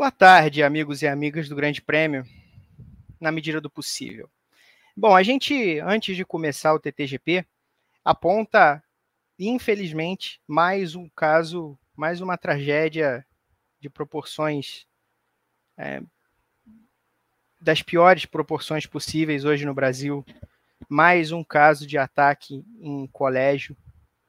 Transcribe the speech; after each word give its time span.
Boa 0.00 0.10
tarde, 0.10 0.62
amigos 0.62 1.02
e 1.02 1.06
amigas 1.06 1.46
do 1.46 1.54
Grande 1.54 1.82
Prêmio, 1.82 2.24
na 3.20 3.30
medida 3.30 3.60
do 3.60 3.68
possível. 3.68 4.30
Bom, 4.96 5.14
a 5.14 5.22
gente, 5.22 5.78
antes 5.80 6.16
de 6.16 6.24
começar 6.24 6.72
o 6.72 6.80
TTGP, 6.80 7.44
aponta, 8.02 8.82
infelizmente, 9.38 10.40
mais 10.48 10.94
um 10.94 11.06
caso, 11.10 11.78
mais 11.94 12.22
uma 12.22 12.38
tragédia 12.38 13.26
de 13.78 13.90
proporções, 13.90 14.86
é, 15.76 16.00
das 17.60 17.82
piores 17.82 18.24
proporções 18.24 18.86
possíveis 18.86 19.44
hoje 19.44 19.66
no 19.66 19.74
Brasil. 19.74 20.24
Mais 20.88 21.30
um 21.30 21.44
caso 21.44 21.86
de 21.86 21.98
ataque 21.98 22.64
em 22.80 23.06
colégio, 23.08 23.76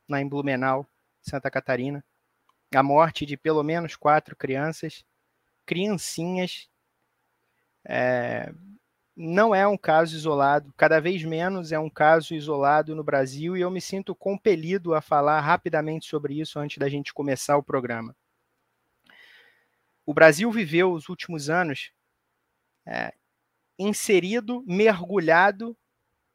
na 0.06 0.22
em 0.22 0.28
Blumenau, 0.28 0.86
Santa 1.22 1.50
Catarina. 1.50 2.04
A 2.76 2.84
morte 2.84 3.26
de 3.26 3.38
pelo 3.38 3.64
menos 3.64 3.96
quatro 3.96 4.36
crianças 4.36 5.06
criancinhas. 5.66 6.70
É, 7.86 8.54
não 9.16 9.54
é 9.54 9.68
um 9.68 9.78
caso 9.78 10.16
isolado, 10.16 10.74
cada 10.78 11.00
vez 11.00 11.24
menos 11.24 11.72
é 11.72 11.80
um 11.80 11.90
caso 11.90 12.34
isolado 12.34 12.96
no 12.96 13.04
Brasil 13.04 13.58
e 13.58 13.62
eu 13.62 13.70
me 13.70 13.82
sinto 13.82 14.16
compelido 14.16 14.96
a 14.96 15.02
falar 15.02 15.40
rapidamente 15.42 16.08
sobre 16.08 16.40
isso 16.40 16.60
antes 16.60 16.78
da 16.78 16.88
gente 16.88 17.14
começar 17.14 17.58
o 17.58 17.64
programa. 17.64 18.16
O 20.06 20.14
Brasil 20.14 20.52
viveu 20.52 20.92
os 20.92 21.10
últimos 21.10 21.50
anos 21.50 21.92
é, 22.86 23.14
inserido, 23.78 24.64
mergulhado 24.66 25.78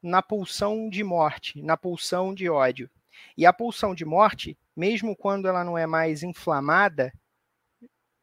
na 0.03 0.23
pulsão 0.23 0.89
de 0.89 1.03
morte, 1.03 1.61
na 1.63 1.77
pulsão 1.77 2.33
de 2.33 2.49
ódio. 2.49 2.89
E 3.37 3.47
a 3.47 3.53
pulsão 3.53 3.95
de 3.95 4.05
morte, 4.05 4.57
mesmo 4.77 5.17
quando 5.17 5.49
ela 5.49 5.65
não 5.65 5.77
é 5.77 5.87
mais 5.87 6.23
inflamada, 6.23 7.13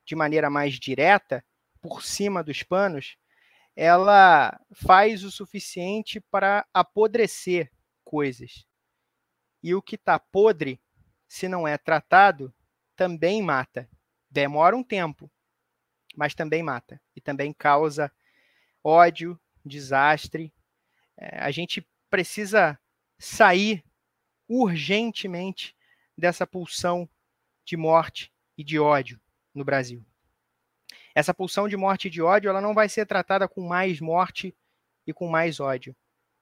de 0.06 0.16
maneira 0.16 0.50
mais 0.50 0.76
direta, 0.76 1.44
por 1.82 2.04
cima 2.04 2.44
dos 2.44 2.64
panos, 2.64 3.18
ela 3.76 4.58
faz 4.72 5.24
o 5.24 5.32
suficiente 5.32 6.20
para 6.20 6.66
apodrecer 6.74 7.72
coisas. 8.04 8.66
E 9.62 9.74
o 9.74 9.82
que 9.82 9.96
está 9.96 10.20
podre, 10.20 10.82
se 11.28 11.48
não 11.48 11.68
é 11.68 11.78
tratado, 11.78 12.54
também 12.96 13.42
mata. 13.42 13.90
Demora 14.30 14.76
um 14.76 14.84
tempo, 14.84 15.32
mas 16.16 16.36
também 16.36 16.62
mata. 16.62 17.02
E 17.16 17.22
também 17.22 17.54
causa 17.54 18.12
ódio, 18.84 19.40
desastre. 19.66 20.54
É, 21.18 21.40
a 21.40 21.52
gente 21.52 21.88
precisa 22.10 22.80
sair 23.18 23.84
urgentemente 24.48 25.76
dessa 26.18 26.46
pulsão 26.46 27.10
de 27.66 27.76
morte 27.76 28.32
e 28.58 28.64
de 28.64 28.78
ódio 28.78 29.23
no 29.54 29.64
Brasil. 29.64 30.04
Essa 31.16 31.34
pulsão 31.34 31.68
de 31.68 31.78
morte 31.78 32.08
e 32.08 32.12
de 32.12 32.22
ódio, 32.22 32.50
ela 32.50 32.62
não 32.62 32.74
vai 32.74 32.90
ser 32.90 33.06
tratada 33.06 33.48
com 33.48 33.62
mais 33.62 34.00
morte 34.00 34.56
e 35.06 35.14
com 35.14 35.28
mais 35.28 35.60
ódio. 35.60 35.96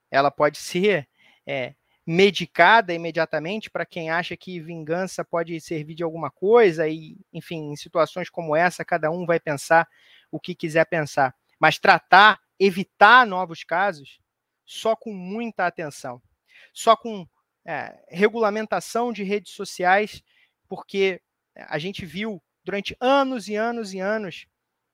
Ela 0.09 0.31
pode 0.31 0.57
ser 0.57 1.07
é, 1.45 1.75
medicada 2.05 2.93
imediatamente 2.93 3.69
para 3.69 3.85
quem 3.85 4.09
acha 4.09 4.35
que 4.35 4.59
vingança 4.59 5.23
pode 5.23 5.59
servir 5.61 5.95
de 5.95 6.03
alguma 6.03 6.31
coisa 6.31 6.87
e, 6.87 7.17
enfim, 7.31 7.71
em 7.71 7.75
situações 7.75 8.29
como 8.29 8.55
essa, 8.55 8.85
cada 8.85 9.11
um 9.11 9.25
vai 9.25 9.39
pensar 9.39 9.87
o 10.31 10.39
que 10.39 10.55
quiser 10.55 10.85
pensar. 10.85 11.35
Mas 11.59 11.77
tratar, 11.77 12.39
evitar 12.59 13.25
novos 13.27 13.63
casos, 13.63 14.19
só 14.65 14.95
com 14.95 15.13
muita 15.13 15.67
atenção, 15.67 16.21
só 16.73 16.95
com 16.95 17.27
é, 17.65 18.03
regulamentação 18.09 19.11
de 19.11 19.23
redes 19.23 19.53
sociais, 19.53 20.23
porque 20.67 21.21
a 21.55 21.77
gente 21.77 22.05
viu 22.05 22.41
durante 22.63 22.95
anos 22.99 23.47
e 23.47 23.55
anos 23.55 23.93
e 23.93 23.99
anos 23.99 24.45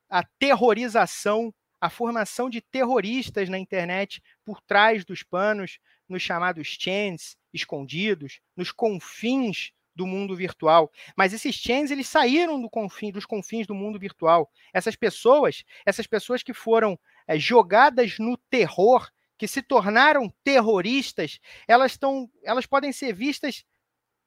a 0.09 0.23
terrorização, 0.23 1.53
a 1.79 1.89
formação 1.89 2.49
de 2.49 2.61
terroristas 2.61 3.49
na 3.49 3.59
internet 3.59 4.21
por 4.45 4.61
trás 4.61 5.03
dos 5.05 5.21
panos, 5.23 5.79
nos 6.07 6.21
chamados 6.21 6.77
chains 6.79 7.35
escondidos, 7.53 8.39
nos 8.55 8.71
confins 8.71 9.71
do 9.93 10.05
mundo 10.05 10.35
virtual. 10.35 10.91
Mas 11.15 11.33
esses 11.33 11.55
chains 11.55 11.91
eles 11.91 12.07
saíram 12.07 12.61
do 12.61 12.69
confim, 12.69 13.11
dos 13.11 13.25
confins 13.25 13.67
do 13.67 13.75
mundo 13.75 13.99
virtual. 13.99 14.49
Essas 14.71 14.95
pessoas, 14.95 15.63
essas 15.85 16.07
pessoas 16.07 16.43
que 16.43 16.53
foram 16.53 16.97
é, 17.27 17.37
jogadas 17.37 18.17
no 18.19 18.37
terror, 18.49 19.09
que 19.37 19.47
se 19.47 19.61
tornaram 19.61 20.33
terroristas, 20.43 21.39
elas 21.67 21.91
estão, 21.91 22.29
elas 22.43 22.65
podem 22.65 22.91
ser 22.91 23.13
vistas 23.13 23.65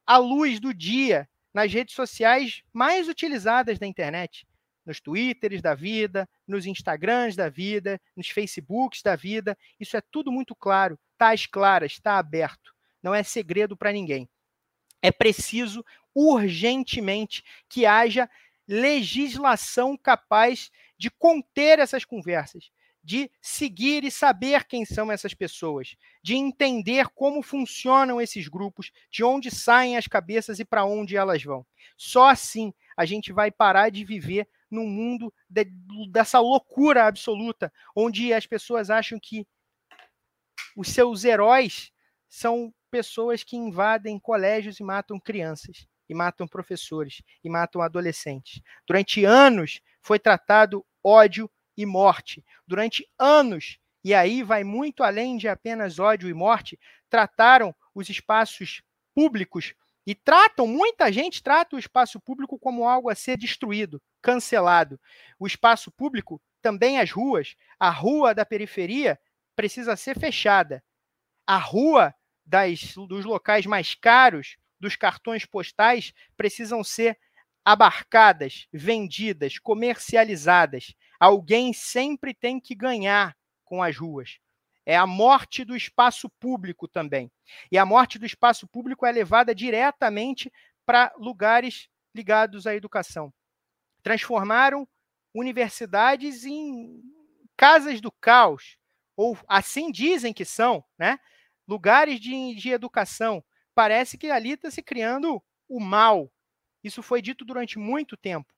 à 0.07 0.19
luz 0.19 0.61
do 0.61 0.75
dia 0.75 1.29
nas 1.53 1.73
redes 1.73 1.95
sociais 1.95 2.63
mais 2.73 3.09
utilizadas 3.09 3.79
da 3.79 3.87
internet, 3.87 4.47
nos 4.85 5.01
Twitters 5.01 5.61
da 5.61 5.75
vida, 5.75 6.29
nos 6.47 6.67
Instagrams 6.67 7.37
da 7.37 7.49
vida, 7.49 8.01
nos 8.17 8.29
Facebooks 8.29 9.03
da 9.03 9.17
vida. 9.17 9.57
Isso 9.79 9.97
é 9.97 10.01
tudo 10.11 10.33
muito 10.33 10.55
claro, 10.55 10.99
está 11.13 11.33
às 11.33 11.47
claras, 11.47 11.93
está 11.93 12.19
aberto. 12.19 12.75
Não 13.03 13.15
é 13.15 13.23
segredo 13.23 13.77
para 13.77 13.93
ninguém. 13.93 14.29
É 15.03 15.11
preciso 15.11 15.85
urgentemente 16.15 17.43
que 17.69 17.87
haja 17.87 18.29
legislação 18.67 19.97
capaz 19.97 20.71
de 20.99 21.11
conter 21.11 21.79
essas 21.79 22.05
conversas, 22.05 22.71
de 23.03 23.31
seguir 23.41 24.05
e 24.05 24.11
saber 24.11 24.65
quem 24.65 24.85
são 24.85 25.11
essas 25.11 25.35
pessoas, 25.35 25.97
de 26.23 26.35
entender 26.35 27.09
como 27.09 27.43
funcionam 27.43 28.21
esses 28.21 28.47
grupos, 28.49 28.91
de 29.11 29.25
onde 29.25 29.51
saem 29.51 29.97
as 29.97 30.07
cabeças 30.07 30.59
e 30.59 30.65
para 30.65 30.85
onde 30.85 31.17
elas 31.17 31.43
vão. 31.43 31.67
Só 31.97 32.29
assim 32.29 32.73
a 32.97 33.05
gente 33.05 33.33
vai 33.33 33.51
parar 33.51 33.91
de 33.91 34.05
viver 34.05 34.47
num 34.71 34.87
mundo 34.87 35.33
de, 35.49 35.65
dessa 36.11 36.39
loucura 36.39 37.07
absoluta, 37.07 37.73
onde 37.97 38.33
as 38.33 38.47
pessoas 38.47 38.91
acham 38.91 39.19
que 39.21 39.47
os 40.77 40.89
seus 40.89 41.25
heróis 41.25 41.91
são 42.29 42.73
pessoas 42.91 43.43
que 43.43 43.57
invadem 43.57 44.19
colégios 44.19 44.79
e 44.79 44.85
matam 44.85 45.19
crianças, 45.19 45.87
e 46.09 46.15
matam 46.15 46.47
professores, 46.47 47.23
e 47.43 47.49
matam 47.49 47.81
adolescentes. 47.81 48.61
Durante 48.87 49.25
anos 49.25 49.81
foi 50.01 50.19
tratado 50.19 50.85
ódio 51.03 51.51
e 51.81 51.87
morte. 51.87 52.45
Durante 52.67 53.09
anos, 53.19 53.79
e 54.05 54.13
aí 54.13 54.43
vai 54.43 54.63
muito 54.63 55.03
além 55.03 55.39
de 55.39 55.49
apenas 55.49 55.99
ódio 55.99 56.29
e 56.29 56.35
morte, 56.35 56.79
trataram 57.09 57.75
os 57.95 58.11
espaços 58.11 58.83
públicos 59.15 59.75
e 60.07 60.15
tratam, 60.15 60.67
muita 60.67 61.11
gente 61.11 61.43
trata 61.43 61.77
o 61.77 61.79
espaço 61.79 62.21
público 62.21 62.59
como 62.59 62.87
algo 62.87 63.09
a 63.09 63.15
ser 63.15 63.39
destruído, 63.39 64.03
cancelado. 64.21 65.01
O 65.39 65.47
espaço 65.47 65.91
público, 65.91 66.41
também 66.61 66.99
as 66.99 67.11
ruas, 67.11 67.57
a 67.79 67.89
rua 67.89 68.35
da 68.35 68.45
periferia 68.45 69.19
precisa 69.57 69.97
ser 69.97 70.19
fechada. 70.19 70.85
A 71.47 71.57
rua 71.57 72.15
das, 72.45 72.95
dos 73.09 73.25
locais 73.25 73.65
mais 73.65 73.95
caros, 73.95 74.57
dos 74.79 74.97
cartões 74.97 75.47
postais, 75.47 76.13
precisam 76.37 76.85
ser 76.85 77.19
abarcadas, 77.65 78.67
vendidas, 78.73 79.59
comercializadas. 79.59 80.95
Alguém 81.21 81.75
sempre 81.75 82.33
tem 82.33 82.59
que 82.59 82.75
ganhar 82.75 83.37
com 83.63 83.83
as 83.83 83.97
ruas. 83.97 84.41
É 84.87 84.97
a 84.97 85.07
morte 85.07 85.65
do 85.65 85.77
espaço 85.77 86.31
público 86.41 86.89
também. 86.89 87.31
E 87.71 87.77
a 87.77 87.85
morte 87.85 88.19
do 88.19 88.25
espaço 88.25 88.67
público 88.67 89.05
é 89.05 89.13
levada 89.13 89.55
diretamente 89.55 90.51
para 90.87 91.13
lugares 91.19 91.89
ligados 92.15 92.67
à 92.67 92.75
educação. 92.75 93.33
Transformaram 94.03 94.89
universidades 95.35 96.45
em 96.45 97.03
casas 97.57 98.01
do 98.01 98.11
caos, 98.11 98.79
ou 99.15 99.39
assim 99.47 99.93
dizem 99.93 100.33
que 100.33 100.47
são, 100.47 100.83
né? 100.99 101.21
lugares 101.69 102.19
de, 102.19 102.55
de 102.55 102.71
educação. 102.71 103.45
Parece 103.75 104.19
que 104.19 104.31
ali 104.31 104.53
está 104.53 104.71
se 104.71 104.83
criando 104.83 105.43
o 105.69 105.79
mal, 105.79 106.33
isso 106.83 107.03
foi 107.03 107.23
dito 107.23 107.45
durante 107.45 107.79
muito 107.79 108.17
tempo, 108.17 108.53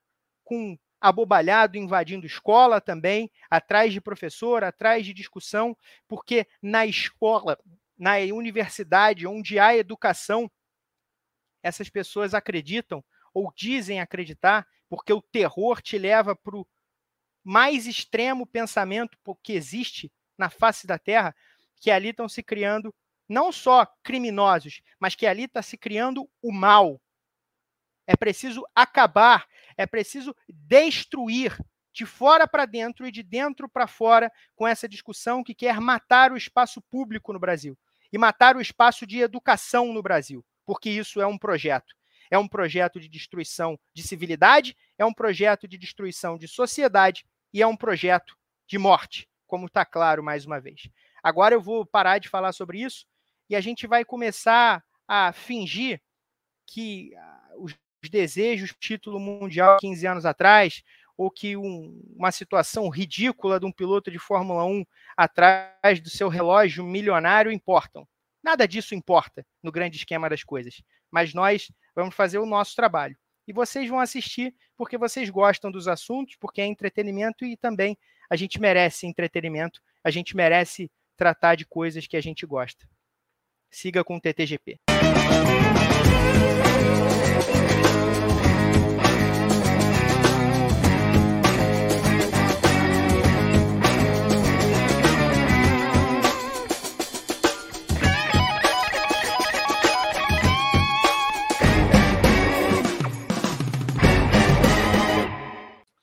com 0.45 0.79
abobalhado 1.03 1.77
invadindo 1.77 2.25
escola 2.25 2.81
também, 2.81 3.29
atrás 3.51 3.93
de 3.93 4.01
professor, 4.01 4.63
atrás 4.63 5.05
de 5.05 5.13
discussão, 5.13 5.77
porque 6.07 6.47
na 6.63 6.87
escola, 6.87 7.59
na 7.99 8.19
universidade, 8.33 9.27
onde 9.27 9.59
há 9.59 9.77
educação, 9.77 10.49
essas 11.61 11.91
pessoas 11.91 12.35
acreditam 12.35 13.05
ou 13.35 13.53
dizem 13.55 14.01
acreditar, 14.01 14.65
porque 14.89 15.13
o 15.13 15.21
terror 15.21 15.83
te 15.83 15.99
leva 15.99 16.37
para 16.37 16.57
o 16.57 16.67
mais 17.43 17.89
extremo 17.89 18.47
pensamento 18.47 19.19
que 19.43 19.55
existe 19.55 20.13
na 20.39 20.49
face 20.49 20.87
da 20.87 20.99
Terra, 20.99 21.35
que 21.81 21.91
ali 21.91 22.11
estão 22.11 22.29
se 22.29 22.45
criando 22.45 22.95
não 23.29 23.51
só 23.51 23.87
criminosos, 24.05 24.83
mas 25.01 25.17
que 25.17 25.27
ali 25.27 25.45
está 25.45 25.63
se 25.63 25.77
criando 25.77 26.31
o 26.41 26.53
mal, 26.53 27.01
é 28.07 28.17
preciso 28.17 28.65
acabar, 28.75 29.47
é 29.77 29.87
preciso 29.87 30.35
destruir 30.49 31.57
de 31.93 32.07
fora 32.07 32.49
para 32.49 32.65
dentro 32.65 33.07
e 33.07 33.13
de 33.13 33.23
dentro 33.23 33.69
para 33.69 33.87
fora 33.87 34.33
com 34.57 34.67
essa 34.67 34.89
discussão 34.89 35.45
que 35.45 35.55
quer 35.55 35.81
matar 35.81 36.33
o 36.33 36.37
espaço 36.37 36.81
público 36.91 37.33
no 37.33 37.39
Brasil 37.39 37.79
e 38.13 38.19
matar 38.19 38.57
o 38.57 38.61
espaço 38.61 39.07
de 39.07 39.21
educação 39.21 39.93
no 39.93 40.03
Brasil, 40.03 40.45
porque 40.65 40.91
isso 40.91 41.21
é 41.21 41.27
um 41.27 41.39
projeto. 41.39 41.95
É 42.31 42.39
um 42.39 42.49
projeto 42.49 42.99
de 42.99 43.09
destruição 43.09 43.79
de 43.95 44.03
civilidade, 44.03 44.75
é 44.97 45.05
um 45.05 45.13
projeto 45.13 45.69
de 45.69 45.77
destruição 45.77 46.39
de 46.39 46.49
sociedade 46.49 47.27
e 47.53 47.61
é 47.61 47.67
um 47.67 47.77
projeto 47.77 48.35
de 48.67 48.79
morte, 48.79 49.29
como 49.47 49.67
está 49.67 49.85
claro 49.85 50.23
mais 50.23 50.47
uma 50.47 50.59
vez. 50.59 50.89
Agora 51.23 51.55
eu 51.55 51.61
vou 51.61 51.85
parar 51.85 52.19
de 52.19 52.31
falar 52.31 52.53
sobre 52.53 52.81
isso 52.81 53.07
e 53.51 53.55
a 53.55 53.61
gente 53.61 53.87
vai 53.87 54.03
começar 54.03 54.83
a 55.07 55.31
fingir 55.33 56.01
que 56.67 57.15
ah, 57.17 57.51
os 58.03 58.11
desejos, 58.11 58.75
título 58.79 59.21
mundial 59.21 59.79
15 59.79 60.07
anos 60.07 60.27
atrás, 60.27 60.83
ou 61.17 61.31
que 61.31 61.57
um, 61.57 62.01
uma 62.17 62.33
situação 62.33 62.89
ridícula 62.89 63.61
de 63.61 63.67
um 63.67 63.73
piloto 63.73 64.11
de 64.11 64.19
Fórmula 64.19 64.65
1 64.65 64.85
atrás 65.17 66.01
do 66.01 66.11
seu 66.11 66.29
relógio 66.29 66.85
milionário 66.85 67.53
importam. 67.53 68.07
Nada 68.43 68.67
disso 68.67 68.95
importa 68.95 69.47
no 69.63 69.71
grande 69.71 69.97
esquema 69.97 70.29
das 70.29 70.43
coisas. 70.43 70.83
Mas 71.11 71.33
nós 71.33 71.71
vamos 71.95 72.15
fazer 72.15 72.39
o 72.39 72.47
nosso 72.47 72.75
trabalho. 72.75 73.17
E 73.47 73.53
vocês 73.53 73.89
vão 73.89 74.01
assistir 74.01 74.55
porque 74.77 74.99
vocês 74.99 75.31
gostam 75.31 75.71
dos 75.71 75.87
assuntos, 75.87 76.37
porque 76.41 76.61
é 76.61 76.67
entretenimento 76.67 77.45
e 77.45 77.57
também 77.57 77.97
a 78.29 78.35
gente 78.35 78.61
merece 78.61 79.07
entretenimento, 79.07 79.81
a 80.03 80.11
gente 80.11 80.35
merece 80.35 80.91
tratar 81.17 81.55
de 81.55 81.67
coisas 81.67 82.07
que 82.07 82.17
a 82.17 82.21
gente 82.21 82.47
gosta. 82.47 82.89
Siga 83.71 84.03
com 84.03 84.17
o 84.17 84.21
TTGP. 84.21 84.81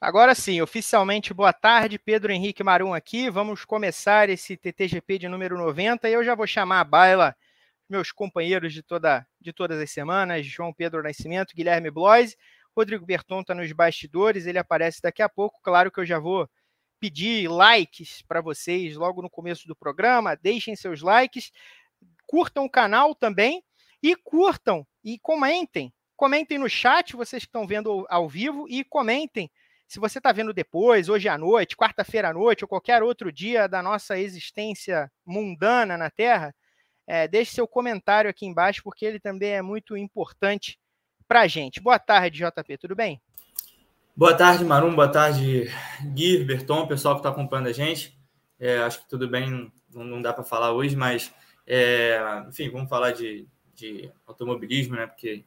Agora 0.09 0.33
sim, 0.33 0.59
oficialmente, 0.59 1.35
boa 1.35 1.53
tarde, 1.53 1.99
Pedro 1.99 2.31
Henrique 2.31 2.63
Marum 2.63 2.95
aqui. 2.95 3.29
Vamos 3.29 3.63
começar 3.63 4.27
esse 4.27 4.57
TTGP 4.57 5.19
de 5.19 5.27
número 5.27 5.55
90 5.55 6.09
e 6.09 6.13
eu 6.13 6.23
já 6.23 6.33
vou 6.33 6.47
chamar 6.47 6.79
a 6.79 6.83
baila 6.83 7.35
meus 7.87 8.11
companheiros 8.11 8.73
de, 8.73 8.81
toda, 8.81 9.23
de 9.39 9.53
todas 9.53 9.79
as 9.79 9.91
semanas, 9.91 10.47
João 10.47 10.73
Pedro 10.73 11.03
Nascimento, 11.03 11.53
Guilherme 11.55 11.91
Bloise, 11.91 12.35
Rodrigo 12.75 13.05
Berton 13.05 13.41
está 13.41 13.53
nos 13.53 13.71
bastidores, 13.71 14.47
ele 14.47 14.57
aparece 14.57 14.99
daqui 14.99 15.21
a 15.21 15.29
pouco. 15.29 15.61
Claro 15.61 15.91
que 15.91 15.99
eu 15.99 16.05
já 16.07 16.17
vou 16.17 16.49
pedir 16.99 17.47
likes 17.47 18.23
para 18.23 18.41
vocês 18.41 18.95
logo 18.95 19.21
no 19.21 19.29
começo 19.29 19.67
do 19.67 19.75
programa, 19.75 20.35
deixem 20.35 20.75
seus 20.75 21.03
likes, 21.03 21.51
curtam 22.25 22.65
o 22.65 22.69
canal 22.69 23.13
também 23.13 23.63
e 24.01 24.15
curtam 24.15 24.87
e 25.03 25.19
comentem. 25.19 25.93
Comentem 26.15 26.57
no 26.57 26.67
chat, 26.67 27.15
vocês 27.15 27.43
que 27.43 27.49
estão 27.49 27.67
vendo 27.67 28.07
ao 28.09 28.27
vivo, 28.27 28.65
e 28.67 28.83
comentem 28.83 29.51
se 29.89 29.99
você 29.99 30.19
está 30.19 30.31
vendo 30.31 30.53
depois, 30.53 31.09
hoje 31.09 31.27
à 31.27 31.35
noite, 31.35 31.75
quarta-feira 31.75 32.29
à 32.29 32.33
noite, 32.33 32.63
ou 32.63 32.67
qualquer 32.67 33.01
outro 33.01 33.31
dia 33.31 33.67
da 33.67 33.81
nossa 33.81 34.19
existência 34.19 35.11
mundana 35.25 35.97
na 35.97 36.11
Terra, 36.11 36.53
é, 37.07 37.27
deixe 37.27 37.55
seu 37.55 37.67
comentário 37.67 38.29
aqui 38.29 38.45
embaixo, 38.45 38.83
porque 38.83 39.03
ele 39.03 39.19
também 39.19 39.49
é 39.49 39.63
muito 39.63 39.97
importante 39.97 40.77
para 41.27 41.41
a 41.41 41.47
gente. 41.47 41.81
Boa 41.81 41.97
tarde, 41.97 42.45
JP, 42.45 42.77
tudo 42.77 42.95
bem? 42.95 43.19
Boa 44.15 44.37
tarde, 44.37 44.63
Marum, 44.63 44.93
boa 44.93 45.07
tarde, 45.07 45.71
Gui, 46.13 46.43
Berton, 46.43 46.85
pessoal 46.85 47.15
que 47.15 47.21
está 47.21 47.29
acompanhando 47.29 47.69
a 47.69 47.73
gente. 47.73 48.15
É, 48.59 48.77
acho 48.77 49.01
que 49.01 49.09
tudo 49.09 49.27
bem, 49.27 49.71
não, 49.91 50.03
não 50.03 50.21
dá 50.21 50.31
para 50.31 50.43
falar 50.43 50.71
hoje, 50.71 50.95
mas, 50.95 51.33
é, 51.65 52.43
enfim, 52.47 52.69
vamos 52.69 52.89
falar 52.89 53.11
de, 53.13 53.47
de 53.73 54.11
automobilismo, 54.27 54.95
né? 54.95 55.07
Porque 55.07 55.43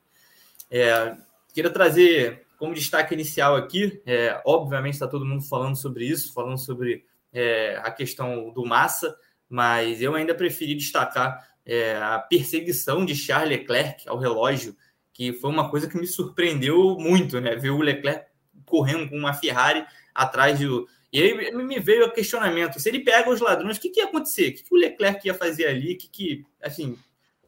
é, 0.68 1.16
queria 1.54 1.70
trazer 1.70 2.44
como 2.62 2.74
destaque 2.74 3.12
inicial 3.12 3.56
aqui, 3.56 4.00
é, 4.06 4.40
obviamente 4.46 4.94
está 4.94 5.08
todo 5.08 5.26
mundo 5.26 5.42
falando 5.42 5.74
sobre 5.74 6.04
isso, 6.04 6.32
falando 6.32 6.56
sobre 6.56 7.04
é, 7.32 7.76
a 7.82 7.90
questão 7.90 8.52
do 8.52 8.64
Massa, 8.64 9.16
mas 9.48 10.00
eu 10.00 10.14
ainda 10.14 10.32
preferi 10.32 10.76
destacar 10.76 11.44
é, 11.66 11.96
a 11.96 12.20
perseguição 12.20 13.04
de 13.04 13.16
Charles 13.16 13.48
Leclerc 13.58 14.08
ao 14.08 14.16
relógio, 14.16 14.76
que 15.12 15.32
foi 15.32 15.50
uma 15.50 15.70
coisa 15.70 15.88
que 15.88 15.98
me 15.98 16.06
surpreendeu 16.06 16.96
muito, 17.00 17.40
né? 17.40 17.56
Ver 17.56 17.70
o 17.70 17.82
Leclerc 17.82 18.26
correndo 18.64 19.10
com 19.10 19.16
uma 19.16 19.34
Ferrari 19.34 19.84
atrás 20.14 20.60
do. 20.60 20.86
E 21.12 21.20
aí 21.20 21.52
me 21.52 21.80
veio 21.80 22.06
o 22.06 22.12
questionamento: 22.12 22.78
se 22.78 22.88
ele 22.88 23.00
pega 23.00 23.28
os 23.28 23.40
ladrões, 23.40 23.76
o 23.76 23.80
que, 23.80 23.90
que 23.90 23.98
ia 23.98 24.06
acontecer? 24.06 24.50
O 24.50 24.54
que, 24.54 24.62
que 24.62 24.72
o 24.72 24.78
Leclerc 24.78 25.26
ia 25.26 25.34
fazer 25.34 25.66
ali? 25.66 25.94
O 25.94 25.98
que, 25.98 26.08
que. 26.08 26.44
Assim, 26.62 26.96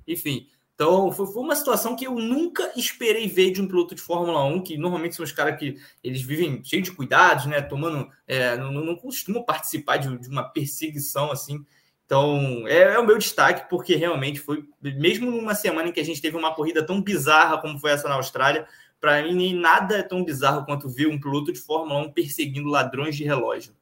enfim. 0.09 0.49
Então, 0.75 1.13
foi, 1.13 1.27
foi, 1.27 1.43
uma 1.43 1.55
situação 1.55 1.95
que 1.95 2.05
eu 2.05 2.17
nunca 2.17 2.73
esperei 2.77 3.29
ver 3.29 3.53
de 3.53 3.63
um 3.63 3.69
piloto 3.69 3.95
de 3.95 4.03
Fórmula 4.03 4.45
1, 4.45 4.63
que 4.63 4.77
normalmente 4.77 5.15
são 5.15 5.25
os 5.25 5.31
caras 5.31 5.57
que 5.57 5.77
eles 6.03 6.21
vivem 6.21 6.63
cheio 6.65 6.83
de 6.83 6.91
cuidados, 6.91 7.47
né? 7.47 7.63
Tomando. 7.63 8.11
É, 8.27 8.57
não, 8.57 8.73
não, 8.73 8.97
costumam 8.97 9.45
participar 9.45 9.99
de, 9.99 10.19
de, 10.19 10.29
uma 10.29 10.43
perseguição 10.43 11.31
assim. 11.31 11.65
Então, 12.05 12.67
é, 12.67 12.95
é, 12.95 12.99
o 12.99 13.07
meu 13.07 13.17
destaque, 13.19 13.69
porque 13.71 13.95
realmente 13.95 14.41
foi, 14.41 14.65
mesmo 14.83 15.31
numa 15.31 15.55
semana 15.55 15.89
em 15.89 15.93
que 15.93 16.01
a 16.01 16.05
gente 16.05 16.21
teve 16.21 16.37
uma 16.37 16.55
corrida 16.55 16.85
tão 16.85 17.01
bizarra 17.01 17.59
como 17.61 17.79
foi 17.79 17.93
essa 17.93 18.09
na 18.09 18.17
Austrália, 18.17 18.67
para 19.01 19.23
mim 19.23 19.55
nada 19.55 19.99
é 19.99 20.03
tão 20.03 20.25
bizarro 20.25 20.65
quanto 20.67 20.89
ver 20.89 21.07
um 21.07 21.21
piloto 21.21 21.53
de 21.53 21.61
Fórmula 21.61 22.01
1 22.01 22.13
perseguindo 22.13 22.69
ladrões 22.69 23.17
de 23.17 23.25
relógio. 23.25 23.75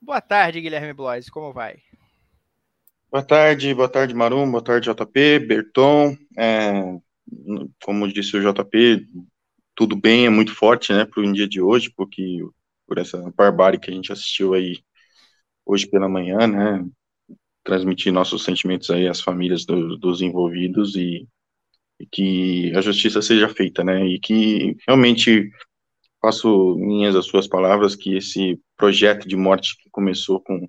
Boa 0.00 0.20
tarde, 0.20 0.60
Guilherme 0.60 0.92
Blois, 0.92 1.28
como 1.28 1.52
vai? 1.52 1.82
Boa 3.16 3.24
tarde, 3.24 3.72
boa 3.72 3.88
tarde, 3.88 4.14
Marum, 4.14 4.50
boa 4.50 4.62
tarde, 4.62 4.90
JP, 4.90 5.38
Berton. 5.38 6.14
É, 6.36 6.98
como 7.82 8.06
disse 8.12 8.36
o 8.36 8.42
JP, 8.42 9.06
tudo 9.74 9.96
bem, 9.96 10.26
é 10.26 10.28
muito 10.28 10.54
forte, 10.54 10.92
né, 10.92 11.06
para 11.06 11.22
o 11.22 11.32
dia 11.32 11.48
de 11.48 11.58
hoje, 11.58 11.90
porque 11.96 12.44
por 12.86 12.98
essa 12.98 13.32
barbárie 13.34 13.80
que 13.80 13.90
a 13.90 13.94
gente 13.94 14.12
assistiu 14.12 14.52
aí 14.52 14.80
hoje 15.64 15.86
pela 15.86 16.10
manhã, 16.10 16.46
né, 16.46 16.86
transmitir 17.64 18.12
nossos 18.12 18.44
sentimentos 18.44 18.90
aí 18.90 19.08
às 19.08 19.22
famílias 19.22 19.64
do, 19.64 19.96
dos 19.96 20.20
envolvidos 20.20 20.94
e, 20.94 21.26
e, 21.98 22.06
que 22.06 22.70
a 22.76 22.82
justiça 22.82 23.22
seja 23.22 23.48
feita, 23.48 23.82
né, 23.82 24.04
e 24.04 24.20
que 24.20 24.76
realmente 24.86 25.50
faço 26.20 26.76
minhas 26.76 27.16
as 27.16 27.24
suas 27.24 27.48
palavras 27.48 27.96
que 27.96 28.14
esse 28.14 28.60
projeto 28.76 29.26
de 29.26 29.36
morte 29.36 29.74
que 29.82 29.88
começou 29.88 30.38
com 30.38 30.68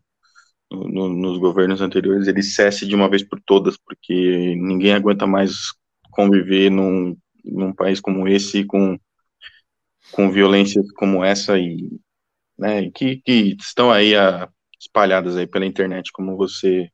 no, 0.71 1.09
nos 1.09 1.37
governos 1.37 1.81
anteriores 1.81 2.27
ele 2.27 2.43
cesse 2.43 2.85
de 2.85 2.95
uma 2.95 3.09
vez 3.09 3.23
por 3.23 3.39
todas, 3.41 3.77
porque 3.77 4.55
ninguém 4.55 4.93
aguenta 4.93 5.25
mais 5.25 5.73
conviver 6.11 6.69
num, 6.69 7.15
num 7.43 7.73
país 7.73 7.99
como 7.99 8.27
esse 8.27 8.65
com, 8.65 8.97
com 10.11 10.31
violências 10.31 10.91
como 10.93 11.23
essa 11.23 11.57
e 11.57 11.89
né, 12.57 12.89
que, 12.91 13.17
que 13.17 13.55
estão 13.59 13.91
aí 13.91 14.15
a, 14.15 14.49
espalhadas 14.79 15.37
aí 15.37 15.47
pela 15.47 15.65
internet, 15.65 16.11
como 16.11 16.35
você 16.35 16.89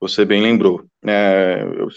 você 0.00 0.24
bem 0.24 0.42
lembrou. 0.42 0.84
É, 1.06 1.62
eu, 1.62 1.88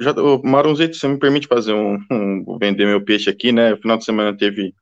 já, 0.00 0.12
o 0.12 0.40
Marunzito, 0.44 0.94
você 0.96 1.08
me 1.08 1.18
permite 1.18 1.48
fazer 1.48 1.72
um, 1.72 1.98
um, 2.08 2.58
vender 2.60 2.86
meu 2.86 3.04
peixe 3.04 3.28
aqui, 3.28 3.50
né? 3.50 3.76
Final 3.76 3.98
de 3.98 4.04
semana 4.04 4.36
teve 4.36 4.72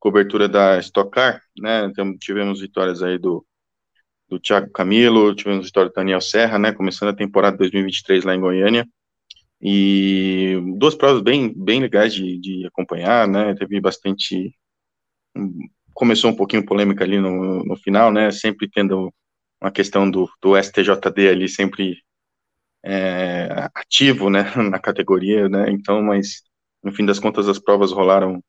cobertura 0.00 0.48
da 0.48 0.78
Stock 0.78 1.10
Car, 1.10 1.42
né? 1.58 1.84
Então, 1.84 2.16
tivemos 2.16 2.60
vitórias 2.62 3.02
aí 3.02 3.18
do 3.18 3.44
do 4.28 4.38
Thiago 4.38 4.70
Camilo, 4.70 5.34
tivemos 5.34 5.66
história 5.66 5.90
do 5.90 5.94
Daniel 5.94 6.20
Serra, 6.20 6.58
né, 6.58 6.72
começando 6.72 7.08
a 7.08 7.16
temporada 7.16 7.56
2023 7.56 8.24
lá 8.24 8.34
em 8.34 8.40
Goiânia, 8.40 8.86
e 9.60 10.60
duas 10.76 10.94
provas 10.94 11.22
bem, 11.22 11.52
bem 11.56 11.80
legais 11.80 12.14
de, 12.14 12.38
de 12.38 12.66
acompanhar, 12.66 13.26
né, 13.26 13.54
teve 13.54 13.80
bastante, 13.80 14.54
começou 15.94 16.30
um 16.30 16.36
pouquinho 16.36 16.64
polêmica 16.64 17.04
ali 17.04 17.18
no, 17.18 17.64
no 17.64 17.76
final, 17.76 18.12
né, 18.12 18.30
sempre 18.30 18.68
tendo 18.68 19.12
uma 19.60 19.70
questão 19.70 20.08
do, 20.10 20.30
do 20.40 20.56
STJD 20.56 21.28
ali 21.28 21.48
sempre 21.48 21.98
é, 22.84 23.68
ativo, 23.74 24.30
né, 24.30 24.44
na 24.70 24.78
categoria, 24.78 25.48
né, 25.48 25.70
então, 25.70 26.02
mas 26.02 26.42
no 26.82 26.92
fim 26.92 27.04
das 27.04 27.18
contas 27.18 27.48
as 27.48 27.58
provas 27.58 27.92
rolaram 27.92 28.42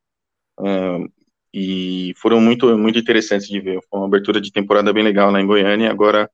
é, 0.59 1.18
e 1.53 2.13
foram 2.17 2.39
muito, 2.39 2.77
muito 2.77 2.99
interessantes 2.99 3.47
de 3.47 3.59
ver. 3.59 3.79
Foi 3.89 3.99
uma 3.99 4.07
abertura 4.07 4.39
de 4.39 4.51
temporada 4.51 4.93
bem 4.93 5.03
legal 5.03 5.31
lá 5.31 5.41
em 5.41 5.47
Goiânia. 5.47 5.89
Agora, 5.89 6.25
a 6.25 6.29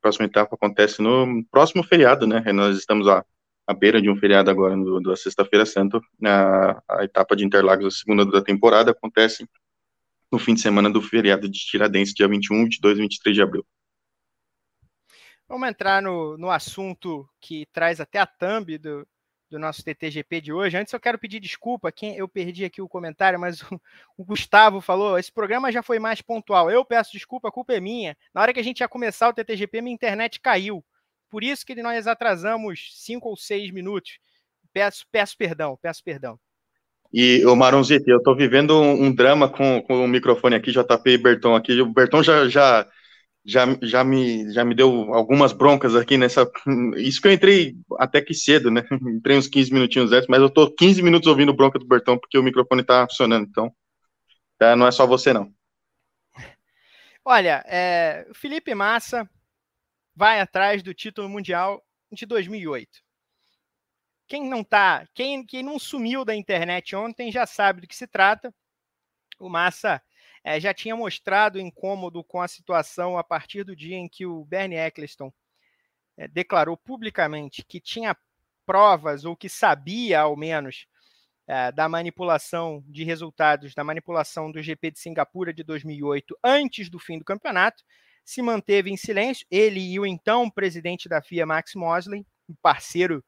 próxima 0.00 0.26
etapa 0.26 0.54
acontece 0.54 1.02
no 1.02 1.44
próximo 1.50 1.82
feriado, 1.82 2.26
né? 2.26 2.42
Nós 2.52 2.76
estamos 2.76 3.08
à, 3.08 3.24
à 3.66 3.74
beira 3.74 4.00
de 4.00 4.08
um 4.08 4.16
feriado 4.16 4.50
agora, 4.50 4.76
no, 4.76 5.02
da 5.02 5.16
Sexta-feira 5.16 5.66
Santa. 5.66 6.00
A, 6.24 6.82
a 6.88 7.04
etapa 7.04 7.34
de 7.34 7.44
Interlagos, 7.44 7.86
a 7.86 7.98
segunda 7.98 8.24
da 8.24 8.42
temporada, 8.42 8.92
acontece 8.92 9.48
no 10.30 10.38
fim 10.38 10.54
de 10.54 10.60
semana 10.60 10.88
do 10.88 11.02
feriado 11.02 11.48
de 11.48 11.58
Tiradentes, 11.58 12.14
dia 12.14 12.28
21, 12.28 12.64
22 12.64 12.98
e 12.98 13.00
23 13.02 13.36
de 13.36 13.42
abril. 13.42 13.66
Vamos 15.48 15.68
entrar 15.68 16.00
no, 16.00 16.38
no 16.38 16.48
assunto 16.48 17.28
que 17.40 17.66
traz 17.72 18.00
até 18.00 18.20
a 18.20 18.26
thumb 18.26 18.78
do, 18.78 19.04
do 19.50 19.58
nosso 19.58 19.84
TTGP 19.84 20.40
de 20.40 20.52
hoje. 20.52 20.76
Antes 20.76 20.92
eu 20.92 21.00
quero 21.00 21.18
pedir 21.18 21.40
desculpa, 21.40 21.90
quem 21.90 22.16
eu 22.16 22.28
perdi 22.28 22.64
aqui 22.64 22.80
o 22.80 22.88
comentário, 22.88 23.38
mas 23.38 23.60
o, 23.62 23.80
o, 24.16 24.24
Gustavo 24.24 24.80
falou: 24.80 25.18
esse 25.18 25.32
programa 25.32 25.72
já 25.72 25.82
foi 25.82 25.98
mais 25.98 26.22
pontual. 26.22 26.70
Eu 26.70 26.84
peço 26.84 27.12
desculpa, 27.12 27.48
a 27.48 27.52
culpa 27.52 27.74
é 27.74 27.80
minha. 27.80 28.16
Na 28.32 28.40
hora 28.40 28.54
que 28.54 28.60
a 28.60 28.64
gente 28.64 28.80
ia 28.80 28.88
começar 28.88 29.28
o 29.28 29.32
TTGP, 29.32 29.82
minha 29.82 29.94
internet 29.94 30.40
caiu. 30.40 30.84
Por 31.28 31.44
isso 31.44 31.66
que 31.66 31.74
nós 31.82 32.06
atrasamos 32.06 32.90
cinco 32.94 33.28
ou 33.28 33.36
seis 33.36 33.70
minutos. 33.70 34.18
Peço, 34.72 35.04
peço 35.10 35.36
perdão, 35.36 35.78
peço 35.80 36.02
perdão. 36.02 36.38
E 37.12 37.44
o 37.44 37.56
Maronzito, 37.56 38.08
eu 38.08 38.22
tô 38.22 38.36
vivendo 38.36 38.80
um, 38.80 39.06
um, 39.06 39.14
drama 39.14 39.48
com, 39.48 39.82
com 39.82 40.04
o 40.04 40.08
microfone 40.08 40.54
aqui, 40.54 40.70
JP 40.70 41.10
e 41.10 41.18
Berton 41.18 41.56
aqui. 41.56 41.80
O 41.80 41.92
Berton 41.92 42.22
já, 42.22 42.48
já, 42.48 42.86
já, 43.44 43.64
já, 43.82 44.04
me, 44.04 44.52
já 44.52 44.64
me 44.64 44.74
deu 44.74 45.14
algumas 45.14 45.52
broncas 45.52 45.96
aqui 45.96 46.16
nessa. 46.16 46.50
Isso 46.96 47.20
que 47.20 47.28
eu 47.28 47.32
entrei 47.32 47.76
até 47.98 48.20
que 48.20 48.34
cedo, 48.34 48.70
né? 48.70 48.82
Entrei 49.02 49.36
uns 49.36 49.48
15 49.48 49.72
minutinhos 49.72 50.12
antes, 50.12 50.28
mas 50.28 50.40
eu 50.40 50.50
tô 50.50 50.70
15 50.70 51.02
minutos 51.02 51.26
ouvindo 51.26 51.54
bronca 51.54 51.78
do 51.78 51.86
Berton 51.86 52.18
porque 52.18 52.38
o 52.38 52.42
microfone 52.42 52.84
tá 52.84 53.06
funcionando. 53.08 53.46
Então, 53.48 53.74
tá, 54.58 54.76
não 54.76 54.86
é 54.86 54.90
só 54.90 55.06
você, 55.06 55.32
não. 55.32 55.52
Olha, 57.24 57.64
é, 57.66 58.28
Felipe 58.34 58.74
Massa 58.74 59.28
vai 60.14 60.40
atrás 60.40 60.82
do 60.82 60.92
título 60.92 61.28
mundial 61.28 61.82
de 62.12 62.26
2008. 62.26 62.88
Quem 64.28 64.48
não 64.48 64.62
tá, 64.62 65.08
quem, 65.14 65.44
quem 65.44 65.62
não 65.62 65.78
sumiu 65.78 66.24
da 66.24 66.36
internet 66.36 66.94
ontem 66.94 67.32
já 67.32 67.46
sabe 67.46 67.80
do 67.80 67.88
que 67.88 67.96
se 67.96 68.06
trata. 68.06 68.54
O 69.40 69.48
Massa 69.48 70.00
é, 70.44 70.58
já 70.58 70.72
tinha 70.72 70.96
mostrado 70.96 71.60
incômodo 71.60 72.24
com 72.24 72.40
a 72.40 72.48
situação 72.48 73.18
a 73.18 73.24
partir 73.24 73.64
do 73.64 73.76
dia 73.76 73.96
em 73.96 74.08
que 74.08 74.24
o 74.24 74.44
Bernie 74.44 74.78
Eccleston 74.78 75.32
é, 76.16 76.26
declarou 76.28 76.76
publicamente 76.76 77.64
que 77.64 77.80
tinha 77.80 78.16
provas 78.64 79.24
ou 79.24 79.36
que 79.36 79.48
sabia, 79.48 80.20
ao 80.20 80.36
menos, 80.36 80.86
é, 81.46 81.72
da 81.72 81.88
manipulação 81.88 82.82
de 82.86 83.04
resultados, 83.04 83.74
da 83.74 83.82
manipulação 83.82 84.50
do 84.50 84.62
GP 84.62 84.92
de 84.92 85.00
Singapura 85.00 85.52
de 85.52 85.64
2008 85.64 86.38
antes 86.44 86.88
do 86.88 86.98
fim 86.98 87.18
do 87.18 87.24
campeonato, 87.24 87.82
se 88.24 88.40
manteve 88.40 88.90
em 88.90 88.96
silêncio. 88.96 89.46
Ele 89.50 89.80
e 89.80 89.98
o 89.98 90.06
então 90.06 90.48
presidente 90.48 91.08
da 91.08 91.20
FIA, 91.20 91.44
Max 91.44 91.74
Mosley, 91.74 92.24
parceiro 92.62 93.24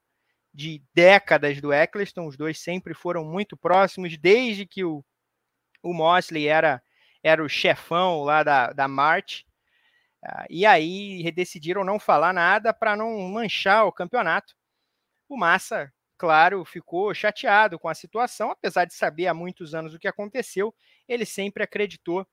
de 0.53 0.81
décadas 0.93 1.59
do 1.59 1.73
Eccleston, 1.73 2.27
os 2.27 2.37
dois 2.37 2.59
sempre 2.59 2.93
foram 2.93 3.25
muito 3.25 3.57
próximos, 3.57 4.17
desde 4.17 4.65
que 4.65 4.83
o, 4.83 5.03
o 5.81 5.93
Mosley 5.93 6.47
era 6.47 6.81
era 7.23 7.43
o 7.43 7.49
chefão 7.49 8.23
lá 8.23 8.43
da, 8.43 8.73
da 8.73 8.87
March. 8.87 9.45
Uh, 10.23 10.45
e 10.49 10.65
aí 10.65 11.31
decidiram 11.31 11.83
não 11.83 11.99
falar 11.99 12.33
nada 12.33 12.73
para 12.73 12.95
não 12.95 13.17
manchar 13.29 13.85
o 13.85 13.91
campeonato. 13.91 14.53
O 15.27 15.37
Massa, 15.37 15.91
claro, 16.17 16.63
ficou 16.65 17.13
chateado 17.13 17.79
com 17.79 17.87
a 17.87 17.95
situação, 17.95 18.51
apesar 18.51 18.85
de 18.85 18.93
saber 18.93 19.27
há 19.27 19.33
muitos 19.33 19.73
anos 19.73 19.93
o 19.93 19.99
que 19.99 20.07
aconteceu, 20.07 20.73
ele 21.07 21.25
sempre 21.25 21.63
acreditou 21.63 22.27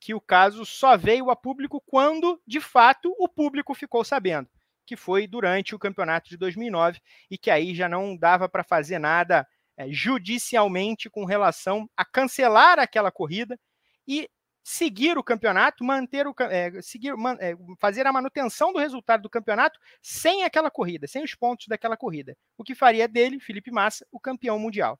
que 0.00 0.14
o 0.14 0.20
caso 0.20 0.64
só 0.64 0.96
veio 0.96 1.30
a 1.30 1.36
público 1.36 1.82
quando, 1.86 2.40
de 2.46 2.60
fato, 2.60 3.14
o 3.18 3.28
público 3.28 3.74
ficou 3.74 4.02
sabendo, 4.02 4.48
que 4.86 4.96
foi 4.96 5.26
durante 5.26 5.74
o 5.74 5.78
campeonato 5.78 6.30
de 6.30 6.38
2009 6.38 7.00
e 7.30 7.36
que 7.36 7.50
aí 7.50 7.74
já 7.74 7.88
não 7.88 8.16
dava 8.16 8.48
para 8.48 8.64
fazer 8.64 8.98
nada 8.98 9.46
é, 9.76 9.90
judicialmente 9.90 11.10
com 11.10 11.24
relação 11.24 11.88
a 11.96 12.04
cancelar 12.04 12.78
aquela 12.78 13.12
corrida 13.12 13.58
e 14.06 14.28
seguir 14.62 15.18
o 15.18 15.24
campeonato, 15.24 15.84
manter 15.84 16.26
o 16.26 16.34
é, 16.50 16.80
seguir, 16.82 17.16
man, 17.16 17.36
é, 17.40 17.54
fazer 17.78 18.06
a 18.06 18.12
manutenção 18.12 18.72
do 18.72 18.78
resultado 18.78 19.22
do 19.22 19.30
campeonato 19.30 19.78
sem 20.02 20.44
aquela 20.44 20.70
corrida, 20.70 21.06
sem 21.06 21.24
os 21.24 21.34
pontos 21.34 21.66
daquela 21.66 21.96
corrida, 21.96 22.36
o 22.56 22.64
que 22.64 22.74
faria 22.74 23.08
dele, 23.08 23.40
Felipe 23.40 23.70
Massa, 23.70 24.06
o 24.12 24.20
campeão 24.20 24.58
mundial. 24.58 24.98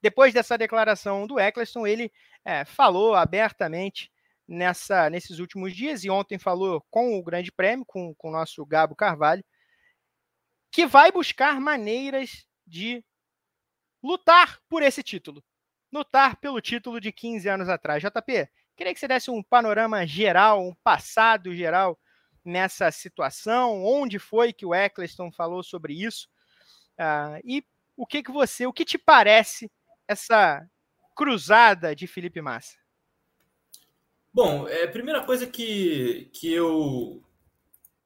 Depois 0.00 0.32
dessa 0.32 0.56
declaração 0.56 1.26
do 1.26 1.38
Eccleston, 1.38 1.86
ele 1.86 2.12
é, 2.44 2.64
falou 2.64 3.14
abertamente 3.14 4.10
nessa, 4.46 5.10
nesses 5.10 5.38
últimos 5.38 5.74
dias 5.74 6.04
e 6.04 6.10
ontem 6.10 6.38
falou 6.38 6.84
com 6.90 7.18
o 7.18 7.22
Grande 7.22 7.50
Prêmio, 7.50 7.84
com, 7.84 8.14
com 8.14 8.28
o 8.28 8.32
nosso 8.32 8.64
Gabo 8.64 8.94
Carvalho, 8.94 9.44
que 10.70 10.86
vai 10.86 11.10
buscar 11.10 11.60
maneiras 11.60 12.46
de 12.66 13.04
lutar 14.02 14.60
por 14.68 14.82
esse 14.82 15.02
título 15.02 15.42
lutar 15.94 16.36
pelo 16.36 16.60
título 16.60 17.00
de 17.00 17.12
15 17.12 17.48
anos 17.48 17.68
atrás. 17.68 18.02
JP, 18.02 18.48
queria 18.76 18.92
que 18.92 18.98
você 18.98 19.06
desse 19.06 19.30
um 19.30 19.42
panorama 19.42 20.04
geral, 20.04 20.60
um 20.60 20.74
passado 20.82 21.54
geral 21.54 21.96
nessa 22.44 22.90
situação, 22.90 23.84
onde 23.84 24.18
foi 24.18 24.52
que 24.52 24.66
o 24.66 24.74
Eccleston 24.74 25.30
falou 25.30 25.62
sobre 25.62 25.94
isso 25.94 26.28
uh, 26.98 27.40
e 27.44 27.64
o 27.96 28.04
que 28.04 28.22
que 28.22 28.32
você, 28.32 28.66
o 28.66 28.72
que 28.72 28.84
te 28.84 28.98
parece 28.98 29.70
essa 30.08 30.68
cruzada 31.14 31.94
de 31.94 32.08
Felipe 32.08 32.42
Massa? 32.42 32.76
Bom, 34.32 34.66
é, 34.68 34.82
a 34.82 34.90
primeira 34.90 35.24
coisa 35.24 35.46
que, 35.46 36.28
que 36.34 36.52
eu 36.52 37.22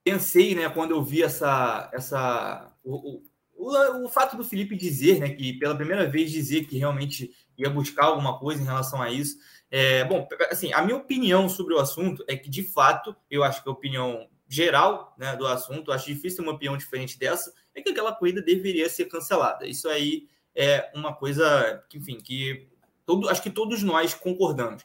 pensei, 0.04 0.54
né, 0.54 0.68
quando 0.68 0.90
eu 0.90 1.02
vi 1.02 1.22
essa, 1.22 1.90
essa 1.92 2.70
o, 2.84 3.22
o, 3.56 4.04
o 4.04 4.08
fato 4.08 4.36
do 4.36 4.44
Felipe 4.44 4.76
dizer, 4.76 5.20
né, 5.20 5.30
que 5.30 5.54
pela 5.54 5.74
primeira 5.74 6.08
vez 6.08 6.30
dizer 6.30 6.66
que 6.66 6.76
realmente 6.76 7.34
ia 7.58 7.68
buscar 7.68 8.04
alguma 8.04 8.38
coisa 8.38 8.62
em 8.62 8.64
relação 8.64 9.02
a 9.02 9.10
isso. 9.10 9.36
É, 9.70 10.04
bom, 10.04 10.26
assim, 10.50 10.72
a 10.72 10.80
minha 10.80 10.96
opinião 10.96 11.48
sobre 11.48 11.74
o 11.74 11.78
assunto 11.78 12.24
é 12.26 12.36
que, 12.36 12.48
de 12.48 12.62
fato, 12.62 13.14
eu 13.30 13.44
acho 13.44 13.62
que 13.62 13.68
a 13.68 13.72
opinião 13.72 14.28
geral 14.48 15.14
né, 15.18 15.36
do 15.36 15.46
assunto, 15.46 15.92
acho 15.92 16.06
difícil 16.06 16.42
uma 16.42 16.52
opinião 16.52 16.76
diferente 16.76 17.18
dessa, 17.18 17.52
é 17.74 17.82
que 17.82 17.90
aquela 17.90 18.14
corrida 18.14 18.40
deveria 18.40 18.88
ser 18.88 19.04
cancelada. 19.04 19.66
Isso 19.66 19.88
aí 19.88 20.26
é 20.54 20.90
uma 20.94 21.14
coisa 21.14 21.84
que, 21.90 21.98
enfim, 21.98 22.18
que 22.18 22.66
todo, 23.04 23.28
acho 23.28 23.42
que 23.42 23.50
todos 23.50 23.82
nós 23.82 24.14
concordamos. 24.14 24.84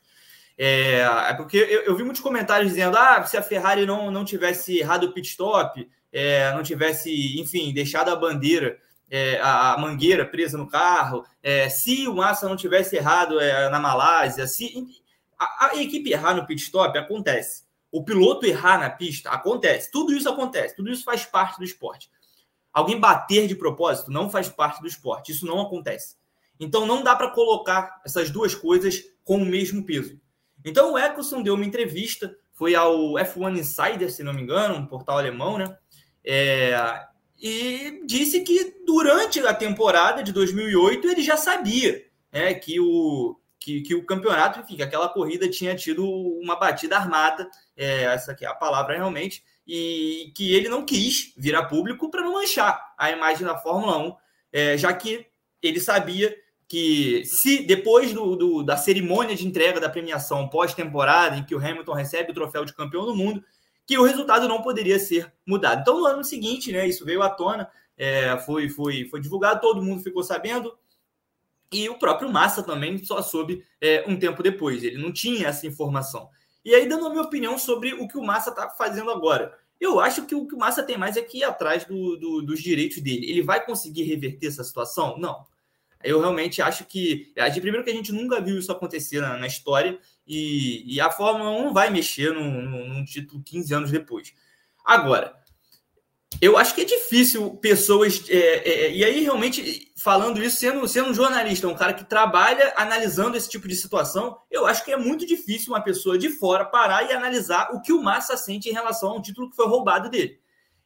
É, 0.57 0.99
é 1.29 1.33
porque 1.33 1.57
eu, 1.57 1.81
eu, 1.81 1.95
vi 1.95 2.03
muitos 2.03 2.21
comentários 2.21 2.69
dizendo: 2.69 2.97
ah, 2.97 3.23
se 3.25 3.37
a 3.37 3.41
Ferrari 3.41 3.85
não, 3.85 4.11
não 4.11 4.23
tivesse 4.23 4.77
errado 4.77 5.05
o 5.05 5.11
pit 5.13 5.29
stop, 5.29 5.89
é, 6.11 6.53
não 6.53 6.61
tivesse, 6.61 7.39
enfim, 7.39 7.73
deixado 7.73 8.09
a 8.09 8.15
bandeira 8.15 8.77
é, 9.09 9.39
a, 9.39 9.73
a, 9.73 9.77
mangueira 9.77 10.25
presa 10.25 10.57
no 10.57 10.67
carro, 10.67 11.25
é, 11.41 11.69
se 11.69 12.07
o 12.07 12.15
Massa 12.15 12.49
não 12.49 12.55
tivesse 12.55 12.95
errado 12.95 13.39
é, 13.39 13.69
na 13.69 13.79
Malásia, 13.79 14.47
se 14.47 14.87
a, 15.37 15.67
a, 15.67 15.81
equipe 15.81 16.11
errar 16.11 16.33
no 16.33 16.45
pit 16.45 16.61
stop, 16.61 16.97
acontece. 16.97 17.63
O 17.91 18.03
piloto 18.03 18.45
errar 18.45 18.79
na 18.79 18.89
pista, 18.89 19.29
acontece. 19.29 19.91
Tudo 19.91 20.13
isso 20.13 20.27
acontece, 20.27 20.75
tudo 20.75 20.89
isso 20.89 21.03
faz 21.03 21.25
parte 21.25 21.57
do 21.57 21.63
esporte. 21.63 22.09
Alguém 22.73 22.99
bater 22.99 23.47
de 23.47 23.55
propósito 23.55 24.09
não 24.09 24.29
faz 24.29 24.49
parte 24.49 24.81
do 24.81 24.87
esporte, 24.87 25.31
isso 25.31 25.45
não 25.45 25.61
acontece. 25.61 26.15
Então 26.59 26.87
não 26.87 27.03
dá 27.03 27.15
para 27.15 27.29
colocar 27.29 28.01
essas 28.03 28.31
duas 28.31 28.55
coisas 28.55 29.03
com 29.23 29.37
o 29.37 29.45
mesmo 29.45 29.85
peso. 29.85 30.19
Então 30.65 30.93
o 30.93 30.97
Eccleston 30.97 31.43
deu 31.43 31.53
uma 31.53 31.65
entrevista, 31.65 32.35
foi 32.53 32.73
ao 32.73 33.13
F1 33.13 33.59
Insider, 33.59 34.11
se 34.11 34.23
não 34.23 34.33
me 34.33 34.41
engano, 34.41 34.75
um 34.75 34.87
portal 34.87 35.17
alemão, 35.17 35.57
né? 35.57 35.77
É, 36.23 36.73
e 37.45 38.01
disse 38.05 38.39
que 38.39 38.73
durante 38.85 39.41
a 39.41 39.53
temporada 39.53 40.23
de 40.23 40.31
2008 40.31 41.09
ele 41.09 41.21
já 41.21 41.35
sabia 41.35 42.01
né, 42.31 42.53
que, 42.53 42.79
o, 42.79 43.37
que, 43.59 43.81
que 43.81 43.93
o 43.93 44.05
campeonato, 44.05 44.61
enfim, 44.61 44.77
que 44.77 44.81
aquela 44.81 45.09
corrida 45.09 45.49
tinha 45.49 45.75
tido 45.75 46.09
uma 46.09 46.55
batida 46.55 46.95
armada, 46.95 47.49
é, 47.75 48.03
essa 48.03 48.31
aqui 48.31 48.45
é 48.45 48.47
a 48.47 48.55
palavra 48.55 48.95
realmente, 48.95 49.43
e 49.67 50.31
que 50.33 50.55
ele 50.55 50.69
não 50.69 50.85
quis 50.85 51.33
virar 51.35 51.65
público 51.65 52.09
para 52.09 52.21
não 52.21 52.31
manchar 52.31 52.81
a 52.97 53.11
imagem 53.11 53.45
da 53.45 53.57
Fórmula 53.57 53.97
1, 53.97 54.15
é, 54.53 54.77
já 54.77 54.93
que 54.93 55.25
ele 55.61 55.81
sabia 55.81 56.33
que 56.65 57.23
se 57.25 57.63
depois 57.63 58.13
do, 58.13 58.37
do, 58.37 58.63
da 58.63 58.77
cerimônia 58.77 59.35
de 59.35 59.45
entrega 59.45 59.81
da 59.81 59.89
premiação 59.89 60.47
pós-temporada, 60.47 61.35
em 61.35 61.43
que 61.43 61.53
o 61.53 61.59
Hamilton 61.59 61.93
recebe 61.93 62.31
o 62.31 62.33
troféu 62.33 62.63
de 62.63 62.73
campeão 62.73 63.05
do 63.05 63.13
mundo, 63.13 63.43
que 63.85 63.97
o 63.97 64.03
resultado 64.03 64.47
não 64.47 64.61
poderia 64.61 64.97
ser 64.99 65.31
mudado. 65.45 65.81
Então, 65.81 65.99
no 65.99 66.05
ano 66.05 66.23
seguinte, 66.23 66.71
né, 66.71 66.87
isso 66.87 67.03
veio 67.05 67.21
à 67.21 67.29
tona, 67.29 67.69
é, 67.97 68.37
foi, 68.39 68.69
foi, 68.69 69.05
foi 69.05 69.19
divulgado, 69.19 69.61
todo 69.61 69.83
mundo 69.83 70.03
ficou 70.03 70.23
sabendo, 70.23 70.77
e 71.71 71.89
o 71.89 71.97
próprio 71.97 72.31
Massa 72.31 72.61
também 72.61 73.03
só 73.03 73.21
soube 73.21 73.65
é, 73.81 74.05
um 74.07 74.17
tempo 74.17 74.43
depois, 74.43 74.83
ele 74.83 75.01
não 75.01 75.11
tinha 75.11 75.47
essa 75.47 75.65
informação. 75.65 76.29
E 76.63 76.73
aí, 76.73 76.87
dando 76.87 77.07
a 77.07 77.09
minha 77.09 77.23
opinião 77.23 77.57
sobre 77.57 77.93
o 77.93 78.07
que 78.07 78.17
o 78.17 78.23
Massa 78.23 78.51
está 78.51 78.69
fazendo 78.69 79.11
agora. 79.11 79.57
Eu 79.79 79.99
acho 79.99 80.25
que 80.25 80.33
o 80.33 80.47
que 80.47 80.55
o 80.55 80.57
Massa 80.57 80.81
tem 80.81 80.97
mais 80.97 81.17
é 81.17 81.21
que 81.21 81.39
ir 81.39 81.43
atrás 81.43 81.83
do, 81.83 82.15
do, 82.15 82.41
dos 82.41 82.61
direitos 82.61 83.01
dele. 83.01 83.29
Ele 83.29 83.41
vai 83.41 83.65
conseguir 83.65 84.03
reverter 84.03 84.47
essa 84.47 84.63
situação? 84.63 85.17
Não. 85.17 85.45
Eu 86.01 86.21
realmente 86.21 86.61
acho 86.61 86.85
que. 86.85 87.33
Primeiro 87.55 87.83
que 87.83 87.89
a 87.89 87.93
gente 87.93 88.13
nunca 88.13 88.39
viu 88.39 88.57
isso 88.57 88.71
acontecer 88.71 89.19
na, 89.19 89.37
na 89.37 89.47
história, 89.47 89.99
e, 90.25 90.95
e, 90.95 91.01
a 91.01 91.11
Fórmula 91.11 91.49
1 91.49 91.63
não 91.65 91.73
vai 91.73 91.89
mexer 91.89 92.33
num, 92.33 92.61
num, 92.61 93.05
título 93.05 93.43
15 93.43 93.73
anos 93.73 93.91
depois. 93.91 94.33
Agora, 94.83 95.35
eu 96.41 96.57
acho 96.57 96.73
que 96.73 96.81
é 96.81 96.85
difícil 96.85 97.51
pessoas. 97.57 98.23
É, 98.29 98.37
é, 98.37 98.85
é, 98.85 98.95
e 98.95 99.03
aí, 99.03 99.21
realmente, 99.21 99.91
falando 99.95 100.41
isso, 100.41 100.57
sendo, 100.57 100.87
sendo 100.87 101.09
um 101.09 101.13
jornalista, 101.13 101.67
um 101.67 101.75
cara 101.75 101.93
que 101.93 102.05
trabalha 102.05 102.73
analisando 102.75 103.35
esse 103.35 103.49
tipo 103.49 103.67
de 103.67 103.75
situação, 103.75 104.37
eu 104.49 104.65
acho 104.65 104.83
que 104.83 104.91
é 104.91 104.97
muito 104.97 105.25
difícil 105.25 105.73
uma 105.73 105.81
pessoa 105.81 106.17
de 106.17 106.29
fora 106.29 106.65
parar 106.65 107.09
e 107.09 107.13
analisar 107.13 107.69
o 107.73 107.81
que 107.81 107.93
o 107.93 108.01
Massa 108.01 108.37
sente 108.37 108.69
em 108.69 108.73
relação 108.73 109.11
a 109.11 109.15
um 109.15 109.21
título 109.21 109.49
que 109.49 109.55
foi 109.55 109.67
roubado 109.67 110.09
dele. 110.09 110.39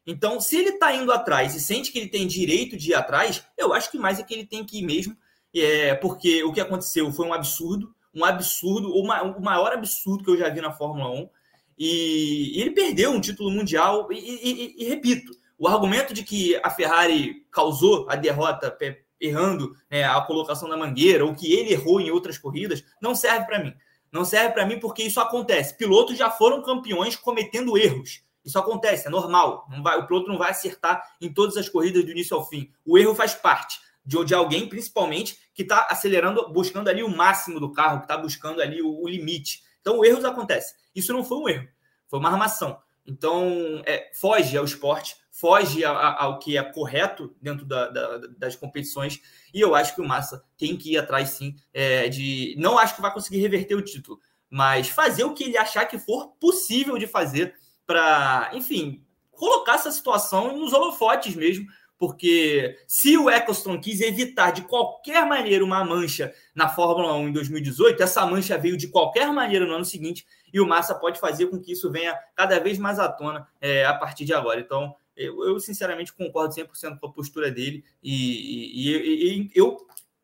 Então, 0.06 0.40
se 0.40 0.56
ele 0.56 0.70
está 0.70 0.94
indo 0.94 1.12
atrás 1.12 1.54
e 1.54 1.60
sente 1.60 1.92
que 1.92 2.00
ele 2.00 2.08
tem 2.08 2.26
direito 2.26 2.78
de 2.78 2.92
ir 2.92 2.94
atrás, 2.94 3.44
eu 3.58 3.74
acho 3.74 3.92
que 3.92 3.98
mais 3.98 4.20
é 4.20 4.24
que 4.24 4.34
ele 4.34 4.46
tem 4.46 4.66
que 4.66 4.80
ir 4.80 4.86
mesmo, 4.86 5.18
é, 5.54 5.96
porque 5.96 6.44
o 6.44 6.54
que 6.54 6.62
aconteceu 6.62 7.12
foi 7.12 7.26
um 7.26 7.34
absurdo, 7.34 7.94
um 8.18 8.26
absurdo, 8.26 8.92
o 8.92 9.42
maior 9.42 9.74
absurdo 9.74 10.24
que 10.24 10.32
eu 10.32 10.38
já 10.38 10.50
vi 10.50 10.60
na 10.60 10.72
Fórmula 10.72 11.10
1. 11.12 11.30
E, 11.78 12.58
e 12.58 12.62
ele 12.62 12.72
perdeu 12.72 13.12
um 13.12 13.22
título 13.22 13.52
mundial, 13.52 14.12
e, 14.12 14.18
e, 14.18 14.84
e 14.84 14.90
repito, 14.90 15.32
O 15.60 15.68
argumento 15.68 16.14
de 16.14 16.24
que 16.24 16.56
a 16.64 16.70
Ferrari 16.70 17.46
causou 17.52 18.08
a 18.10 18.16
derrota 18.16 18.76
errando 19.20 19.76
né, 19.90 20.04
a 20.04 20.22
colocação 20.22 20.70
da 20.70 20.78
mangueira 20.78 21.26
ou 21.26 21.34
que 21.34 21.52
ele 21.52 21.74
errou 21.74 22.00
em 22.00 22.12
outras 22.12 22.38
corridas 22.38 22.84
não 23.02 23.16
serve 23.16 23.46
para 23.46 23.64
mim. 23.64 23.74
Não 24.12 24.24
serve 24.24 24.54
para 24.54 24.66
mim 24.66 24.80
porque 24.80 25.04
isso 25.04 25.20
acontece. 25.20 25.76
Pilotos 25.76 26.18
já 26.18 26.30
foram 26.30 26.62
campeões 26.62 27.16
cometendo 27.16 27.78
erros. 27.78 28.22
Isso 28.46 28.58
acontece, 28.58 29.08
é 29.08 29.10
normal. 29.10 29.68
Vai, 29.84 30.00
o 30.00 30.08
piloto 30.08 30.30
não 30.30 30.38
vai 30.38 30.52
acertar 30.52 31.04
em 31.20 31.32
todas 31.34 31.58
as 31.58 31.68
corridas 31.68 32.06
do 32.06 32.12
início 32.12 32.38
ao 32.38 32.48
fim. 32.48 32.72
O 32.86 32.98
erro 32.98 33.14
faz 33.14 33.34
parte 33.34 33.80
de, 34.06 34.24
de 34.24 34.34
alguém, 34.34 34.70
principalmente, 34.70 35.38
que 35.58 35.64
está 35.64 35.88
acelerando, 35.90 36.54
buscando 36.54 36.88
ali 36.88 37.02
o 37.02 37.10
máximo 37.10 37.60
do 37.60 37.74
carro, 37.74 37.98
que 37.98 38.06
está 38.06 38.16
buscando 38.16 38.62
ali 38.62 38.80
o, 38.80 39.02
o, 39.02 39.08
limite. 39.10 39.64
Então, 39.82 40.06
erros 40.06 40.24
acontecem. 40.24 40.78
Isso 40.94 41.12
não 41.12 41.24
foi 41.24 41.38
um 41.40 41.50
erro, 41.50 41.68
foi 42.08 42.20
uma 42.20 42.30
armação. 42.30 42.80
Então, 43.04 43.82
é, 43.84 44.12
foge 44.14 44.56
ao 44.56 44.64
esporte, 44.64 45.16
foge 45.32 45.84
ao 45.84 46.38
que 46.38 46.56
é 46.56 46.64
correto 46.64 47.36
dentro 47.42 47.66
da, 47.66 47.90
da, 47.90 48.18
das 48.38 48.56
competições. 48.56 49.20
E 49.52 49.60
eu 49.60 49.74
acho 49.74 49.96
que 49.96 50.02
o 50.02 50.08
Massa 50.08 50.46
tem 50.60 50.78
que 50.78 50.94
ir 50.94 51.00
atrás, 51.00 51.30
sim, 51.30 51.56
é, 51.74 52.08
de. 52.08 52.54
Não 52.60 52.78
acho 52.78 52.96
que 52.96 53.02
vai 53.02 53.12
conseguir 53.12 53.40
reverter 53.40 53.74
o 53.74 53.82
título, 53.82 54.20
mas 54.48 54.90
fazer 54.90 55.24
o 55.24 55.34
que 55.34 55.46
ele 55.46 55.58
achar 55.58 55.88
que 55.88 55.98
for 55.98 56.34
possível 56.40 57.00
de 57.00 57.08
fazer 57.08 57.56
para, 57.88 58.52
enfim, 58.54 59.04
colocar 59.32 59.74
essa 59.74 59.90
situação 59.90 60.56
nos 60.56 60.72
holofotes 60.72 61.36
mesmo, 61.36 61.66
porque 61.98 62.78
se 62.88 63.18
o 63.18 63.30
Eccleston 63.30 63.80
quis 63.80 64.02
evitar 64.02 64.52
de 64.52 64.62
qualquer 64.64 65.26
maneira 65.26 65.64
uma 65.64 65.84
mancha 65.84 66.34
na 66.54 66.70
Fórmula 66.70 67.16
1 67.16 67.30
em 67.30 67.32
2018, 67.32 68.04
essa 68.04 68.26
mancha 68.26 68.58
veio 68.58 68.78
de 68.78 68.88
qualquer 68.88 69.32
maneira 69.34 69.66
no 69.66 69.74
ano 69.74 69.86
seguinte 69.86 70.26
e 70.54 70.60
o 70.60 70.68
Massa 70.68 70.94
pode 70.94 71.20
fazer 71.20 71.48
com 71.48 71.60
que 71.60 71.72
isso 71.72 71.92
venha 71.92 72.18
cada 72.36 72.60
vez 72.60 72.78
mais 72.78 73.00
à 73.00 73.10
tona 73.10 73.48
é, 73.60 73.86
a 73.86 73.94
partir 73.94 74.26
de 74.26 74.34
agora. 74.34 74.60
Então, 74.60 74.96
eu, 75.16 75.44
eu 75.44 75.60
sinceramente 75.60 76.14
concordo 76.14 76.54
100% 76.54 77.00
com 77.00 77.08
a 77.08 77.12
postura 77.12 77.50
dele 77.50 77.84
e, 78.04 78.92
e, 78.92 79.40
e 79.40 79.52
eu 79.56 79.78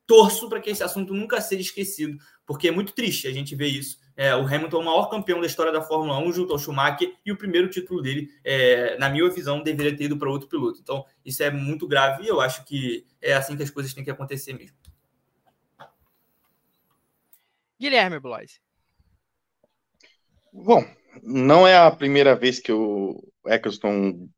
torço 0.05 0.47
para 0.47 0.59
que 0.59 0.69
esse 0.69 0.83
assunto 0.83 1.13
nunca 1.13 1.41
seja 1.41 1.61
esquecido, 1.61 2.17
porque 2.45 2.67
é 2.67 2.71
muito 2.71 2.93
triste 2.93 3.27
a 3.27 3.31
gente 3.31 3.55
ver 3.55 3.67
isso 3.67 4.02
é, 4.15 4.35
o 4.35 4.45
Hamilton 4.45 4.77
é 4.77 4.81
o 4.81 4.85
maior 4.85 5.09
campeão 5.09 5.39
da 5.39 5.47
história 5.47 5.71
da 5.71 5.81
Fórmula 5.81 6.19
1 6.19 6.33
junto 6.33 6.53
ao 6.53 6.59
Schumacher 6.59 7.13
e 7.25 7.31
o 7.31 7.37
primeiro 7.37 7.69
título 7.69 8.01
dele, 8.01 8.29
é, 8.43 8.97
na 8.97 9.09
minha 9.09 9.29
visão, 9.29 9.63
deveria 9.63 9.95
ter 9.95 10.05
ido 10.05 10.17
para 10.17 10.29
outro 10.29 10.47
piloto. 10.47 10.79
Então, 10.81 11.05
isso 11.25 11.41
é 11.41 11.49
muito 11.49 11.87
grave 11.87 12.23
e 12.23 12.27
eu 12.27 12.39
acho 12.39 12.63
que 12.65 13.05
é 13.21 13.33
assim 13.33 13.57
que 13.57 13.63
as 13.63 13.69
coisas 13.69 13.93
têm 13.93 14.03
que 14.03 14.11
acontecer 14.11 14.53
mesmo. 14.53 14.77
Guilherme 17.79 18.19
Blois. 18.19 18.61
Bom, 20.53 20.85
não 21.23 21.67
é 21.67 21.75
a 21.75 21.89
primeira 21.91 22.35
vez 22.35 22.59
que 22.59 22.71
o 22.71 23.23
Eccleston 23.45 24.29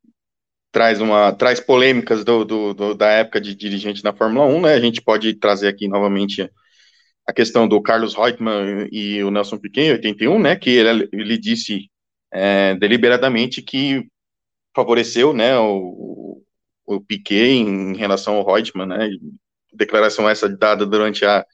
traz 0.71 0.99
uma 0.99 1.31
traz 1.31 1.59
polêmicas 1.59 2.23
do, 2.23 2.43
do, 2.43 2.73
do, 2.73 2.93
da 2.95 3.09
época 3.09 3.39
de 3.39 3.53
dirigente 3.53 4.03
na 4.03 4.13
Fórmula 4.13 4.45
1, 4.45 4.61
né? 4.61 4.73
A 4.73 4.79
gente 4.79 5.01
pode 5.01 5.33
trazer 5.35 5.67
aqui 5.67 5.87
novamente 5.87 6.49
a 7.27 7.33
questão 7.33 7.67
do 7.67 7.81
Carlos 7.81 8.13
Reutemann 8.13 8.87
e 8.91 9.23
o 9.23 9.31
Nelson 9.31 9.57
Piquet 9.57 9.87
em 9.87 9.91
81, 9.93 10.39
né, 10.39 10.55
que 10.55 10.69
ele, 10.69 11.09
ele 11.11 11.37
disse 11.37 11.89
é, 12.31 12.75
deliberadamente 12.75 13.61
que 13.61 14.07
favoreceu, 14.75 15.33
né, 15.33 15.57
o, 15.57 16.43
o 16.85 17.01
Piquet 17.01 17.53
em 17.53 17.95
relação 17.95 18.35
ao 18.35 18.45
Reutemann, 18.45 18.87
né, 18.87 19.09
declaração 19.73 20.29
essa 20.29 20.47
dada 20.47 20.85
durante 20.85 21.25
a 21.25 21.45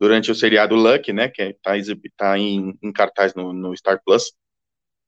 durante 0.00 0.30
o 0.30 0.34
seriado 0.34 0.74
Luck, 0.74 1.12
né, 1.12 1.28
que 1.28 1.42
está 1.42 1.72
tá 2.16 2.38
em, 2.38 2.74
em 2.82 2.90
cartaz 2.90 3.34
no, 3.34 3.52
no 3.52 3.76
Star 3.76 4.00
Plus. 4.02 4.32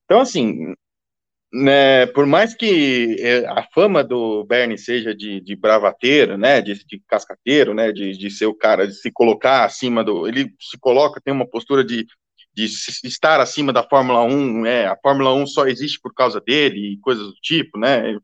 Então, 0.04 0.21
assim, 0.21 0.75
né, 1.52 2.06
por 2.06 2.25
mais 2.26 2.54
que 2.54 3.16
é, 3.21 3.47
a 3.47 3.62
fama 3.75 4.02
do 4.02 4.44
Bernie 4.44 4.78
seja 4.78 5.14
de, 5.14 5.40
de 5.40 5.54
bravateiro, 5.54 6.38
né, 6.38 6.62
de, 6.62 6.75
de 6.87 7.02
cascateiro, 7.06 7.75
né, 7.75 7.92
de, 7.92 8.16
de 8.16 8.30
ser 8.30 8.47
o 8.47 8.54
cara, 8.54 8.87
de 8.87 8.94
se 8.94 9.11
colocar 9.12 9.64
acima 9.64 10.02
do, 10.02 10.26
ele 10.26 10.54
se 10.59 10.78
coloca, 10.78 11.21
tem 11.21 11.32
uma 11.32 11.47
postura 11.47 11.85
de, 11.85 12.06
de 12.54 12.64
estar 13.04 13.38
acima 13.40 13.73
da 13.73 13.82
Fórmula 13.82 14.23
1, 14.23 14.64
é, 14.66 14.87
a 14.87 14.97
Fórmula 14.97 15.35
1 15.35 15.47
só 15.47 15.66
existe 15.66 16.00
por 16.00 16.14
causa 16.14 16.41
dele 16.41 16.95
e 16.95 16.99
coisas 17.00 17.26
do 17.26 17.34
tipo, 17.43 17.78
né, 17.78 18.17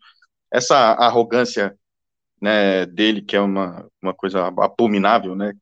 essa 0.51 0.77
arrogância, 0.95 1.77
né, 2.41 2.87
dele, 2.87 3.21
que 3.21 3.37
é 3.37 3.41
uma, 3.41 3.87
uma 4.03 4.15
coisa 4.15 4.47
abominável, 4.47 5.35
né, 5.37 5.53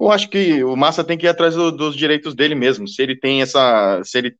eu 0.00 0.10
acho 0.10 0.30
que 0.30 0.64
o 0.64 0.74
Massa 0.76 1.04
tem 1.04 1.18
que 1.18 1.26
ir 1.26 1.28
atrás 1.28 1.54
do, 1.54 1.70
dos 1.70 1.94
direitos 1.94 2.34
dele 2.34 2.54
mesmo, 2.54 2.88
se 2.88 3.02
ele 3.02 3.14
tem 3.14 3.42
essa, 3.42 4.00
se 4.02 4.16
ele 4.16 4.34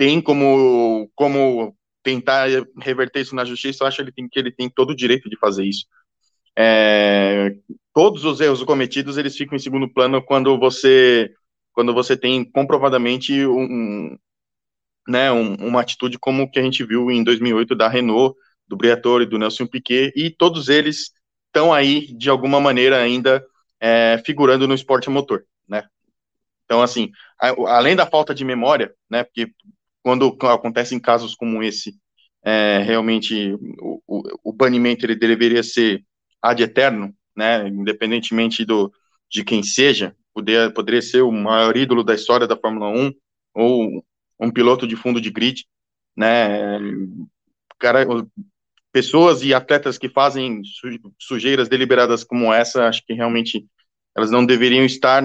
tem 0.00 0.18
como, 0.18 1.10
como 1.14 1.76
tentar 2.02 2.48
reverter 2.78 3.20
isso 3.20 3.34
na 3.34 3.44
justiça, 3.44 3.84
eu 3.84 3.86
acho 3.86 3.98
que 3.98 4.02
ele 4.04 4.12
tem, 4.12 4.28
que 4.30 4.38
ele 4.38 4.50
tem 4.50 4.70
todo 4.70 4.92
o 4.92 4.96
direito 4.96 5.28
de 5.28 5.36
fazer 5.38 5.66
isso. 5.66 5.84
É, 6.56 7.54
todos 7.92 8.24
os 8.24 8.40
erros 8.40 8.64
cometidos, 8.64 9.18
eles 9.18 9.36
ficam 9.36 9.56
em 9.56 9.58
segundo 9.58 9.92
plano 9.92 10.22
quando 10.22 10.58
você 10.58 11.30
quando 11.74 11.92
você 11.92 12.16
tem 12.16 12.42
comprovadamente 12.50 13.46
um, 13.46 14.16
né, 15.06 15.30
um, 15.30 15.54
uma 15.56 15.82
atitude 15.82 16.18
como 16.18 16.50
que 16.50 16.58
a 16.58 16.62
gente 16.62 16.82
viu 16.82 17.10
em 17.10 17.22
2008 17.22 17.74
da 17.74 17.86
Renault, 17.86 18.34
do 18.66 18.78
Briatore, 18.78 19.26
do 19.26 19.38
Nelson 19.38 19.66
Piquet, 19.66 20.14
e 20.16 20.30
todos 20.30 20.70
eles 20.70 21.12
estão 21.46 21.74
aí, 21.74 22.06
de 22.14 22.30
alguma 22.30 22.58
maneira, 22.58 22.96
ainda 22.96 23.44
é, 23.78 24.16
figurando 24.24 24.66
no 24.66 24.74
esporte 24.74 25.10
motor, 25.10 25.44
né? 25.68 25.84
Então, 26.64 26.80
assim, 26.80 27.10
a, 27.38 27.48
além 27.76 27.94
da 27.94 28.06
falta 28.06 28.34
de 28.34 28.46
memória, 28.46 28.94
né, 29.10 29.24
porque 29.24 29.52
quando 30.02 30.36
acontecem 30.42 30.98
casos 30.98 31.34
como 31.34 31.62
esse, 31.62 31.94
é, 32.42 32.78
realmente 32.78 33.52
o, 33.80 34.02
o, 34.06 34.22
o, 34.44 34.52
banimento 34.52 35.04
ele 35.04 35.14
deveria 35.14 35.62
ser 35.62 36.04
ad 36.40 36.62
eterno, 36.62 37.14
né, 37.36 37.68
independentemente 37.68 38.64
do, 38.64 38.92
de 39.30 39.44
quem 39.44 39.62
seja, 39.62 40.16
poder, 40.32 40.72
poderia 40.72 41.02
ser 41.02 41.22
o 41.22 41.30
maior 41.30 41.76
ídolo 41.76 42.02
da 42.02 42.14
história 42.14 42.46
da 42.46 42.56
Fórmula 42.56 42.88
1 42.88 43.12
ou 43.54 44.04
um 44.40 44.50
piloto 44.50 44.86
de 44.86 44.96
fundo 44.96 45.20
de 45.20 45.30
grid, 45.30 45.66
né, 46.16 46.78
cara, 47.78 48.06
pessoas 48.92 49.42
e 49.42 49.52
atletas 49.52 49.98
que 49.98 50.08
fazem 50.08 50.62
sujeiras 51.18 51.68
deliberadas 51.68 52.24
como 52.24 52.52
essa, 52.52 52.88
acho 52.88 53.04
que 53.04 53.12
realmente 53.12 53.66
elas 54.16 54.30
não 54.30 54.44
deveriam 54.44 54.84
estar, 54.84 55.22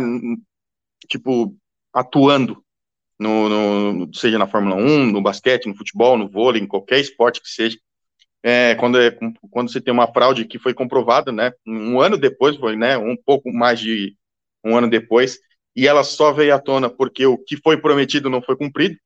tipo, 1.08 1.56
atuando 1.94 2.65
no, 3.20 3.50
no, 3.94 4.14
seja 4.14 4.38
na 4.38 4.48
Fórmula 4.48 4.76
1, 4.76 5.12
no 5.12 5.22
basquete, 5.22 5.68
no 5.68 5.76
futebol, 5.76 6.18
no 6.18 6.30
vôlei, 6.30 6.62
em 6.62 6.68
qualquer 6.68 7.00
esporte 7.00 7.42
que 7.42 7.50
seja, 7.50 7.78
é, 8.44 8.76
quando, 8.76 9.00
é, 9.00 9.10
quando 9.50 9.72
você 9.72 9.82
tem 9.82 9.94
uma 9.94 10.12
fraude 10.12 10.46
que 10.46 10.60
foi 10.60 10.74
comprovada, 10.74 11.32
né, 11.32 11.52
um 11.66 12.00
ano 12.00 12.18
depois, 12.18 12.56
foi, 12.58 12.76
né, 12.76 12.98
um 12.98 13.16
pouco 13.18 13.52
mais 13.52 13.80
de 13.80 14.16
um 14.64 14.78
ano 14.78 14.90
depois, 14.90 15.40
e 15.76 15.88
ela 15.88 16.04
só 16.04 16.32
veio 16.32 16.54
à 16.54 16.60
tona 16.60 16.90
porque 16.90 17.26
o 17.26 17.38
que 17.38 17.58
foi 17.58 17.82
prometido 17.82 18.30
não 18.30 18.42
foi 18.42 18.56
cumprido, 18.56 18.98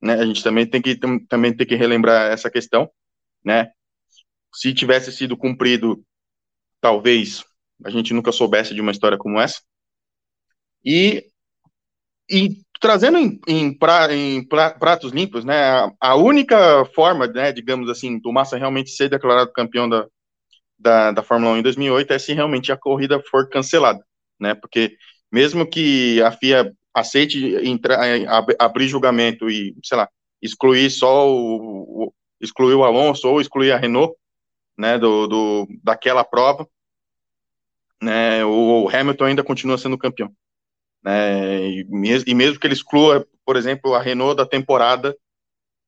né, 0.00 0.14
a 0.14 0.24
gente 0.24 0.42
também 0.42 0.66
tem 0.66 0.80
que, 0.80 0.98
também 1.28 1.54
tem 1.54 1.66
que 1.66 1.74
relembrar 1.74 2.32
essa 2.32 2.50
questão, 2.50 2.90
né, 3.44 3.70
se 4.54 4.72
tivesse 4.72 5.12
sido 5.12 5.36
cumprido, 5.36 6.02
talvez 6.80 7.44
a 7.84 7.90
gente 7.90 8.14
nunca 8.14 8.32
soubesse 8.32 8.74
de 8.74 8.80
uma 8.80 8.92
história 8.92 9.18
como 9.18 9.38
essa, 9.38 9.60
e, 10.82 11.26
e 12.30 12.62
trazendo 12.80 13.18
em, 13.18 13.40
em, 13.46 13.72
pra, 13.76 14.14
em 14.14 14.46
pra, 14.46 14.70
pratos 14.70 15.12
limpos, 15.12 15.44
né, 15.44 15.56
a, 15.62 15.92
a, 16.00 16.16
única 16.16 16.84
forma, 16.94 17.26
né, 17.26 17.52
digamos 17.52 17.88
assim, 17.88 18.18
do 18.18 18.32
Massa 18.32 18.56
realmente 18.56 18.90
ser 18.90 19.08
declarado 19.08 19.52
campeão 19.52 19.88
da, 19.88 20.06
da, 20.78 21.12
da 21.12 21.22
Fórmula 21.22 21.54
1 21.54 21.58
em 21.58 21.62
2008 21.62 22.12
é 22.12 22.18
se 22.18 22.32
realmente 22.32 22.72
a 22.72 22.76
corrida 22.76 23.22
for 23.30 23.48
cancelada, 23.48 24.04
né, 24.38 24.54
porque 24.54 24.96
mesmo 25.30 25.68
que 25.68 26.22
a 26.22 26.30
FIA 26.30 26.72
aceite 26.94 27.56
entrar, 27.62 28.00
abrir 28.58 28.88
julgamento 28.88 29.50
e, 29.50 29.74
sei 29.84 29.98
lá, 29.98 30.08
excluir 30.40 30.90
só 30.90 31.28
o, 31.28 32.06
o 32.06 32.12
excluir 32.40 32.74
o 32.74 32.84
Alonso 32.84 33.28
ou 33.28 33.40
excluir 33.40 33.72
a 33.72 33.78
Renault, 33.78 34.14
né, 34.78 34.98
do, 34.98 35.26
do 35.26 35.68
daquela 35.82 36.24
prova, 36.24 36.66
né, 38.02 38.44
o 38.44 38.88
Hamilton 38.92 39.24
ainda 39.24 39.44
continua 39.44 39.78
sendo 39.78 39.98
campeão. 39.98 40.30
Né, 41.06 41.68
e, 41.70 41.84
mesmo, 41.84 42.28
e 42.28 42.34
mesmo 42.34 42.58
que 42.58 42.66
ele 42.66 42.74
exclua, 42.74 43.24
por 43.44 43.54
exemplo, 43.54 43.94
a 43.94 44.02
Renault 44.02 44.36
da 44.36 44.44
temporada, 44.44 45.16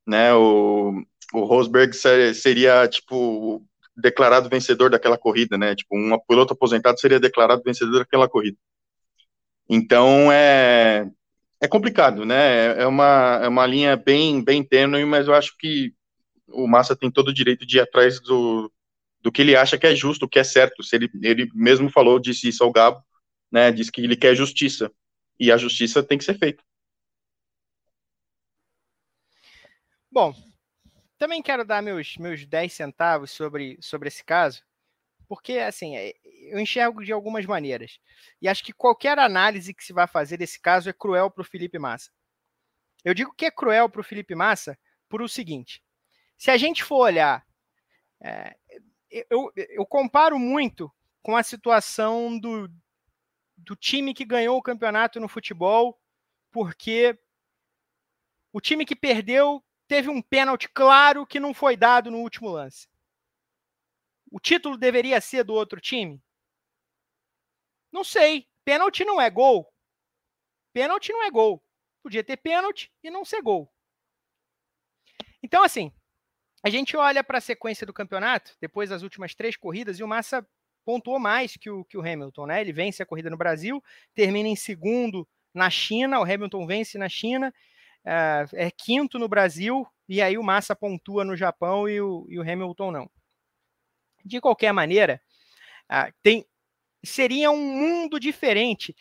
né, 0.07 0.33
o, 0.33 1.03
o 1.35 1.45
Rosberg 1.45 1.93
seria, 1.93 2.87
tipo, 2.87 3.61
declarado 3.97 4.49
vencedor 4.49 4.91
daquela 4.91 5.19
corrida, 5.19 5.59
né, 5.59 5.75
tipo, 5.75 5.97
um 5.99 6.17
piloto 6.21 6.53
aposentado 6.53 7.01
seria 7.01 7.19
declarado 7.19 7.65
vencedor 7.65 7.99
daquela 7.99 8.29
corrida. 8.29 8.57
Então, 9.69 10.31
é, 10.31 11.11
é 11.61 11.67
complicado, 11.67 12.25
né, 12.25 12.81
é 12.81 12.87
uma, 12.87 13.41
é 13.43 13.49
uma 13.49 13.67
linha 13.67 13.97
bem, 13.97 14.41
bem 14.41 14.63
tênue, 14.63 15.05
mas 15.05 15.27
eu 15.27 15.35
acho 15.35 15.57
que 15.59 15.93
o 16.47 16.69
Massa 16.69 16.95
tem 16.95 17.11
todo 17.11 17.29
o 17.29 17.35
direito 17.35 17.67
de 17.67 17.79
ir 17.79 17.81
atrás 17.81 18.21
do, 18.21 18.73
do 19.21 19.33
que 19.33 19.43
ele 19.43 19.57
acha 19.57 19.77
que 19.77 19.87
é 19.89 19.97
justo, 19.97 20.29
que 20.29 20.39
é 20.39 20.45
certo. 20.45 20.83
Se 20.85 20.95
ele, 20.95 21.11
ele 21.23 21.51
mesmo 21.53 21.91
falou, 21.91 22.21
disse 22.21 22.49
isso 22.49 22.63
ao 22.63 22.71
Gabo, 22.71 23.03
né, 23.51 23.73
disse 23.73 23.91
que 23.91 24.01
ele 24.01 24.17
quer 24.17 24.37
justiça 24.37 24.93
e 25.39 25.53
a 25.53 25.57
justiça 25.57 26.03
tem 26.03 26.19
que 26.19 26.25
ser 26.25 26.39
feita. 26.39 26.63
Bom, 30.11 30.35
também 31.19 31.43
quero 31.43 31.65
dar 31.65 31.83
meus, 31.83 32.17
meus 32.17 32.45
10 32.47 32.73
centavos 32.73 33.31
sobre, 33.31 33.77
sobre 33.81 34.09
esse 34.09 34.25
caso, 34.25 34.63
porque, 35.29 35.59
assim, 35.59 35.97
é, 35.97 36.15
eu 36.51 36.59
enxergo 36.59 37.05
de 37.05 37.13
algumas 37.13 37.45
maneiras. 37.45 38.01
E 38.41 38.49
acho 38.49 38.65
que 38.65 38.73
qualquer 38.73 39.19
análise 39.19 39.75
que 39.75 39.85
se 39.85 39.93
vai 39.93 40.07
fazer 40.07 40.39
desse 40.39 40.59
caso 40.59 40.89
é 40.89 40.93
cruel 40.93 41.31
para 41.31 41.43
o 41.43 41.45
Felipe 41.45 41.79
Massa. 41.79 42.11
Eu 43.05 43.13
digo 43.15 43.35
que 43.35 43.45
é 43.45 43.51
cruel 43.51 43.89
para 43.89 44.01
o 44.01 44.05
Felipe 44.05 44.35
Massa 44.35 44.79
por 45.09 45.21
o 45.21 45.29
seguinte: 45.29 45.83
se 46.37 46.51
a 46.51 46.57
gente 46.57 46.83
for 46.83 47.01
olhar, 47.01 47.47
é, 48.23 48.57
eu, 49.31 49.53
eu 49.55 49.87
comparo 49.87 50.39
muito 50.39 50.91
com 51.23 51.37
a 51.37 51.43
situação 51.43 52.39
do, 52.39 52.69
do 53.59 53.77
time 53.77 54.15
que 54.15 54.25
ganhou 54.25 54.57
o 54.57 54.63
campeonato 54.63 55.21
no 55.21 55.29
futebol, 55.29 56.01
porque 56.51 57.19
o 58.53 58.61
time 58.61 58.87
que 58.87 58.97
perdeu 58.97 59.63
teve 59.87 60.09
um 60.09 60.23
pênalti 60.23 60.69
claro 60.69 61.27
que 61.27 61.41
não 61.41 61.53
foi 61.53 61.77
dado 61.77 62.11
no 62.11 62.19
último 62.19 62.49
lance. 62.49 62.89
O 64.31 64.39
título 64.39 64.77
deveria 64.77 65.21
ser 65.21 65.45
do 65.45 65.55
outro 65.55 65.81
time? 65.81 66.23
Não 67.91 68.05
sei. 68.05 68.47
Pênalti 68.65 69.05
não 69.05 69.21
é 69.21 69.31
gol. 69.31 69.67
Pênalti 70.73 71.11
não 71.13 71.25
é 71.25 71.31
gol. 71.31 71.63
Podia 72.03 72.23
ter 72.23 72.37
pênalti 72.37 72.93
e 73.03 73.11
não 73.11 73.25
ser 73.25 73.41
gol. 73.41 73.73
Então, 75.43 75.63
assim, 75.63 75.93
a 76.63 76.69
gente 76.69 76.97
olha 76.97 77.25
para 77.25 77.39
a 77.39 77.41
sequência 77.41 77.87
do 77.87 77.93
campeonato, 77.93 78.57
depois 78.61 78.91
das 78.91 79.03
últimas 79.03 79.35
três 79.35 79.57
corridas, 79.57 79.99
e 79.99 80.05
o 80.05 80.09
Massa 80.09 80.47
pontuou 80.89 81.19
mais 81.19 81.55
que 81.55 81.69
o, 81.69 81.85
que 81.85 81.99
o 81.99 82.01
Hamilton, 82.01 82.47
né? 82.47 82.63
Ele 82.63 82.73
vence 82.73 83.03
a 83.03 83.07
corrida 83.07 83.29
no 83.29 83.37
Brasil, 83.37 83.85
termina 84.15 84.49
em 84.49 84.57
segundo 84.57 85.29
na 85.53 85.69
China, 85.69 86.19
o 86.19 86.23
Hamilton 86.23 86.67
vence 86.67 86.97
na 86.97 87.11
China, 87.11 87.53
uh, 88.07 88.49
é 88.55 88.71
quinto 88.71 89.19
no 89.19 89.29
Brasil, 89.29 89.87
e 90.09 90.23
aí 90.23 90.39
o 90.39 90.43
Massa 90.43 90.75
pontua 90.75 91.27
no 91.27 91.37
Japão 91.37 91.87
e 91.87 92.01
o, 92.01 92.25
e 92.31 92.39
o 92.39 92.43
Hamilton 92.43 92.91
não. 92.91 93.11
De 94.25 94.41
qualquer 94.41 94.73
maneira, 94.73 95.21
uh, 95.93 96.11
tem 96.23 96.47
seria 97.05 97.51
um 97.51 97.63
mundo 97.63 98.19
diferente. 98.19 98.97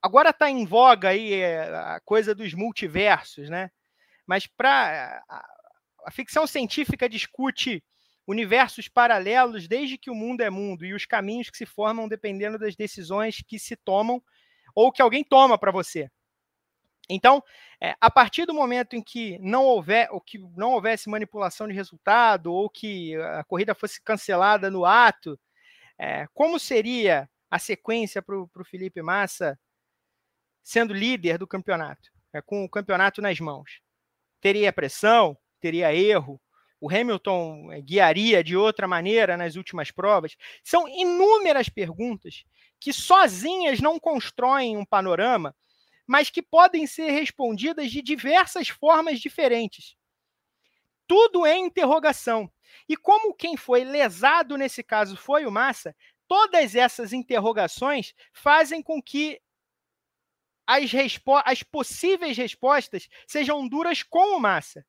Agora 0.00 0.30
está 0.30 0.48
em 0.48 0.64
voga 0.64 1.08
aí 1.08 1.34
eh, 1.34 1.68
a 1.68 2.00
coisa 2.00 2.34
dos 2.34 2.54
multiversos, 2.54 3.50
né? 3.50 3.70
Mas 4.26 4.46
para 4.46 5.22
a 6.06 6.10
ficção 6.10 6.46
científica 6.46 7.08
discute 7.08 7.84
universos 8.30 8.88
paralelos 8.88 9.66
desde 9.66 9.98
que 9.98 10.10
o 10.10 10.14
mundo 10.14 10.42
é 10.42 10.50
mundo 10.50 10.84
e 10.84 10.94
os 10.94 11.04
caminhos 11.04 11.50
que 11.50 11.56
se 11.56 11.66
formam 11.66 12.08
dependendo 12.08 12.58
das 12.58 12.76
decisões 12.76 13.42
que 13.46 13.58
se 13.58 13.76
tomam 13.76 14.22
ou 14.74 14.92
que 14.92 15.02
alguém 15.02 15.24
toma 15.24 15.58
para 15.58 15.72
você. 15.72 16.10
Então, 17.08 17.42
é, 17.80 17.96
a 18.00 18.08
partir 18.08 18.46
do 18.46 18.54
momento 18.54 18.94
em 18.94 19.02
que 19.02 19.36
não 19.40 19.64
houver, 19.64 20.08
ou 20.12 20.20
que 20.20 20.38
não 20.56 20.72
houvesse 20.72 21.10
manipulação 21.10 21.66
de 21.66 21.74
resultado 21.74 22.52
ou 22.52 22.70
que 22.70 23.16
a 23.16 23.42
corrida 23.42 23.74
fosse 23.74 24.00
cancelada 24.00 24.70
no 24.70 24.84
ato, 24.84 25.38
é, 25.98 26.26
como 26.32 26.58
seria 26.58 27.28
a 27.50 27.58
sequência 27.58 28.22
para 28.22 28.36
o 28.36 28.64
Felipe 28.64 29.02
Massa 29.02 29.58
sendo 30.62 30.94
líder 30.94 31.36
do 31.36 31.48
campeonato, 31.48 32.12
é, 32.32 32.40
com 32.40 32.64
o 32.64 32.70
campeonato 32.70 33.20
nas 33.20 33.40
mãos? 33.40 33.80
Teria 34.40 34.72
pressão? 34.72 35.36
teria 35.60 35.94
erro, 35.94 36.40
o 36.80 36.90
Hamilton 36.90 37.70
eh, 37.72 37.80
guiaria 37.80 38.42
de 38.42 38.56
outra 38.56 38.88
maneira 38.88 39.36
nas 39.36 39.54
últimas 39.56 39.90
provas. 39.90 40.36
São 40.64 40.88
inúmeras 40.88 41.68
perguntas 41.68 42.44
que 42.80 42.92
sozinhas 42.92 43.80
não 43.80 44.00
constroem 44.00 44.76
um 44.76 44.84
panorama, 44.84 45.54
mas 46.06 46.30
que 46.30 46.42
podem 46.42 46.86
ser 46.86 47.10
respondidas 47.10 47.90
de 47.90 48.00
diversas 48.00 48.68
formas 48.68 49.20
diferentes. 49.20 49.94
Tudo 51.06 51.44
é 51.44 51.56
interrogação. 51.56 52.50
E 52.88 52.96
como 52.96 53.34
quem 53.34 53.56
foi 53.56 53.84
lesado 53.84 54.56
nesse 54.56 54.82
caso 54.82 55.16
foi 55.16 55.44
o 55.44 55.50
Massa, 55.50 55.94
todas 56.26 56.74
essas 56.74 57.12
interrogações 57.12 58.14
fazem 58.32 58.82
com 58.82 59.02
que 59.02 59.40
as, 60.66 60.90
as 61.44 61.62
possíveis 61.64 62.36
respostas 62.36 63.08
sejam 63.26 63.68
duras 63.68 64.02
com 64.02 64.36
o 64.36 64.40
Massa. 64.40 64.86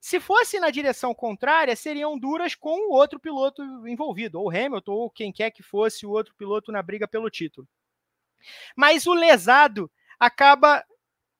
Se 0.00 0.20
fosse 0.20 0.60
na 0.60 0.70
direção 0.70 1.14
contrária, 1.14 1.74
seriam 1.74 2.18
duras 2.18 2.54
com 2.54 2.88
o 2.88 2.92
outro 2.92 3.18
piloto 3.18 3.62
envolvido, 3.86 4.40
ou 4.40 4.50
Hamilton, 4.50 4.92
ou 4.92 5.10
quem 5.10 5.32
quer 5.32 5.50
que 5.50 5.62
fosse 5.62 6.06
o 6.06 6.10
outro 6.10 6.34
piloto 6.36 6.70
na 6.70 6.82
briga 6.82 7.08
pelo 7.08 7.28
título. 7.30 7.66
Mas 8.76 9.06
o 9.06 9.14
lesado 9.14 9.90
acaba 10.18 10.84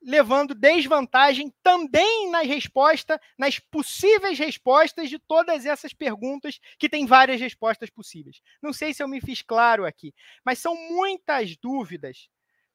levando 0.00 0.54
desvantagem 0.54 1.52
também 1.62 2.30
na 2.30 2.40
resposta, 2.42 3.20
nas 3.36 3.58
possíveis 3.58 4.38
respostas 4.38 5.10
de 5.10 5.18
todas 5.18 5.66
essas 5.66 5.92
perguntas, 5.92 6.60
que 6.78 6.88
tem 6.88 7.04
várias 7.06 7.40
respostas 7.40 7.90
possíveis. 7.90 8.40
Não 8.62 8.72
sei 8.72 8.94
se 8.94 9.02
eu 9.02 9.08
me 9.08 9.20
fiz 9.20 9.42
claro 9.42 9.84
aqui, 9.84 10.14
mas 10.44 10.58
são 10.58 10.74
muitas 10.74 11.56
dúvidas 11.56 12.28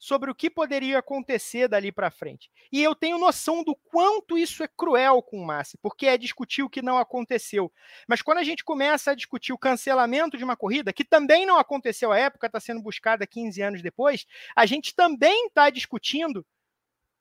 sobre 0.03 0.29
o 0.29 0.35
que 0.35 0.49
poderia 0.49 0.99
acontecer 0.99 1.69
dali 1.69 1.89
para 1.89 2.11
frente. 2.11 2.51
E 2.69 2.83
eu 2.83 2.93
tenho 2.93 3.17
noção 3.17 3.63
do 3.63 3.73
quanto 3.73 4.37
isso 4.37 4.61
é 4.61 4.67
cruel 4.67 5.23
com 5.23 5.39
o 5.39 5.45
Massi, 5.45 5.77
porque 5.81 6.07
é 6.07 6.17
discutir 6.17 6.61
o 6.61 6.69
que 6.69 6.81
não 6.81 6.97
aconteceu. 6.97 7.71
Mas 8.05 8.21
quando 8.21 8.39
a 8.39 8.43
gente 8.43 8.65
começa 8.65 9.11
a 9.11 9.15
discutir 9.15 9.53
o 9.53 9.57
cancelamento 9.57 10.37
de 10.37 10.43
uma 10.43 10.57
corrida, 10.57 10.91
que 10.91 11.05
também 11.05 11.45
não 11.45 11.57
aconteceu 11.57 12.11
à 12.11 12.19
época, 12.19 12.47
está 12.47 12.59
sendo 12.59 12.81
buscada 12.81 13.25
15 13.25 13.61
anos 13.61 13.81
depois, 13.81 14.25
a 14.53 14.65
gente 14.65 14.93
também 14.93 15.47
está 15.47 15.69
discutindo 15.69 16.45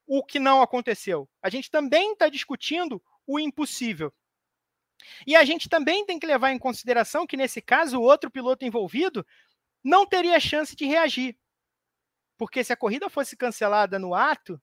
o 0.04 0.24
que 0.24 0.40
não 0.40 0.60
aconteceu. 0.60 1.28
A 1.40 1.48
gente 1.48 1.70
também 1.70 2.14
está 2.14 2.28
discutindo 2.28 3.00
o 3.24 3.38
impossível. 3.38 4.12
E 5.24 5.36
a 5.36 5.44
gente 5.44 5.68
também 5.68 6.04
tem 6.04 6.18
que 6.18 6.26
levar 6.26 6.50
em 6.50 6.58
consideração 6.58 7.28
que, 7.28 7.36
nesse 7.36 7.62
caso, 7.62 8.00
o 8.00 8.02
outro 8.02 8.28
piloto 8.28 8.64
envolvido 8.64 9.24
não 9.84 10.04
teria 10.04 10.40
chance 10.40 10.74
de 10.74 10.84
reagir. 10.84 11.36
Porque 12.42 12.64
se 12.64 12.72
a 12.72 12.76
corrida 12.76 13.08
fosse 13.08 13.36
cancelada 13.36 14.00
no 14.00 14.16
ato, 14.16 14.60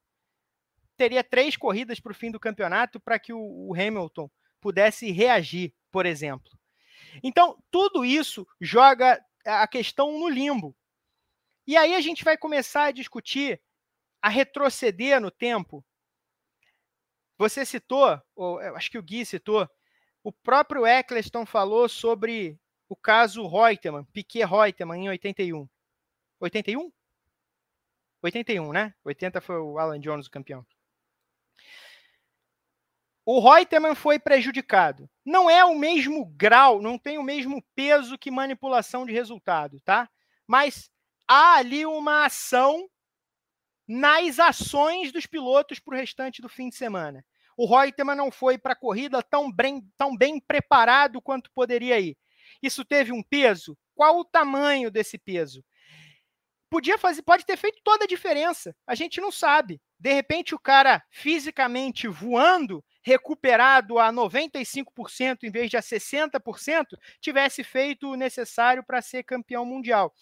teria 0.97 1.23
três 1.23 1.55
corridas 1.55 1.97
para 1.97 2.11
o 2.11 2.13
fim 2.13 2.29
do 2.29 2.37
campeonato 2.37 2.99
para 2.99 3.17
que 3.17 3.31
o, 3.31 3.73
Hamilton 3.73 4.29
pudesse 4.59 5.09
reagir, 5.11 5.73
por 5.89 6.05
exemplo. 6.05 6.51
Então, 7.23 7.57
tudo 7.71 8.03
isso 8.03 8.45
joga 8.59 9.17
a 9.45 9.65
questão 9.65 10.19
no 10.19 10.27
limbo. 10.27 10.75
E 11.65 11.77
aí 11.77 11.95
a 11.95 12.01
gente 12.01 12.21
vai 12.21 12.37
começar 12.37 12.87
a 12.87 12.91
discutir, 12.91 13.61
a 14.21 14.27
retroceder 14.27 15.21
no 15.21 15.31
tempo. 15.31 15.81
Você 17.37 17.65
citou, 17.65 18.21
ou 18.35 18.59
acho 18.75 18.91
que 18.91 18.97
o 18.97 19.03
Gui 19.03 19.25
citou, 19.25 19.69
o 20.21 20.33
próprio 20.33 20.85
Eccleston 20.85 21.45
falou 21.45 21.87
sobre 21.87 22.59
o 22.89 22.95
caso 22.97 23.47
Reutemann, 23.47 24.03
Piquet 24.11 24.43
Reutemann, 24.43 25.05
em 25.05 25.07
81. 25.07 25.65
81? 26.41 26.91
81, 28.21 28.71
né? 28.71 28.93
80 29.03 29.41
foi 29.41 29.57
o 29.57 29.77
Alan 29.77 29.99
Jones 29.99 30.27
o 30.27 30.31
campeão. 30.31 30.65
O 33.25 33.39
Reutemann 33.39 33.93
foi 33.93 34.17
prejudicado. 34.17 35.07
Não 35.23 35.49
é 35.49 35.63
o 35.63 35.75
mesmo 35.75 36.25
grau, 36.25 36.81
não 36.81 36.97
tem 36.97 37.19
o 37.19 37.23
mesmo 37.23 37.63
peso 37.75 38.17
que 38.17 38.31
manipulação 38.31 39.05
de 39.05 39.13
resultado, 39.13 39.79
tá? 39.81 40.09
Mas 40.47 40.89
há 41.27 41.57
ali 41.57 41.85
uma 41.85 42.25
ação 42.25 42.89
nas 43.87 44.39
ações 44.39 45.11
dos 45.11 45.27
pilotos 45.27 45.79
para 45.79 45.95
o 45.95 45.97
restante 45.97 46.41
do 46.41 46.49
fim 46.49 46.69
de 46.69 46.75
semana. 46.75 47.23
O 47.55 47.67
Reutemann 47.67 48.15
não 48.15 48.31
foi 48.31 48.57
para 48.57 48.73
a 48.73 48.75
corrida 48.75 49.21
tão 49.21 49.51
bem, 49.51 49.87
tão 49.95 50.17
bem 50.17 50.39
preparado 50.39 51.21
quanto 51.21 51.51
poderia 51.51 51.99
ir. 51.99 52.17
Isso 52.63 52.83
teve 52.83 53.11
um 53.11 53.21
peso? 53.21 53.77
Qual 53.93 54.17
o 54.17 54.25
tamanho 54.25 54.89
desse 54.89 55.17
peso? 55.17 55.63
Podia 56.69 56.97
fazer, 56.97 57.21
pode 57.23 57.45
ter 57.45 57.57
feito 57.57 57.79
toda 57.83 58.03
a 58.03 58.07
diferença. 58.07 58.75
A 58.85 58.95
gente 58.95 59.19
não 59.19 59.31
sabe. 59.31 59.81
De 59.99 60.13
repente, 60.13 60.55
o 60.55 60.59
cara 60.59 61.03
fisicamente 61.09 62.07
voando, 62.07 62.83
recuperado 63.01 63.99
a 63.99 64.11
95% 64.11 65.43
em 65.43 65.51
vez 65.51 65.69
de 65.69 65.77
a 65.77 65.81
60%, 65.81 66.85
tivesse 67.19 67.63
feito 67.63 68.11
o 68.11 68.15
necessário 68.15 68.83
para 68.83 69.01
ser 69.01 69.23
campeão 69.23 69.65
mundial. 69.65 70.13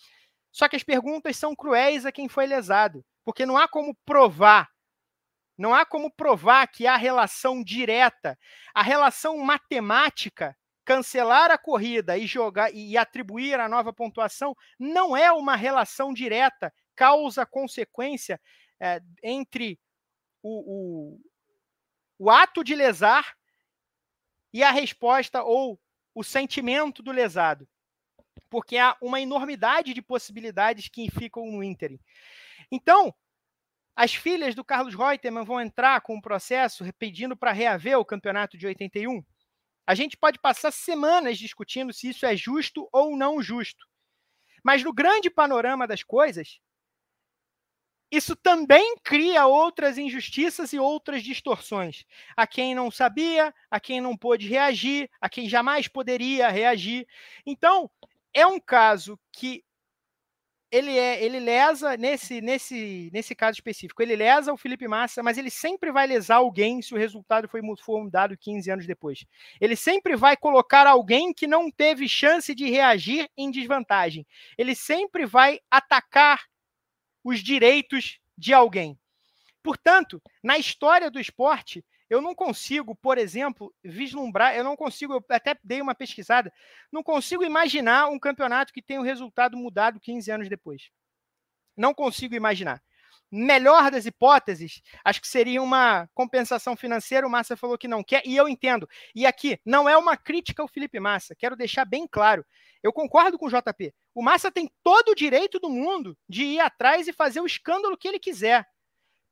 Só 0.52 0.68
que 0.68 0.76
as 0.76 0.84
perguntas 0.84 1.38
são 1.38 1.56
cruéis 1.56 2.06
a 2.06 2.12
quem 2.12 2.28
foi 2.28 2.48
lesado, 2.48 3.06
porque 3.24 3.46
não 3.46 3.58
há 3.58 3.68
como 3.68 3.96
provar. 4.06 4.70
Não 5.58 5.74
há 5.74 5.86
como 5.86 6.12
provar 6.12 6.68
que 6.68 6.88
há 6.88 6.96
relação 6.96 7.64
direta. 7.64 8.38
A 8.74 8.84
relação 8.84 9.38
matemática 9.40 10.56
cancelar 10.88 11.52
a 11.52 11.58
corrida 11.58 12.17
e 12.17 12.26
jogar 12.26 12.73
e 12.73 12.97
atribuir 12.97 13.60
a 13.60 13.67
nova 13.67 13.91
pontuação 13.91 14.56
não 14.80 15.17
é 15.17 15.30
uma 15.34 15.54
relação 15.54 16.13
direta 16.13 16.73
causa-consequência 16.95 18.39
é, 18.80 19.02
entre 19.21 19.78
o, 20.41 21.17
o, 21.17 21.21
o 22.17 22.30
ato 22.32 22.63
de 22.63 22.73
lesar 22.73 23.36
e 24.54 24.63
a 24.63 24.71
resposta 24.71 25.43
ou 25.43 25.78
o 26.15 26.23
sentimento 26.23 27.04
do 27.04 27.12
lesado. 27.12 27.67
Porque 28.50 28.78
há 28.78 28.95
uma 29.02 29.19
enormidade 29.19 29.93
de 29.93 30.02
possibilidades 30.02 30.88
que 30.88 31.12
ficam 31.12 31.52
no 31.52 31.62
ínterim. 31.62 32.00
Então, 32.71 33.13
as 33.93 34.15
filhas 34.15 34.56
do 34.56 34.63
Carlos 34.63 34.95
Reutemann 34.95 35.43
vão 35.43 35.60
entrar 35.60 36.00
com 36.00 36.15
um 36.15 36.21
processo 36.21 36.86
pedindo 36.97 37.36
para 37.36 37.52
reaver 37.52 38.00
o 38.00 38.06
campeonato 38.06 38.58
de 38.58 38.65
81. 38.65 39.21
A 39.88 39.95
gente 39.95 40.17
pode 40.17 40.39
passar 40.39 40.71
semanas 40.71 41.38
discutindo 41.39 41.93
se 41.93 42.10
isso 42.10 42.26
é 42.26 42.36
justo 42.36 42.88
ou 42.91 43.17
não 43.17 43.41
justo. 43.41 43.88
Mas 44.63 44.84
no 44.84 44.93
grande 44.93 45.30
panorama 45.30 45.88
das 45.88 46.04
coisas, 46.04 46.60
isso 48.12 48.36
também 48.38 48.95
cria 49.04 49.45
outras 49.47 49.97
injustiças 49.97 50.71
e 50.71 50.80
outras 50.80 51.21
distorções. 51.23 52.06
A 52.38 52.47
quem 52.47 52.73
não 52.73 52.89
sabia, 52.89 53.54
a 53.69 53.80
quem 53.80 54.00
não 54.00 54.15
pôde 54.15 54.47
reagir, 54.47 55.10
a 55.19 55.28
quem 55.30 55.50
jamais 55.50 55.88
poderia 55.89 56.47
reagir. 56.50 57.06
Então, 57.45 57.89
é 58.34 58.47
um 58.47 58.60
caso 58.60 59.19
que 59.32 59.63
ele 60.72 60.98
é, 60.98 61.24
ele 61.24 61.40
lesa 61.40 61.96
nesse 61.96 62.42
nesse 62.42 63.10
nesse 63.14 63.34
caso 63.34 63.56
específico, 63.56 64.02
ele 64.02 64.16
lesa 64.16 64.52
o 64.52 64.58
Felipe 64.58 64.88
Massa, 64.88 65.24
mas 65.24 65.38
ele 65.38 65.50
sempre 65.50 65.92
vai 65.92 66.06
lesar 66.06 66.38
alguém 66.38 66.82
se 66.82 66.94
o 66.94 66.98
resultado 66.98 67.48
foi, 67.48 67.62
mudado 67.62 68.38
15 68.38 68.70
anos 68.70 68.88
depois. 68.88 69.26
Ele 69.62 69.76
sempre 69.76 70.16
vai 70.16 70.36
colocar 70.36 70.86
alguém 70.86 71.34
que 71.34 71.48
não 71.48 71.72
teve 71.72 72.08
chance 72.08 72.54
de 72.54 72.70
reagir 72.70 73.30
em 73.38 73.50
desvantagem. 73.50 74.26
Ele 74.58 74.76
sempre 74.76 75.26
vai 75.26 75.60
atacar 75.72 76.42
os 77.24 77.40
direitos 77.40 78.20
de 78.38 78.54
alguém. 78.54 78.98
Portanto, 79.64 80.22
na 80.44 80.58
história 80.58 81.10
do 81.10 81.20
esporte, 81.20 81.84
eu 82.10 82.22
não 82.22 82.34
consigo, 82.34 82.96
por 82.96 83.17
exemplo, 83.17 83.74
vislumbrar, 83.84 84.56
eu 84.56 84.63
não 84.63 84.76
consigo, 84.76 85.13
eu 85.13 85.26
até 85.30 85.58
dei 85.63 85.82
uma 85.82 85.93
pesquisada, 85.93 86.54
não 86.91 87.04
consigo 87.04 87.43
imaginar 87.43 88.08
um 88.08 88.20
campeonato 88.20 88.72
que 88.72 88.82
tenha 88.82 89.00
o 89.00 89.04
resultado 89.04 89.58
mudado 89.58 90.00
15 90.00 90.32
anos 90.32 90.50
depois. 90.50 90.89
Não 91.76 91.93
consigo 91.93 92.34
imaginar. 92.36 92.82
Melhor 93.30 93.91
das 93.91 94.06
hipóteses, 94.06 94.82
acho 95.04 95.20
que 95.20 95.28
seria 95.28 95.62
uma 95.62 96.08
compensação 96.13 96.78
financeira. 96.78 97.28
O 97.28 97.30
Massa 97.30 97.58
falou 97.58 97.78
que 97.78 97.88
não 97.88 98.02
quer, 98.02 98.26
e 98.26 98.38
eu 98.38 98.48
entendo. 98.48 98.88
E 99.13 99.26
aqui, 99.26 99.60
não 99.65 99.88
é 99.88 99.98
uma 99.98 100.15
crítica 100.15 100.62
ao 100.62 100.67
Felipe 100.67 100.98
Massa, 100.98 101.36
quero 101.36 101.56
deixar 101.56 101.84
bem 101.84 102.08
claro. 102.08 102.46
Eu 102.82 102.93
concordo 102.93 103.38
com 103.38 103.48
o 103.48 103.50
JP. 103.50 103.93
O 104.15 104.24
Massa 104.24 104.50
tem 104.50 104.72
todo 104.82 105.10
o 105.10 105.15
direito 105.15 105.60
do 105.60 105.70
mundo 105.70 106.17
de 106.28 106.43
ir 106.46 106.60
atrás 106.62 107.08
e 107.08 107.13
fazer 107.13 107.41
o 107.41 107.46
escândalo 107.46 107.98
que 107.98 108.08
ele 108.08 108.17
quiser. 108.17 108.65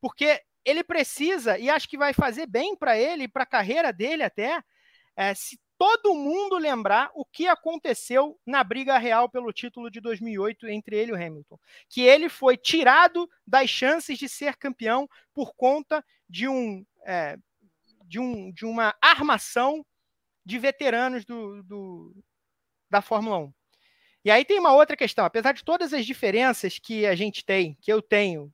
Porque 0.02 0.42
ele 0.66 0.84
precisa, 0.84 1.58
e 1.60 1.70
acho 1.70 1.88
que 1.88 1.98
vai 1.98 2.12
fazer 2.12 2.48
bem 2.48 2.76
para 2.76 2.98
ele, 2.98 3.28
para 3.28 3.44
a 3.44 3.48
carreira 3.48 3.94
dele 3.94 4.24
até, 4.24 4.62
é, 5.16 5.34
se 5.34 5.60
todo 5.78 6.16
mundo 6.16 6.58
lembrar 6.58 7.12
o 7.14 7.26
que 7.26 7.48
aconteceu 7.48 8.40
na 8.46 8.64
briga 8.64 8.98
real 8.98 9.30
pelo 9.30 9.54
título 9.54 9.92
de 9.92 10.00
2008 10.02 10.68
entre 10.68 10.98
ele 10.98 11.12
e 11.12 11.14
o 11.14 11.16
Hamilton. 11.16 11.60
Que 11.90 12.02
ele 12.02 12.30
foi 12.30 12.58
tirado 12.58 13.30
das 13.46 13.70
chances 13.70 14.18
de 14.18 14.28
ser 14.28 14.56
campeão 14.56 15.08
por 15.34 15.54
conta 15.56 16.04
de, 16.28 16.48
um, 16.48 16.86
é, 17.06 17.38
de, 18.06 18.20
um, 18.20 18.52
de 18.52 18.66
uma 18.66 18.96
armação 19.02 19.86
de 20.46 20.58
veteranos 20.58 21.26
do, 21.26 21.62
do, 21.64 22.16
da 22.90 23.02
Fórmula 23.02 23.38
1. 23.40 23.54
E 24.24 24.32
aí 24.32 24.44
tem 24.44 24.60
uma 24.60 24.74
outra 24.74 24.98
questão, 24.98 25.26
apesar 25.26 25.52
de 25.52 25.64
todas 25.64 25.94
as 25.94 26.06
diferenças 26.06 26.80
que 26.80 27.06
a 27.06 27.16
gente 27.16 27.46
tem, 27.46 27.78
que 27.82 27.92
eu 27.92 28.02
tenho 28.02 28.52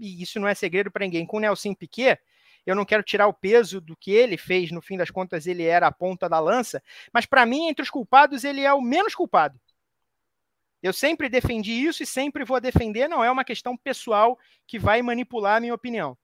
e 0.00 0.22
isso 0.22 0.40
não 0.40 0.48
é 0.48 0.54
segredo 0.54 0.90
para 0.90 1.04
ninguém, 1.04 1.26
com 1.26 1.36
o 1.36 1.40
Nelson 1.40 1.74
Piquet, 1.74 2.18
eu 2.66 2.74
não 2.74 2.84
quero 2.84 3.02
tirar 3.02 3.26
o 3.26 3.32
peso 3.32 3.80
do 3.80 3.96
que 3.96 4.10
ele 4.10 4.36
fez, 4.36 4.70
no 4.70 4.80
fim 4.80 4.96
das 4.96 5.10
contas, 5.10 5.46
ele 5.46 5.64
era 5.64 5.86
a 5.86 5.92
ponta 5.92 6.28
da 6.28 6.38
lança, 6.38 6.82
mas 7.12 7.26
para 7.26 7.46
mim, 7.46 7.68
entre 7.68 7.82
os 7.82 7.90
culpados, 7.90 8.44
ele 8.44 8.62
é 8.62 8.72
o 8.72 8.80
menos 8.80 9.14
culpado. 9.14 9.60
Eu 10.82 10.92
sempre 10.92 11.28
defendi 11.28 11.72
isso 11.72 12.02
e 12.02 12.06
sempre 12.06 12.44
vou 12.44 12.60
defender, 12.60 13.08
não 13.08 13.22
é 13.22 13.30
uma 13.30 13.44
questão 13.44 13.76
pessoal 13.76 14.38
que 14.66 14.78
vai 14.78 15.02
manipular 15.02 15.56
a 15.56 15.60
minha 15.60 15.74
opinião. 15.74 16.16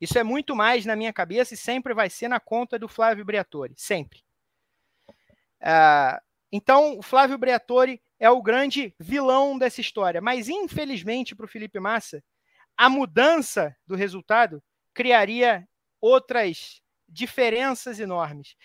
Isso 0.00 0.18
é 0.18 0.22
muito 0.22 0.54
mais 0.54 0.84
na 0.84 0.94
minha 0.94 1.12
cabeça 1.12 1.54
e 1.54 1.56
sempre 1.56 1.94
vai 1.94 2.10
ser 2.10 2.28
na 2.28 2.38
conta 2.38 2.78
do 2.78 2.88
Flávio 2.88 3.24
Briatore, 3.24 3.74
sempre. 3.76 4.22
Uh, 5.60 6.20
então, 6.52 6.98
o 6.98 7.02
Flávio 7.02 7.38
Briatore 7.38 8.00
é 8.18 8.30
o 8.30 8.42
grande 8.42 8.94
vilão 8.98 9.58
dessa 9.58 9.80
história, 9.80 10.20
mas 10.20 10.48
infelizmente 10.48 11.34
para 11.34 11.46
o 11.46 11.48
Felipe 11.48 11.80
Massa, 11.80 12.22
a 12.76 12.88
mudança 12.88 13.76
do 13.86 13.94
resultado 13.94 14.62
criaria 14.92 15.66
outras 16.00 16.80
diferenças 17.08 18.00
enormes. 18.00 18.56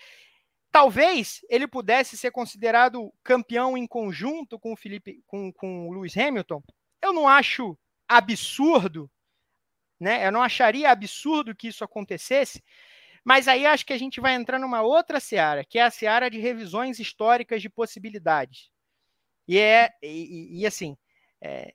Talvez 0.70 1.40
ele 1.48 1.66
pudesse 1.66 2.16
ser 2.16 2.30
considerado 2.30 3.12
campeão 3.24 3.76
em 3.76 3.86
conjunto 3.86 4.58
com 4.58 4.72
o 4.72 4.76
Felipe, 4.76 5.22
com, 5.26 5.52
com 5.52 5.88
o 5.88 5.92
Lewis 5.92 6.16
Hamilton. 6.16 6.62
Eu 7.02 7.12
não 7.12 7.26
acho 7.26 7.76
absurdo, 8.08 9.10
né? 9.98 10.26
Eu 10.26 10.30
não 10.30 10.42
acharia 10.42 10.90
absurdo 10.90 11.56
que 11.56 11.68
isso 11.68 11.82
acontecesse, 11.82 12.62
mas 13.24 13.48
aí 13.48 13.66
acho 13.66 13.84
que 13.84 13.92
a 13.92 13.98
gente 13.98 14.20
vai 14.20 14.34
entrar 14.34 14.58
numa 14.58 14.82
outra 14.82 15.18
seara, 15.18 15.64
que 15.64 15.78
é 15.78 15.82
a 15.82 15.90
seara 15.90 16.30
de 16.30 16.38
revisões 16.38 17.00
históricas 17.00 17.60
de 17.60 17.68
possibilidades. 17.68 18.70
E 19.48 19.58
é 19.58 19.90
e, 20.02 20.60
e 20.60 20.66
assim, 20.66 20.96
é, 21.42 21.74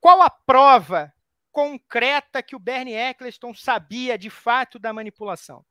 qual 0.00 0.20
a 0.20 0.28
prova 0.28 1.13
concreta 1.54 2.42
que 2.42 2.56
o 2.56 2.58
Bernie 2.58 2.96
Eccleston 2.96 3.54
sabia 3.54 4.18
de 4.18 4.28
fato 4.28 4.76
da 4.76 4.92
manipulação? 4.92 5.64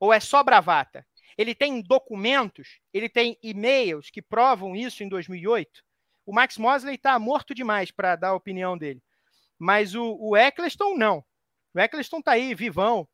Ou 0.00 0.14
é 0.14 0.18
só 0.18 0.42
bravata? 0.42 1.06
Ele 1.36 1.54
tem 1.54 1.82
documentos, 1.82 2.80
ele 2.92 3.08
tem 3.08 3.38
e-mails 3.42 4.10
que 4.10 4.22
provam 4.22 4.74
isso 4.74 5.04
em 5.04 5.08
2008. 5.08 5.84
O 6.24 6.32
Max 6.32 6.56
Mosley 6.56 6.94
está 6.94 7.18
morto 7.18 7.54
demais 7.54 7.90
para 7.90 8.16
dar 8.16 8.28
a 8.28 8.34
opinião 8.34 8.78
dele. 8.78 9.02
Mas 9.58 9.94
o, 9.94 10.16
o 10.18 10.34
Eccleston 10.34 10.96
não. 10.96 11.22
O 11.74 11.78
Eccleston 11.78 12.20
está 12.20 12.32
aí, 12.32 12.54
vivão, 12.54 13.06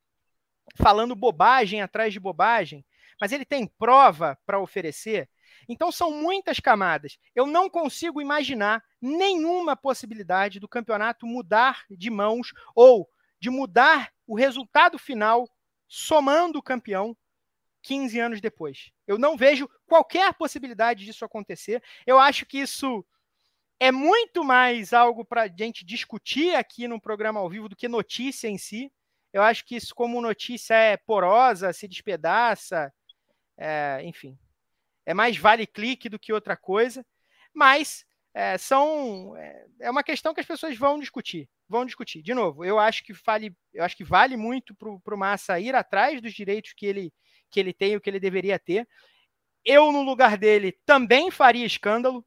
falando 0.77 1.17
bobagem 1.17 1.83
atrás 1.83 2.13
de 2.13 2.21
bobagem. 2.21 2.87
Mas 3.21 3.33
ele 3.33 3.45
tem 3.45 3.67
prova 3.67 4.39
para 4.47 4.61
oferecer. 4.61 5.29
Então 5.68 5.90
são 5.90 6.11
muitas 6.11 6.61
camadas. 6.61 7.18
Eu 7.35 7.46
não 7.46 7.68
consigo 7.68 8.20
imaginar 8.20 8.83
nenhuma 9.00 9.77
possibilidade 9.77 10.61
do 10.61 10.68
campeonato 10.68 11.27
mudar 11.27 11.85
de 11.90 12.11
mãos 12.11 12.53
ou 12.74 13.09
de 13.38 13.50
mudar 13.50 14.12
o 14.27 14.35
resultado 14.35 14.98
final 14.98 15.48
somando 15.87 16.59
o 16.59 16.62
campeão 16.62 17.16
15 17.83 18.18
anos 18.18 18.40
depois. 18.40 18.90
Eu 19.07 19.18
não 19.18 19.37
vejo 19.37 19.68
qualquer 19.87 20.33
possibilidade 20.35 21.05
disso 21.05 21.24
acontecer. 21.24 21.83
Eu 22.07 22.18
acho 22.18 22.46
que 22.46 22.59
isso 22.59 23.05
é 23.79 23.92
muito 23.92 24.42
mais 24.42 24.92
algo 24.92 25.24
para 25.24 25.42
a 25.42 25.48
gente 25.48 25.85
discutir 25.85 26.55
aqui 26.55 26.88
no 26.88 27.00
programa 27.00 27.40
ao 27.40 27.50
vivo 27.50 27.68
do 27.68 27.77
que 27.77 27.87
notícia 27.87 28.48
em 28.48 28.57
si. 28.57 28.90
Eu 29.33 29.42
acho 29.42 29.64
que 29.66 29.77
isso, 29.77 29.94
como 29.94 30.20
notícia, 30.20 30.74
é 30.74 30.96
porosa, 30.96 31.72
se 31.72 31.87
despedaça, 31.87 32.92
é, 33.59 34.00
enfim 34.05 34.38
é 35.07 35.14
mais 35.14 35.37
vale 35.37 35.67
clique 35.67 36.09
do 36.09 36.19
que 36.19 36.33
outra 36.33 36.57
coisa, 36.57 37.05
mas 37.53 38.05
é, 38.35 38.59
são 38.59 39.37
é, 39.37 39.67
é, 39.83 39.90
uma 39.90 40.03
questão 40.03 40.35
que 40.35 40.40
as 40.40 40.47
pessoas 40.47 40.77
vão 40.77 40.99
discutir, 40.99 41.49
vão 41.69 41.87
discutir. 41.87 42.23
De 42.23 42.35
novo, 42.35 42.64
eu 42.64 42.79
acho 42.79 43.05
que 43.05 43.12
vale, 43.12 43.55
eu 43.73 43.85
acho 43.85 43.97
que 43.97 44.05
vale 44.05 44.37
muito 44.37 44.75
para 44.75 45.14
o 45.14 45.19
Massa 45.19 45.61
ir 45.61 45.75
atrás 45.75 46.21
dos 46.21 46.33
direitos 46.33 46.73
que 46.73 46.87
ele 46.87 47.12
que 47.51 47.61
ele 47.61 47.73
tem, 47.73 47.95
o 47.95 48.01
que 48.01 48.11
ele 48.11 48.19
deveria 48.19 48.59
ter. 48.59 48.88
Eu 49.64 49.93
no 49.93 50.03
lugar 50.03 50.37
dele 50.37 50.73
também 50.85 51.31
faria 51.31 51.64
escândalo. 51.64 52.27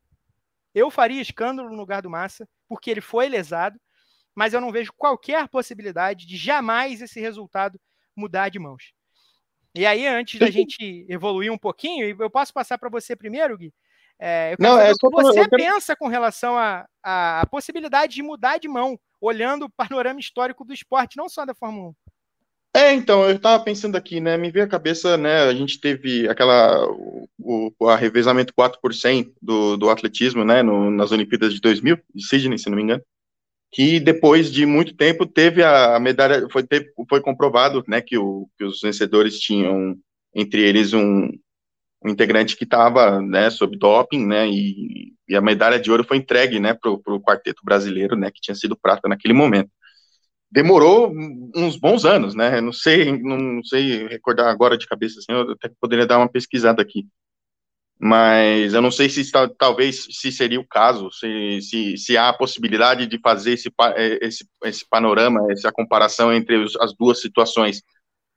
Eu 0.74 0.90
faria 0.90 1.22
escândalo 1.22 1.70
no 1.70 1.76
lugar 1.76 2.02
do 2.02 2.10
Massa, 2.10 2.48
porque 2.68 2.90
ele 2.90 3.02
foi 3.02 3.28
lesado, 3.28 3.78
mas 4.34 4.54
eu 4.54 4.62
não 4.62 4.72
vejo 4.72 4.94
qualquer 4.94 5.48
possibilidade 5.50 6.26
de 6.26 6.38
jamais 6.38 7.02
esse 7.02 7.20
resultado 7.20 7.80
mudar 8.16 8.50
de 8.50 8.58
mãos. 8.58 8.94
E 9.78 9.86
aí, 9.86 10.08
antes 10.08 10.40
da 10.40 10.50
gente 10.50 11.06
evoluir 11.08 11.52
um 11.52 11.58
pouquinho, 11.58 12.16
eu 12.20 12.30
posso 12.30 12.52
passar 12.52 12.78
para 12.78 12.90
você 12.90 13.16
primeiro, 13.16 13.58
Gui? 13.58 13.72
É, 14.20 14.54
eu 14.54 14.58
Não, 14.60 14.80
é 14.80 14.92
o 14.92 14.96
que 14.96 15.10
você 15.10 15.48
pensa 15.48 15.96
com 15.96 16.08
relação 16.08 16.58
à 16.58 16.88
a, 17.04 17.42
a, 17.42 17.46
possibilidade 17.46 18.16
de 18.16 18.24
mudar 18.24 18.58
de 18.58 18.68
mão, 18.68 19.00
olhando 19.22 19.66
o 19.66 19.70
panorama 19.70 20.20
histórico 20.20 20.66
do 20.66 20.74
esporte, 20.74 21.18
não 21.18 21.30
só 21.30 21.46
da 21.46 21.54
Fórmula 21.54 21.90
1. 21.90 21.96
É, 22.76 22.94
então, 22.94 23.24
eu 23.24 23.36
estava 23.36 23.64
pensando 23.64 23.96
aqui, 23.96 24.20
né, 24.20 24.38
me 24.38 24.52
veio 24.52 24.66
a 24.66 24.70
cabeça, 24.70 25.18
né, 25.18 25.44
a 25.44 25.54
gente 25.54 25.80
teve 25.80 26.28
aquela, 26.28 26.86
o, 26.90 27.28
o 27.80 27.88
a 27.88 27.96
revezamento 27.96 28.54
4 28.54 28.80
do, 29.42 29.78
do 29.78 29.90
atletismo, 29.90 30.44
né, 30.44 30.62
no, 30.62 30.92
nas 30.92 31.12
Olimpíadas 31.12 31.54
de 31.54 31.62
2000, 31.62 31.98
de 32.14 32.28
Sydney, 32.28 32.58
se 32.58 32.70
não 32.70 32.76
me 32.76 32.84
engano, 32.84 33.02
que 33.72 34.00
depois 34.00 34.52
de 34.52 34.66
muito 34.66 34.96
tempo 34.96 35.26
teve 35.26 35.64
a 35.64 36.00
medalha, 36.00 36.48
foi, 36.50 36.66
foi 37.10 37.22
comprovado, 37.22 37.84
né, 37.88 38.02
que, 38.02 38.18
o, 38.18 38.50
que 38.58 38.64
os 38.64 38.82
vencedores 38.82 39.40
tinham 39.40 39.96
entre 40.34 40.62
eles 40.62 40.94
um, 40.94 41.30
um 42.04 42.10
integrante 42.10 42.56
que 42.56 42.64
estava, 42.64 43.22
né, 43.22 43.50
sob 43.50 43.78
doping, 43.78 44.26
né, 44.26 44.48
e, 44.48 45.14
e, 45.28 45.36
a 45.36 45.42
medalha 45.42 45.80
de 45.80 45.92
ouro 45.92 46.04
foi 46.04 46.18
entregue, 46.18 46.60
né, 46.60 46.74
para 46.74 46.92
o 46.92 47.22
quarteto 47.22 47.62
brasileiro, 47.64 48.16
né, 48.16 48.32
que 48.32 48.42
tinha 48.42 48.56
sido 48.56 48.78
prata 48.78 49.08
naquele 49.08 49.34
momento. 49.34 49.70
Demorou 50.50 51.12
uns 51.56 51.76
bons 51.76 52.06
anos, 52.06 52.34
né, 52.34 52.62
não 52.62 52.72
sei, 52.72 53.12
não 53.22 53.62
sei 53.64 54.08
recordar 54.08 54.50
agora 54.50 54.78
de 54.78 54.88
cabeça, 54.88 55.20
assim, 55.20 55.34
eu 55.34 55.52
até 55.52 55.70
poderia 55.82 56.08
dar 56.08 56.20
uma 56.20 56.30
pesquisada 56.30 56.82
aqui, 56.82 57.06
mas 58.00 58.74
eu 58.74 58.82
não 58.82 58.92
sei 58.92 59.10
se 59.10 59.32
talvez 59.58 60.06
se 60.12 60.32
seria 60.32 60.60
o 60.60 60.68
caso, 60.68 61.12
se, 61.12 61.62
se, 61.62 61.98
se 61.98 62.18
há 62.18 62.30
a 62.30 62.34
possibilidade 62.34 63.08
de 63.08 63.20
fazer 63.20 63.54
esse, 63.54 63.70
é, 63.96 64.26
esse, 64.26 64.48
esse 64.66 64.86
panorama, 64.88 65.52
essa 65.52 65.72
comparação 65.72 66.32
entre 66.32 66.58
os, 66.58 66.76
as 66.78 66.94
duas 66.96 67.20
situações. 67.20 67.82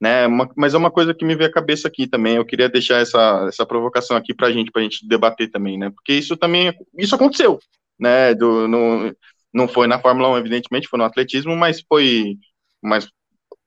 né? 0.00 0.26
Uma, 0.26 0.48
mas 0.56 0.74
é 0.74 0.78
uma 0.78 0.90
coisa 0.90 1.14
que 1.14 1.24
me 1.24 1.34
veio 1.36 1.50
à 1.50 1.52
cabeça 1.52 1.88
aqui 1.88 2.06
também. 2.06 2.36
Eu 2.36 2.46
queria 2.46 2.68
deixar 2.70 3.00
essa, 3.00 3.46
essa 3.48 3.66
provocação 3.66 4.16
aqui 4.16 4.34
para 4.34 4.50
gente, 4.52 4.70
para 4.72 4.82
gente 4.82 5.06
debater 5.06 5.50
também, 5.50 5.78
né? 5.78 5.90
Porque 5.90 6.14
isso 6.14 6.36
também 6.36 6.74
isso 6.98 7.14
aconteceu, 7.14 7.58
né? 7.98 8.34
Do, 8.34 8.66
no, 8.68 9.14
não 9.52 9.68
foi 9.68 9.86
na 9.86 10.00
Fórmula 10.00 10.30
1, 10.30 10.38
evidentemente, 10.38 10.88
foi 10.88 10.98
no 10.98 11.04
atletismo, 11.04 11.56
mas 11.56 11.82
foi, 11.88 12.36
mas 12.82 13.08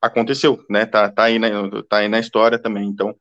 aconteceu, 0.02 0.64
né? 0.70 0.86
Tá, 0.86 1.10
tá 1.12 1.26
aí, 1.26 1.40
na, 1.40 1.50
tá 1.90 1.98
aí 1.98 2.10
na 2.10 2.20
história 2.20 2.60
também. 2.60 2.88
Então, 2.88 3.16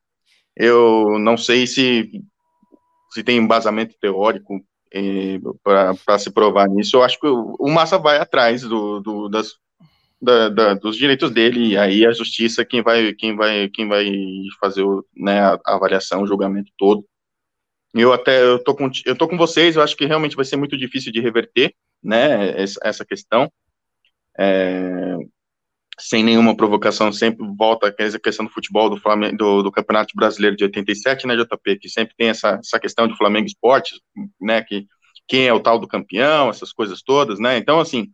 eu 0.56 1.18
não 1.18 1.36
sei 1.36 1.66
se 1.66 2.22
se 3.12 3.22
tem 3.22 3.36
embasamento 3.36 3.94
teórico 4.00 4.64
eh, 4.92 5.38
para 5.62 6.18
se 6.18 6.30
provar 6.30 6.68
nisso. 6.68 6.96
Eu 6.96 7.02
acho 7.02 7.18
que 7.18 7.26
o, 7.26 7.68
Massa 7.68 7.98
vai 7.98 8.18
atrás 8.18 8.62
do, 8.62 9.00
do 9.00 9.28
das 9.28 9.54
da, 10.20 10.48
da, 10.48 10.74
dos 10.74 10.96
direitos 10.96 11.32
dele, 11.32 11.70
e 11.70 11.76
aí 11.76 12.06
a 12.06 12.12
justiça 12.12 12.64
quem 12.64 12.80
vai, 12.80 13.12
quem 13.12 13.34
vai, 13.34 13.68
quem 13.68 13.88
vai 13.88 14.06
fazer 14.60 14.82
o, 14.82 15.04
né, 15.16 15.40
a, 15.40 15.58
a 15.66 15.74
avaliação, 15.74 16.22
o 16.22 16.26
julgamento 16.26 16.70
todo. 16.78 17.04
Eu 17.92 18.12
até 18.12 18.40
eu 18.40 18.62
tô 18.62 18.74
com 18.74 18.88
eu 19.04 19.16
tô 19.16 19.28
com 19.28 19.36
vocês, 19.36 19.76
eu 19.76 19.82
acho 19.82 19.96
que 19.96 20.06
realmente 20.06 20.36
vai 20.36 20.44
ser 20.44 20.56
muito 20.56 20.78
difícil 20.78 21.12
de 21.12 21.20
reverter, 21.20 21.74
né, 22.02 22.54
essa 22.82 23.04
questão. 23.04 23.52
É, 24.38 25.16
sem 25.98 26.24
nenhuma 26.24 26.56
provocação, 26.56 27.12
sempre 27.12 27.46
volta 27.56 27.88
a 27.88 28.18
questão 28.18 28.46
do 28.46 28.52
futebol 28.52 28.88
do 28.88 28.96
Flamengo, 28.96 29.36
do, 29.36 29.62
do, 29.62 29.72
Campeonato 29.72 30.12
Brasileiro 30.16 30.56
de 30.56 30.64
87, 30.64 31.26
né, 31.26 31.36
JP, 31.36 31.78
que 31.78 31.88
sempre 31.88 32.14
tem 32.16 32.28
essa, 32.28 32.58
essa 32.62 32.80
questão 32.80 33.06
de 33.06 33.16
Flamengo 33.16 33.46
Esportes, 33.46 34.00
né, 34.40 34.62
que 34.62 34.86
quem 35.28 35.46
é 35.46 35.52
o 35.52 35.60
tal 35.60 35.78
do 35.78 35.86
campeão, 35.86 36.48
essas 36.48 36.72
coisas 36.72 37.02
todas, 37.02 37.38
né, 37.38 37.58
então, 37.58 37.78
assim, 37.78 38.10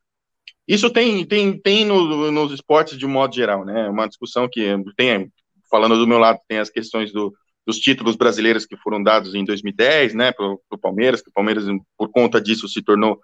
isso 0.68 0.90
tem, 0.90 1.24
tem, 1.24 1.58
tem 1.58 1.84
no, 1.84 2.30
nos 2.30 2.52
esportes 2.52 2.98
de 2.98 3.06
um 3.06 3.08
modo 3.08 3.34
geral, 3.34 3.64
né? 3.64 3.88
Uma 3.88 4.06
discussão 4.06 4.46
que 4.46 4.76
tem, 4.98 5.32
falando 5.70 5.96
do 5.96 6.06
meu 6.06 6.18
lado, 6.18 6.38
tem 6.46 6.58
as 6.58 6.68
questões 6.68 7.10
do, 7.10 7.32
dos 7.66 7.78
títulos 7.78 8.16
brasileiros 8.16 8.66
que 8.66 8.76
foram 8.76 9.02
dados 9.02 9.34
em 9.34 9.46
2010, 9.46 10.12
né, 10.12 10.30
para 10.30 10.46
o 10.46 10.78
Palmeiras, 10.78 11.22
que 11.22 11.30
o 11.30 11.32
Palmeiras, 11.32 11.64
por 11.96 12.10
conta 12.10 12.38
disso, 12.38 12.68
se 12.68 12.82
tornou 12.82 13.18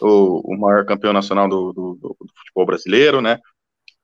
o, 0.00 0.54
o 0.54 0.56
maior 0.56 0.84
campeão 0.86 1.12
nacional 1.12 1.48
do, 1.48 1.72
do, 1.72 1.94
do, 2.00 2.16
futebol 2.36 2.66
brasileiro, 2.66 3.20
né? 3.20 3.40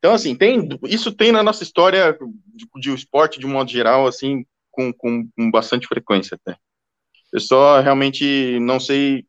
Então, 0.02 0.14
assim, 0.14 0.34
tem, 0.34 0.68
isso 0.88 1.12
tem 1.12 1.30
na 1.30 1.44
nossa 1.44 1.62
história 1.62 2.18
de, 2.56 2.66
de 2.74 2.92
esporte, 2.92 3.38
de 3.38 3.46
um 3.46 3.50
modo 3.50 3.70
geral, 3.70 4.04
assim, 4.04 4.44
com, 4.68 4.92
com, 4.92 5.28
com 5.28 5.48
bastante 5.48 5.86
frequência, 5.86 6.34
até. 6.34 6.58
Eu 7.32 7.38
só 7.38 7.80
realmente 7.80 8.58
não 8.58 8.80
sei 8.80 9.24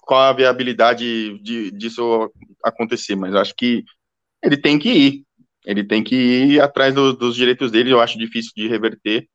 qual 0.00 0.22
a 0.22 0.32
viabilidade 0.32 1.38
de, 1.40 1.70
disso 1.72 2.32
acontecer, 2.64 3.16
mas 3.16 3.34
acho 3.34 3.54
que 3.54 3.84
ele 4.42 4.56
tem 4.56 4.78
que 4.78 4.88
ir. 4.90 5.24
Ele 5.66 5.84
tem 5.84 6.02
que 6.02 6.16
ir 6.16 6.60
atrás 6.62 6.94
do, 6.94 7.12
dos 7.12 7.36
direitos 7.36 7.70
dele, 7.70 7.92
eu 7.92 8.00
acho 8.00 8.18
difícil 8.18 8.52
de 8.56 8.66
reverter. 8.66 9.28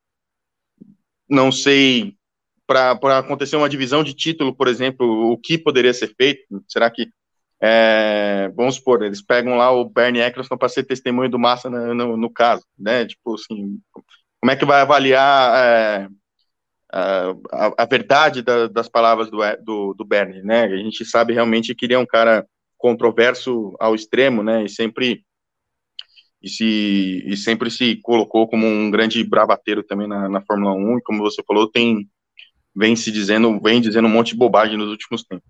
Não 1.29 1.51
sei, 1.51 2.15
para 2.65 3.19
acontecer 3.19 3.57
uma 3.57 3.69
divisão 3.69 4.03
de 4.03 4.15
título, 4.15 4.55
por 4.55 4.67
exemplo, 4.67 5.31
o 5.31 5.37
que 5.37 5.55
poderia 5.55 5.93
ser 5.93 6.15
feito? 6.15 6.41
Será 6.67 6.89
que, 6.89 7.11
é, 7.65 8.51
vamos 8.57 8.75
supor, 8.75 9.01
eles 9.03 9.21
pegam 9.21 9.55
lá 9.55 9.71
o 9.71 9.85
Bernie 9.85 10.21
Eccleston 10.21 10.57
para 10.57 10.67
ser 10.67 10.83
testemunho 10.83 11.29
do 11.29 11.39
Massa 11.39 11.69
no, 11.69 11.93
no, 11.93 12.17
no, 12.17 12.29
caso, 12.29 12.65
né? 12.77 13.05
Tipo 13.05 13.35
assim, 13.35 13.79
como 14.41 14.51
é 14.51 14.55
que 14.57 14.65
vai 14.65 14.81
avaliar 14.81 15.55
é, 15.55 16.09
a, 16.91 17.73
a 17.77 17.85
verdade 17.85 18.41
da, 18.41 18.67
das 18.67 18.89
palavras 18.89 19.31
do, 19.31 19.37
do, 19.63 19.93
do 19.93 20.03
Bernie, 20.03 20.43
né? 20.43 20.65
A 20.65 20.75
gente 20.75 21.05
sabe 21.05 21.31
realmente 21.31 21.73
que 21.73 21.85
ele 21.85 21.93
é 21.93 21.97
um 21.97 22.05
cara 22.05 22.45
controverso 22.77 23.73
ao 23.79 23.95
extremo, 23.95 24.43
né? 24.43 24.65
E 24.65 24.69
sempre 24.69 25.23
e, 26.41 26.49
se, 26.49 27.23
e 27.25 27.37
sempre 27.37 27.71
se 27.71 27.95
colocou 28.01 28.45
como 28.45 28.67
um 28.67 28.91
grande 28.91 29.23
bravateiro 29.23 29.83
também 29.83 30.09
na, 30.09 30.27
na 30.27 30.41
Fórmula 30.41 30.73
1, 30.73 30.97
e 30.97 31.01
como 31.01 31.23
você 31.23 31.41
falou, 31.47 31.71
tem 31.71 32.09
vem 32.75 32.93
se 32.97 33.09
dizendo, 33.09 33.57
vem 33.61 33.79
dizendo 33.79 34.09
um 34.09 34.11
monte 34.11 34.31
de 34.31 34.37
bobagem 34.37 34.77
nos 34.77 34.89
últimos 34.89 35.23
tempos. 35.23 35.47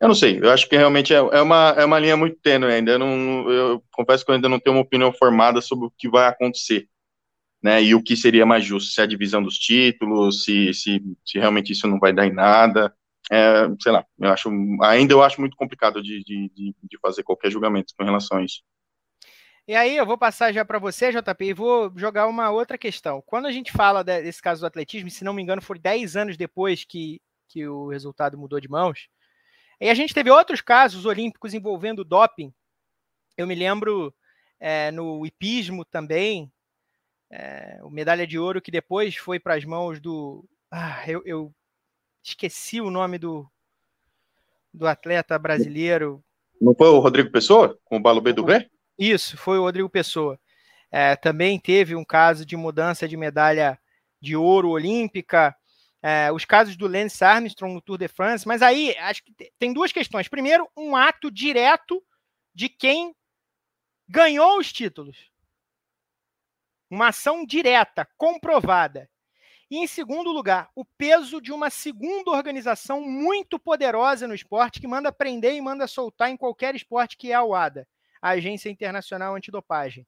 Eu 0.00 0.08
não 0.08 0.14
sei, 0.14 0.38
eu 0.40 0.50
acho 0.50 0.68
que 0.68 0.76
realmente 0.76 1.12
é, 1.12 1.16
é 1.16 1.42
uma, 1.42 1.74
é 1.76 1.84
uma 1.84 1.98
linha 1.98 2.16
muito 2.16 2.38
tênue 2.40 2.72
ainda, 2.72 2.92
eu, 2.92 2.98
não, 2.98 3.50
eu 3.50 3.82
confesso 3.92 4.24
que 4.24 4.30
eu 4.30 4.36
ainda 4.36 4.48
não 4.48 4.60
tenho 4.60 4.76
uma 4.76 4.82
opinião 4.82 5.12
formada 5.12 5.60
sobre 5.60 5.86
o 5.86 5.92
que 5.96 6.08
vai 6.08 6.28
acontecer 6.28 6.88
né, 7.62 7.82
e 7.82 7.94
o 7.94 8.02
que 8.02 8.16
seria 8.16 8.46
mais 8.46 8.64
justo, 8.64 8.92
se 8.92 9.00
é 9.00 9.04
a 9.04 9.06
divisão 9.06 9.42
dos 9.42 9.58
títulos, 9.58 10.44
se, 10.44 10.72
se, 10.72 11.02
se 11.24 11.38
realmente 11.38 11.72
isso 11.72 11.88
não 11.88 11.98
vai 11.98 12.12
dar 12.12 12.26
em 12.26 12.32
nada, 12.32 12.94
é, 13.30 13.68
sei 13.80 13.92
lá, 13.92 14.04
eu 14.18 14.30
acho, 14.30 14.50
ainda 14.82 15.12
eu 15.12 15.22
acho 15.22 15.40
muito 15.40 15.56
complicado 15.56 16.02
de, 16.02 16.22
de, 16.24 16.50
de 16.54 16.98
fazer 17.00 17.22
qualquer 17.22 17.50
julgamento 17.50 17.92
com 17.96 18.04
relação 18.04 18.38
a 18.38 18.44
isso. 18.44 18.62
E 19.66 19.74
aí, 19.74 19.98
eu 19.98 20.06
vou 20.06 20.16
passar 20.16 20.50
já 20.50 20.64
para 20.64 20.78
você, 20.78 21.12
JP, 21.12 21.44
e 21.44 21.52
vou 21.52 21.92
jogar 21.94 22.26
uma 22.26 22.50
outra 22.50 22.78
questão. 22.78 23.22
Quando 23.26 23.44
a 23.44 23.52
gente 23.52 23.70
fala 23.70 24.02
desse 24.02 24.40
caso 24.40 24.62
do 24.62 24.66
atletismo, 24.66 25.10
se 25.10 25.22
não 25.22 25.34
me 25.34 25.42
engano, 25.42 25.60
foi 25.60 25.78
10 25.78 26.16
anos 26.16 26.38
depois 26.38 26.84
que, 26.84 27.20
que 27.46 27.68
o 27.68 27.88
resultado 27.88 28.38
mudou 28.38 28.58
de 28.60 28.68
mãos. 28.68 29.08
E 29.80 29.88
a 29.88 29.94
gente 29.94 30.12
teve 30.14 30.30
outros 30.30 30.60
casos 30.60 31.06
olímpicos 31.06 31.54
envolvendo 31.54 32.04
doping. 32.04 32.52
Eu 33.36 33.46
me 33.46 33.54
lembro 33.54 34.12
é, 34.58 34.90
no 34.90 35.24
hipismo 35.24 35.84
também, 35.84 36.50
é, 37.30 37.78
o 37.82 37.90
medalha 37.90 38.26
de 38.26 38.38
ouro 38.38 38.60
que 38.60 38.70
depois 38.70 39.16
foi 39.16 39.38
para 39.38 39.54
as 39.54 39.64
mãos 39.64 40.00
do. 40.00 40.44
Ah, 40.70 41.02
eu, 41.06 41.22
eu, 41.24 41.54
esqueci 42.22 42.80
o 42.80 42.90
nome 42.90 43.18
do, 43.18 43.48
do 44.72 44.86
atleta 44.86 45.38
brasileiro. 45.38 46.22
Não 46.60 46.74
foi 46.74 46.88
o 46.88 46.98
Rodrigo 46.98 47.30
Pessoa, 47.30 47.78
com 47.84 47.96
o 47.96 48.00
Balubê 48.00 48.32
do 48.32 48.44
B? 48.44 48.68
Isso, 48.98 49.36
foi 49.36 49.58
o 49.58 49.62
Rodrigo 49.62 49.88
Pessoa. 49.88 50.38
É, 50.90 51.14
também 51.14 51.58
teve 51.58 51.94
um 51.94 52.04
caso 52.04 52.44
de 52.44 52.56
mudança 52.56 53.06
de 53.06 53.16
medalha 53.16 53.78
de 54.20 54.34
ouro 54.34 54.70
olímpica. 54.70 55.54
É, 56.02 56.30
os 56.30 56.44
casos 56.44 56.76
do 56.76 56.86
Lance 56.86 57.24
Armstrong 57.24 57.74
no 57.74 57.82
Tour 57.82 57.98
de 57.98 58.06
France, 58.06 58.46
mas 58.46 58.62
aí 58.62 58.96
acho 58.98 59.24
que 59.24 59.32
tem 59.58 59.72
duas 59.72 59.90
questões. 59.90 60.28
Primeiro, 60.28 60.68
um 60.76 60.94
ato 60.94 61.30
direto 61.30 62.02
de 62.54 62.68
quem 62.68 63.14
ganhou 64.08 64.58
os 64.58 64.72
títulos 64.72 65.28
uma 66.90 67.08
ação 67.08 67.44
direta, 67.44 68.08
comprovada. 68.16 69.08
E, 69.70 69.76
em 69.76 69.86
segundo 69.86 70.32
lugar, 70.32 70.70
o 70.74 70.84
peso 70.84 71.40
de 71.40 71.52
uma 71.52 71.68
segunda 71.68 72.30
organização 72.30 73.02
muito 73.02 73.58
poderosa 73.58 74.26
no 74.26 74.34
esporte 74.34 74.80
que 74.80 74.86
manda 74.86 75.12
prender 75.12 75.54
e 75.54 75.60
manda 75.60 75.86
soltar 75.86 76.30
em 76.30 76.36
qualquer 76.36 76.74
esporte 76.74 77.16
que 77.16 77.32
é 77.32 77.34
a 77.34 77.44
UADA, 77.44 77.86
a 78.22 78.30
Agência 78.30 78.70
Internacional 78.70 79.34
Antidopagem. 79.34 80.06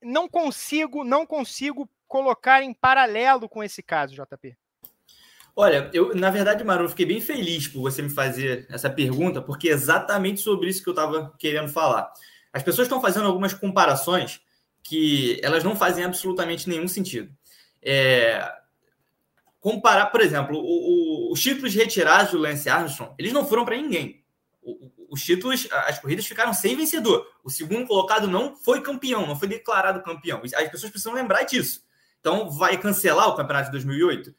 Não 0.00 0.28
consigo, 0.28 1.02
não 1.02 1.26
consigo 1.26 1.88
colocar 2.06 2.62
em 2.62 2.72
paralelo 2.72 3.48
com 3.48 3.62
esse 3.62 3.82
caso, 3.82 4.14
JP. 4.14 4.56
Olha, 5.56 5.88
eu, 5.92 6.14
na 6.16 6.30
verdade, 6.30 6.64
Maru, 6.64 6.88
fiquei 6.88 7.06
bem 7.06 7.20
feliz 7.20 7.68
por 7.68 7.80
você 7.80 8.02
me 8.02 8.10
fazer 8.10 8.66
essa 8.68 8.90
pergunta, 8.90 9.40
porque 9.40 9.68
é 9.68 9.72
exatamente 9.72 10.40
sobre 10.40 10.68
isso 10.68 10.82
que 10.82 10.88
eu 10.88 10.94
estava 10.94 11.32
querendo 11.38 11.68
falar. 11.68 12.12
As 12.52 12.62
pessoas 12.62 12.86
estão 12.86 13.00
fazendo 13.00 13.26
algumas 13.26 13.54
comparações 13.54 14.40
que 14.82 15.40
elas 15.42 15.62
não 15.62 15.76
fazem 15.76 16.04
absolutamente 16.04 16.68
nenhum 16.68 16.88
sentido. 16.88 17.32
É, 17.80 18.52
comparar, 19.60 20.06
por 20.06 20.20
exemplo, 20.20 20.58
o, 20.58 21.28
o, 21.28 21.32
os 21.32 21.40
títulos 21.40 21.74
retirados 21.74 22.32
do 22.32 22.38
Lance 22.38 22.68
Armstrong, 22.68 23.14
eles 23.18 23.32
não 23.32 23.46
foram 23.46 23.64
para 23.64 23.76
ninguém. 23.76 24.24
O, 24.60 24.92
os 25.08 25.22
títulos, 25.22 25.68
as 25.70 26.00
corridas 26.00 26.26
ficaram 26.26 26.52
sem 26.52 26.76
vencedor. 26.76 27.26
O 27.44 27.50
segundo 27.50 27.86
colocado 27.86 28.26
não 28.26 28.56
foi 28.56 28.80
campeão, 28.80 29.26
não 29.26 29.38
foi 29.38 29.46
declarado 29.46 30.02
campeão. 30.02 30.42
As 30.42 30.68
pessoas 30.68 30.90
precisam 30.90 31.14
lembrar 31.14 31.44
disso. 31.44 31.84
Então, 32.24 32.48
vai 32.48 32.78
cancelar 32.78 33.28
o 33.28 33.36
campeonato 33.36 33.66
de 33.66 33.72
2008? 33.72 34.34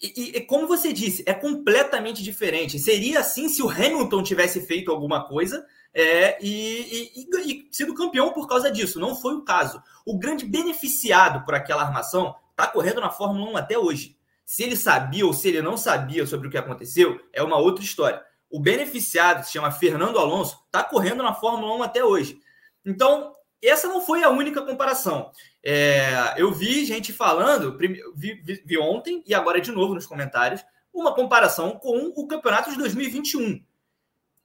E, 0.00 0.36
e, 0.36 0.40
como 0.42 0.68
você 0.68 0.92
disse, 0.92 1.24
é 1.26 1.34
completamente 1.34 2.22
diferente. 2.22 2.78
Seria 2.78 3.18
assim 3.18 3.48
se 3.48 3.60
o 3.60 3.68
Hamilton 3.68 4.22
tivesse 4.22 4.64
feito 4.64 4.88
alguma 4.88 5.26
coisa 5.26 5.66
é, 5.92 6.38
e, 6.40 7.10
e, 7.16 7.52
e, 7.52 7.68
sido 7.72 7.92
campeão 7.92 8.32
por 8.32 8.46
causa 8.46 8.70
disso. 8.70 9.00
Não 9.00 9.16
foi 9.16 9.34
o 9.34 9.42
caso. 9.42 9.82
O 10.06 10.16
grande 10.16 10.46
beneficiado 10.46 11.44
por 11.44 11.56
aquela 11.56 11.82
armação 11.82 12.36
está 12.52 12.68
correndo 12.68 13.00
na 13.00 13.10
Fórmula 13.10 13.50
1 13.50 13.56
até 13.56 13.76
hoje. 13.76 14.16
Se 14.44 14.62
ele 14.62 14.76
sabia 14.76 15.26
ou 15.26 15.32
se 15.32 15.48
ele 15.48 15.60
não 15.60 15.76
sabia 15.76 16.24
sobre 16.24 16.46
o 16.46 16.50
que 16.52 16.58
aconteceu, 16.58 17.20
é 17.32 17.42
uma 17.42 17.56
outra 17.56 17.84
história. 17.84 18.22
O 18.48 18.60
beneficiado, 18.60 19.40
que 19.40 19.46
se 19.46 19.52
chama 19.54 19.72
Fernando 19.72 20.20
Alonso, 20.20 20.62
está 20.66 20.84
correndo 20.84 21.20
na 21.20 21.34
Fórmula 21.34 21.74
1 21.78 21.82
até 21.82 22.04
hoje. 22.04 22.38
Então, 22.86 23.34
essa 23.68 23.88
não 23.88 24.00
foi 24.00 24.22
a 24.22 24.30
única 24.30 24.62
comparação. 24.62 25.30
É, 25.62 26.34
eu 26.36 26.52
vi 26.52 26.84
gente 26.84 27.12
falando, 27.12 27.76
vi, 27.76 28.02
vi, 28.14 28.62
vi 28.64 28.78
ontem 28.78 29.22
e 29.26 29.34
agora 29.34 29.60
de 29.60 29.70
novo 29.70 29.94
nos 29.94 30.06
comentários, 30.06 30.64
uma 30.92 31.14
comparação 31.14 31.72
com 31.72 32.12
o 32.14 32.26
campeonato 32.26 32.70
de 32.70 32.78
2021 32.78 33.62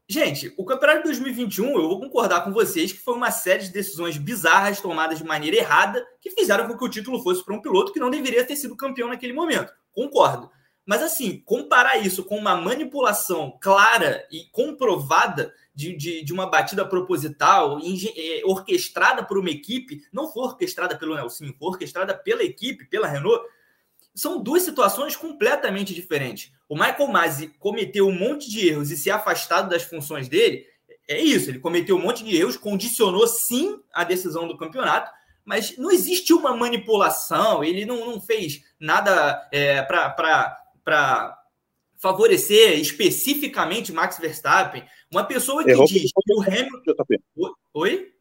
Gente, 0.10 0.54
o 0.56 0.64
campeonato 0.64 1.00
de 1.00 1.08
2021, 1.10 1.68
eu 1.78 1.90
vou 1.90 2.00
concordar 2.00 2.42
com 2.42 2.54
vocês 2.54 2.94
que 2.94 3.00
foi 3.00 3.14
uma 3.14 3.30
série 3.30 3.64
de 3.64 3.74
decisões 3.74 4.18
bizarras 4.18 4.80
tomadas 4.80 5.18
de 5.18 5.26
maneira 5.26 5.58
errada 5.58 6.06
que 6.22 6.32
fizeram 6.32 6.66
com 6.66 6.78
que 6.78 6.86
o 6.86 6.90
título 6.90 7.22
fosse 7.22 7.44
para 7.44 7.54
um 7.54 7.62
piloto 7.62 7.92
que 7.92 8.00
não 8.00 8.10
deveria 8.10 8.46
ter 8.46 8.56
sido 8.56 8.78
campeão 8.78 9.10
naquele 9.10 9.34
momento. 9.34 9.74
Concordo. 9.92 10.50
Mas, 10.88 11.04
assim, 11.04 11.44
comparar 11.46 11.98
isso 11.98 12.24
com 12.24 12.38
uma 12.38 12.56
manipulação 12.56 13.58
clara 13.62 14.26
e 14.32 14.46
comprovada 14.54 15.54
de, 15.76 15.94
de, 15.94 16.24
de 16.24 16.32
uma 16.32 16.50
batida 16.50 16.86
proposital, 16.86 17.78
é, 17.80 18.42
orquestrada 18.46 19.22
por 19.22 19.38
uma 19.38 19.50
equipe, 19.50 20.02
não 20.14 20.32
foi 20.32 20.44
orquestrada 20.44 20.98
pelo 20.98 21.14
Nelson, 21.14 21.48
foi 21.60 21.68
orquestrada 21.68 22.14
pela 22.18 22.42
equipe, 22.42 22.86
pela 22.86 23.06
Renault, 23.06 23.46
são 24.16 24.42
duas 24.42 24.64
situações 24.64 25.14
completamente 25.14 25.94
diferentes. 25.94 26.54
O 26.70 26.76
Michael 26.76 27.08
Masi 27.10 27.50
cometeu 27.60 28.08
um 28.08 28.18
monte 28.18 28.50
de 28.50 28.70
erros 28.70 28.90
e 28.90 28.96
se 28.96 29.12
afastado 29.12 29.70
das 29.70 29.84
funções 29.84 30.30
dele, 30.30 30.66
é 31.06 31.20
isso, 31.20 31.50
ele 31.50 31.60
cometeu 31.60 31.98
um 31.98 32.02
monte 32.02 32.24
de 32.24 32.34
erros, 32.34 32.56
condicionou 32.56 33.28
sim 33.28 33.78
a 33.94 34.06
decisão 34.06 34.48
do 34.48 34.58
campeonato, 34.58 35.12
mas 35.44 35.78
não 35.78 35.92
existe 35.92 36.34
uma 36.34 36.56
manipulação, 36.56 37.62
ele 37.64 37.86
não, 37.86 38.06
não 38.06 38.22
fez 38.22 38.64
nada 38.80 39.48
é, 39.52 39.82
para 39.82 40.58
favorecer 41.98 42.80
especificamente 42.80 43.92
Max 43.92 44.18
Verstappen. 44.18 44.84
Uma 45.12 45.24
pessoa 45.24 45.64
que 45.64 45.72
Errou 45.72 45.88
diz 45.88 46.12
que 46.12 46.34
o 46.34 46.42
Hamilton. 46.42 46.94
Oi? 47.74 48.12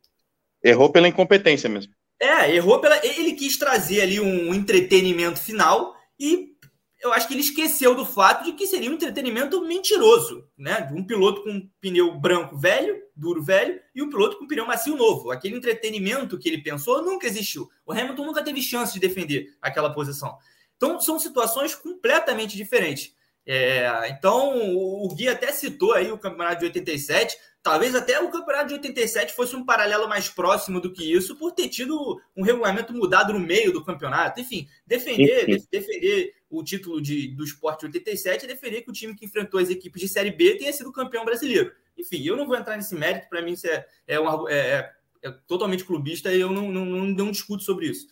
Errou 0.62 0.90
pela 0.90 1.08
incompetência 1.08 1.68
mesmo. 1.68 1.92
É, 2.18 2.54
errou 2.54 2.80
pela. 2.80 3.04
Ele 3.04 3.32
quis 3.32 3.56
trazer 3.58 4.00
ali 4.00 4.18
um 4.18 4.54
entretenimento 4.54 5.38
final 5.38 5.94
e 6.18 6.56
eu 7.02 7.12
acho 7.12 7.28
que 7.28 7.34
ele 7.34 7.42
esqueceu 7.42 7.94
do 7.94 8.06
fato 8.06 8.44
de 8.44 8.52
que 8.52 8.66
seria 8.66 8.90
um 8.90 8.94
entretenimento 8.94 9.60
mentiroso, 9.64 10.48
né? 10.56 10.90
Um 10.92 11.04
piloto 11.04 11.42
com 11.42 11.50
um 11.50 11.70
pneu 11.80 12.18
branco 12.18 12.56
velho, 12.56 13.00
duro 13.14 13.42
velho, 13.42 13.78
e 13.94 14.02
um 14.02 14.08
piloto 14.08 14.38
com 14.38 14.46
pneu 14.46 14.66
macio 14.66 14.96
novo. 14.96 15.30
Aquele 15.30 15.56
entretenimento 15.56 16.38
que 16.38 16.48
ele 16.48 16.62
pensou 16.62 17.02
nunca 17.02 17.26
existiu. 17.26 17.68
O 17.84 17.92
Hamilton 17.92 18.24
nunca 18.24 18.42
teve 18.42 18.62
chance 18.62 18.94
de 18.94 19.00
defender 19.00 19.54
aquela 19.60 19.92
posição. 19.92 20.36
Então, 20.76 21.00
são 21.00 21.18
situações 21.18 21.74
completamente 21.74 22.56
diferentes. 22.56 23.14
É, 23.46 24.08
então, 24.08 24.58
o 24.74 25.08
Gui 25.14 25.28
até 25.28 25.52
citou 25.52 25.92
aí 25.92 26.10
o 26.10 26.18
campeonato 26.18 26.60
de 26.60 26.66
87. 26.66 27.36
Talvez 27.62 27.94
até 27.94 28.20
o 28.20 28.30
campeonato 28.30 28.68
de 28.68 28.74
87 28.74 29.34
fosse 29.34 29.56
um 29.56 29.64
paralelo 29.64 30.08
mais 30.08 30.28
próximo 30.28 30.80
do 30.80 30.92
que 30.92 31.12
isso, 31.12 31.36
por 31.36 31.52
ter 31.52 31.68
tido 31.68 32.20
um 32.36 32.42
regulamento 32.42 32.92
mudado 32.92 33.32
no 33.32 33.40
meio 33.40 33.72
do 33.72 33.84
campeonato. 33.84 34.40
Enfim, 34.40 34.68
defender, 34.86 35.46
de, 35.46 35.66
defender 35.70 36.34
o 36.48 36.62
título 36.62 37.00
de, 37.00 37.28
do 37.28 37.44
esporte 37.44 37.80
de 37.80 37.86
87 37.86 38.44
é 38.44 38.48
defender 38.48 38.82
que 38.82 38.90
o 38.90 38.92
time 38.92 39.14
que 39.14 39.24
enfrentou 39.24 39.58
as 39.58 39.68
equipes 39.68 40.00
de 40.00 40.08
Série 40.08 40.30
B 40.30 40.56
tenha 40.56 40.72
sido 40.72 40.92
campeão 40.92 41.24
brasileiro. 41.24 41.72
Enfim, 41.96 42.22
eu 42.24 42.36
não 42.36 42.46
vou 42.46 42.56
entrar 42.56 42.76
nesse 42.76 42.94
mérito, 42.94 43.28
para 43.28 43.42
mim 43.42 43.52
isso 43.52 43.66
é, 43.66 43.86
é, 44.06 44.20
um, 44.20 44.48
é, 44.48 44.54
é, 44.54 44.92
é, 45.22 45.30
totalmente 45.46 45.84
clubista 45.84 46.32
e 46.32 46.40
eu 46.40 46.52
não, 46.52 46.70
não, 46.70 46.84
não, 46.84 47.04
não 47.06 47.30
discuto 47.30 47.62
sobre 47.62 47.88
isso. 47.88 48.06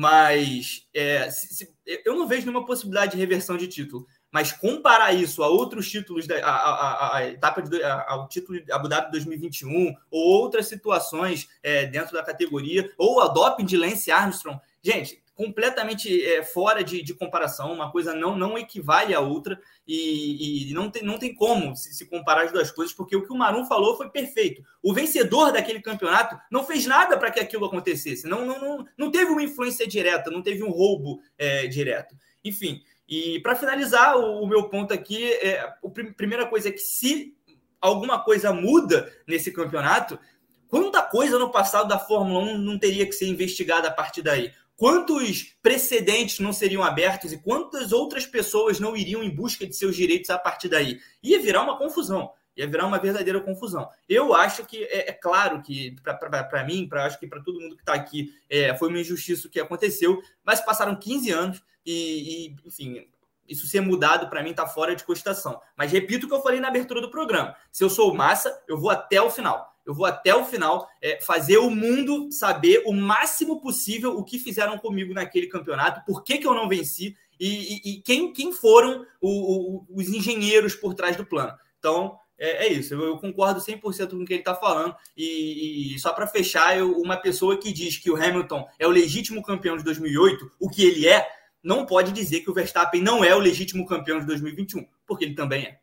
Mas 0.00 0.86
é, 0.94 1.28
se, 1.28 1.52
se, 1.52 1.74
eu 2.04 2.14
não 2.14 2.28
vejo 2.28 2.46
nenhuma 2.46 2.64
possibilidade 2.64 3.10
de 3.10 3.18
reversão 3.18 3.56
de 3.56 3.66
título. 3.66 4.06
Mas 4.30 4.52
comparar 4.52 5.12
isso 5.12 5.42
a 5.42 5.48
outros 5.48 5.90
títulos, 5.90 6.24
da, 6.24 6.36
a, 6.36 6.52
a, 6.52 7.16
a 7.16 7.26
etapa 7.26 7.60
de, 7.60 7.82
a, 7.82 8.04
ao 8.08 8.28
título 8.28 8.62
de 8.62 8.70
Abu 8.70 8.86
Dhabi 8.86 9.10
2021, 9.10 9.92
ou 10.08 10.40
outras 10.40 10.68
situações 10.68 11.48
é, 11.64 11.84
dentro 11.86 12.12
da 12.12 12.22
categoria, 12.22 12.88
ou 12.96 13.20
a 13.20 13.26
doping 13.26 13.64
de 13.64 13.76
Lance 13.76 14.08
Armstrong, 14.08 14.60
gente, 14.80 15.20
completamente 15.38 16.20
é, 16.24 16.42
fora 16.42 16.82
de, 16.82 17.00
de, 17.00 17.14
comparação, 17.14 17.72
uma 17.72 17.92
coisa 17.92 18.12
não, 18.12 18.36
não 18.36 18.58
equivale 18.58 19.14
à 19.14 19.20
outra, 19.20 19.56
e, 19.86 20.68
e 20.68 20.74
não, 20.74 20.90
tem, 20.90 21.00
não 21.04 21.16
tem 21.16 21.32
como 21.32 21.76
se, 21.76 21.94
se, 21.94 22.06
comparar 22.06 22.42
as 22.42 22.50
duas 22.50 22.72
coisas, 22.72 22.92
porque 22.92 23.14
o 23.14 23.24
que 23.24 23.32
o 23.32 23.36
Marum 23.36 23.64
falou 23.64 23.96
foi 23.96 24.10
perfeito. 24.10 24.64
O 24.82 24.92
vencedor 24.92 25.52
daquele 25.52 25.80
campeonato 25.80 26.36
não 26.50 26.64
fez 26.64 26.86
nada 26.86 27.16
para 27.16 27.30
que 27.30 27.38
aquilo 27.38 27.66
acontecesse, 27.66 28.26
não, 28.26 28.44
não, 28.44 28.60
não, 28.60 28.86
não 28.98 29.10
teve 29.12 29.30
uma 29.30 29.40
influência 29.40 29.86
direta, 29.86 30.28
não 30.28 30.42
teve 30.42 30.64
um 30.64 30.70
roubo 30.70 31.20
é, 31.38 31.68
direto. 31.68 32.16
Enfim, 32.44 32.82
e 33.08 33.38
para 33.38 33.54
finalizar, 33.54 34.16
o, 34.16 34.42
o, 34.42 34.46
meu 34.48 34.68
ponto 34.68 34.92
aqui, 34.92 35.32
é, 35.34 35.60
a 35.60 36.14
primeira 36.16 36.46
coisa 36.46 36.68
é 36.68 36.72
que 36.72 36.82
se 36.82 37.32
alguma 37.80 38.18
coisa 38.24 38.52
muda 38.52 39.08
nesse 39.24 39.52
campeonato, 39.52 40.18
quanta 40.66 41.00
coisa 41.00 41.38
no 41.38 41.52
passado 41.52 41.86
da 41.86 41.96
Fórmula 41.96 42.40
1 42.40 42.58
não 42.58 42.76
teria 42.76 43.06
que 43.06 43.12
ser 43.12 43.28
investigada 43.28 43.86
a 43.86 43.92
partir 43.92 44.20
daí? 44.20 44.52
Quantos 44.78 45.56
precedentes 45.60 46.38
não 46.38 46.52
seriam 46.52 46.84
abertos 46.84 47.32
e 47.32 47.38
quantas 47.38 47.90
outras 47.90 48.24
pessoas 48.24 48.78
não 48.78 48.96
iriam 48.96 49.24
em 49.24 49.28
busca 49.28 49.66
de 49.66 49.74
seus 49.74 49.96
direitos 49.96 50.30
a 50.30 50.38
partir 50.38 50.68
daí? 50.68 51.00
Ia 51.20 51.40
virar 51.40 51.64
uma 51.64 51.76
confusão 51.76 52.30
ia 52.56 52.66
virar 52.66 52.86
uma 52.86 52.98
verdadeira 52.98 53.40
confusão. 53.40 53.88
Eu 54.08 54.34
acho 54.34 54.66
que 54.66 54.82
é, 54.84 55.10
é 55.10 55.12
claro 55.12 55.62
que 55.62 55.94
para 56.02 56.64
mim, 56.64 56.88
para 56.88 57.06
acho 57.06 57.18
que 57.18 57.26
para 57.26 57.40
todo 57.40 57.60
mundo 57.60 57.76
que 57.76 57.82
está 57.82 57.94
aqui, 57.94 58.34
é, 58.50 58.76
foi 58.76 58.88
uma 58.88 58.98
injustiça 58.98 59.46
o 59.46 59.50
que 59.50 59.60
aconteceu, 59.60 60.20
mas 60.44 60.60
passaram 60.60 60.96
15 60.96 61.30
anos 61.30 61.62
e, 61.86 62.48
e 62.48 62.56
enfim, 62.66 63.08
isso 63.48 63.66
ser 63.68 63.80
mudado 63.80 64.28
para 64.28 64.42
mim 64.42 64.50
está 64.50 64.66
fora 64.66 64.96
de 64.96 65.04
cogitação. 65.04 65.60
Mas 65.76 65.92
repito 65.92 66.26
o 66.26 66.28
que 66.28 66.34
eu 66.34 66.42
falei 66.42 66.58
na 66.58 66.66
abertura 66.66 67.00
do 67.00 67.10
programa: 67.10 67.56
se 67.70 67.84
eu 67.84 67.88
sou 67.88 68.12
massa, 68.12 68.60
eu 68.66 68.76
vou 68.76 68.90
até 68.90 69.22
o 69.22 69.30
final. 69.30 69.67
Eu 69.88 69.94
vou 69.94 70.04
até 70.04 70.34
o 70.34 70.44
final 70.44 70.86
é, 71.00 71.18
fazer 71.18 71.56
o 71.56 71.70
mundo 71.70 72.30
saber 72.30 72.82
o 72.84 72.92
máximo 72.92 73.58
possível 73.58 74.18
o 74.18 74.22
que 74.22 74.38
fizeram 74.38 74.76
comigo 74.76 75.14
naquele 75.14 75.46
campeonato, 75.46 76.04
por 76.04 76.22
que, 76.22 76.36
que 76.36 76.46
eu 76.46 76.52
não 76.52 76.68
venci 76.68 77.16
e, 77.40 77.46
e, 77.48 77.92
e 77.92 78.02
quem, 78.02 78.30
quem 78.30 78.52
foram 78.52 79.06
o, 79.18 79.30
o, 79.30 79.86
os 79.88 80.08
engenheiros 80.10 80.74
por 80.74 80.92
trás 80.92 81.16
do 81.16 81.24
plano. 81.24 81.56
Então, 81.78 82.18
é, 82.36 82.66
é 82.66 82.72
isso, 82.72 82.92
eu, 82.92 83.02
eu, 83.02 83.16
concordo 83.16 83.60
100% 83.60 84.10
com 84.10 84.16
o 84.16 84.26
que 84.26 84.34
ele 84.34 84.40
está 84.40 84.54
falando. 84.54 84.94
E, 85.16 85.94
e 85.94 85.98
só 85.98 86.12
para 86.12 86.26
fechar, 86.26 86.76
eu, 86.76 86.92
uma 87.00 87.16
pessoa 87.16 87.58
que 87.58 87.72
diz 87.72 87.96
que 87.96 88.10
o 88.10 88.16
Hamilton 88.16 88.68
é 88.78 88.86
o 88.86 88.90
legítimo 88.90 89.42
campeão 89.42 89.78
de 89.78 89.84
2008, 89.84 90.52
o 90.60 90.68
que 90.68 90.84
ele 90.84 91.08
é, 91.08 91.26
não 91.62 91.86
pode 91.86 92.12
dizer 92.12 92.40
que 92.40 92.50
o 92.50 92.54
Verstappen 92.54 93.02
não 93.02 93.24
é 93.24 93.34
o 93.34 93.40
legítimo 93.40 93.86
campeão 93.86 94.20
de 94.20 94.26
2021, 94.26 94.86
porque 95.06 95.24
ele 95.24 95.34
também 95.34 95.64
é. 95.64 95.78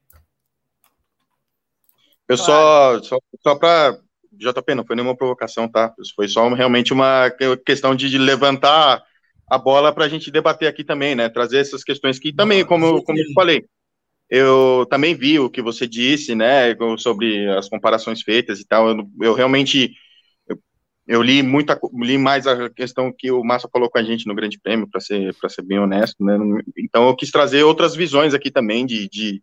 Eu 2.28 2.38
claro. 2.38 3.04
só, 3.04 3.04
só, 3.04 3.20
só 3.42 3.56
para. 3.56 4.00
JP, 4.38 4.76
não 4.76 4.86
foi 4.86 4.98
nenhuma 4.98 5.16
provocação, 5.16 5.68
tá? 5.68 5.94
Foi 6.14 6.28
só 6.28 6.48
realmente 6.50 6.92
uma 6.92 7.32
questão 7.66 7.96
de, 7.96 8.10
de 8.10 8.18
levantar 8.18 9.02
a 9.50 9.58
bola 9.58 9.94
para 9.94 10.04
a 10.04 10.10
gente 10.10 10.30
debater 10.30 10.68
aqui 10.68 10.84
também, 10.84 11.16
né? 11.16 11.30
Trazer 11.30 11.60
essas 11.60 11.86
questões 11.86 12.20
que 12.20 12.34
também, 12.34 12.66
como, 12.66 13.02
como 13.04 13.18
eu 13.18 13.34
falei, 13.34 13.64
eu 14.30 14.86
também 14.90 15.16
vi 15.16 15.40
o 15.40 15.50
que 15.50 15.62
você 15.62 15.88
disse, 15.88 16.36
né? 16.36 16.76
Sobre 16.98 17.48
as 17.52 17.70
comparações 17.70 18.22
feitas 18.24 18.60
e 18.60 18.68
tal. 18.68 18.90
Eu, 18.90 19.10
eu 19.22 19.34
realmente 19.34 19.96
eu 21.08 21.22
li 21.22 21.44
muita, 21.44 21.80
li 21.94 22.18
mais 22.18 22.48
a 22.48 22.70
questão 22.70 23.14
que 23.16 23.32
o 23.32 23.44
Massa 23.44 23.70
falou 23.72 23.90
com 23.90 23.98
a 24.00 24.04
gente 24.04 24.26
no 24.26 24.34
Grande 24.34 24.60
Prêmio, 24.60 24.90
para 24.90 25.00
ser, 25.00 25.36
para 25.36 25.50
ser 25.50 25.62
bem 25.62 25.78
honesto, 25.78 26.24
né? 26.24 26.38
Então 26.78 27.08
eu 27.08 27.16
quis 27.16 27.30
trazer 27.30 27.64
outras 27.64 27.96
visões 27.96 28.34
aqui 28.34 28.50
também 28.50 28.86
de, 28.86 29.08
de 29.08 29.42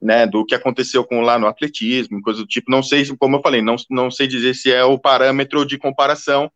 né, 0.00 0.26
do 0.26 0.44
que 0.44 0.54
aconteceu 0.54 1.04
com 1.04 1.20
lá 1.20 1.38
no 1.38 1.46
atletismo, 1.46 2.22
coisa 2.22 2.40
do 2.40 2.46
tipo. 2.46 2.70
Não 2.70 2.82
sei, 2.82 3.04
como 3.16 3.36
eu 3.36 3.42
falei, 3.42 3.62
não, 3.62 3.76
não 3.90 4.10
sei 4.10 4.26
dizer 4.26 4.54
se 4.54 4.72
é 4.72 4.84
o 4.84 4.98
parâmetro 4.98 5.64
de 5.64 5.78
comparação, 5.78 6.50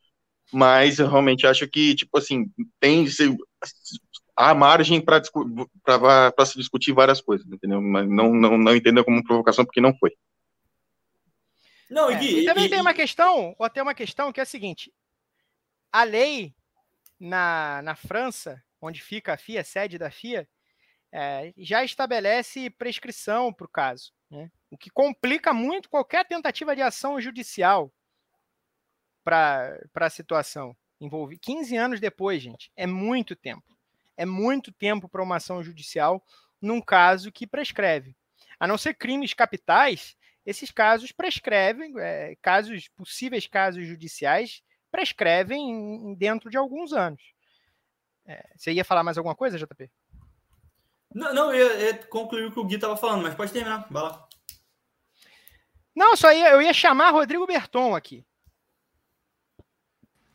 mas 0.53 0.99
eu 0.99 1.09
realmente 1.09 1.47
acho 1.47 1.66
que, 1.68 1.95
tipo 1.95 2.16
assim, 2.18 2.51
tem 2.80 3.07
se, 3.07 3.36
há 4.36 4.55
margem 4.55 5.01
para 5.01 5.22
se 6.47 6.59
discutir 6.59 6.93
várias 6.93 7.20
coisas, 7.20 7.47
entendeu? 7.47 7.80
Mas 7.80 8.09
não, 8.09 8.32
não, 8.32 8.57
não 8.57 8.76
entenda 8.76 9.03
como 9.03 9.24
provocação, 9.24 9.64
porque 9.64 9.80
não 9.80 9.97
foi. 9.97 10.12
Não, 11.91 12.11
é, 12.11 12.22
e, 12.22 12.45
também 12.45 12.66
e, 12.66 12.68
tem 12.68 12.80
uma 12.80 12.95
questão, 12.95 13.55
ou 13.59 13.70
tem 13.70 13.82
uma 13.82 13.95
questão 13.95 14.32
que 14.32 14.41
é 14.41 14.43
a 14.43 14.47
seguinte: 14.47 14.93
a 15.91 16.05
lei 16.05 16.55
na, 17.18 17.80
na 17.82 17.95
França, 17.97 18.62
onde 18.80 19.03
fica 19.03 19.32
a 19.32 19.39
FIA, 19.39 19.62
a 19.62 19.64
sede 19.64 19.99
da 19.99 20.11
FIA, 20.11 20.47
é, 21.13 21.53
já 21.57 21.85
estabelece 21.85 22.71
prescrição 22.71 23.53
para 23.53 23.67
o 23.67 23.71
caso, 23.71 24.13
né? 24.31 24.51
o 24.71 24.77
que 24.77 24.91
complica 24.91 25.53
muito 25.53 25.89
qualquer 25.89 26.27
tentativa 26.27 26.75
de 26.77 26.83
ação 26.83 27.21
judicial 27.21 27.93
para 29.25 29.79
a 29.95 30.11
situação. 30.11 30.77
Envolve 31.01 31.39
15 31.39 31.77
anos 31.77 32.01
depois, 32.01 32.43
gente. 32.43 32.71
É 32.77 32.87
muito 32.87 33.37
tempo. 33.37 33.77
É 34.17 34.27
muito 34.27 34.73
tempo 34.73 35.09
para 35.09 35.23
uma 35.23 35.37
ação 35.37 35.63
judicial 35.63 36.25
num 36.61 36.81
caso 36.81 37.31
que 37.31 37.47
prescreve. 37.47 38.17
A 38.59 38.67
não 38.67 38.77
ser 38.77 38.95
crimes 38.95 39.33
capitais, 39.33 40.17
esses 40.45 40.71
casos 40.71 41.13
prescrevem, 41.13 41.93
é, 41.99 42.35
casos 42.43 42.89
possíveis 42.89 43.47
casos 43.47 43.87
judiciais 43.87 44.63
prescrevem 44.91 46.15
dentro 46.17 46.51
de 46.51 46.57
alguns 46.57 46.93
anos. 46.93 47.23
É, 48.27 48.45
você 48.57 48.73
ia 48.73 48.85
falar 48.85 49.05
mais 49.05 49.17
alguma 49.17 49.35
coisa, 49.35 49.59
JP? 49.59 49.91
Não, 51.15 51.35
não, 51.35 51.55
eu 51.55 51.81
ia, 51.81 51.95
concluir 52.05 52.47
o 52.47 52.53
que 52.53 52.61
o 52.61 52.65
Gui 52.65 52.75
estava 52.75 52.97
falando, 52.97 53.23
mas 53.23 53.35
pode 53.35 53.53
terminar, 53.53 53.87
vai 53.91 54.03
lá. 54.03 54.29
Não, 55.95 56.17
só 56.17 56.33
ia, 56.33 56.51
eu 56.51 56.63
ia 56.63 56.73
chamar 56.73 57.11
Rodrigo 57.11 57.47
Berton 57.47 57.95
aqui. 57.95 58.25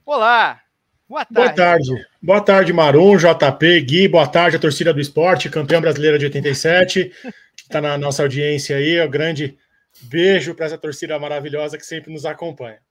Olá, 0.05 0.61
boa 1.07 1.23
tarde. 1.23 1.33
Boa 1.33 1.53
tarde, 1.53 2.07
boa 2.21 2.41
tarde, 2.41 2.73
Marum, 2.73 3.15
JP, 3.15 3.81
Gui, 3.81 4.07
boa 4.07 4.27
tarde, 4.27 4.57
a 4.57 4.59
torcida 4.59 4.93
do 4.93 4.99
esporte, 4.99 5.49
campeão 5.49 5.79
brasileira 5.79 6.19
de 6.19 6.25
87, 6.25 7.13
está 7.55 7.79
na 7.79 7.97
nossa 7.97 8.23
audiência 8.23 8.75
aí, 8.75 8.99
o 8.99 9.09
grande 9.09 9.57
Beijo 10.01 10.55
para 10.55 10.65
essa 10.65 10.77
torcida 10.77 11.17
maravilhosa 11.19 11.77
que 11.77 11.85
sempre 11.85 12.11
nos 12.11 12.25
acompanha. 12.25 12.81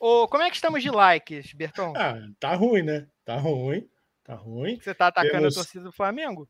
Ô, 0.00 0.26
como 0.26 0.42
é 0.42 0.50
que 0.50 0.56
estamos 0.56 0.82
de 0.82 0.90
likes, 0.90 1.52
Berton? 1.52 1.92
Ah, 1.96 2.16
tá 2.40 2.54
ruim, 2.54 2.82
né? 2.82 3.06
Tá 3.24 3.36
ruim. 3.36 3.88
Tá 4.24 4.34
ruim. 4.34 4.78
Você 4.80 4.94
tá 4.94 5.08
atacando 5.08 5.38
Temos... 5.38 5.56
a 5.56 5.60
torcida 5.60 5.84
do 5.84 5.92
Flamengo? 5.92 6.48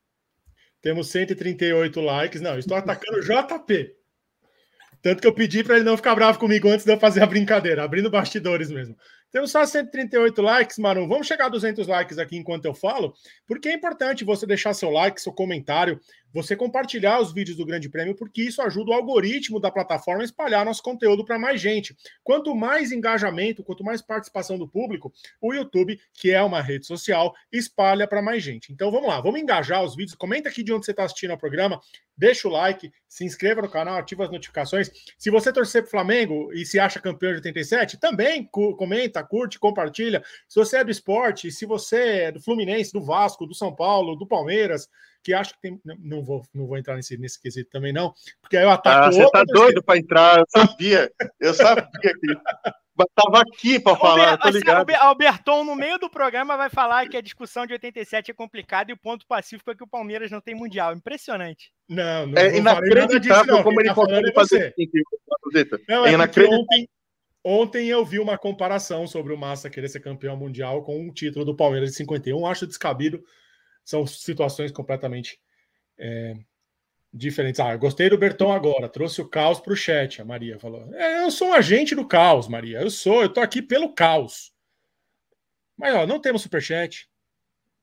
Temos 0.81 1.09
138 1.11 2.01
likes. 2.01 2.41
Não, 2.41 2.59
estou 2.59 2.77
atacando 2.77 3.18
o 3.18 3.23
JP. 3.23 3.95
Tanto 5.03 5.20
que 5.20 5.27
eu 5.27 5.35
pedi 5.35 5.64
para 5.64 5.77
ele 5.77 5.85
não 5.85 5.97
ficar 5.97 6.14
bravo 6.14 6.39
comigo 6.39 6.68
antes 6.68 6.87
de 6.87 6.93
eu 6.93 6.99
fazer 6.99 7.23
a 7.25 7.27
brincadeira, 7.27 7.83
abrindo 7.83 8.09
bastidores 8.09 8.70
mesmo. 8.70 8.97
Temos 9.33 9.51
só 9.51 9.66
138 9.66 10.41
likes, 10.41 10.79
Marum. 10.79 11.09
Vamos 11.09 11.27
chegar 11.27 11.47
a 11.47 11.49
200 11.49 11.89
likes 11.89 12.18
aqui 12.18 12.37
enquanto 12.37 12.66
eu 12.66 12.75
falo, 12.75 13.12
porque 13.47 13.68
é 13.68 13.75
importante 13.75 14.25
você 14.25 14.47
deixar 14.47 14.75
seu 14.75 14.91
like, 14.91 15.20
seu 15.20 15.33
comentário, 15.33 15.99
você 16.33 16.57
compartilhar 16.57 17.20
os 17.20 17.33
vídeos 17.33 17.57
do 17.57 17.66
Grande 17.66 17.89
Prêmio, 17.89 18.14
porque 18.14 18.43
isso 18.43 18.62
ajuda 18.62 18.91
o 18.91 18.95
algoritmo 18.95 19.61
da 19.61 19.70
plataforma 19.70 20.22
a 20.22 20.24
espalhar 20.24 20.64
nosso 20.64 20.83
conteúdo 20.83 21.24
para 21.24 21.39
mais 21.39 21.61
gente. 21.61 21.97
Quanto 22.24 22.55
mais 22.55 22.93
engajamento, 22.93 23.62
quanto 23.62 23.85
mais 23.85 24.01
participação 24.01 24.59
do 24.59 24.68
público, 24.68 25.12
o 25.41 25.53
YouTube, 25.53 26.01
que 26.14 26.30
é 26.30 26.43
uma 26.43 26.62
rede 26.62 26.87
social, 26.87 27.35
espalha 27.51 28.07
para 28.07 28.22
mais 28.22 28.43
gente. 28.43 28.72
Então 28.72 28.91
vamos 28.91 29.09
lá, 29.09 29.20
vamos 29.20 29.41
engajar 29.41 29.83
os 29.85 29.95
vídeos. 29.95 30.16
Comenta 30.16 30.49
aqui 30.49 30.62
de 30.62 30.72
onde 30.72 30.85
você 30.85 30.93
está 30.93 31.05
assistindo 31.05 31.35
o 31.35 31.39
programa, 31.39 31.80
deixa 32.16 32.49
o 32.49 32.51
like, 32.51 32.93
se 33.09 33.24
inscreva 33.24 33.62
no 33.62 33.68
canal, 33.68 33.97
ativa 33.97 34.24
as 34.24 34.30
notificações. 34.30 34.91
Se 35.18 35.30
você 35.30 35.53
torcer 35.53 35.83
para 35.83 35.89
o 35.89 35.91
Flamengo 35.91 36.53
e 36.53 36.64
se 36.64 36.78
acha 36.78 37.01
campeão 37.01 37.33
de 37.33 37.37
87, 37.37 37.99
também 37.99 38.49
comenta, 38.51 39.22
curte, 39.22 39.59
compartilha. 39.59 40.22
Se 40.49 40.59
você 40.59 40.78
é 40.78 40.85
do 40.85 40.91
esporte, 40.91 41.51
se 41.51 41.66
você 41.66 41.97
é 41.97 42.33
do 42.33 42.41
Fluminense, 42.41 42.93
do 42.93 43.03
Vasco, 43.03 43.47
do 43.47 43.55
São 43.55 43.74
Paulo, 43.74 44.16
do 44.16 44.26
Palmeiras, 44.26 44.89
que 45.23 45.33
acho 45.33 45.55
que 45.55 45.61
tem. 45.61 45.81
Não 46.01 46.23
vou, 46.25 46.43
não 46.53 46.66
vou 46.66 46.77
entrar 46.77 46.97
nesse, 46.97 47.16
nesse 47.16 47.41
quesito 47.41 47.70
também, 47.70 47.93
não, 47.93 48.12
porque 48.41 48.57
aí 48.57 48.64
eu 48.64 48.70
ataco. 48.70 49.07
Ah, 49.07 49.12
você 49.12 49.31
tá 49.31 49.45
doido 49.45 49.83
para 49.83 49.99
entrar, 49.99 50.39
eu 50.39 50.45
sabia. 50.49 51.11
Eu 51.41 51.55
sabia 51.55 51.89
que. 51.93 52.35
Tava 53.14 53.41
aqui 53.41 53.81
para 53.81 53.97
falar, 53.97 54.37
tô 54.37 54.51
ligado. 54.51 54.89
O 54.89 54.97
Alberton, 54.97 55.64
no 55.64 55.75
meio 55.75 55.99
do 55.99 56.11
programa, 56.11 56.59
vai 56.59 56.68
falar 56.68 57.09
que 57.09 57.16
a 57.16 57.23
discussão 57.23 57.66
de 57.66 57.73
87 57.73 58.31
é 58.31 58.35
complicada 58.35 58.91
e 58.91 58.95
o 58.95 58.99
ponto 58.99 59.27
pacífico 59.27 59.70
é 59.70 59.75
que 59.75 59.83
o 59.83 59.89
Palmeiras 59.89 60.31
não 60.31 60.41
tem 60.41 60.55
Mundial. 60.55 60.95
Impressionante. 60.95 61.73
Não, 61.89 62.27
não 62.27 62.39
É 62.41 62.57
inacreditável 62.57 63.62
como 63.62 63.81
ele 63.81 63.89
tá 63.89 63.95
consegue 63.95 64.29
é 64.29 64.33
fazer 64.33 64.75
isso. 64.77 65.81
Não, 65.89 66.07
é, 66.07 66.11
é 66.11 66.12
inacreditável. 66.12 66.61
Ontem, 66.61 66.89
Ontem 67.45 67.89
eu 67.89 68.05
vi 68.05 68.20
uma 68.20 68.39
comparação 68.39 69.07
sobre 69.07 69.33
o 69.33 69.39
Massa 69.39 69.68
querer 69.68 69.89
ser 69.89 69.99
campeão 69.99 70.37
mundial 70.37 70.85
com 70.85 71.01
um 71.01 71.12
título 71.12 71.45
do 71.45 71.57
Palmeiras 71.57 71.91
de 71.91 71.97
51. 71.97 72.47
Acho 72.47 72.68
descabido. 72.68 73.20
São 73.85 74.07
situações 74.07 74.70
completamente 74.70 75.41
é, 75.99 76.37
diferentes. 77.12 77.61
Ah, 77.61 77.76
gostei 77.76 78.09
do 78.09 78.18
Bertão 78.18 78.53
agora. 78.53 78.89
Trouxe 78.89 79.20
o 79.20 79.28
caos 79.28 79.61
para 79.61 79.72
o 79.72 79.76
chat, 79.76 80.20
a 80.20 80.24
Maria 80.24 80.59
falou. 80.59 80.93
É, 80.95 81.24
eu 81.24 81.30
sou 81.30 81.49
um 81.49 81.55
agente 81.55 81.95
do 81.95 82.07
caos, 82.07 82.49
Maria. 82.49 82.80
Eu 82.80 82.91
sou, 82.91 83.22
eu 83.22 83.28
tô 83.28 83.41
aqui 83.41 83.61
pelo 83.61 83.93
caos. 83.93 84.53
Mas 85.76 85.95
ó, 85.95 86.07
não 86.07 86.20
temos 86.20 86.43
superchat. 86.43 87.09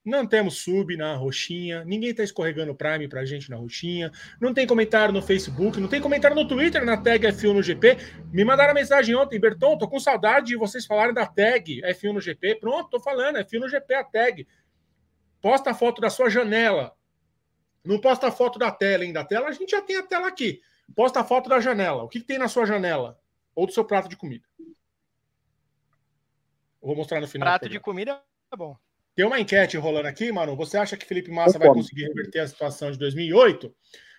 Não 0.06 0.26
temos 0.26 0.60
sub 0.60 0.96
na 0.96 1.14
roxinha, 1.16 1.84
ninguém 1.84 2.14
tá 2.14 2.24
escorregando 2.24 2.74
Prime 2.74 3.08
pra 3.08 3.26
gente 3.26 3.50
na 3.50 3.58
roxinha, 3.58 4.10
não 4.40 4.54
tem 4.54 4.66
comentário 4.66 5.14
no 5.14 5.22
Facebook, 5.22 5.78
não 5.78 5.90
tem 5.90 6.00
comentário 6.00 6.36
no 6.36 6.48
Twitter 6.48 6.86
na 6.86 6.96
tag 6.96 7.28
F1 7.28 7.54
no 7.54 7.62
GP. 7.62 7.98
Me 8.32 8.46
mandaram 8.46 8.74
mensagem 8.74 9.14
ontem, 9.14 9.38
Berton, 9.38 9.78
tô 9.78 9.90
com 9.90 10.00
saudade 10.00 10.48
de 10.48 10.56
vocês 10.56 10.86
falarem 10.86 11.14
da 11.14 11.26
tag 11.26 11.82
F1 11.82 12.14
no 12.14 12.22
GP. 12.22 12.56
Pronto, 12.56 12.90
tô 12.90 13.00
falando, 13.00 13.40
F1 13.40 13.60
no 13.60 13.70
GP 13.70 13.94
a 13.94 14.04
tag. 14.04 14.48
Posta 15.42 15.72
a 15.72 15.74
foto 15.74 16.02
da 16.02 16.10
sua 16.10 16.30
janela. 16.30 16.96
Não 17.84 18.00
posta 18.00 18.28
a 18.28 18.32
foto 18.32 18.60
da 18.60 18.72
tela, 18.72 19.06
hein? 19.06 19.14
Da 19.14 19.24
tela 19.24 19.48
a 19.48 19.52
gente 19.52 19.72
já 19.72 19.82
tem 19.82 19.98
a 19.98 20.04
tela 20.04 20.28
aqui. 20.28 20.62
Posta 20.96 21.22
a 21.22 21.24
foto 21.24 21.50
da 21.50 21.60
janela. 21.60 22.04
O 22.04 22.10
que, 22.10 22.20
que 22.20 22.26
tem 22.26 22.38
na 22.38 22.48
sua 22.48 22.66
janela? 22.66 23.20
Ou 23.56 23.66
do 23.66 23.72
seu 23.72 23.86
prato 23.86 24.10
de 24.10 24.18
comida? 24.18 24.46
Eu 26.82 26.88
vou 26.88 26.96
mostrar 26.96 27.20
no 27.20 27.28
final. 27.28 27.48
Prato 27.48 27.70
de 27.70 27.80
comida 27.80 28.22
é 28.52 28.58
bom. 28.58 28.78
Tem 29.16 29.26
uma 29.26 29.40
enquete 29.40 29.78
rolando 29.78 30.08
aqui, 30.08 30.32
mano. 30.32 30.56
Você 30.56 30.78
acha 30.78 30.96
que 30.96 31.06
Felipe 31.06 31.30
Massa 31.32 31.60
vai 31.60 31.68
conseguir 31.70 32.06
reverter 32.08 32.40
a 32.40 32.48
situação 32.48 32.92
de 32.92 32.98
2008? 32.98 33.74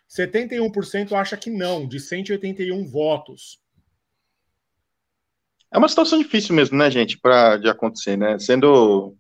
71% 0.09 1.13
acha 1.13 1.37
que 1.37 1.49
não, 1.49 1.87
de 1.87 2.01
181 2.01 2.87
votos. 2.87 3.63
É 5.73 5.79
uma 5.79 5.89
situação 5.89 6.19
difícil 6.19 6.55
mesmo, 6.55 6.77
né, 6.77 6.91
gente, 6.91 7.17
para 7.17 7.57
de 7.57 7.69
acontecer, 7.69 8.17
né? 8.17 8.39
Sendo 8.39 9.17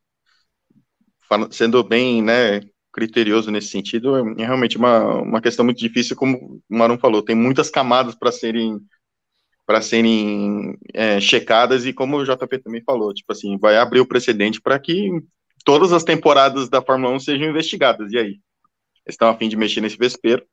sendo 1.51 1.83
bem, 1.83 2.22
né, 2.22 2.61
criterioso 2.93 3.51
nesse 3.51 3.68
sentido, 3.68 4.16
é 4.16 4.45
realmente 4.45 4.76
uma, 4.76 5.20
uma 5.20 5.41
questão 5.41 5.64
muito 5.64 5.78
difícil, 5.78 6.16
como 6.16 6.61
o 6.68 6.76
Marum 6.76 6.99
falou, 6.99 7.22
tem 7.22 7.37
muitas 7.37 7.70
camadas 7.70 8.14
para 8.14 8.33
serem 8.33 8.81
para 9.66 9.81
serem 9.81 10.76
é, 10.93 11.20
checadas 11.20 11.87
e 11.87 11.93
como 11.93 12.16
o 12.16 12.24
JP 12.24 12.59
também 12.59 12.83
falou, 12.83 13.14
tipo 13.14 13.31
assim, 13.33 13.57
vai 13.57 13.76
abrir 13.76 14.01
o 14.01 14.07
precedente 14.07 14.61
para 14.61 14.76
que 14.81 15.09
todas 15.64 15.93
as 15.93 16.03
temporadas 16.03 16.68
da 16.68 16.83
Fórmula 16.83 17.14
1 17.14 17.20
sejam 17.20 17.49
investigadas. 17.49 18.12
E 18.12 18.18
aí? 18.18 18.41
Estão 19.07 19.28
a 19.28 19.37
fim 19.37 19.49
de 19.49 19.57
mexer 19.57 19.81
nesse 19.81 19.97
vespeiro. 19.97 20.45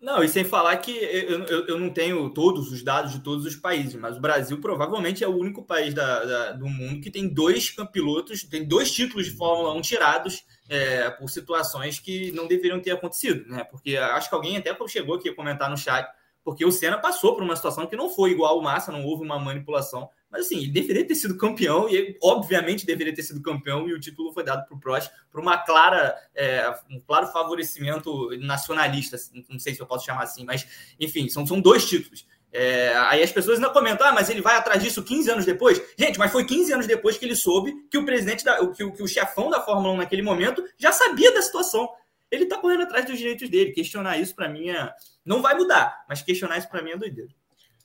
Não, 0.00 0.24
e 0.24 0.28
sem 0.28 0.44
falar 0.44 0.78
que 0.78 0.92
eu, 0.92 1.44
eu, 1.44 1.66
eu, 1.66 1.78
não 1.78 1.90
tenho 1.90 2.30
todos 2.30 2.72
os 2.72 2.82
dados 2.82 3.12
de 3.12 3.20
todos 3.20 3.44
os 3.44 3.54
países, 3.54 3.94
mas 3.96 4.16
o 4.16 4.20
Brasil 4.20 4.58
provavelmente 4.58 5.22
é 5.22 5.28
o 5.28 5.36
único 5.36 5.62
país 5.62 5.92
da, 5.92 6.24
da, 6.24 6.52
do 6.52 6.66
mundo 6.66 7.02
que 7.02 7.10
tem 7.10 7.28
dois 7.28 7.74
pilotos, 7.92 8.42
tem 8.44 8.66
dois 8.66 8.90
títulos 8.90 9.26
de 9.26 9.32
Fórmula 9.32 9.74
1 9.74 9.82
tirados 9.82 10.42
é, 10.70 11.10
por 11.10 11.28
situações 11.28 11.98
que 11.98 12.32
não 12.32 12.48
deveriam 12.48 12.80
ter 12.80 12.92
acontecido, 12.92 13.46
né? 13.46 13.62
Porque 13.62 13.98
acho 13.98 14.30
que 14.30 14.34
alguém 14.34 14.56
até 14.56 14.74
chegou 14.88 15.16
aqui 15.16 15.28
a 15.28 15.34
comentar 15.34 15.68
no 15.68 15.76
chat, 15.76 16.08
porque 16.42 16.64
o 16.64 16.72
Senna 16.72 16.96
passou 16.96 17.34
por 17.34 17.42
uma 17.42 17.54
situação 17.54 17.86
que 17.86 17.94
não 17.94 18.08
foi 18.08 18.30
igual 18.30 18.58
o 18.58 18.62
Massa, 18.62 18.90
não 18.90 19.04
houve 19.04 19.22
uma 19.22 19.38
manipulação, 19.38 20.08
mas 20.30 20.46
assim, 20.46 20.58
ele 20.58 20.68
deveria 20.68 21.06
ter 21.06 21.14
sido 21.14 21.36
campeão, 21.36 21.88
e 21.88 21.96
ele, 21.96 22.18
obviamente 22.22 22.86
deveria 22.86 23.14
ter 23.14 23.22
sido 23.22 23.42
campeão, 23.42 23.88
e 23.88 23.92
o 23.92 24.00
título 24.00 24.32
foi 24.32 24.44
dado 24.44 24.66
para 24.66 24.76
o 24.76 24.80
Prost 24.80 25.10
por 25.30 25.40
uma 25.40 25.58
clara, 25.58 26.14
é, 26.34 26.72
um 26.90 27.00
claro 27.00 27.26
favorecimento 27.26 28.30
nacionalista, 28.38 29.16
não 29.48 29.58
sei 29.58 29.74
se 29.74 29.80
eu 29.80 29.86
posso 29.86 30.06
chamar 30.06 30.22
assim, 30.22 30.44
mas 30.44 30.66
enfim, 30.98 31.28
são, 31.28 31.46
são 31.46 31.60
dois 31.60 31.88
títulos. 31.88 32.26
É, 32.52 32.96
aí 32.96 33.22
as 33.22 33.30
pessoas 33.30 33.58
ainda 33.58 33.70
comentam, 33.70 34.06
ah, 34.06 34.12
mas 34.12 34.28
ele 34.28 34.40
vai 34.40 34.56
atrás 34.56 34.82
disso 34.82 35.02
15 35.02 35.30
anos 35.30 35.46
depois. 35.46 35.80
Gente, 35.96 36.18
mas 36.18 36.32
foi 36.32 36.44
15 36.44 36.72
anos 36.72 36.86
depois 36.86 37.16
que 37.16 37.24
ele 37.24 37.36
soube 37.36 37.72
que 37.90 37.96
o 37.96 38.04
presidente, 38.04 38.44
da, 38.44 38.56
que, 38.72 38.82
o, 38.82 38.92
que 38.92 39.02
o 39.02 39.08
chefão 39.08 39.48
da 39.48 39.60
Fórmula 39.60 39.94
1 39.94 39.96
naquele 39.98 40.22
momento 40.22 40.64
já 40.76 40.90
sabia 40.90 41.32
da 41.32 41.42
situação. 41.42 41.88
Ele 42.30 42.44
está 42.44 42.58
correndo 42.58 42.82
atrás 42.82 43.04
dos 43.04 43.18
direitos 43.18 43.48
dele. 43.48 43.72
Questionar 43.72 44.18
isso 44.18 44.34
para 44.34 44.48
mim 44.48 44.68
é... 44.68 44.92
não 45.24 45.40
vai 45.42 45.54
mudar, 45.54 46.04
mas 46.08 46.22
questionar 46.22 46.58
isso 46.58 46.68
para 46.68 46.82
mim 46.82 46.90
é 46.90 46.96
doideira. 46.96 47.30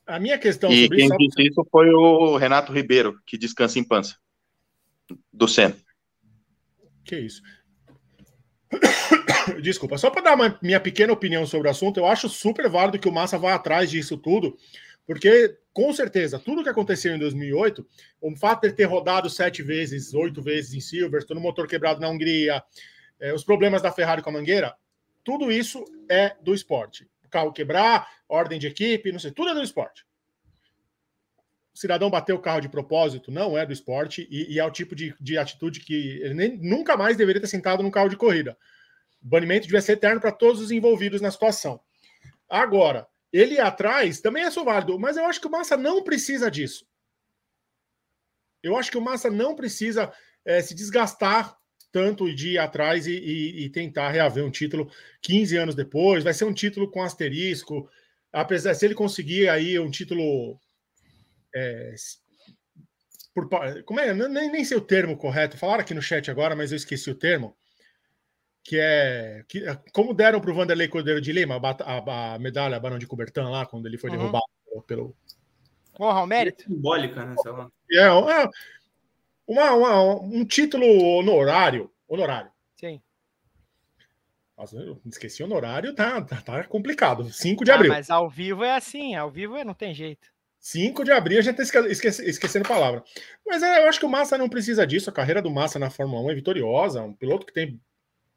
A 0.06 0.20
minha 0.20 0.38
questão 0.38 0.72
e 0.72 0.84
sobre 0.84 0.98
quem 0.98 1.06
isso... 1.08 1.18
disse 1.18 1.48
isso 1.50 1.68
foi 1.72 1.90
o 1.90 2.38
Renato 2.38 2.72
Ribeiro, 2.72 3.20
que 3.26 3.38
descansa 3.38 3.80
em 3.80 3.84
pança, 3.84 4.16
do 5.34 5.48
Senna. 5.48 5.76
Que 7.04 7.18
isso. 7.18 7.42
Desculpa, 9.62 9.98
só 9.98 10.10
para 10.10 10.22
dar 10.22 10.36
uma 10.36 10.60
minha 10.62 10.80
pequena 10.80 11.12
opinião 11.12 11.46
sobre 11.46 11.68
o 11.68 11.72
assunto, 11.72 11.98
eu 12.00 12.06
acho 12.06 12.30
super 12.30 12.70
válido 12.70 13.00
que 13.00 13.10
o 13.10 13.12
Massa 13.12 13.38
vá 13.38 13.56
atrás 13.56 13.90
disso 13.90 14.18
tudo, 14.18 14.56
porque 15.08 15.58
com 15.74 15.92
certeza, 15.92 16.40
tudo 16.40 16.64
que 16.64 16.70
aconteceu 16.70 17.16
em 17.16 17.20
2008, 17.20 17.86
o 18.22 18.36
fato 18.36 18.62
de 18.62 18.68
ele 18.68 18.76
ter 18.76 18.86
rodado 18.86 19.30
sete 19.30 19.62
vezes, 19.62 20.14
oito 20.14 20.42
vezes 20.42 20.74
em 20.74 20.80
Silverstone, 20.80 21.40
o 21.40 21.44
motor 21.44 21.68
quebrado 21.68 22.00
na 22.00 22.10
Hungria, 22.10 22.64
é, 23.20 23.34
os 23.34 23.44
problemas 23.44 23.82
da 23.82 23.92
Ferrari 23.92 24.22
com 24.22 24.30
a 24.30 24.34
mangueira, 24.34 24.76
tudo 25.24 25.52
isso 25.52 25.84
é 26.10 26.36
do 26.42 26.54
esporte 26.54 27.08
carro 27.30 27.54
quebrar, 27.54 28.10
ordem 28.28 28.60
de 28.60 28.68
equipe, 28.68 29.12
não 29.12 29.20
sei, 29.20 29.32
tudo 29.32 29.50
é 29.50 29.54
do 29.54 29.64
esporte. 29.64 30.06
O 31.74 31.78
cidadão 31.78 32.10
bateu 32.10 32.38
o 32.38 32.42
carro 32.42 32.62
de 32.62 32.70
propósito, 32.70 33.32
não 33.32 33.58
é 33.58 33.66
do 33.66 33.74
esporte, 33.74 34.28
e, 34.32 34.54
e 34.54 34.60
é 34.60 34.66
o 34.66 34.72
tipo 34.72 34.96
de, 34.96 35.14
de 35.20 35.38
atitude 35.38 35.82
que 35.82 36.22
ele 36.22 36.34
nem, 36.34 36.58
nunca 36.58 36.96
mais 36.96 37.18
deveria 37.18 37.42
ter 37.42 37.48
sentado 37.48 37.84
num 37.84 37.92
carro 37.92 38.08
de 38.08 38.16
corrida. 38.16 38.58
O 39.22 39.28
banimento 39.28 39.66
devia 39.66 39.82
ser 39.82 39.94
eterno 39.94 40.22
para 40.22 40.32
todos 40.32 40.62
os 40.62 40.72
envolvidos 40.72 41.20
na 41.20 41.32
situação. 41.32 41.82
Agora, 42.50 43.08
ele 43.34 43.60
atrás 43.60 44.22
também 44.22 44.44
é 44.44 44.52
só 44.52 44.64
válido, 44.64 44.98
mas 44.98 45.18
eu 45.18 45.26
acho 45.26 45.42
que 45.42 45.48
o 45.48 45.52
Massa 45.52 45.76
não 45.76 46.02
precisa 46.02 46.50
disso. 46.50 46.88
Eu 48.64 48.78
acho 48.78 48.90
que 48.90 48.98
o 48.98 49.02
Massa 49.02 49.30
não 49.30 49.56
precisa 49.56 50.14
é, 50.46 50.62
se 50.62 50.74
desgastar 50.74 51.58
tanto 51.96 52.30
de 52.36 52.50
ir 52.50 52.58
atrás 52.58 53.08
e, 53.08 53.14
e, 53.14 53.64
e, 53.64 53.70
tentar 53.70 54.10
reaver 54.10 54.44
um 54.44 54.52
título 54.52 54.92
15 55.22 55.56
anos 55.56 55.76
depois. 55.76 56.26
Vai 56.26 56.34
ser 56.34 56.44
um 56.44 56.54
título 56.54 56.92
com 56.92 57.02
asterisco. 57.02 57.90
Apesar 58.34 58.74
se 58.74 58.86
ele 58.86 58.94
conseguir 58.94 59.48
aí 59.48 59.80
um 59.80 59.90
título. 59.90 60.60
É, 61.56 61.96
por, 63.34 63.48
como 63.86 64.02
é? 64.02 64.14
Nem, 64.14 64.52
nem 64.52 64.66
sei 64.66 64.76
o 64.76 64.82
termo 64.82 65.16
correto. 65.16 65.58
Falaram 65.58 65.80
aqui 65.80 65.94
no 65.94 66.02
chat 66.02 66.30
agora, 66.30 66.54
mas 66.54 66.74
eu 66.74 66.76
esqueci 66.76 67.10
o 67.10 67.16
termo. 67.16 67.56
Que 68.62 68.78
é. 68.78 69.46
Que, 69.48 69.64
como 69.94 70.14
deram 70.14 70.42
para 70.42 70.52
o 70.52 70.54
Vanderlei 70.54 70.90
Cordeiro 70.90 71.22
de 71.22 71.32
Lima 71.32 71.56
a, 71.56 71.94
a, 71.96 72.34
a 72.34 72.40
medalha 72.40 72.78
Barão 72.78 73.00
de 73.00 73.08
Coubertin 73.08 73.40
lá, 73.40 73.66
quando 73.66 73.86
ele 73.86 73.98
foi 73.98 74.10
uhum. 74.10 74.18
derrubado 74.18 74.44
pelo. 74.86 75.16
Honra 75.98 76.20
ao 76.20 76.28
mérito? 76.28 76.64
Simbólica, 76.64 77.26
né? 77.26 77.36
Sei 77.42 77.52
lá. 77.54 77.72
É, 77.90 78.02
é, 78.02 78.50
uma, 79.48 79.74
uma, 79.74 80.16
um 80.22 80.46
título 80.46 80.86
honorário. 80.86 81.92
Honorário. 82.08 82.52
Sim. 82.76 83.02
Nossa, 84.58 84.78
eu 84.78 85.02
esqueci 85.06 85.44
honorário, 85.44 85.94
tá, 85.94 86.22
tá, 86.22 86.42
tá 86.42 86.64
complicado. 86.64 87.32
5 87.32 87.66
de 87.66 87.72
ah, 87.72 87.76
abril. 87.76 87.92
Mas 87.92 88.10
ao 88.10 88.30
vivo 88.30 88.64
é 88.64 88.76
assim, 88.76 89.16
ao 89.16 89.30
vivo 89.30 89.62
não 89.64 89.74
tem 89.74 89.94
jeito. 89.94 90.34
5 90.60 91.04
de 91.04 91.12
abril, 91.12 91.38
a 91.38 91.42
gente 91.42 91.62
está 91.62 91.82
esquece, 91.88 92.28
esquecendo 92.28 92.66
a 92.66 92.70
palavra. 92.70 93.04
Mas 93.46 93.62
é, 93.62 93.84
eu 93.84 93.90
acho 93.90 94.00
que 94.00 94.06
o 94.06 94.10
Massa 94.10 94.38
não 94.38 94.50
precisa 94.50 94.88
disso. 94.88 95.10
A 95.10 95.14
carreira 95.14 95.42
do 95.42 95.52
Massa 95.52 95.78
na 95.78 95.92
Fórmula 95.92 96.24
1 96.24 96.32
é 96.32 96.36
vitoriosa. 96.36 97.04
Um 97.04 97.14
piloto 97.14 97.46
que 97.46 97.54
tem 97.54 97.80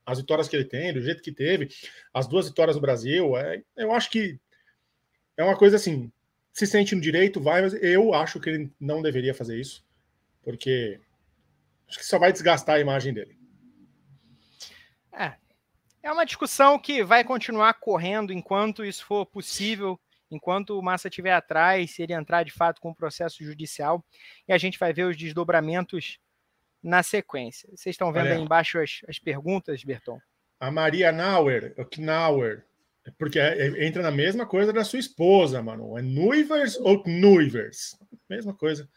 as 0.05 0.19
vitórias 0.19 0.49
que 0.49 0.57
ele 0.57 0.65
tem, 0.65 0.93
do 0.93 1.01
jeito 1.01 1.23
que 1.23 1.33
teve, 1.33 1.69
as 2.13 2.27
duas 2.27 2.49
vitórias 2.49 2.77
no 2.77 2.83
Brasil. 2.83 3.37
É, 3.37 3.63
eu 3.77 3.93
acho 3.93 4.11
que 4.11 4.39
é 5.39 5.45
uma 5.45 5.57
coisa 5.57 5.77
assim. 5.77 6.13
Se 6.53 6.67
sente 6.67 6.95
no 6.95 7.01
direito, 7.01 7.41
vai, 7.41 7.63
mas 7.63 7.73
eu 7.75 8.13
acho 8.13 8.41
que 8.41 8.51
ele 8.51 8.71
não 8.81 9.01
deveria 9.01 9.33
fazer 9.33 9.59
isso, 9.59 9.85
porque 10.43 11.01
acho 11.89 11.99
que 11.99 12.05
só 12.05 12.19
vai 12.19 12.33
desgastar 12.33 12.77
a 12.77 12.81
imagem 12.81 13.13
dele. 13.13 13.39
É. 15.13 15.35
É 16.03 16.13
uma 16.13 16.25
discussão 16.25 16.79
que 16.79 17.03
vai 17.03 17.25
continuar 17.25 17.75
correndo 17.75 18.33
enquanto 18.33 18.85
isso 18.85 19.05
for 19.05 19.27
possível 19.27 19.99
enquanto 20.31 20.79
o 20.79 20.83
Massa 20.83 21.09
estiver 21.09 21.33
atrás, 21.33 21.93
se 21.93 22.03
ele 22.03 22.13
entrar 22.13 22.43
de 22.43 22.53
fato 22.53 22.81
com 22.81 22.91
o 22.91 22.95
processo 22.95 23.43
judicial, 23.43 24.05
e 24.47 24.53
a 24.53 24.59
gente 24.59 24.79
vai 24.79 24.93
ver 24.93 25.05
os 25.05 25.17
desdobramentos 25.17 26.19
na 26.83 27.03
sequência. 27.03 27.69
Vocês 27.71 27.95
estão 27.95 28.13
vendo 28.13 28.27
Olha, 28.27 28.37
aí 28.37 28.43
embaixo 28.43 28.79
as, 28.79 29.01
as 29.09 29.19
perguntas, 29.19 29.83
Berton? 29.83 30.21
A 30.61 30.71
Maria 30.71 31.13
Nauer, 31.13 31.75
Knauer, 31.91 32.65
porque 33.19 33.39
é, 33.39 33.59
é, 33.59 33.87
entra 33.87 34.03
na 34.03 34.11
mesma 34.11 34.47
coisa 34.47 34.73
da 34.73 34.85
sua 34.85 34.99
esposa, 34.99 35.63
mano. 35.63 35.97
É 35.99 36.03
Nuivers 36.03 36.77
ou 36.77 37.03
Nuivers? 37.07 37.99
Mesma 38.29 38.55
coisa. 38.55 38.89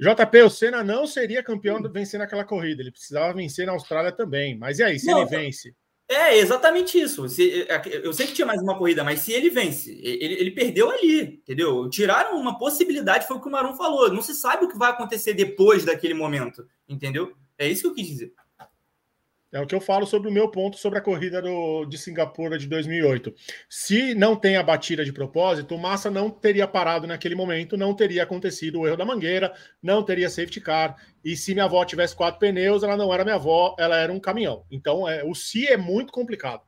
JP, 0.00 0.42
o 0.42 0.50
Senna 0.50 0.82
não 0.82 1.06
seria 1.06 1.42
campeão 1.42 1.80
vencendo 1.82 2.22
aquela 2.22 2.44
corrida. 2.44 2.82
Ele 2.82 2.90
precisava 2.90 3.32
vencer 3.32 3.66
na 3.66 3.72
Austrália 3.72 4.10
também. 4.10 4.56
Mas 4.58 4.78
e 4.78 4.82
aí, 4.82 4.98
se 4.98 5.06
não, 5.06 5.20
ele 5.20 5.30
vence? 5.30 5.74
É, 6.08 6.36
exatamente 6.36 6.98
isso. 7.00 7.28
Se, 7.28 7.62
é, 7.62 7.82
eu 8.02 8.12
sei 8.12 8.26
que 8.26 8.34
tinha 8.34 8.46
mais 8.46 8.60
uma 8.60 8.76
corrida, 8.76 9.02
mas 9.02 9.20
se 9.20 9.32
ele 9.32 9.48
vence, 9.48 9.90
ele, 10.02 10.34
ele 10.34 10.50
perdeu 10.50 10.90
ali, 10.90 11.40
entendeu? 11.42 11.88
Tiraram 11.88 12.38
uma 12.38 12.58
possibilidade, 12.58 13.26
foi 13.26 13.36
o 13.36 13.40
que 13.40 13.48
o 13.48 13.50
Marum 13.50 13.74
falou. 13.74 14.12
Não 14.12 14.20
se 14.20 14.34
sabe 14.34 14.64
o 14.64 14.68
que 14.68 14.76
vai 14.76 14.90
acontecer 14.90 15.32
depois 15.32 15.84
daquele 15.84 16.14
momento, 16.14 16.66
entendeu? 16.88 17.32
É 17.56 17.66
isso 17.68 17.82
que 17.82 17.88
eu 17.88 17.94
quis 17.94 18.06
dizer. 18.06 18.32
É 19.54 19.60
o 19.60 19.66
que 19.68 19.74
eu 19.74 19.80
falo 19.80 20.04
sobre 20.04 20.28
o 20.28 20.32
meu 20.32 20.48
ponto 20.48 20.76
sobre 20.76 20.98
a 20.98 21.00
corrida 21.00 21.40
do, 21.40 21.84
de 21.84 21.96
Singapura 21.96 22.58
de 22.58 22.66
2008. 22.66 23.32
Se 23.70 24.12
não 24.12 24.34
tem 24.34 24.56
a 24.56 24.64
batida 24.64 25.04
de 25.04 25.12
propósito, 25.12 25.76
o 25.76 25.78
Massa 25.78 26.10
não 26.10 26.28
teria 26.28 26.66
parado 26.66 27.06
naquele 27.06 27.36
momento, 27.36 27.76
não 27.76 27.94
teria 27.94 28.24
acontecido 28.24 28.80
o 28.80 28.86
erro 28.88 28.96
da 28.96 29.04
mangueira, 29.04 29.54
não 29.80 30.02
teria 30.02 30.28
safety 30.28 30.60
car. 30.60 30.96
E 31.24 31.36
se 31.36 31.52
minha 31.52 31.66
avó 31.66 31.84
tivesse 31.84 32.16
quatro 32.16 32.40
pneus, 32.40 32.82
ela 32.82 32.96
não 32.96 33.14
era 33.14 33.22
minha 33.22 33.36
avó, 33.36 33.76
ela 33.78 33.96
era 33.96 34.12
um 34.12 34.18
caminhão. 34.18 34.64
Então, 34.72 35.08
é, 35.08 35.22
o 35.22 35.36
se 35.36 35.68
é 35.68 35.76
muito 35.76 36.12
complicado. 36.12 36.62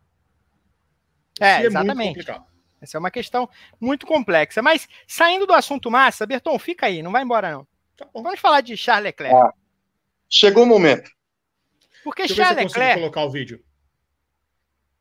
É, 1.41 1.63
exatamente. 1.65 2.31
É 2.31 2.39
Essa 2.81 2.99
é 2.99 3.01
uma 3.01 3.11
questão 3.11 3.49
muito 3.81 4.07
complexa. 4.07 4.63
Mas, 4.63 4.87
saindo 5.09 5.45
do 5.45 5.55
assunto 5.55 5.91
Massa, 5.91 6.25
Berton, 6.25 6.57
fica 6.57 6.87
aí, 6.87 7.03
não 7.03 7.11
vai 7.11 7.25
embora 7.25 7.51
não. 7.51 7.67
Tá 7.97 8.07
Vamos 8.15 8.39
falar 8.39 8.61
de 8.61 8.77
Charles 8.77 9.07
Leclerc. 9.07 9.35
Ah, 9.35 9.53
chegou 10.29 10.63
o 10.63 10.67
momento. 10.67 11.16
Porque 12.07 12.29
Deixa 12.29 12.37
Charles 12.37 12.73
Leclerc. 12.73 13.01
colocar 13.01 13.25
o 13.25 13.31
vídeo. 13.31 13.65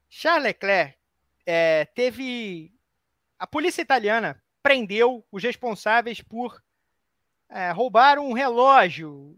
Charles 0.09 0.45
Leclerc 0.45 0.97
é, 1.45 1.85
teve. 1.85 2.73
A 3.37 3.45
polícia 3.45 3.79
italiana 3.79 4.41
prendeu 4.63 5.23
os 5.31 5.43
responsáveis 5.43 6.19
por 6.19 6.59
é, 7.47 7.69
roubar 7.69 8.17
um 8.17 8.33
relógio, 8.33 9.37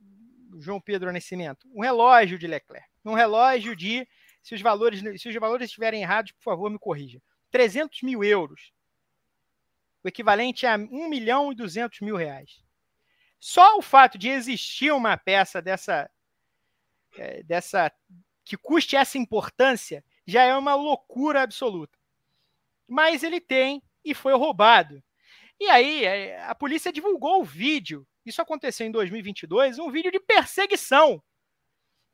João 0.57 0.79
Pedro 0.79 1.11
Nascimento, 1.11 1.67
um 1.75 1.81
relógio 1.81 2.39
de 2.39 2.47
Leclerc. 2.47 2.87
Um 3.03 3.13
relógio 3.15 3.75
de, 3.75 4.07
se 4.41 4.55
os 4.55 4.61
valores, 4.61 5.01
se 5.21 5.27
os 5.27 5.35
valores 5.35 5.65
estiverem 5.65 6.01
errados, 6.01 6.31
por 6.31 6.43
favor, 6.43 6.69
me 6.71 6.79
corrija. 6.79 7.21
300 7.51 8.01
mil 8.01 8.23
euros. 8.23 8.71
O 10.01 10.07
equivalente 10.07 10.65
a 10.65 10.77
1 10.77 11.09
milhão 11.09 11.51
e 11.51 11.55
200 11.55 11.99
mil 11.99 12.15
reais. 12.15 12.63
Só 13.37 13.77
o 13.77 13.81
fato 13.81 14.17
de 14.17 14.29
existir 14.29 14.93
uma 14.93 15.17
peça 15.17 15.61
dessa, 15.61 16.09
é, 17.17 17.43
dessa 17.43 17.91
que 18.43 18.55
custe 18.55 18.95
essa 18.95 19.17
importância 19.17 20.03
já 20.25 20.43
é 20.43 20.55
uma 20.55 20.75
loucura 20.75 21.41
absoluta. 21.41 21.97
Mas 22.87 23.23
ele 23.23 23.41
tem 23.41 23.83
e 24.03 24.13
foi 24.13 24.33
roubado. 24.33 25.03
E 25.59 25.65
aí 25.69 26.05
é, 26.05 26.41
a 26.43 26.55
polícia 26.55 26.91
divulgou 26.91 27.41
o 27.41 27.45
vídeo. 27.45 28.07
Isso 28.25 28.41
aconteceu 28.41 28.87
em 28.87 28.91
2022, 28.91 29.79
um 29.79 29.91
vídeo 29.91 30.11
de 30.11 30.19
perseguição. 30.19 31.21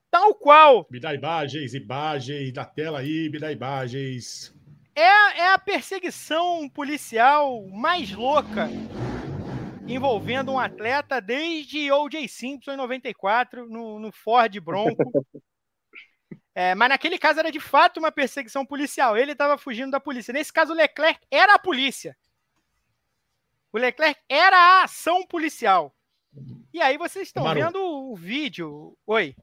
Tal 0.09 0.33
qual. 0.35 0.87
Me 0.91 0.99
dá 0.99 1.13
imagens, 1.13 1.73
imagens 1.73 2.53
da 2.53 2.65
tela 2.65 2.99
aí, 2.99 3.29
me 3.29 3.39
dá 3.39 3.51
imagens. 3.51 4.53
É, 4.95 5.01
é 5.01 5.53
a 5.53 5.57
perseguição 5.57 6.69
policial 6.69 7.67
mais 7.69 8.11
louca 8.11 8.69
envolvendo 9.87 10.51
um 10.51 10.59
atleta 10.59 11.19
desde 11.19 11.91
O.J. 11.91 12.27
Simpson 12.27 12.73
em 12.73 12.77
94, 12.77 13.67
no, 13.67 13.99
no 13.99 14.11
Ford 14.11 14.59
Bronco. 14.59 14.95
É, 16.55 16.75
mas 16.75 16.89
naquele 16.89 17.17
caso 17.17 17.39
era 17.39 17.51
de 17.51 17.59
fato 17.59 17.97
uma 17.97 18.11
perseguição 18.11 18.63
policial. 18.63 19.17
Ele 19.17 19.31
estava 19.31 19.57
fugindo 19.57 19.89
da 19.89 19.99
polícia. 19.99 20.31
Nesse 20.31 20.53
caso, 20.53 20.71
o 20.71 20.75
Leclerc 20.75 21.19
era 21.31 21.55
a 21.55 21.59
polícia. 21.59 22.15
O 23.71 23.79
Leclerc 23.79 24.21
era 24.29 24.55
a 24.55 24.83
ação 24.83 25.25
policial. 25.25 25.95
E 26.71 26.79
aí 26.79 26.95
vocês 26.95 27.27
estão 27.27 27.45
Maru. 27.45 27.59
vendo 27.59 27.79
o 27.83 28.15
vídeo. 28.15 28.95
Oi. 29.07 29.35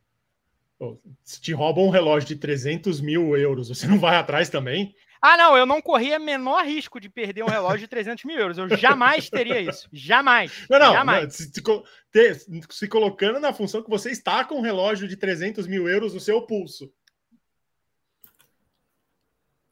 Se 1.25 1.41
te 1.41 1.53
roubam 1.53 1.85
um 1.85 1.91
relógio 1.91 2.29
de 2.29 2.37
300 2.37 3.01
mil 3.01 3.37
euros, 3.37 3.69
você 3.69 3.89
não 3.89 3.99
vai 3.99 4.15
atrás 4.15 4.49
também? 4.49 4.95
Ah, 5.23 5.37
não, 5.37 5.57
eu 5.57 5.67
não 5.67 5.83
corria 5.83 6.19
menor 6.19 6.65
risco 6.65 6.99
de 6.99 7.09
perder 7.09 7.43
um 7.43 7.49
relógio 7.49 7.81
de 7.81 7.89
300 7.89 8.25
mil 8.25 8.39
euros. 8.39 8.57
Eu 8.57 8.75
jamais 8.77 9.29
teria 9.29 9.61
isso. 9.61 9.89
Jamais. 9.93 10.67
Não, 10.69 10.79
não. 10.79 10.93
Jamais. 10.93 11.25
não 11.25 11.31
se, 11.31 11.53
se, 11.53 12.63
se, 12.71 12.89
colocando 12.89 13.39
na 13.39 13.53
função 13.53 13.83
que 13.83 13.91
você 13.91 14.11
está 14.11 14.45
com 14.45 14.57
um 14.57 14.63
relógio 14.63 15.07
de 15.07 15.17
300 15.17 15.67
mil 15.67 15.89
euros 15.89 16.15
no 16.15 16.21
seu 16.21 16.41
pulso. 16.43 16.91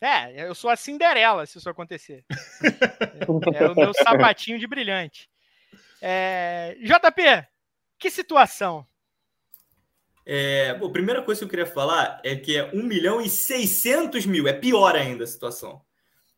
É, 0.01 0.47
eu 0.49 0.55
sou 0.55 0.71
a 0.71 0.77
Cinderela 0.77 1.45
se 1.47 1.59
isso 1.59 1.69
acontecer. 1.69 2.25
é, 3.55 3.65
é 3.65 3.69
o 3.69 3.75
meu 3.75 3.93
sapatinho 3.95 4.59
de 4.59 4.67
brilhante. 4.67 5.29
É, 6.01 6.77
JP, 6.81 7.49
que 7.99 8.11
situação? 8.11 8.87
É, 10.31 10.75
bom, 10.75 10.89
a 10.89 10.93
primeira 10.93 11.23
coisa 11.23 11.39
que 11.39 11.45
eu 11.47 11.49
queria 11.49 11.65
falar 11.65 12.21
é 12.23 12.37
que 12.37 12.55
é 12.55 12.71
1 12.75 12.83
milhão 12.83 13.19
e 13.19 13.31
600 13.31 14.27
mil, 14.27 14.47
é 14.47 14.53
pior 14.53 14.95
ainda 14.95 15.25
a 15.25 15.27
situação. 15.27 15.81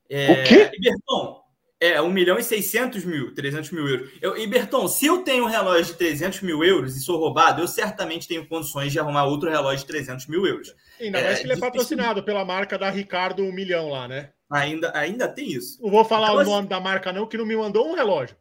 É, 0.08 0.30
o 0.30 0.44
quê? 0.44 0.70
Berton, 0.80 1.42
é 1.80 2.00
1 2.00 2.08
milhão 2.08 2.38
e 2.38 2.44
600 2.44 3.04
mil, 3.04 3.34
300 3.34 3.72
mil 3.72 3.88
euros. 3.88 4.12
Eu, 4.22 4.36
e 4.36 4.46
Berton, 4.46 4.86
se 4.86 5.06
eu 5.06 5.24
tenho 5.24 5.42
um 5.42 5.48
relógio 5.48 5.86
de 5.86 5.94
300 5.94 6.40
mil 6.42 6.62
euros 6.62 6.96
e 6.96 7.00
sou 7.00 7.18
roubado, 7.18 7.62
eu 7.62 7.66
certamente 7.66 8.28
tenho 8.28 8.46
condições 8.46 8.92
de 8.92 9.00
arrumar 9.00 9.24
outro 9.24 9.50
relógio 9.50 9.80
de 9.80 9.86
300 9.86 10.28
mil 10.28 10.46
euros. 10.46 10.72
Ainda 11.00 11.18
é, 11.18 11.24
mais 11.24 11.38
que 11.40 11.46
ele 11.46 11.54
é 11.54 11.58
patrocinado 11.58 12.22
pela 12.22 12.44
marca 12.44 12.78
da 12.78 12.90
Ricardo 12.90 13.42
um 13.42 13.52
milhão 13.52 13.88
lá, 13.88 14.06
né? 14.06 14.30
Ainda, 14.48 14.96
ainda 14.96 15.26
tem 15.26 15.50
isso. 15.50 15.82
Não 15.82 15.90
vou 15.90 16.04
falar 16.04 16.28
então, 16.28 16.42
o 16.42 16.44
nome 16.44 16.58
assim, 16.58 16.68
da 16.68 16.78
marca, 16.78 17.12
não, 17.12 17.26
que 17.26 17.36
não 17.36 17.44
me 17.44 17.56
mandou 17.56 17.88
um 17.88 17.94
relógio. 17.94 18.36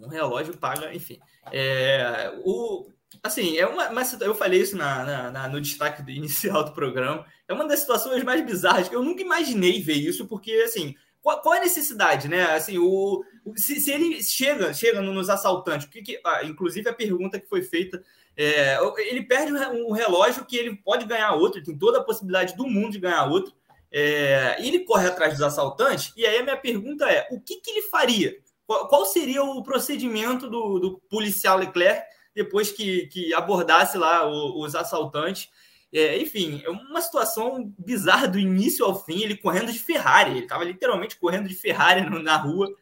Um 0.00 0.08
relógio 0.08 0.56
paga, 0.56 0.92
enfim. 0.92 1.20
É, 1.52 2.32
o, 2.44 2.90
Assim, 3.22 3.58
é 3.58 3.66
uma, 3.66 3.90
mas 3.90 4.18
eu 4.20 4.34
falei 4.34 4.60
isso 4.60 4.76
na, 4.76 5.04
na, 5.04 5.30
na, 5.30 5.48
no 5.48 5.60
destaque 5.60 6.02
inicial 6.12 6.64
do 6.64 6.72
programa. 6.72 7.26
É 7.48 7.52
uma 7.52 7.66
das 7.66 7.80
situações 7.80 8.22
mais 8.22 8.44
bizarras 8.44 8.88
que 8.88 8.94
eu 8.94 9.02
nunca 9.02 9.22
imaginei 9.22 9.80
ver 9.82 9.94
isso, 9.94 10.26
porque 10.26 10.52
assim, 10.64 10.94
qual, 11.20 11.40
qual 11.40 11.54
é 11.54 11.58
a 11.58 11.62
necessidade, 11.62 12.28
né? 12.28 12.42
Assim, 12.54 12.78
o, 12.78 13.24
o 13.44 13.56
se, 13.56 13.80
se, 13.80 13.90
ele 13.90 14.22
chega, 14.22 14.72
chega 14.72 15.02
nos 15.02 15.28
assaltantes, 15.28 15.88
que, 15.88 16.02
que 16.02 16.20
ah, 16.24 16.44
inclusive 16.44 16.88
a 16.88 16.94
pergunta 16.94 17.38
que 17.38 17.48
foi 17.48 17.62
feita, 17.62 18.02
é, 18.36 18.78
ele 18.98 19.22
perde 19.24 19.52
um 19.52 19.92
relógio 19.92 20.46
que 20.46 20.56
ele 20.56 20.76
pode 20.76 21.04
ganhar 21.04 21.34
outro, 21.34 21.62
tem 21.62 21.76
toda 21.76 21.98
a 21.98 22.04
possibilidade 22.04 22.56
do 22.56 22.66
mundo 22.66 22.92
de 22.92 23.00
ganhar 23.00 23.26
outro. 23.26 23.52
É, 23.92 24.56
e 24.60 24.68
ele 24.68 24.84
corre 24.84 25.08
atrás 25.08 25.32
dos 25.32 25.42
assaltantes, 25.42 26.12
e 26.16 26.24
aí 26.24 26.38
a 26.38 26.42
minha 26.44 26.56
pergunta 26.56 27.10
é: 27.10 27.26
o 27.32 27.40
que, 27.40 27.56
que 27.56 27.70
ele 27.70 27.82
faria? 27.82 28.38
Qual, 28.66 28.86
qual 28.86 29.04
seria 29.04 29.42
o 29.42 29.62
procedimento 29.64 30.48
do, 30.48 30.78
do 30.78 30.98
policial 31.10 31.58
Leclerc? 31.58 32.02
Depois 32.40 32.72
que, 32.72 33.06
que 33.08 33.34
abordasse 33.34 33.98
lá 33.98 34.26
os, 34.26 34.68
os 34.68 34.74
assaltantes. 34.74 35.50
É, 35.92 36.18
enfim, 36.18 36.62
é 36.64 36.70
uma 36.70 37.00
situação 37.02 37.72
bizarra 37.78 38.26
do 38.26 38.38
início 38.38 38.84
ao 38.84 39.04
fim, 39.04 39.22
ele 39.22 39.36
correndo 39.36 39.72
de 39.72 39.78
Ferrari, 39.78 40.30
ele 40.30 40.40
estava 40.40 40.64
literalmente 40.64 41.18
correndo 41.18 41.48
de 41.48 41.54
Ferrari 41.54 42.08
na 42.22 42.36
rua, 42.36 42.72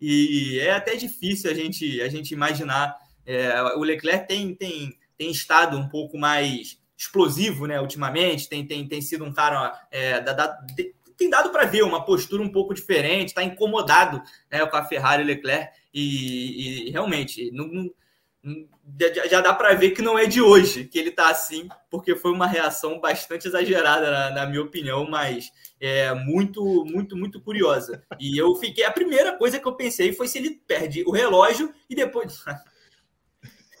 e 0.00 0.58
é 0.58 0.72
até 0.72 0.96
difícil 0.96 1.50
a 1.50 1.54
gente, 1.54 2.02
a 2.02 2.08
gente 2.08 2.32
imaginar. 2.32 2.94
É, 3.24 3.60
o 3.76 3.82
Leclerc 3.82 4.28
tem, 4.28 4.54
tem, 4.54 4.96
tem 5.16 5.30
estado 5.30 5.76
um 5.76 5.88
pouco 5.88 6.18
mais 6.18 6.78
explosivo 6.96 7.66
né, 7.66 7.80
ultimamente, 7.80 8.48
tem, 8.48 8.66
tem, 8.66 8.86
tem 8.86 9.00
sido 9.00 9.24
um 9.24 9.32
cara. 9.32 9.72
É, 9.90 10.20
da, 10.20 10.32
da, 10.32 10.58
tem 11.16 11.30
dado 11.30 11.50
para 11.50 11.64
ver 11.64 11.82
uma 11.82 12.04
postura 12.04 12.42
um 12.42 12.52
pouco 12.52 12.74
diferente, 12.74 13.28
está 13.28 13.42
incomodado 13.42 14.22
né, 14.50 14.66
com 14.66 14.76
a 14.76 14.84
Ferrari 14.84 15.22
e 15.22 15.26
Leclerc, 15.26 15.72
e, 15.94 16.88
e 16.88 16.90
realmente, 16.90 17.50
não, 17.52 17.66
não 17.68 17.90
já 19.30 19.40
dá 19.40 19.52
para 19.52 19.74
ver 19.74 19.90
que 19.90 20.02
não 20.02 20.18
é 20.18 20.26
de 20.26 20.40
hoje 20.40 20.84
que 20.84 20.98
ele 20.98 21.08
está 21.08 21.28
assim, 21.28 21.68
porque 21.90 22.14
foi 22.14 22.30
uma 22.30 22.46
reação 22.46 23.00
bastante 23.00 23.48
exagerada, 23.48 24.10
na, 24.10 24.30
na, 24.30 24.46
minha 24.46 24.62
opinião, 24.62 25.08
mas 25.08 25.50
é 25.80 26.14
muito, 26.14 26.84
muito, 26.84 27.16
muito 27.16 27.40
curiosa. 27.40 28.02
E 28.20 28.38
eu 28.38 28.54
fiquei. 28.54 28.84
A 28.84 28.90
primeira 28.90 29.36
coisa 29.36 29.58
que 29.58 29.66
eu 29.66 29.74
pensei 29.74 30.12
foi 30.12 30.28
se 30.28 30.38
ele 30.38 30.60
perde 30.66 31.02
o 31.04 31.10
relógio 31.10 31.72
e 31.90 31.94
depois. 31.94 32.44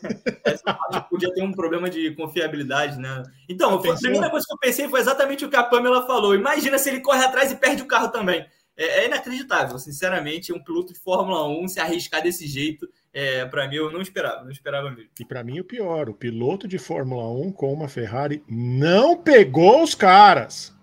Essa 0.44 0.74
parte 0.74 1.08
podia 1.08 1.32
ter 1.32 1.42
um 1.42 1.52
problema 1.52 1.88
de 1.88 2.14
confiabilidade, 2.14 2.98
né? 2.98 3.22
Então, 3.48 3.74
a 3.74 3.96
primeira 3.96 4.28
coisa 4.28 4.46
que 4.46 4.52
eu 4.52 4.58
pensei 4.58 4.88
foi 4.88 5.00
exatamente 5.00 5.44
o 5.44 5.48
que 5.48 5.56
a 5.56 5.62
Pamela 5.62 6.06
falou. 6.06 6.34
Imagina 6.34 6.78
se 6.78 6.90
ele 6.90 7.00
corre 7.00 7.24
atrás 7.24 7.50
e 7.50 7.56
perde 7.56 7.82
o 7.82 7.86
carro 7.86 8.08
também. 8.08 8.46
É, 8.76 8.84
é 8.84 9.06
inacreditável, 9.06 9.78
sinceramente, 9.78 10.52
um 10.52 10.62
piloto 10.62 10.92
de 10.92 10.98
Fórmula 10.98 11.48
1 11.48 11.68
se 11.68 11.80
arriscar 11.80 12.22
desse 12.22 12.46
jeito. 12.46 12.86
É, 13.18 13.46
para 13.46 13.66
mim, 13.66 13.76
eu 13.76 13.90
não 13.90 14.02
esperava, 14.02 14.44
não 14.44 14.50
esperava 14.50 14.90
mesmo. 14.90 15.10
E 15.18 15.24
para 15.24 15.42
mim, 15.42 15.58
o 15.58 15.64
pior: 15.64 16.10
o 16.10 16.14
piloto 16.14 16.68
de 16.68 16.76
Fórmula 16.76 17.26
1 17.30 17.50
com 17.52 17.72
uma 17.72 17.88
Ferrari 17.88 18.44
não 18.46 19.16
pegou 19.16 19.82
os 19.82 19.94
caras. 19.94 20.76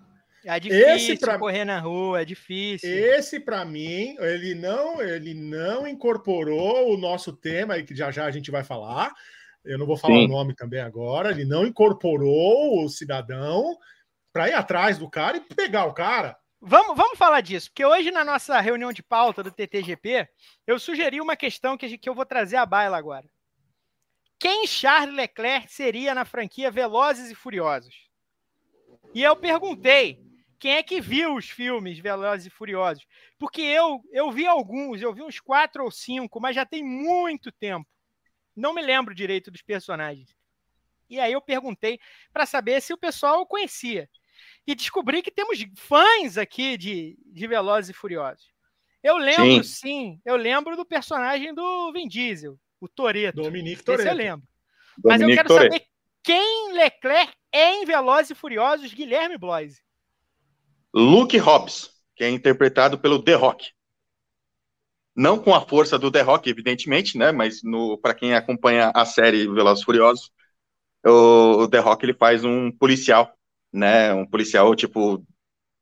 É 0.44 0.60
difícil 0.60 1.14
esse 1.14 1.18
pra... 1.20 1.38
correr 1.38 1.64
na 1.64 1.80
rua, 1.80 2.24
é 2.24 2.26
difícil. 2.26 2.90
Esse, 2.90 3.40
para 3.40 3.64
mim, 3.64 4.16
ele 4.20 4.56
não, 4.56 5.00
ele 5.00 5.36
não 5.36 5.88
incorporou 5.88 6.92
o 6.92 6.98
nosso 6.98 7.32
tema, 7.32 7.80
que 7.84 7.96
já 7.96 8.10
já 8.10 8.26
a 8.26 8.32
gente 8.32 8.50
vai 8.50 8.64
falar. 8.64 9.14
Eu 9.64 9.78
não 9.78 9.86
vou 9.86 9.96
falar 9.96 10.16
Sim. 10.16 10.26
o 10.26 10.30
nome 10.30 10.56
também 10.56 10.82
agora. 10.82 11.30
Ele 11.30 11.46
não 11.46 11.68
incorporou 11.68 12.84
o 12.84 12.90
cidadão 12.90 13.78
para 14.34 14.50
ir 14.50 14.54
atrás 14.54 14.98
do 14.98 15.08
cara 15.08 15.38
e 15.38 15.56
pegar 15.56 15.86
o 15.86 15.94
cara. 15.94 16.36
Vamos, 16.66 16.96
vamos 16.96 17.18
falar 17.18 17.42
disso, 17.42 17.70
porque 17.70 17.84
hoje 17.84 18.10
na 18.10 18.24
nossa 18.24 18.58
reunião 18.62 18.94
de 18.94 19.04
pauta 19.04 19.44
do 19.44 19.52
TTGP, 19.52 20.30
eu 20.66 20.80
sugeri 20.80 21.20
uma 21.20 21.36
questão 21.36 21.78
que, 21.78 21.98
que 21.98 22.08
eu 22.08 22.16
vou 22.16 22.26
trazer 22.26 22.56
à 22.56 22.66
baila 22.66 22.96
agora. 22.98 23.30
Quem 24.40 24.66
Charles 24.66 25.14
Leclerc 25.14 25.70
seria 25.70 26.16
na 26.16 26.24
franquia 26.24 26.72
Velozes 26.72 27.30
e 27.30 27.36
Furiosos? 27.36 28.10
E 29.14 29.22
eu 29.22 29.36
perguntei 29.36 30.24
quem 30.58 30.76
é 30.76 30.84
que 30.84 31.02
viu 31.02 31.36
os 31.36 31.50
filmes 31.50 32.00
Velozes 32.00 32.46
e 32.46 32.50
Furiosos? 32.50 33.06
Porque 33.38 33.62
eu, 33.62 34.02
eu 34.14 34.32
vi 34.32 34.48
alguns, 34.48 35.02
eu 35.02 35.14
vi 35.14 35.22
uns 35.22 35.42
quatro 35.42 35.84
ou 35.84 35.92
cinco, 35.92 36.40
mas 36.40 36.56
já 36.56 36.66
tem 36.66 36.82
muito 36.82 37.52
tempo. 37.52 37.90
Não 38.56 38.74
me 38.74 38.82
lembro 38.82 39.14
direito 39.14 39.52
dos 39.52 39.62
personagens. 39.62 40.34
E 41.10 41.20
aí 41.20 41.34
eu 41.34 41.42
perguntei 41.42 42.00
para 42.32 42.46
saber 42.46 42.82
se 42.82 42.94
o 42.94 42.98
pessoal 42.98 43.46
conhecia. 43.46 44.10
E 44.66 44.76
descobri 44.76 45.22
que 45.22 45.32
temos 45.32 45.60
fãs 45.76 46.38
aqui 46.38 46.78
de, 46.78 47.18
de 47.26 47.48
Velozes 47.48 47.90
e 47.90 47.94
Furiosos. 47.94 48.54
Eu 49.04 49.18
lembro, 49.18 49.64
sim. 49.64 49.64
sim. 49.64 50.22
eu 50.26 50.38
lembro 50.38 50.78
do 50.78 50.86
personagem 50.86 51.54
do 51.54 51.92
Vin 51.92 52.08
Diesel, 52.08 52.58
o 52.80 52.88
Toreto. 52.88 53.42
Dominique 53.42 53.84
Toreto. 53.84 54.04
Esse 54.04 54.12
eu 54.12 54.16
lembro. 54.16 54.48
Dominique 54.98 55.06
Mas 55.06 55.22
eu 55.22 55.28
quero 55.28 55.48
Toretto. 55.50 55.74
saber 55.74 55.86
quem 56.24 56.74
Leclerc 56.74 57.34
é 57.52 57.74
em 57.74 57.86
Velozes 57.86 58.32
e 58.32 58.36
Furiosos, 58.36 58.94
Guilherme 58.94 59.38
Bloise. 59.38 59.82
Luke 60.94 61.38
Hobbs, 61.38 61.90
que 62.16 62.24
é 62.24 62.30
interpretado 62.30 62.98
pelo 62.98 63.22
The 63.22 63.34
Rock. 63.34 63.72
Não 65.16 65.38
com 65.38 65.54
a 65.54 65.62
força 65.62 66.00
do 66.00 66.10
The 66.10 66.22
Rock, 66.22 66.50
evidentemente, 66.50 67.18
né? 67.18 67.32
Mas 67.32 67.62
para 68.02 68.14
quem 68.14 68.34
acompanha 68.34 68.92
a 68.96 69.06
série 69.06 69.48
Velozes 69.48 69.84
Furiosos, 69.84 70.32
o, 71.06 71.64
o 71.64 71.68
The 71.68 71.80
Rock 71.80 72.06
ele 72.06 72.14
faz 72.14 72.46
um 72.46 72.72
policial, 72.72 73.36
né? 73.74 74.14
Um 74.14 74.26
policial 74.26 74.76
tipo 74.76 75.26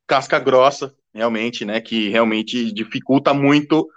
casca 0.07 0.39
grossa, 0.39 0.95
realmente, 1.13 1.65
né? 1.65 1.81
Que 1.81 2.09
realmente 2.09 2.71
dificulta 2.71 3.33
muito 3.33 3.89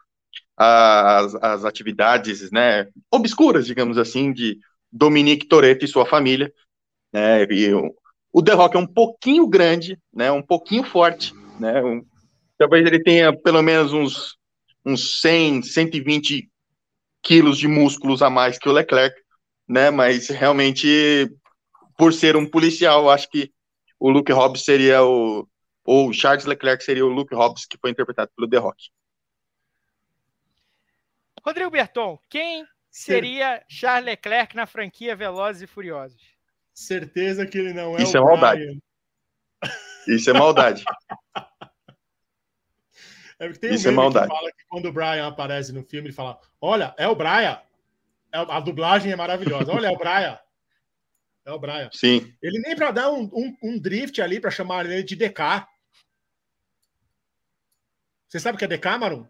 as, 0.56 1.34
as 1.36 1.64
atividades, 1.64 2.50
né? 2.50 2.88
Obscuras, 3.10 3.66
digamos 3.66 3.98
assim, 3.98 4.32
de 4.32 4.58
Dominique 4.92 5.46
Toretto 5.46 5.84
e 5.84 5.88
sua 5.88 6.06
família. 6.06 6.52
Né, 7.12 7.44
e 7.44 7.72
o 8.32 8.42
The 8.42 8.52
Rock 8.52 8.76
é 8.76 8.80
um 8.80 8.86
pouquinho 8.86 9.46
grande, 9.46 9.96
né? 10.12 10.32
Um 10.32 10.42
pouquinho 10.42 10.82
forte, 10.82 11.32
né? 11.60 11.80
Um, 11.80 12.04
talvez 12.58 12.84
ele 12.84 13.00
tenha 13.00 13.32
pelo 13.32 13.62
menos 13.62 13.92
uns, 13.92 14.36
uns 14.84 15.20
100, 15.20 15.62
120 15.62 16.50
quilos 17.22 17.56
de 17.56 17.68
músculos 17.68 18.22
a 18.22 18.28
mais 18.28 18.58
que 18.58 18.68
o 18.68 18.72
Leclerc, 18.72 19.14
né? 19.68 19.90
Mas 19.90 20.28
realmente, 20.28 21.30
por 21.96 22.12
ser 22.12 22.34
um 22.34 22.44
policial, 22.44 23.08
acho 23.08 23.30
que 23.30 23.52
o 24.04 24.10
Luke 24.10 24.30
Hobbs 24.30 24.64
seria 24.64 25.02
o 25.02 25.48
ou 25.82 26.12
Charles 26.12 26.44
Leclerc 26.44 26.84
seria 26.84 27.06
o 27.06 27.08
Luke 27.08 27.34
Hobbs 27.34 27.64
que 27.64 27.78
foi 27.78 27.90
interpretado 27.90 28.30
pelo 28.36 28.48
The 28.48 28.58
Rock. 28.58 28.90
Rodrigo 31.42 31.70
Berton, 31.70 32.18
quem 32.28 32.66
seria 32.90 33.64
Charles 33.66 34.04
Leclerc 34.04 34.54
na 34.54 34.66
franquia 34.66 35.16
Velozes 35.16 35.62
e 35.62 35.66
Furiosos? 35.66 36.20
certeza 36.74 37.46
que 37.46 37.56
ele 37.56 37.72
não 37.72 37.96
é 37.96 38.02
Isso 38.02 38.16
é 38.16 38.20
maldade. 38.20 38.82
Isso 40.06 40.28
é 40.28 40.32
maldade. 40.34 40.84
É 43.36 43.48
porque 43.48 43.58
tem 43.58 43.72
um 43.72 43.74
Isso 43.74 43.88
é 43.88 43.90
maldade. 43.90 44.28
que 44.28 44.36
fala 44.36 44.52
que 44.52 44.64
quando 44.68 44.86
o 44.86 44.92
Brian 44.92 45.26
aparece 45.26 45.72
no 45.72 45.82
filme, 45.82 46.06
ele 46.06 46.14
fala: 46.14 46.40
Olha, 46.60 46.94
é 46.96 47.08
o 47.08 47.16
Brian. 47.16 47.60
É, 48.32 48.38
a 48.38 48.60
dublagem 48.60 49.10
é 49.10 49.16
maravilhosa. 49.16 49.72
Olha, 49.72 49.88
é 49.88 49.90
o 49.90 49.98
Brian. 49.98 50.38
É 51.44 51.52
o 51.52 51.58
Brian. 51.58 51.90
Sim. 51.92 52.34
Ele 52.42 52.58
nem 52.60 52.74
para 52.74 52.90
dar 52.90 53.10
um, 53.12 53.24
um, 53.24 53.56
um, 53.62 53.78
drift 53.78 54.20
ali 54.22 54.40
para 54.40 54.50
chamar 54.50 54.86
ele 54.86 55.02
de 55.02 55.14
DK. 55.14 55.66
Você 58.28 58.40
sabe 58.40 58.56
o 58.56 58.58
que 58.58 58.64
é 58.64 58.68
DK, 58.68 58.98
Marum? 58.98 59.26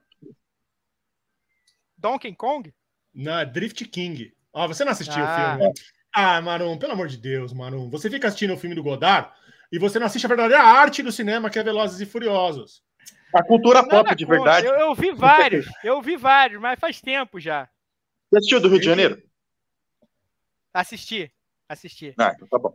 Donkey 1.99 2.35
Kong? 2.35 2.73
Não, 3.13 3.39
é 3.39 3.47
Drift 3.47 3.85
King. 3.87 4.35
Ó, 4.53 4.69
você 4.69 4.85
não 4.85 4.93
assistiu 4.93 5.25
ah. 5.25 5.33
o 5.33 5.37
filme. 5.37 5.65
Né? 5.65 5.73
Ah, 6.15 6.41
Marum, 6.41 6.79
pelo 6.79 6.93
amor 6.93 7.09
de 7.09 7.17
Deus, 7.17 7.53
Marum. 7.53 7.91
Você 7.91 8.09
fica 8.09 8.29
assistindo 8.29 8.55
o 8.55 8.57
filme 8.57 8.77
do 8.77 8.83
Godard 8.83 9.31
e 9.73 9.79
você 9.79 9.99
não 9.99 10.07
assiste 10.07 10.25
a 10.25 10.29
verdadeira 10.29 10.63
arte 10.63 11.03
do 11.03 11.11
cinema, 11.11 11.51
que 11.51 11.59
é 11.59 11.63
Velozes 11.63 12.01
e 12.01 12.07
Furiosos. 12.07 12.83
A 13.35 13.43
cultura 13.43 13.87
pop 13.89 14.15
de 14.15 14.25
verdade. 14.25 14.67
Eu, 14.67 14.75
eu, 14.75 14.95
vi 14.95 15.11
vários, 15.11 15.67
eu 15.83 16.01
vi 16.01 16.17
vários, 16.17 16.61
mas 16.61 16.79
faz 16.79 17.01
tempo 17.01 17.41
já. 17.41 17.69
Você 18.31 18.39
assistiu 18.39 18.61
do 18.61 18.69
Rio 18.69 18.79
de 18.79 18.87
Janeiro? 18.87 19.21
Assisti, 20.73 21.34
assisti. 21.69 22.15
Ah, 22.19 22.33
então 22.35 22.49
tá 22.49 22.59
bom. 22.59 22.73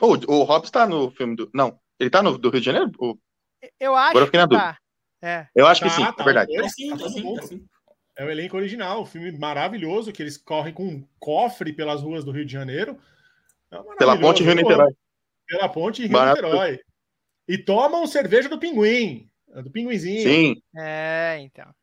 O, 0.00 0.34
o 0.34 0.44
Hobbs 0.44 0.70
tá 0.70 0.86
no 0.86 1.10
filme 1.10 1.36
do. 1.36 1.50
Não, 1.52 1.78
ele 1.98 2.10
tá 2.10 2.22
no 2.22 2.38
do 2.38 2.50
Rio 2.50 2.60
de 2.60 2.66
Janeiro? 2.66 2.90
O... 2.98 3.18
Eu 3.78 3.94
acho 3.94 4.10
Agora 4.10 4.22
eu 4.22 4.26
fiquei 4.26 4.40
na 4.40 4.46
dúvida. 4.46 4.72
Tá. 4.72 4.78
É. 5.22 5.46
Eu 5.54 5.66
acho 5.66 5.82
tá, 5.82 5.86
que 5.86 5.94
sim, 5.94 6.02
tá, 6.04 6.14
é 6.18 6.24
verdade. 6.24 6.56
Tá, 6.56 6.68
sim, 6.68 6.96
tá, 6.96 7.08
sim, 7.08 7.34
tá, 7.34 7.42
sim. 7.42 7.66
É 8.16 8.24
o 8.24 8.30
elenco 8.30 8.56
original, 8.56 9.02
um 9.02 9.06
filme 9.06 9.32
maravilhoso, 9.32 10.12
que 10.12 10.22
eles 10.22 10.36
correm 10.36 10.74
com 10.74 10.84
um 10.84 11.08
cofre 11.18 11.72
pelas 11.72 12.02
ruas 12.02 12.24
do 12.24 12.32
Rio 12.32 12.44
de 12.44 12.52
Janeiro. 12.52 12.98
É 13.70 13.78
pela 13.96 14.18
ponte 14.18 14.42
Rio-Niterói. 14.42 14.92
Pela 15.46 15.68
ponte 15.68 16.06
Rio-Niterói. 16.06 16.80
E 17.46 17.58
tomam 17.58 18.06
cerveja 18.06 18.48
do 18.48 18.58
pinguim, 18.58 19.30
do 19.48 19.70
pinguinzinho. 19.70 20.22
Sim. 20.22 20.62
É, 20.76 21.38
então. 21.40 21.74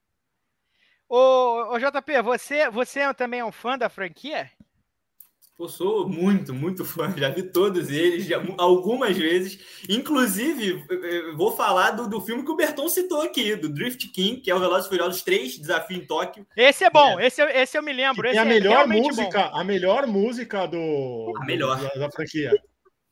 Ô, 1.09 1.73
ô 1.73 1.79
JP, 1.79 2.21
você, 2.21 2.69
você 2.69 3.13
também 3.13 3.39
é 3.39 3.45
um 3.45 3.51
fã 3.51 3.77
da 3.77 3.89
franquia? 3.89 4.49
Eu 5.59 5.67
sou 5.67 6.07
muito, 6.07 6.53
muito 6.53 6.85
fã, 6.85 7.11
já 7.17 7.29
vi 7.29 7.41
todos 7.41 7.89
eles 7.89 8.25
já, 8.25 8.39
algumas 8.59 9.17
vezes. 9.17 9.57
Inclusive, 9.89 10.85
vou 11.35 11.51
falar 11.51 11.91
do, 11.91 12.07
do 12.07 12.21
filme 12.21 12.43
que 12.43 12.51
o 12.51 12.55
Berton 12.55 12.87
citou 12.87 13.21
aqui, 13.21 13.55
do 13.55 13.67
Drift 13.67 14.07
King, 14.09 14.39
que 14.39 14.51
é 14.51 14.55
o 14.55 14.59
Velozes 14.59 14.87
Furiosos 14.87 15.23
3, 15.23 15.57
Desafio 15.57 15.97
em 15.97 16.05
Tóquio. 16.05 16.45
Esse 16.55 16.83
é 16.83 16.91
bom, 16.91 17.19
é. 17.19 17.25
Esse, 17.25 17.41
esse 17.41 17.75
eu 17.75 17.81
me 17.81 17.91
lembro. 17.91 18.27
Esse 18.27 18.37
a 18.37 18.43
é 18.43 18.45
melhor 18.45 18.87
música, 18.87 19.49
bom. 19.49 19.57
a 19.57 19.63
melhor 19.63 20.05
música 20.05 20.67
do, 20.67 21.33
a 21.41 21.45
melhor. 21.45 21.81
Da, 21.81 21.89
da 22.01 22.11
franquia. 22.11 22.51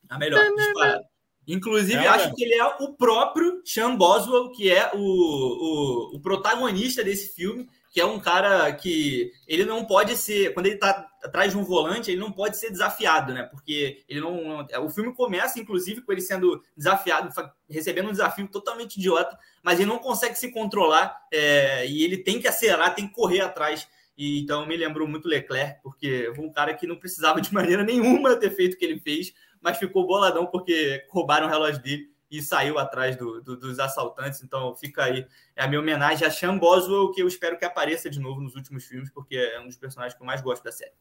A 0.08 0.20
melhor, 0.20 0.46
disparado. 0.56 1.04
Inclusive, 1.48 2.04
é, 2.04 2.08
acho 2.08 2.28
é. 2.28 2.32
que 2.32 2.44
ele 2.44 2.54
é 2.54 2.66
o 2.66 2.94
próprio 2.94 3.62
Sean 3.66 3.96
Boswell, 3.96 4.52
que 4.52 4.72
é 4.72 4.92
o, 4.94 5.00
o, 5.00 6.16
o 6.16 6.22
protagonista 6.22 7.04
desse 7.04 7.34
filme 7.34 7.68
que 7.96 8.02
é 8.02 8.06
um 8.06 8.20
cara 8.20 8.70
que 8.74 9.32
ele 9.48 9.64
não 9.64 9.86
pode 9.86 10.18
ser, 10.18 10.54
quando 10.54 10.66
ele 10.66 10.76
está 10.76 11.08
atrás 11.26 11.52
de 11.52 11.58
um 11.58 11.64
volante, 11.64 12.12
ele 12.12 12.20
não 12.20 12.32
pode 12.32 12.58
ser 12.58 12.70
desafiado, 12.70 13.34
né? 13.34 13.44
Porque 13.44 14.04
ele 14.08 14.22
não, 14.22 14.66
o 14.84 14.90
filme 14.90 15.14
começa 15.14 15.60
inclusive 15.60 16.02
com 16.02 16.12
ele 16.12 16.22
sendo 16.22 16.64
desafiado, 16.78 17.30
recebendo 17.70 18.10
um 18.10 18.12
desafio 18.12 18.48
totalmente 18.48 18.98
idiota, 18.98 19.38
mas 19.64 19.80
ele 19.80 19.90
não 19.90 20.00
consegue 20.00 20.36
se 20.36 20.52
controlar 20.52 21.18
é, 21.32 21.88
e 21.88 22.04
ele 22.04 22.18
tem 22.18 22.40
que 22.40 22.48
acelerar, 22.48 22.96
tem 22.96 23.08
que 23.08 23.14
correr 23.14 23.42
atrás. 23.42 23.88
E, 24.18 24.40
então 24.40 24.66
me 24.66 24.78
lembrou 24.78 25.08
muito 25.08 25.28
Leclerc, 25.28 25.82
porque 25.82 26.32
foi 26.36 26.46
um 26.46 26.52
cara 26.52 26.74
que 26.74 26.88
não 26.88 26.96
precisava 26.96 27.42
de 27.42 27.52
maneira 27.54 27.84
nenhuma 27.84 28.36
ter 28.36 28.52
feito 28.52 28.76
o 28.76 28.78
que 28.78 28.86
ele 28.86 29.00
fez, 29.00 29.34
mas 29.60 29.78
ficou 29.78 30.08
boladão 30.08 30.46
porque 30.46 31.06
roubaram 31.10 31.48
o 31.48 31.50
relógio 31.50 31.82
dele 31.82 32.16
e 32.30 32.42
saiu 32.42 32.78
atrás 32.78 33.16
do, 33.16 33.42
do, 33.42 33.58
dos 33.58 33.80
assaltantes. 33.80 34.42
Então 34.44 34.76
fica 34.76 35.04
aí 35.06 35.28
é 35.56 35.64
a 35.64 35.68
minha 35.68 35.80
homenagem 35.80 36.28
a 36.28 36.32
Sean 36.32 36.58
Boswell, 36.58 37.12
que 37.12 37.22
eu 37.22 37.28
espero 37.28 37.58
que 37.58 37.66
apareça 37.66 38.10
de 38.10 38.20
novo 38.20 38.42
nos 38.42 38.56
últimos 38.56 38.86
filmes, 38.86 39.10
porque 39.10 39.36
é 39.36 39.60
um 39.60 39.68
dos 39.68 39.78
personagens 39.78 40.16
que 40.16 40.22
eu 40.22 40.26
mais 40.26 40.42
gosto 40.42 40.64
da 40.64 40.72
série. 40.72 40.94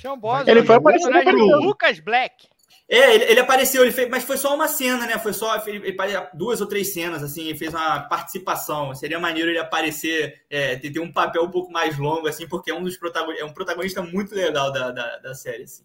Sean 0.00 0.16
Boswell, 0.16 0.56
ele 0.56 0.64
foi 0.64 0.76
aparecer 0.76 1.10
no 1.32 1.60
Lucas 1.60 1.98
Black. 1.98 2.46
É, 2.88 3.14
ele, 3.14 3.24
ele, 3.24 3.40
apareceu, 3.40 3.82
ele 3.82 3.92
fez, 3.92 4.08
mas 4.08 4.24
foi 4.24 4.38
só 4.38 4.54
uma 4.54 4.66
cena, 4.66 5.06
né? 5.06 5.18
Foi 5.18 5.34
só 5.34 5.62
ele, 5.66 5.94
duas 6.32 6.60
ou 6.62 6.66
três 6.66 6.94
cenas, 6.94 7.22
assim, 7.22 7.42
ele 7.48 7.58
fez 7.58 7.74
uma 7.74 8.00
participação. 8.00 8.94
Seria 8.94 9.18
maneiro 9.18 9.50
ele 9.50 9.58
aparecer, 9.58 10.42
é, 10.48 10.76
ter, 10.76 10.98
um 10.98 11.12
papel 11.12 11.42
um 11.42 11.50
pouco 11.50 11.70
mais 11.70 11.98
longo, 11.98 12.26
assim, 12.26 12.48
porque 12.48 12.70
é 12.70 12.74
um 12.74 12.82
dos 12.82 12.96
protagonistas, 12.96 13.46
é 13.46 13.50
um 13.50 13.52
protagonista 13.52 14.00
muito 14.00 14.34
legal 14.34 14.72
da, 14.72 14.90
da, 14.90 15.18
da 15.18 15.34
série, 15.34 15.64
assim. 15.64 15.82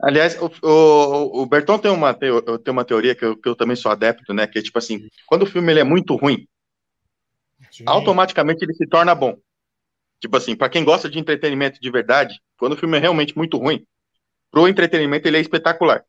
Aliás, 0.00 0.36
o, 0.40 0.50
o, 0.62 1.42
o 1.42 1.46
Berton 1.46 1.78
tem 1.78 1.90
uma, 1.90 2.12
tem 2.12 2.30
uma 2.68 2.84
teoria 2.84 3.14
que 3.14 3.24
eu, 3.24 3.36
que 3.36 3.48
eu 3.48 3.54
também 3.54 3.76
sou 3.76 3.92
adepto, 3.92 4.34
né? 4.34 4.48
Que 4.48 4.58
é 4.58 4.62
tipo 4.62 4.78
assim, 4.78 5.08
quando 5.26 5.42
o 5.42 5.46
filme 5.46 5.72
ele 5.72 5.80
é 5.80 5.84
muito 5.84 6.16
ruim, 6.16 6.46
Sim. 7.70 7.84
automaticamente 7.86 8.64
ele 8.64 8.74
se 8.74 8.86
torna 8.86 9.14
bom. 9.14 9.38
Tipo 10.20 10.36
assim, 10.38 10.56
para 10.56 10.68
quem 10.68 10.84
gosta 10.84 11.08
de 11.08 11.18
entretenimento 11.18 11.80
de 11.80 11.90
verdade, 11.90 12.40
quando 12.56 12.72
o 12.72 12.76
filme 12.76 12.96
é 12.96 13.00
realmente 13.00 13.36
muito 13.36 13.58
ruim, 13.58 13.86
pro 14.50 14.68
entretenimento 14.68 15.26
ele 15.26 15.38
é 15.38 15.40
espetacular 15.40 16.04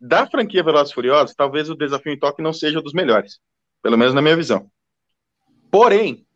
da 0.00 0.26
franquia 0.26 0.62
Velozes 0.62 0.92
Furiosos, 0.92 1.34
talvez 1.34 1.70
o 1.70 1.74
desafio 1.74 2.12
em 2.12 2.18
Tóquio 2.18 2.42
não 2.42 2.52
seja 2.52 2.78
um 2.78 2.82
dos 2.82 2.92
melhores, 2.92 3.40
pelo 3.82 3.96
menos 3.96 4.14
na 4.14 4.22
minha 4.22 4.36
visão. 4.36 4.70
Porém, 5.70 6.26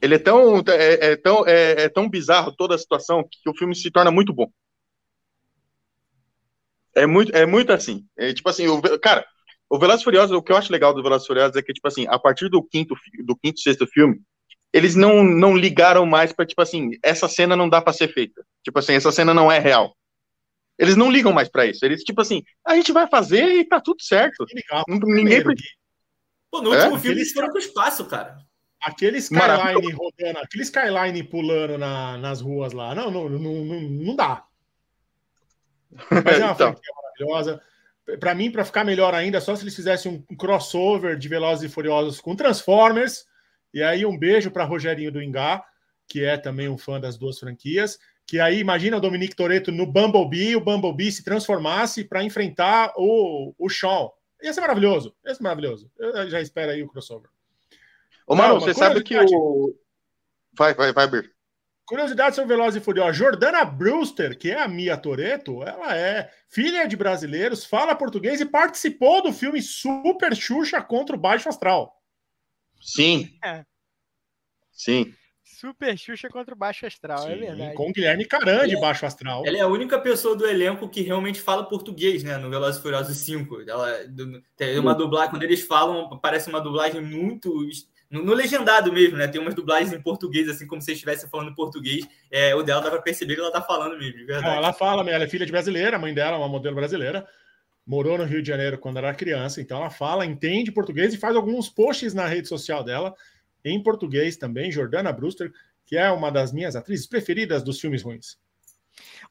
ele 0.00 0.16
é 0.16 0.18
tão, 0.18 0.58
é, 0.58 1.12
é 1.12 1.16
tão, 1.16 1.46
é, 1.46 1.84
é, 1.84 1.88
tão 1.88 2.08
bizarro 2.08 2.54
toda 2.54 2.74
a 2.74 2.78
situação 2.78 3.26
que 3.30 3.48
o 3.48 3.56
filme 3.56 3.74
se 3.74 3.90
torna 3.90 4.10
muito 4.10 4.32
bom. 4.32 4.50
É 6.94 7.06
muito, 7.06 7.34
é 7.34 7.46
muito 7.46 7.72
assim. 7.72 8.06
É, 8.16 8.34
tipo 8.34 8.48
assim, 8.48 8.68
o, 8.68 8.80
cara, 8.98 9.26
o 9.70 9.78
Velozes 9.78 10.02
Furiosos, 10.02 10.36
o 10.36 10.42
que 10.42 10.52
eu 10.52 10.56
acho 10.56 10.72
legal 10.72 10.92
do 10.92 11.02
Velozes 11.02 11.26
Furiosos 11.26 11.56
é 11.56 11.62
que, 11.62 11.72
tipo 11.72 11.86
assim, 11.88 12.06
a 12.08 12.18
partir 12.18 12.48
do 12.48 12.62
quinto, 12.62 12.94
do 13.24 13.36
quinto 13.36 13.60
sexto 13.60 13.86
filme, 13.86 14.20
eles 14.72 14.94
não, 14.94 15.22
não 15.22 15.56
ligaram 15.56 16.06
mais 16.06 16.32
para 16.32 16.46
tipo 16.46 16.62
assim, 16.62 16.92
essa 17.02 17.28
cena 17.28 17.54
não 17.54 17.68
dá 17.68 17.82
para 17.82 17.92
ser 17.92 18.08
feita. 18.08 18.44
Tipo 18.62 18.78
assim, 18.78 18.94
essa 18.94 19.12
cena 19.12 19.34
não 19.34 19.52
é 19.52 19.58
real. 19.58 19.94
Eles 20.78 20.96
não 20.96 21.10
ligam 21.10 21.32
mais 21.32 21.48
para 21.48 21.66
isso. 21.66 21.84
Eles, 21.84 22.02
tipo 22.02 22.20
assim, 22.20 22.42
a 22.66 22.74
gente 22.74 22.92
vai 22.92 23.06
fazer 23.06 23.44
e 23.44 23.64
tá 23.64 23.80
tudo 23.80 24.02
certo. 24.02 24.44
Legal. 24.52 24.84
Ninguém. 24.88 25.44
Pô, 26.50 26.62
no 26.62 26.70
último 26.70 26.96
é? 26.96 26.98
filme 26.98 27.18
eles 27.18 27.32
foram 27.32 27.50
pro 27.50 27.58
espaço, 27.58 28.06
cara. 28.06 28.38
Aquele 28.80 29.18
skyline 29.18 29.92
rodando, 29.92 30.38
aquele 30.40 30.64
skyline 30.64 31.22
pulando 31.22 31.78
na, 31.78 32.18
nas 32.18 32.40
ruas 32.40 32.72
lá. 32.72 32.94
Não, 32.94 33.10
não, 33.10 33.28
não, 33.28 33.38
não, 33.38 33.80
não 33.80 34.16
dá. 34.16 34.44
Mas 36.10 36.40
é 36.40 36.44
uma 36.44 36.52
então. 36.52 36.56
franquia 36.56 36.92
maravilhosa. 36.96 37.62
Para 38.18 38.34
mim, 38.34 38.50
para 38.50 38.64
ficar 38.64 38.82
melhor 38.82 39.14
ainda, 39.14 39.40
só 39.40 39.54
se 39.54 39.62
eles 39.62 39.76
fizessem 39.76 40.24
um 40.28 40.36
crossover 40.36 41.16
de 41.16 41.28
Velozes 41.28 41.70
e 41.70 41.72
Furiosos 41.72 42.20
com 42.20 42.34
Transformers. 42.34 43.24
E 43.72 43.82
aí, 43.82 44.04
um 44.04 44.18
beijo 44.18 44.50
para 44.50 44.64
Rogerinho 44.64 45.12
do 45.12 45.22
Ingá, 45.22 45.64
que 46.06 46.24
é 46.24 46.36
também 46.36 46.68
um 46.68 46.78
fã 46.78 47.00
das 47.00 47.16
duas 47.16 47.38
franquias 47.38 47.98
que 48.26 48.40
aí 48.40 48.58
imagina 48.58 48.96
o 48.96 49.00
Dominique 49.00 49.36
Toretto 49.36 49.70
no 49.70 49.86
Bumblebee, 49.86 50.56
o 50.56 50.60
Bumblebee 50.60 51.12
se 51.12 51.24
transformasse 51.24 52.04
para 52.04 52.24
enfrentar 52.24 52.92
o, 52.96 53.54
o 53.58 53.68
Sean. 53.68 54.08
Ia 54.42 54.52
ser 54.52 54.60
maravilhoso, 54.60 55.14
ia 55.24 55.34
ser 55.34 55.42
maravilhoso. 55.42 55.90
Eu 55.98 56.28
já 56.30 56.40
espero 56.40 56.72
aí 56.72 56.82
o 56.82 56.88
crossover. 56.88 57.28
Ô, 58.26 58.34
Mano, 58.34 58.60
você 58.60 58.74
sabe 58.74 59.02
que 59.02 59.16
o... 59.18 59.74
Vai, 60.56 60.74
vai, 60.74 60.92
vai, 60.92 61.06
Bir. 61.06 61.32
Curiosidade 61.84 62.36
sobre 62.36 62.56
Veloz 62.56 62.74
e 62.74 62.80
Furiosa. 62.80 63.12
Jordana 63.12 63.64
Brewster, 63.64 64.38
que 64.38 64.50
é 64.50 64.62
a 64.62 64.68
Mia 64.68 64.96
Toretto, 64.96 65.62
ela 65.62 65.96
é 65.96 66.30
filha 66.48 66.86
de 66.86 66.96
brasileiros, 66.96 67.64
fala 67.64 67.94
português 67.94 68.40
e 68.40 68.46
participou 68.46 69.22
do 69.22 69.32
filme 69.32 69.60
Super 69.60 70.34
Xuxa 70.34 70.80
contra 70.80 71.14
o 71.14 71.18
Baixo 71.18 71.48
Astral. 71.48 72.01
Sim. 72.82 73.38
É. 73.44 73.64
Sim. 74.72 75.14
Super 75.62 75.96
Xuxa 75.96 76.28
contra 76.28 76.54
o 76.54 76.58
Baixo 76.58 76.84
Astral, 76.86 77.20
é 77.20 77.22
Sim, 77.22 77.44
é 77.44 77.46
verdade. 77.46 77.74
Com 77.74 77.92
Guilherme 77.92 78.24
Caran 78.24 78.66
de 78.66 78.76
Baixo 78.80 79.06
Astral. 79.06 79.44
Ela 79.46 79.58
é 79.58 79.60
a 79.60 79.68
única 79.68 79.96
pessoa 80.00 80.34
do 80.34 80.44
elenco 80.44 80.88
que 80.88 81.02
realmente 81.02 81.40
fala 81.40 81.62
português, 81.68 82.24
né? 82.24 82.36
No 82.36 82.50
Velozes 82.50 82.80
e 82.80 82.82
Furiosos 82.82 83.16
5. 83.18 83.60
Ela 83.68 83.96
tem 84.56 84.76
uma 84.80 84.92
dublagem, 84.92 85.30
quando 85.30 85.44
eles 85.44 85.62
falam, 85.62 86.18
parece 86.18 86.48
uma 86.48 86.60
dublagem 86.60 87.00
muito. 87.00 87.64
No, 88.10 88.24
no, 88.24 88.34
legendado 88.34 88.92
mesmo, 88.92 89.16
né? 89.16 89.28
Tem 89.28 89.40
umas 89.40 89.54
dublagens 89.54 89.92
em 89.92 90.02
português, 90.02 90.48
assim 90.48 90.66
como 90.66 90.82
se 90.82 90.90
estivesse 90.90 91.30
falando 91.30 91.54
português. 91.54 92.08
É, 92.28 92.56
o 92.56 92.62
dela 92.64 92.80
dá 92.80 92.90
pra 92.90 93.00
perceber 93.00 93.36
que 93.36 93.40
ela 93.40 93.52
tá 93.52 93.62
falando 93.62 93.96
mesmo, 93.96 94.18
de 94.18 94.24
verdade. 94.24 94.48
Não, 94.48 94.56
ela 94.56 94.72
fala, 94.72 95.08
ela 95.08 95.24
é 95.24 95.28
filha 95.28 95.46
de 95.46 95.52
brasileira, 95.52 95.96
a 95.96 96.00
mãe 96.00 96.12
dela 96.12 96.36
é 96.36 96.38
uma 96.38 96.48
modelo 96.48 96.74
brasileira. 96.74 97.24
Morou 97.86 98.16
no 98.16 98.24
Rio 98.24 98.42
de 98.42 98.48
Janeiro 98.48 98.78
quando 98.78 98.98
era 98.98 99.14
criança, 99.14 99.60
então 99.60 99.78
ela 99.78 99.90
fala, 99.90 100.24
entende 100.24 100.70
português 100.70 101.12
e 101.12 101.18
faz 101.18 101.34
alguns 101.34 101.68
posts 101.68 102.14
na 102.14 102.26
rede 102.26 102.48
social 102.48 102.84
dela 102.84 103.14
em 103.64 103.82
português 103.82 104.36
também. 104.36 104.70
Jordana 104.70 105.12
Brewster, 105.12 105.52
que 105.84 105.96
é 105.96 106.08
uma 106.10 106.30
das 106.30 106.52
minhas 106.52 106.76
atrizes 106.76 107.06
preferidas 107.06 107.62
dos 107.62 107.80
filmes 107.80 108.02
ruins. 108.02 108.38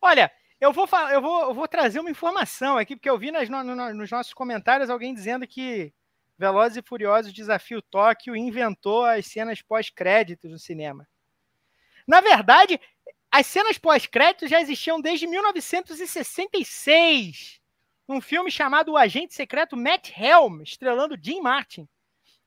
Olha, 0.02 0.32
eu 0.60 0.74
vou, 0.74 0.88
eu 1.12 1.22
vou, 1.22 1.42
eu 1.44 1.54
vou 1.54 1.68
trazer 1.68 2.00
uma 2.00 2.12
informação 2.12 2.78
aqui, 2.78 2.96
porque 2.96 3.10
eu 3.10 3.18
vi 3.18 3.32
nas, 3.32 3.50
no, 3.50 3.64
no, 3.64 3.94
nos 3.94 4.12
nossos 4.12 4.34
comentários 4.34 4.90
alguém 4.90 5.14
dizendo 5.14 5.48
que 5.48 5.94
Velozes 6.38 6.78
e 6.78 6.82
Furiosos 6.82 7.32
Desafio 7.32 7.82
Tóquio 7.82 8.36
inventou 8.36 9.06
as 9.06 9.28
cenas 9.28 9.62
pós-créditos 9.62 10.50
no 10.50 10.60
cinema. 10.60 11.08
Na 12.08 12.20
verdade, 12.20 12.80
as 13.32 13.46
cenas 13.46 13.78
pós-créditos 13.78 14.50
já 14.50 14.60
existiam 14.60 15.00
desde 15.00 15.28
1966, 15.28 17.61
um 18.12 18.22
filme 18.22 18.52
chamado 18.52 18.94
O 18.94 18.98
Agente 18.98 19.34
Secreto 19.34 19.76
Matt 19.78 20.12
Helm, 20.18 20.62
estrelando 20.62 21.18
Jim 21.22 21.42
Martin. 21.42 21.88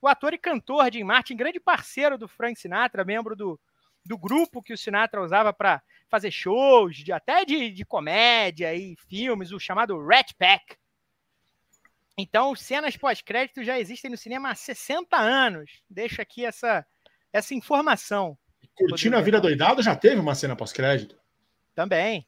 O 0.01 0.09
ator 0.09 0.35
e 0.35 0.39
cantor 0.39 0.93
Jim 0.93 1.05
Martin, 1.05 1.37
grande 1.37 1.59
parceiro 1.59 2.19
do 2.19 2.29
Frank 2.29 2.59
Sinatra, 2.59 3.05
membro 3.05 3.35
do 3.35 3.59
do 4.05 4.19
grupo 4.19 4.63
que 4.63 4.73
o 4.73 4.79
Sinatra 4.79 5.23
usava 5.23 5.53
para 5.53 5.83
fazer 6.09 6.31
shows, 6.31 6.97
de, 6.97 7.11
até 7.11 7.45
de, 7.45 7.71
de 7.71 7.85
comédia 7.85 8.75
e 8.75 8.97
filmes, 9.09 9.51
o 9.51 9.59
chamado 9.59 9.99
Rat 10.05 10.33
Pack. 10.39 10.77
Então, 12.17 12.55
cenas 12.55 12.97
pós-crédito 12.97 13.65
já 13.65 13.79
existem 13.81 14.11
no 14.11 14.17
cinema 14.17 14.51
há 14.51 14.55
60 14.55 15.17
anos. 15.17 15.83
Deixa 15.89 16.23
aqui 16.23 16.45
essa, 16.45 16.87
essa 17.33 17.55
informação. 17.55 18.39
Curtindo 18.77 19.17
a 19.17 19.21
Vida 19.21 19.41
Doidado 19.41 19.83
já 19.83 19.97
teve 19.97 20.21
uma 20.21 20.35
cena 20.35 20.55
pós-crédito? 20.55 21.17
Também. 21.75 22.27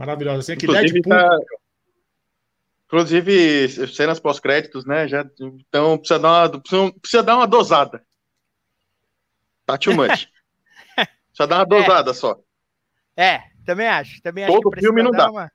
Maravilhosa. 0.00 0.38
Assim, 0.38 0.56
que 0.56 0.64
Inclusive, 0.64 1.02
tá... 1.02 1.28
Inclusive, 2.86 3.86
cenas 3.88 4.18
pós-créditos, 4.18 4.86
né? 4.86 5.06
Já, 5.06 5.26
então 5.38 5.98
precisa 5.98 6.18
dar, 6.18 6.50
uma, 6.50 6.92
precisa 6.98 7.22
dar 7.22 7.36
uma 7.36 7.46
dosada. 7.46 8.02
Tá 9.66 9.76
too 9.76 9.94
much. 9.94 10.26
Só 11.34 11.46
dá 11.46 11.58
uma 11.58 11.66
dosada 11.66 12.10
é. 12.10 12.14
só. 12.14 12.40
É, 13.16 13.42
também 13.64 13.86
acho. 13.86 14.20
Também 14.22 14.46
Todo 14.46 14.70
acho 14.72 14.80
filme 14.80 15.02
não 15.02 15.10
dá. 15.10 15.30
Uma, 15.30 15.52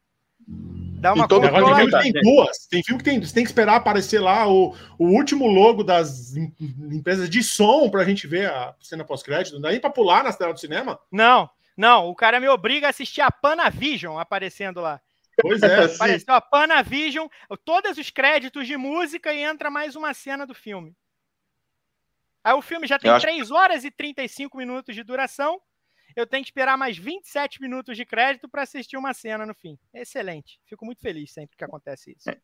dá 0.48 1.14
uma 1.14 1.28
todo 1.28 1.48
filme 1.48 1.92
tem 2.02 2.14
duas. 2.14 2.68
Tem 2.68 2.84
filme 2.84 3.04
que 3.04 3.10
tem, 3.10 3.20
você 3.20 3.34
tem 3.34 3.44
que 3.44 3.50
esperar 3.50 3.76
aparecer 3.76 4.20
lá 4.20 4.48
o, 4.48 4.74
o 4.98 5.08
último 5.08 5.48
logo 5.48 5.84
das 5.84 6.36
empresas 6.38 7.30
de 7.30 7.44
som 7.44 7.90
pra 7.90 8.06
gente 8.06 8.26
ver 8.28 8.50
a 8.50 8.74
cena 8.80 9.04
pós-crédito. 9.04 9.56
Não 9.56 9.62
dá 9.62 9.72
nem 9.72 9.80
pra 9.80 9.90
pular 9.90 10.24
na 10.24 10.32
tela 10.32 10.54
do 10.54 10.60
cinema? 10.60 10.98
Não, 11.12 11.50
não. 11.76 12.10
O 12.10 12.16
cara 12.16 12.40
me 12.40 12.48
obriga 12.48 12.88
a 12.88 12.90
assistir 12.90 13.22
a 13.22 13.32
Panavision 13.32 14.18
aparecendo 14.18 14.82
lá. 14.82 15.02
Pois 15.42 15.62
é. 15.62 15.86
Apareceu 15.86 16.34
a 16.34 16.42
Panavision, 16.42 17.28
todos 17.64 17.98
os 17.98 18.10
créditos 18.10 18.68
de 18.68 18.78
música 18.78 19.34
e 19.34 19.42
entra 19.42 19.70
mais 19.70 19.96
uma 19.96 20.14
cena 20.14 20.46
do 20.46 20.54
filme. 20.54 20.96
Aí 22.44 22.54
o 22.54 22.62
filme 22.62 22.88
já 22.88 23.00
tem 23.00 23.12
acho... 23.12 23.26
3 23.26 23.52
horas 23.52 23.84
e 23.84 23.92
35 23.92 24.58
minutos 24.58 24.96
de 24.96 25.04
duração. 25.04 25.60
Eu 26.16 26.26
tenho 26.26 26.44
que 26.44 26.50
esperar 26.50 26.78
mais 26.78 26.98
27 26.98 27.62
minutos 27.62 27.98
de 27.98 28.06
crédito 28.06 28.48
para 28.48 28.62
assistir 28.62 28.96
uma 28.96 29.14
cena 29.14 29.46
no 29.46 29.54
fim. 29.54 29.78
Excelente. 29.94 30.60
Fico 30.66 30.86
muito 30.86 31.02
feliz 31.02 31.34
sempre 31.34 31.58
que 31.58 31.64
acontece 31.64 32.16
isso. 32.16 32.30
É, 32.30 32.38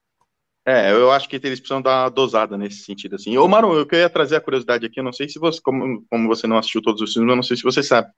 é 0.66 0.92
eu 0.92 1.12
acho 1.12 1.30
que 1.30 1.38
eles 1.38 1.60
precisam 1.60 1.82
dar 1.82 2.04
uma 2.04 2.10
dosada 2.10 2.58
nesse 2.58 2.84
sentido. 2.84 3.16
Assim. 3.16 3.38
Ô, 3.38 3.48
Maru, 3.48 3.74
eu 3.76 3.86
queria 3.86 4.10
trazer 4.10 4.36
a 4.36 4.42
curiosidade 4.42 4.86
aqui. 4.86 5.00
Eu 5.00 5.04
não 5.04 5.14
sei 5.14 5.30
se 5.30 5.40
você, 5.40 5.62
como, 5.62 6.06
como 6.10 6.28
você 6.28 6.48
não 6.48 6.58
assistiu 6.58 6.82
todos 6.82 7.02
os 7.02 7.14
filmes, 7.14 7.30
eu 7.30 7.36
não 7.36 7.44
sei 7.44 7.56
se 7.56 7.64
você 7.64 7.82
sabe. 7.82 8.12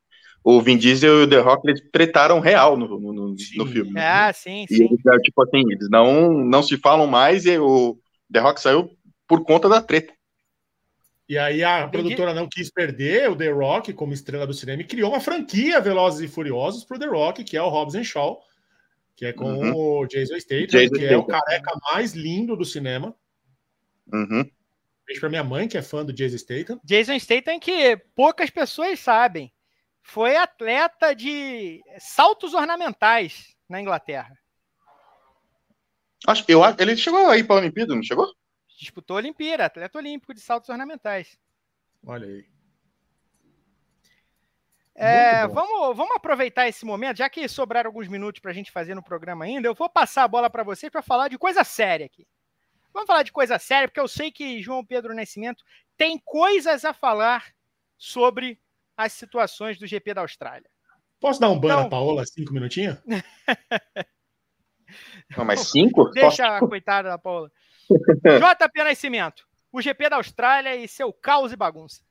O 0.44 0.62
Vin 0.62 0.78
Diesel 0.78 1.22
e 1.22 1.24
o 1.24 1.30
The 1.30 1.40
Rock, 1.40 1.68
eles 1.68 1.82
tretaram 1.92 2.40
real 2.40 2.76
no, 2.76 2.88
no, 2.88 3.14
no, 3.14 3.36
no 3.56 3.66
filme. 3.66 3.94
Ah, 3.96 4.32
sim, 4.34 4.66
sim. 4.68 4.86
Eles, 4.86 5.22
tipo 5.24 5.42
assim, 5.42 5.64
eles 5.72 5.90
não, 5.90 6.44
não 6.44 6.62
se 6.62 6.78
falam 6.78 7.08
mais 7.08 7.46
e 7.46 7.58
o 7.58 7.98
The 8.32 8.40
Rock 8.40 8.60
saiu 8.60 8.90
por 9.28 9.44
conta 9.44 9.70
da 9.70 9.82
treta. 9.82 10.14
E 11.28 11.38
aí 11.38 11.64
a 11.64 11.88
produtora 11.88 12.34
não 12.34 12.48
quis 12.50 12.70
perder 12.70 13.30
o 13.30 13.36
The 13.36 13.50
Rock 13.50 13.94
como 13.94 14.14
estrela 14.14 14.46
do 14.46 14.54
cinema 14.54 14.82
e 14.82 14.86
criou 14.86 15.12
uma 15.12 15.22
franquia 15.22 15.80
Velozes 15.80 16.20
e 16.20 16.28
Furiosos 16.28 16.84
para 16.84 16.98
o 16.98 17.00
The 17.00 17.06
Rock, 17.06 17.44
que 17.44 17.56
é 17.56 17.62
o 17.62 17.70
Hobbs 17.70 17.96
and 17.96 18.04
Shaw, 18.04 18.42
que 19.16 19.26
é 19.28 19.34
com 19.34 19.46
uhum. 19.46 20.02
o 20.02 20.08
Jason 20.08 20.38
Statham, 20.40 20.68
Jason 20.68 20.90
que 20.90 21.00
Statham. 21.00 21.14
é 21.14 21.18
o 21.18 21.24
careca 21.24 21.72
mais 21.94 22.14
lindo 22.14 22.58
do 22.58 22.66
cinema. 22.66 23.16
Uhum. 24.12 24.50
Beijo 25.06 25.22
para 25.22 25.30
minha 25.30 25.44
mãe, 25.44 25.68
que 25.68 25.78
é 25.78 25.82
fã 25.82 26.04
do 26.04 26.12
Jason 26.12 26.38
Statham. 26.38 26.80
Jason 26.84 27.18
Statham, 27.18 27.60
que 27.60 27.96
poucas 28.14 28.50
pessoas 28.50 29.00
sabem, 29.00 29.52
foi 30.04 30.36
atleta 30.36 31.16
de 31.16 31.82
saltos 31.98 32.54
ornamentais 32.54 33.56
na 33.68 33.82
Inglaterra. 33.82 34.38
Acho, 36.28 36.46
eu, 36.48 36.62
ele 36.78 36.96
chegou 36.96 37.30
aí 37.30 37.44
para 37.44 37.56
a 37.56 37.60
Olimpíada, 37.60 37.96
não 37.96 38.04
chegou? 38.04 38.32
Disputou 38.78 39.18
a 39.18 39.20
Olimpíada, 39.20 39.66
atleta 39.66 39.98
olímpico 39.98 40.34
de 40.34 40.42
saltos 40.42 40.70
ornamentais. 40.70 41.38
Olha 42.06 42.28
aí. 42.28 42.46
É, 44.96 45.48
vamos, 45.48 45.98
vamos 45.98 46.16
aproveitar 46.16 46.68
esse 46.68 46.86
momento, 46.86 47.18
já 47.18 47.30
que 47.30 47.48
sobraram 47.48 47.90
alguns 47.90 48.08
minutos 48.08 48.40
para 48.40 48.52
a 48.52 48.54
gente 48.54 48.72
fazer 48.72 48.94
no 48.94 49.04
programa 49.04 49.46
ainda, 49.46 49.68
eu 49.68 49.74
vou 49.74 49.90
passar 49.90 50.24
a 50.24 50.28
bola 50.28 50.50
para 50.50 50.64
vocês 50.64 50.92
para 50.92 51.02
falar 51.02 51.30
de 51.30 51.38
coisa 51.38 51.64
séria 51.64 52.06
aqui. 52.06 52.28
Vamos 52.94 53.08
falar 53.08 53.24
de 53.24 53.32
coisa 53.32 53.58
séria, 53.58 53.88
porque 53.88 54.00
eu 54.00 54.08
sei 54.08 54.32
que 54.32 54.62
João 54.62 54.86
Pedro 54.86 55.16
Nascimento 55.16 55.64
tem 55.98 56.20
coisas 56.20 56.86
a 56.86 56.94
falar 56.94 57.52
sobre 57.98 58.62
as 58.98 59.14
situações 59.14 59.78
do 59.78 59.88
GP 59.88 60.14
da 60.14 60.22
Austrália. 60.22 60.70
Posso 61.20 61.40
dar 61.40 61.50
um 61.50 61.60
banho 61.60 61.74
então... 61.74 61.84
na 61.84 61.90
Paola, 61.90 62.26
cinco 62.26 62.54
minutinhos? 62.54 62.98
Não, 65.38 65.46
mas 65.46 65.72
cinco? 65.72 66.12
Deixa 66.14 66.58
a 66.58 66.60
coitada 66.60 67.10
da 67.10 67.18
Paola. 67.18 67.52
JP 67.90 68.84
Nascimento, 68.84 69.48
o 69.72 69.82
GP 69.82 70.10
da 70.10 70.18
Austrália 70.18 70.76
e 70.76 70.88
seu 70.88 71.12
caos 71.14 71.52
e 71.52 71.56
bagunça. 71.56 72.02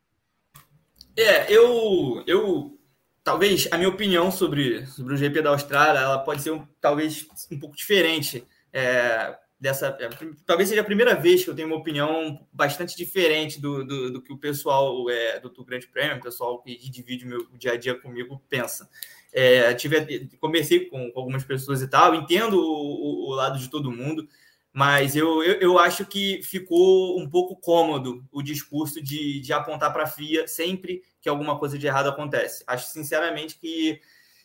É, 1.17 1.53
eu, 1.53 2.25
eu 2.27 2.79
talvez 3.23 3.69
a 3.71 3.77
minha 3.77 3.89
opinião 3.89 4.31
sobre, 4.31 4.87
sobre 4.87 5.15
o 5.15 5.17
GP 5.17 5.43
da 5.43 5.51
Austrália 5.51 6.01
ela 6.01 6.19
pode 6.19 6.43
ser 6.43 6.51
um, 6.51 6.67
talvez 6.81 7.27
um 7.51 7.59
pouco 7.59 7.77
diferente 7.77 8.47
é, 8.73 9.37
dessa. 9.63 9.97
É, 10.01 10.09
talvez 10.45 10.69
seja 10.69 10.81
a 10.81 10.85
primeira 10.85 11.15
vez 11.15 11.45
que 11.45 11.49
eu 11.49 11.55
tenho 11.55 11.69
uma 11.69 11.77
opinião 11.77 12.45
bastante 12.53 12.97
diferente 12.97 13.61
do, 13.61 13.85
do, 13.85 14.13
do 14.15 14.21
que 14.21 14.33
o 14.33 14.37
pessoal 14.37 15.09
é, 15.09 15.39
do, 15.39 15.49
do 15.49 15.65
Grande 15.65 15.87
Prêmio, 15.87 16.17
o 16.17 16.21
pessoal 16.21 16.61
que 16.61 16.77
divide 16.91 17.25
o 17.25 17.29
meu 17.29 17.47
dia 17.57 17.75
a 17.75 17.77
dia 17.77 17.95
comigo 17.95 18.43
pensa. 18.49 18.91
É, 19.33 19.73
tive, 19.75 20.29
conversei 20.41 20.87
com, 20.87 21.13
com, 21.13 21.21
algumas 21.21 21.45
pessoas 21.45 21.81
e 21.81 21.87
tal, 21.87 22.13
entendo 22.13 22.55
o, 22.55 23.29
o, 23.29 23.31
o 23.31 23.35
lado 23.35 23.57
de 23.57 23.71
todo 23.71 23.93
mundo. 23.93 24.29
Mas 24.73 25.15
eu, 25.15 25.43
eu, 25.45 25.61
eu, 25.61 25.79
acho 25.79 26.05
que 26.07 26.43
ficou 26.43 27.21
um 27.21 27.29
pouco 27.29 27.55
cômodo 27.55 28.25
o 28.33 28.43
discurso 28.43 29.01
de, 29.03 29.39
de 29.39 29.53
apontar 29.53 29.93
para 29.93 30.05
a 30.05 30.07
FIA 30.07 30.49
sempre 30.49 31.03
que 31.21 31.29
alguma 31.29 31.59
coisa 31.59 31.79
de 31.79 31.87
errado 31.87 32.09
acontece. 32.09 32.65
Acho 32.67 32.89
sinceramente 32.89 33.59
que 33.61 34.01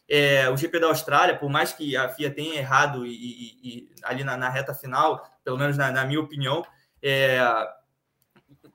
é, 0.09 0.49
o 0.49 0.57
GP 0.57 0.79
da 0.79 0.87
Austrália, 0.87 1.37
por 1.37 1.49
mais 1.49 1.73
que 1.73 1.95
a 1.97 2.09
FIA 2.09 2.31
tenha 2.31 2.55
errado 2.55 3.05
e, 3.05 3.11
e, 3.11 3.59
e 3.63 3.89
ali 4.03 4.23
na, 4.23 4.37
na, 4.37 4.49
reta 4.49 4.73
final, 4.73 5.23
pelo 5.43 5.57
menos 5.57 5.77
na, 5.77 5.91
na 5.91 6.05
minha 6.05 6.19
opinião, 6.19 6.65
é, 7.01 7.39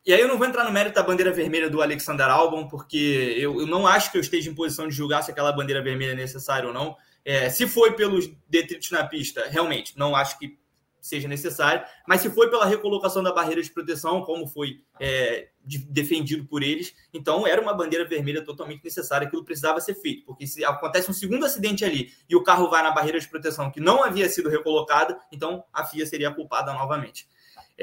e 0.04 0.12
aí 0.12 0.20
eu 0.20 0.26
não 0.26 0.36
vou 0.36 0.46
entrar 0.46 0.64
no 0.64 0.72
mérito 0.72 0.96
da 0.96 1.02
bandeira 1.02 1.32
vermelha 1.32 1.70
do 1.70 1.80
Alexander 1.80 2.26
Albon, 2.26 2.66
porque 2.66 3.36
eu, 3.38 3.60
eu, 3.60 3.66
não 3.66 3.86
acho 3.86 4.10
que 4.10 4.18
eu 4.18 4.20
esteja 4.20 4.50
em 4.50 4.54
posição 4.54 4.88
de 4.88 4.94
julgar 4.94 5.22
se 5.22 5.30
aquela 5.30 5.52
bandeira 5.52 5.80
vermelha 5.80 6.12
é 6.12 6.16
necessária 6.16 6.66
ou 6.66 6.74
não. 6.74 6.96
É, 7.24 7.48
se 7.48 7.68
foi 7.68 7.92
pelos 7.92 8.28
detritos 8.48 8.90
na 8.90 9.04
pista, 9.04 9.46
realmente, 9.48 9.96
não 9.96 10.16
acho 10.16 10.36
que 10.40 10.58
seja 11.02 11.26
necessário, 11.26 11.84
mas 12.06 12.20
se 12.20 12.30
foi 12.30 12.48
pela 12.48 12.64
recolocação 12.64 13.22
da 13.22 13.32
barreira 13.32 13.60
de 13.60 13.70
proteção, 13.70 14.22
como 14.22 14.46
foi 14.46 14.80
é, 15.00 15.48
de, 15.64 15.78
defendido 15.78 16.46
por 16.46 16.62
eles, 16.62 16.94
então 17.12 17.44
era 17.44 17.60
uma 17.60 17.74
bandeira 17.74 18.06
vermelha 18.08 18.44
totalmente 18.44 18.84
necessária, 18.84 19.26
aquilo 19.26 19.44
precisava 19.44 19.80
ser 19.80 19.96
feito, 19.96 20.24
porque 20.24 20.46
se 20.46 20.64
acontece 20.64 21.10
um 21.10 21.14
segundo 21.14 21.44
acidente 21.44 21.84
ali 21.84 22.12
e 22.28 22.36
o 22.36 22.42
carro 22.44 22.70
vai 22.70 22.82
na 22.84 22.92
barreira 22.92 23.18
de 23.18 23.28
proteção 23.28 23.70
que 23.70 23.80
não 23.80 24.04
havia 24.04 24.28
sido 24.28 24.48
recolocada, 24.48 25.18
então 25.32 25.64
a 25.72 25.84
FIA 25.84 26.06
seria 26.06 26.30
culpada 26.30 26.72
novamente. 26.72 27.26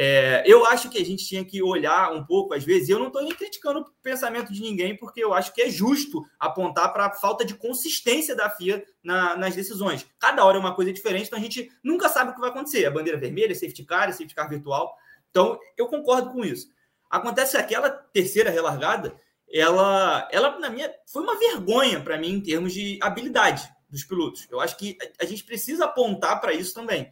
É, 0.02 0.44
eu 0.46 0.66
acho 0.66 0.90
que 0.90 0.98
a 0.98 1.04
gente 1.04 1.28
tinha 1.28 1.44
que 1.44 1.62
olhar 1.62 2.14
um 2.14 2.26
pouco, 2.26 2.54
às 2.54 2.64
vezes, 2.64 2.88
eu 2.88 2.98
não 2.98 3.08
estou 3.08 3.22
nem 3.22 3.34
criticando 3.34 3.82
o 3.82 3.86
pensamento 4.02 4.54
de 4.54 4.62
ninguém, 4.62 4.96
porque 4.96 5.22
eu 5.22 5.34
acho 5.34 5.54
que 5.54 5.62
é 5.62 5.70
justo 5.70 6.26
apontar 6.40 6.94
para 6.94 7.08
a 7.08 7.12
falta 7.12 7.44
de 7.44 7.54
consistência 7.54 8.34
da 8.34 8.50
FIA 8.50 8.82
na, 9.04 9.36
nas 9.36 9.54
decisões. 9.54 10.08
Cada 10.18 10.46
hora 10.46 10.56
é 10.56 10.60
uma 10.62 10.74
coisa 10.74 10.94
diferente, 10.94 11.28
então 11.28 11.38
a 11.38 11.42
gente 11.42 11.70
nunca 11.84 12.08
sabe 12.08 12.32
o 12.32 12.34
que 12.34 12.40
vai 12.40 12.50
acontecer. 12.50 12.86
A 12.86 12.92
bandeira 12.92 13.20
vermelha, 13.20 13.54
safety 13.54 13.84
car, 13.84 14.10
safety 14.14 14.34
car 14.34 14.48
virtual. 14.48 14.96
Então, 15.32 15.60
eu 15.76 15.88
concordo 15.88 16.32
com 16.32 16.46
isso. 16.46 16.70
Acontece 17.10 17.58
aquela 17.58 17.90
terceira 17.90 18.50
relargada, 18.50 19.20
ela, 19.52 20.30
ela 20.32 20.58
na 20.60 20.70
minha, 20.70 20.90
foi 21.12 21.24
uma 21.24 21.38
vergonha 21.38 22.00
para 22.00 22.18
mim 22.18 22.36
em 22.36 22.42
termos 22.42 22.72
de 22.72 22.98
habilidade 23.02 23.70
dos 23.90 24.06
pilotos. 24.06 24.48
Eu 24.50 24.62
acho 24.62 24.78
que 24.78 24.98
a, 25.20 25.26
a 25.26 25.28
gente 25.28 25.44
precisa 25.44 25.84
apontar 25.84 26.40
para 26.40 26.54
isso 26.54 26.74
também, 26.74 27.12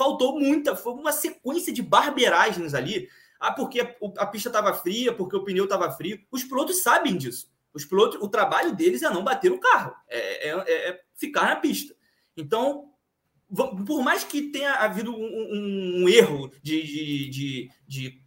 faltou 0.00 0.40
muita, 0.40 0.74
foi 0.74 0.94
uma 0.94 1.12
sequência 1.12 1.70
de 1.70 1.82
barbeiragens 1.82 2.72
ali. 2.72 3.06
Ah, 3.38 3.52
porque 3.52 3.80
a, 4.16 4.26
pista 4.26 4.48
estava 4.48 4.72
fria, 4.72 5.12
porque 5.12 5.36
o 5.36 5.44
pneu 5.44 5.64
estava 5.64 5.92
frio. 5.92 6.18
Os 6.30 6.42
pilotos 6.42 6.82
sabem 6.82 7.18
disso. 7.18 7.52
Os 7.74 7.84
pilotos, 7.84 8.18
o 8.22 8.28
trabalho 8.28 8.74
deles 8.74 9.02
é 9.02 9.10
não 9.10 9.22
bater 9.22 9.52
o 9.52 9.60
carro, 9.60 9.94
é, 10.08 10.48
é, 10.48 10.88
é 10.88 11.00
ficar 11.14 11.44
na 11.44 11.56
pista. 11.56 11.94
Então, 12.34 12.90
por 13.86 14.02
mais 14.02 14.24
que 14.24 14.42
tenha 14.50 14.72
havido 14.74 15.14
um, 15.14 15.22
um, 15.22 16.02
um 16.02 16.08
erro 16.08 16.50
de, 16.62 16.82
de, 16.82 17.28
de, 17.28 17.70
de 17.86 18.22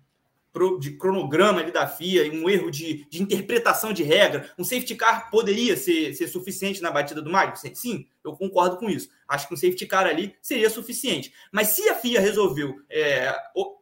de 0.80 0.92
cronograma 0.92 1.62
ali 1.62 1.72
da 1.72 1.88
FIA, 1.88 2.32
um 2.32 2.48
erro 2.50 2.70
de, 2.70 3.08
de 3.10 3.22
interpretação 3.22 3.92
de 3.92 4.04
regra, 4.04 4.50
um 4.58 4.64
safety 4.64 4.96
car 4.96 5.32
poderia 5.32 5.76
ser, 5.76 6.14
ser 6.14 6.28
suficiente 6.28 6.82
na 6.82 6.92
batida 6.92 7.22
do 7.22 7.32
Magnussen? 7.32 7.74
Sim, 7.74 8.06
eu 8.24 8.34
concordo 8.34 8.78
com 8.78 8.90
isso. 8.90 9.10
Acho 9.28 9.48
que 9.48 9.54
um 9.54 9.58
safety 9.58 9.88
car 9.88 10.06
ali 10.06 10.36
seria 10.42 10.70
suficiente. 10.70 11.34
Mas 11.52 11.70
se 11.70 11.90
a 11.90 11.96
FIA 11.96 12.22
resolveu, 12.22 12.76
é, 12.90 13.36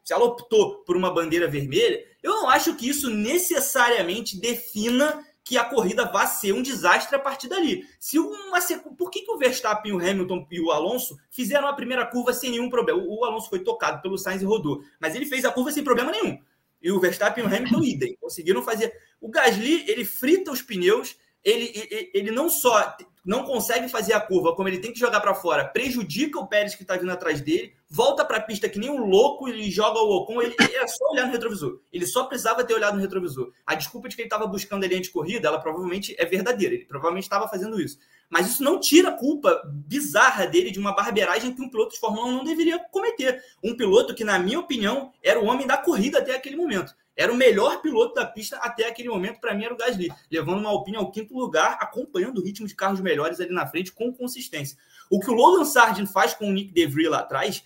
se 0.04 0.14
ela 0.14 0.26
optou 0.26 0.84
por 0.86 0.96
uma 0.96 1.14
bandeira 1.14 1.48
vermelha, 1.48 2.04
eu 2.24 2.32
não 2.32 2.50
acho 2.50 2.76
que 2.76 2.88
isso 2.88 3.10
necessariamente 3.10 4.40
defina 4.40 5.26
que 5.44 5.58
a 5.58 5.66
corrida 5.66 6.06
vá 6.06 6.26
ser 6.26 6.54
um 6.54 6.62
desastre 6.62 7.16
a 7.16 7.20
partir 7.20 7.48
dali. 7.48 7.86
Se 8.00 8.20
uma 8.20 8.60
por 8.98 9.10
que, 9.10 9.22
que 9.22 9.32
o 9.32 9.38
Verstappen, 9.38 9.92
o 9.92 9.98
Hamilton 9.98 10.48
e 10.52 10.62
o 10.62 10.72
Alonso 10.72 11.18
fizeram 11.30 11.68
a 11.68 11.74
primeira 11.74 12.06
curva 12.06 12.32
sem 12.32 12.52
nenhum 12.52 12.70
problema? 12.70 13.04
O 13.06 13.26
Alonso 13.26 13.50
foi 13.50 13.60
tocado 13.60 14.02
pelo 14.02 14.18
Sainz 14.18 14.42
e 14.42 14.46
rodou, 14.46 14.82
mas 15.00 15.16
ele 15.16 15.26
fez 15.26 15.44
a 15.44 15.52
curva 15.52 15.72
sem 15.72 15.84
problema 15.84 16.12
nenhum. 16.12 16.40
E 16.82 16.92
o 16.92 17.00
Verstappen 17.00 17.44
e 17.44 17.48
o 17.48 17.50
Hamilton 17.50 17.84
idem. 17.84 18.18
Conseguiram 18.20 18.64
fazer. 18.64 18.94
O 19.20 19.30
Gasly, 19.30 19.86
ele 19.88 20.04
frita 20.04 20.52
os 20.52 20.62
pneus, 20.62 21.16
ele, 21.44 21.72
ele, 21.76 22.12
ele 22.14 22.32
não 22.32 22.50
só 22.50 22.96
não 23.26 23.44
consegue 23.44 23.88
fazer 23.88 24.14
a 24.14 24.20
curva 24.20 24.56
como 24.56 24.68
ele 24.68 24.80
tem 24.80 24.92
que 24.92 25.00
jogar 25.00 25.20
para 25.20 25.36
fora, 25.36 25.66
prejudica 25.66 26.40
o 26.40 26.48
Pérez 26.48 26.74
que 26.74 26.82
está 26.82 26.98
vindo 26.98 27.12
atrás 27.12 27.40
dele, 27.40 27.74
volta 27.94 28.24
para 28.24 28.38
a 28.38 28.42
pista 28.42 28.70
que 28.70 28.80
nem 28.80 28.90
um 28.90 29.06
louco 29.06 29.50
e 29.50 29.70
joga 29.70 30.00
o 30.00 30.16
Ocon. 30.16 30.42
Ele, 30.42 30.56
é 30.58 30.88
só 30.88 31.12
olhar 31.12 31.26
no 31.26 31.34
retrovisor. 31.34 31.82
Ele 31.92 32.06
só 32.06 32.24
precisava 32.24 32.64
ter 32.64 32.74
olhado 32.74 32.96
no 32.96 33.02
retrovisor. 33.02 33.52
A 33.66 33.76
desculpa 33.76 34.08
de 34.08 34.16
que 34.16 34.22
ele 34.22 34.28
estava 34.28 34.48
buscando 34.48 34.86
ali 34.86 35.02
de 35.02 35.10
corrida, 35.10 35.50
ela 35.50 35.60
provavelmente 35.60 36.16
é 36.18 36.26
verdadeira. 36.26 36.74
Ele 36.74 36.86
provavelmente 36.86 37.26
estava 37.26 37.50
fazendo 37.50 37.82
isso. 37.82 38.00
Mas 38.30 38.48
isso 38.48 38.64
não 38.64 38.80
tira 38.80 39.10
a 39.10 39.18
culpa 39.18 39.62
bizarra 39.66 40.48
dele 40.48 40.72
de 40.72 40.80
uma 40.80 40.96
barbeiragem 40.96 41.54
que 41.54 41.62
um 41.62 41.70
piloto 41.70 41.94
de 41.94 42.00
Fórmula 42.00 42.28
1 42.28 42.32
não 42.32 42.44
deveria 42.46 42.80
cometer. 42.80 43.44
Um 43.62 43.76
piloto 43.76 44.16
que, 44.16 44.24
na 44.24 44.40
minha 44.40 44.62
opinião, 44.62 45.12
era 45.22 45.38
o 45.38 45.46
homem 45.46 45.68
da 45.68 45.76
corrida 45.76 46.20
até 46.20 46.34
aquele 46.34 46.56
momento. 46.56 46.96
Era 47.14 47.34
o 47.34 47.36
melhor 47.36 47.82
piloto 47.82 48.16
da 48.16 48.26
pista 48.26 48.56
até 48.58 48.88
aquele 48.88 49.10
momento, 49.10 49.42
para 49.42 49.54
mim, 49.54 49.66
era 49.66 49.74
o 49.74 49.78
Gasly, 49.78 50.10
levando 50.32 50.60
uma 50.60 50.70
Alpine 50.70 50.96
ao 50.96 51.12
quinto 51.12 51.38
lugar, 51.38 51.78
acompanhando 51.82 52.38
o 52.38 52.42
ritmo 52.42 52.66
de 52.66 52.74
carros 52.74 53.02
melhores 53.02 53.42
ali 53.42 53.54
na 53.54 53.68
frente 53.68 53.92
com 53.92 54.14
consistência. 54.14 54.78
O 55.10 55.20
que 55.20 55.30
o 55.30 55.34
Logan 55.34 55.66
Sargent 55.66 56.08
faz 56.08 56.34
com 56.34 56.48
o 56.48 56.54
Nick 56.54 56.72
DeVry 56.72 57.10
lá 57.10 57.20
atrás, 57.20 57.66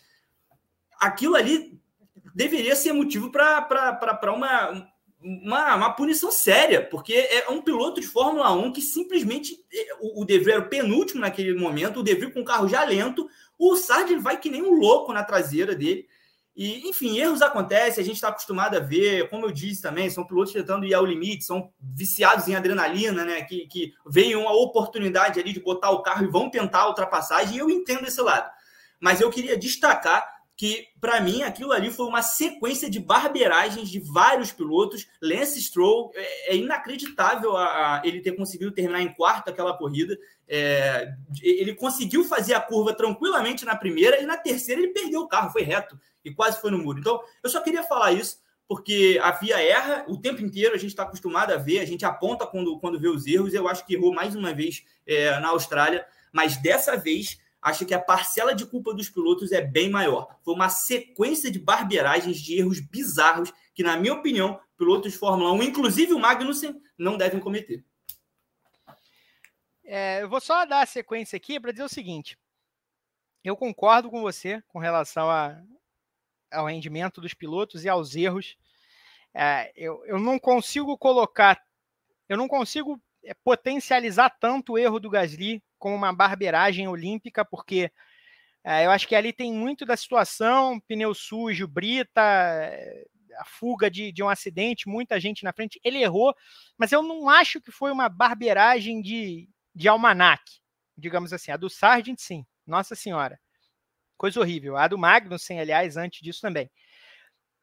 aquilo 1.00 1.36
ali 1.36 1.80
deveria 2.34 2.76
ser 2.76 2.94
motivo 2.94 3.32
para 3.32 4.34
uma, 4.36 4.90
uma, 5.22 5.76
uma 5.76 5.94
punição 5.94 6.32
séria, 6.32 6.86
porque 6.86 7.14
é 7.14 7.50
um 7.50 7.62
piloto 7.62 8.02
de 8.02 8.08
Fórmula 8.08 8.52
1 8.52 8.74
que 8.74 8.82
simplesmente 8.82 9.58
é, 9.74 9.88
o, 10.00 10.24
o 10.24 10.28
era 10.30 10.60
o 10.60 10.70
penúltimo 10.70 11.22
naquele 11.22 11.58
momento, 11.58 12.00
o 12.00 12.04
De 12.04 12.14
Vries 12.14 12.34
com 12.34 12.42
o 12.42 12.46
carro 12.46 12.68
já 12.68 12.84
lento, 12.84 13.28
o 13.58 13.76
Sargent 13.76 14.22
vai 14.22 14.38
que 14.38 14.50
nem 14.50 14.62
um 14.62 14.74
louco 14.74 15.14
na 15.14 15.24
traseira 15.24 15.74
dele. 15.74 16.08
E, 16.56 16.88
enfim, 16.88 17.18
erros 17.18 17.42
acontecem, 17.42 18.02
a 18.02 18.06
gente 18.06 18.16
está 18.16 18.30
acostumado 18.30 18.78
a 18.78 18.80
ver, 18.80 19.30
como 19.30 19.46
eu 19.46 19.52
disse 19.52 19.82
também, 19.82 20.10
são 20.10 20.26
pilotos 20.26 20.54
tentando 20.54 20.86
ir 20.86 20.94
ao 20.94 21.06
limite, 21.06 21.44
são 21.44 21.70
viciados 21.82 22.48
em 22.48 22.56
adrenalina, 22.56 23.26
né? 23.26 23.42
Que, 23.42 23.68
que 23.68 23.94
veem 24.08 24.38
uma 24.38 24.54
oportunidade 24.54 25.38
ali 25.38 25.52
de 25.52 25.60
botar 25.60 25.90
o 25.90 26.02
carro 26.02 26.24
e 26.24 26.32
vão 26.32 26.50
tentar 26.50 26.82
a 26.82 26.88
ultrapassagem, 26.88 27.56
e 27.56 27.60
eu 27.60 27.70
entendo 27.70 28.08
esse 28.08 28.22
lado. 28.22 28.50
Mas 29.02 29.20
eu 29.20 29.30
queria 29.30 29.58
destacar 29.58 30.26
que 30.58 30.88
para 31.02 31.20
mim 31.20 31.44
aquilo 31.44 31.74
ali 31.74 31.92
foi 31.92 32.06
uma 32.06 32.22
sequência 32.22 32.90
de 32.90 33.00
barbeiragens 33.00 33.90
de 33.90 34.00
vários 34.00 34.52
pilotos. 34.52 35.06
Lance 35.22 35.62
Stroll 35.62 36.12
é, 36.16 36.54
é 36.54 36.56
inacreditável 36.56 37.58
a, 37.58 37.66
a, 37.66 38.02
ele 38.06 38.22
ter 38.22 38.34
conseguido 38.34 38.72
terminar 38.72 39.02
em 39.02 39.14
quarto 39.14 39.50
aquela 39.50 39.78
corrida. 39.78 40.18
É, 40.48 41.14
ele 41.42 41.76
conseguiu 41.76 42.24
fazer 42.24 42.54
a 42.54 42.62
curva 42.62 42.94
tranquilamente 42.94 43.66
na 43.66 43.76
primeira 43.76 44.22
e 44.22 44.26
na 44.26 44.38
terceira 44.38 44.82
ele 44.82 44.94
perdeu 44.94 45.22
o 45.22 45.28
carro, 45.28 45.52
foi 45.52 45.64
reto 45.64 46.00
e 46.24 46.34
quase 46.34 46.62
foi 46.62 46.72
no 46.72 46.78
muro. 46.78 47.00
Então 47.00 47.22
eu 47.44 47.50
só 47.50 47.62
queria 47.62 47.84
falar 47.84 48.14
isso 48.14 48.40
porque 48.68 49.20
a 49.22 49.34
FIA 49.34 49.62
erra 49.62 50.06
o 50.08 50.18
tempo 50.18 50.42
inteiro, 50.42 50.74
a 50.74 50.78
gente 50.78 50.90
está 50.90 51.04
acostumado 51.04 51.52
a 51.52 51.58
ver, 51.58 51.80
a 51.80 51.86
gente 51.86 52.04
aponta 52.04 52.48
quando, 52.48 52.80
quando 52.80 53.00
vê 53.00 53.08
os 53.08 53.28
erros. 53.28 53.54
Eu 53.54 53.68
acho 53.68 53.86
que 53.86 53.94
errou 53.94 54.14
mais 54.14 54.36
uma 54.36 54.54
vez 54.54 54.84
é, 55.06 55.38
na 55.40 55.50
Austrália, 55.50 56.06
mas 56.32 56.58
dessa 56.58 56.98
vez 56.98 57.40
acho 57.66 57.84
que 57.84 57.96
a 57.96 58.00
parcela 58.00 58.54
de 58.54 58.64
culpa 58.64 58.94
dos 58.94 59.10
pilotos 59.10 59.52
é 59.52 59.60
bem 59.60 59.90
maior. 59.90 60.38
Foi 60.44 60.54
uma 60.54 60.70
sequência 60.70 61.50
de 61.50 61.58
barbeiragens, 61.58 62.38
de 62.38 62.60
erros 62.60 62.80
bizarros 62.80 63.52
que, 63.74 63.82
na 63.82 63.98
minha 63.98 64.14
opinião, 64.14 64.62
pilotos 64.78 65.14
de 65.14 65.18
Fórmula 65.18 65.52
1, 65.52 65.64
inclusive 65.64 66.14
o 66.14 66.20
Magnussen, 66.20 66.80
não 66.96 67.18
devem 67.18 67.40
cometer. 67.40 67.84
É, 69.84 70.22
eu 70.22 70.30
vou 70.30 70.40
só 70.40 70.64
dar 70.64 70.84
a 70.84 70.86
sequência 70.86 71.38
aqui 71.38 71.60
para 71.60 71.72
dizer 71.72 71.84
o 71.84 71.90
seguinte. 71.90 72.38
Eu 73.44 73.58
concordo 73.58 74.12
com 74.12 74.22
você 74.22 74.62
com 74.68 74.78
relação 74.78 75.28
a, 75.28 75.60
ao 76.52 76.68
rendimento 76.68 77.20
dos 77.20 77.34
pilotos 77.34 77.84
e 77.84 77.90
aos 77.90 78.16
erros. 78.16 78.56
É, 79.34 79.74
eu, 79.76 80.06
eu 80.06 80.20
não 80.20 80.38
consigo 80.38 80.96
colocar, 81.00 81.60
eu 82.30 82.38
não 82.38 82.48
consigo 82.48 83.02
é, 83.24 83.34
potencializar 83.34 84.30
tanto 84.40 84.74
o 84.74 84.78
erro 84.78 85.00
do 85.00 85.10
Gasly 85.10 85.64
como 85.78 85.96
uma 85.96 86.14
barbeiragem 86.14 86.88
olímpica, 86.88 87.44
porque 87.46 87.92
é, 88.64 88.86
eu 88.86 88.92
acho 88.92 89.08
que 89.08 89.16
ali 89.16 89.32
tem 89.32 89.54
muito 89.54 89.86
da 89.86 89.96
situação, 89.96 90.80
pneu 90.82 91.14
sujo, 91.14 91.68
brita, 91.68 92.22
é, 92.22 93.06
a 93.38 93.46
fuga 93.46 93.92
de, 93.92 94.12
de 94.12 94.24
um 94.24 94.30
acidente, 94.30 94.90
muita 94.90 95.20
gente 95.20 95.44
na 95.44 95.54
frente. 95.54 95.80
Ele 95.84 96.02
errou, 96.02 96.36
mas 96.78 96.92
eu 96.92 97.04
não 97.04 97.30
acho 97.30 97.62
que 97.62 97.72
foi 97.72 97.92
uma 97.92 98.10
barbeiragem 98.10 99.02
de, 99.02 99.48
de 99.74 99.88
almanac, 99.88 100.42
digamos 100.98 101.32
assim. 101.32 101.52
A 101.52 101.58
do 101.58 101.70
Sargent, 101.70 102.20
sim. 102.20 102.46
Nossa 102.66 102.96
Senhora. 102.96 103.40
Coisa 104.18 104.40
horrível. 104.40 104.78
A 104.78 104.88
do 104.88 104.98
Magnussen, 104.98 105.60
aliás, 105.60 105.98
antes 105.98 106.22
disso 106.22 106.42
também. 106.42 106.72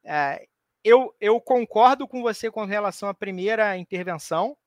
É, 0.05 0.45
eu, 0.83 1.15
eu 1.19 1.39
concordo 1.41 2.07
com 2.07 2.21
você 2.21 2.51
com 2.51 2.65
relação 2.65 3.09
à 3.09 3.13
primeira 3.13 3.77
intervenção. 3.77 4.57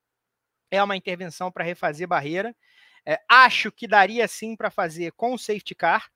É 0.71 0.83
uma 0.83 0.97
intervenção 0.97 1.51
para 1.51 1.65
refazer 1.65 2.09
barreira. 2.09 2.55
É, 3.07 3.21
acho 3.29 3.71
que 3.71 3.87
daria 3.87 4.27
sim 4.27 4.57
para 4.57 4.71
fazer 4.71 5.13
com 5.13 5.33
o 5.33 5.39
safety 5.39 5.77
car. 5.77 6.11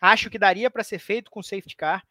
Acho 0.00 0.30
que 0.30 0.38
daria 0.38 0.70
para 0.70 0.82
ser 0.82 0.98
feito 0.98 1.30
com 1.30 1.40
o 1.40 1.44
safety 1.44 1.76
car. 1.76 2.02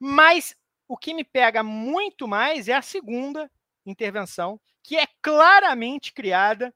Mas 0.00 0.56
o 0.88 0.96
que 0.96 1.12
me 1.12 1.22
pega 1.22 1.62
muito 1.62 2.26
mais 2.26 2.66
é 2.66 2.72
a 2.72 2.82
segunda 2.82 3.50
intervenção, 3.84 4.58
que 4.82 4.96
é 4.96 5.06
claramente 5.20 6.12
criada 6.12 6.74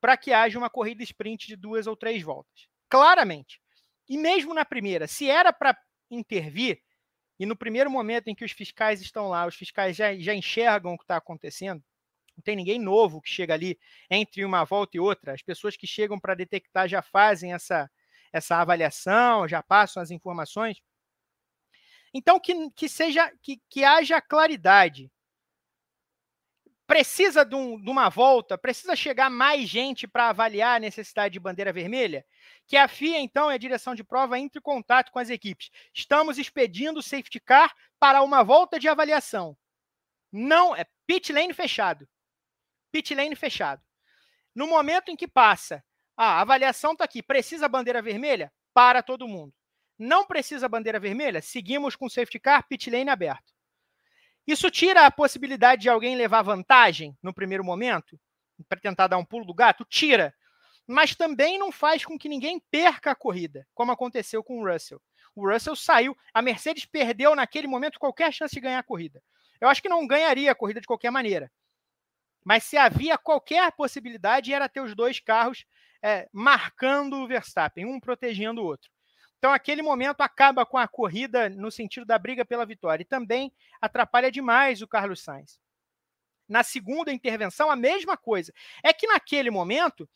para 0.00 0.16
que 0.16 0.32
haja 0.32 0.58
uma 0.58 0.70
corrida 0.70 1.02
sprint 1.02 1.48
de 1.48 1.56
duas 1.56 1.86
ou 1.86 1.96
três 1.96 2.22
voltas. 2.22 2.68
Claramente. 2.88 3.60
E 4.08 4.16
mesmo 4.16 4.54
na 4.54 4.64
primeira, 4.64 5.08
se 5.08 5.28
era 5.28 5.52
para 5.52 5.76
intervir, 6.10 6.80
e 7.38 7.44
no 7.44 7.56
primeiro 7.56 7.90
momento 7.90 8.28
em 8.28 8.34
que 8.34 8.44
os 8.44 8.52
fiscais 8.52 9.00
estão 9.00 9.28
lá, 9.28 9.46
os 9.46 9.56
fiscais 9.56 9.96
já, 9.96 10.16
já 10.16 10.32
enxergam 10.32 10.94
o 10.94 10.98
que 10.98 11.04
está 11.04 11.16
acontecendo, 11.16 11.82
não 12.36 12.42
tem 12.42 12.54
ninguém 12.54 12.78
novo 12.78 13.20
que 13.20 13.30
chega 13.30 13.54
ali 13.54 13.78
entre 14.10 14.44
uma 14.44 14.64
volta 14.64 14.96
e 14.96 15.00
outra. 15.00 15.32
As 15.32 15.42
pessoas 15.42 15.76
que 15.76 15.86
chegam 15.86 16.20
para 16.20 16.34
detectar 16.34 16.86
já 16.86 17.00
fazem 17.00 17.54
essa, 17.54 17.90
essa 18.32 18.56
avaliação, 18.56 19.48
já 19.48 19.62
passam 19.62 20.02
as 20.02 20.10
informações. 20.10 20.80
Então, 22.12 22.38
que, 22.38 22.70
que 22.70 22.88
seja 22.88 23.32
que, 23.42 23.60
que 23.68 23.84
haja 23.84 24.20
claridade. 24.20 25.10
Precisa 26.86 27.44
de, 27.44 27.56
um, 27.56 27.82
de 27.82 27.90
uma 27.90 28.08
volta, 28.08 28.56
precisa 28.56 28.94
chegar 28.94 29.28
mais 29.28 29.68
gente 29.68 30.06
para 30.06 30.28
avaliar 30.28 30.76
a 30.76 30.80
necessidade 30.80 31.32
de 31.32 31.40
bandeira 31.40 31.72
vermelha? 31.72 32.24
Que 32.64 32.76
a 32.76 32.86
FIA, 32.86 33.18
então, 33.18 33.50
e 33.50 33.54
a 33.54 33.58
direção 33.58 33.92
de 33.92 34.04
prova 34.04 34.38
entre 34.38 34.60
em 34.60 34.62
contato 34.62 35.10
com 35.10 35.18
as 35.18 35.28
equipes. 35.28 35.70
Estamos 35.92 36.38
expedindo 36.38 37.00
o 37.00 37.02
safety 37.02 37.40
car 37.40 37.74
para 37.98 38.22
uma 38.22 38.44
volta 38.44 38.78
de 38.78 38.88
avaliação. 38.88 39.56
Não, 40.30 40.76
é 40.76 40.86
pit 41.06 41.32
lane 41.32 41.52
fechado. 41.52 42.08
Pit 42.96 43.14
lane 43.14 43.36
fechado. 43.36 43.82
No 44.54 44.66
momento 44.66 45.10
em 45.10 45.16
que 45.16 45.28
passa, 45.28 45.84
ah, 46.16 46.38
a 46.38 46.40
avaliação 46.40 46.92
está 46.92 47.04
aqui, 47.04 47.22
precisa 47.22 47.68
bandeira 47.68 48.00
vermelha? 48.00 48.50
Para 48.72 49.02
todo 49.02 49.28
mundo. 49.28 49.52
Não 49.98 50.24
precisa 50.24 50.66
bandeira 50.66 50.98
vermelha? 50.98 51.42
Seguimos 51.42 51.94
com 51.94 52.08
safety 52.08 52.38
car, 52.38 52.66
pit 52.66 52.88
lane 52.88 53.10
aberto. 53.10 53.52
Isso 54.46 54.70
tira 54.70 55.04
a 55.04 55.10
possibilidade 55.10 55.82
de 55.82 55.90
alguém 55.90 56.16
levar 56.16 56.40
vantagem 56.40 57.14
no 57.22 57.34
primeiro 57.34 57.62
momento, 57.62 58.18
para 58.66 58.80
tentar 58.80 59.08
dar 59.08 59.18
um 59.18 59.24
pulo 59.26 59.44
do 59.44 59.52
gato? 59.52 59.84
Tira. 59.84 60.34
Mas 60.86 61.14
também 61.14 61.58
não 61.58 61.70
faz 61.70 62.02
com 62.02 62.18
que 62.18 62.30
ninguém 62.30 62.58
perca 62.70 63.10
a 63.10 63.14
corrida, 63.14 63.68
como 63.74 63.92
aconteceu 63.92 64.42
com 64.42 64.62
o 64.62 64.72
Russell. 64.72 65.02
O 65.34 65.46
Russell 65.46 65.76
saiu, 65.76 66.16
a 66.32 66.40
Mercedes 66.40 66.86
perdeu 66.86 67.36
naquele 67.36 67.66
momento 67.66 67.98
qualquer 67.98 68.32
chance 68.32 68.54
de 68.54 68.60
ganhar 68.62 68.78
a 68.78 68.82
corrida. 68.82 69.22
Eu 69.60 69.68
acho 69.68 69.82
que 69.82 69.88
não 69.90 70.06
ganharia 70.06 70.50
a 70.50 70.54
corrida 70.54 70.80
de 70.80 70.86
qualquer 70.86 71.10
maneira. 71.10 71.52
Mas 72.46 72.62
se 72.62 72.76
havia 72.76 73.18
qualquer 73.18 73.72
possibilidade, 73.72 74.54
era 74.54 74.68
ter 74.68 74.80
os 74.80 74.94
dois 74.94 75.18
carros 75.18 75.66
é, 76.00 76.28
marcando 76.32 77.16
o 77.16 77.26
Verstappen, 77.26 77.84
um 77.84 77.98
protegendo 77.98 78.62
o 78.62 78.64
outro. 78.64 78.88
Então, 79.36 79.52
aquele 79.52 79.82
momento 79.82 80.20
acaba 80.20 80.64
com 80.64 80.78
a 80.78 80.86
corrida 80.86 81.50
no 81.50 81.72
sentido 81.72 82.06
da 82.06 82.16
briga 82.16 82.44
pela 82.44 82.64
vitória 82.64 83.02
e 83.02 83.04
também 83.04 83.52
atrapalha 83.80 84.30
demais 84.30 84.80
o 84.80 84.86
Carlos 84.86 85.24
Sainz. 85.24 85.58
Na 86.48 86.62
segunda 86.62 87.12
intervenção, 87.12 87.68
a 87.68 87.74
mesma 87.74 88.16
coisa. 88.16 88.52
É 88.80 88.92
que 88.92 89.08
naquele 89.08 89.50
momento, 89.50 90.08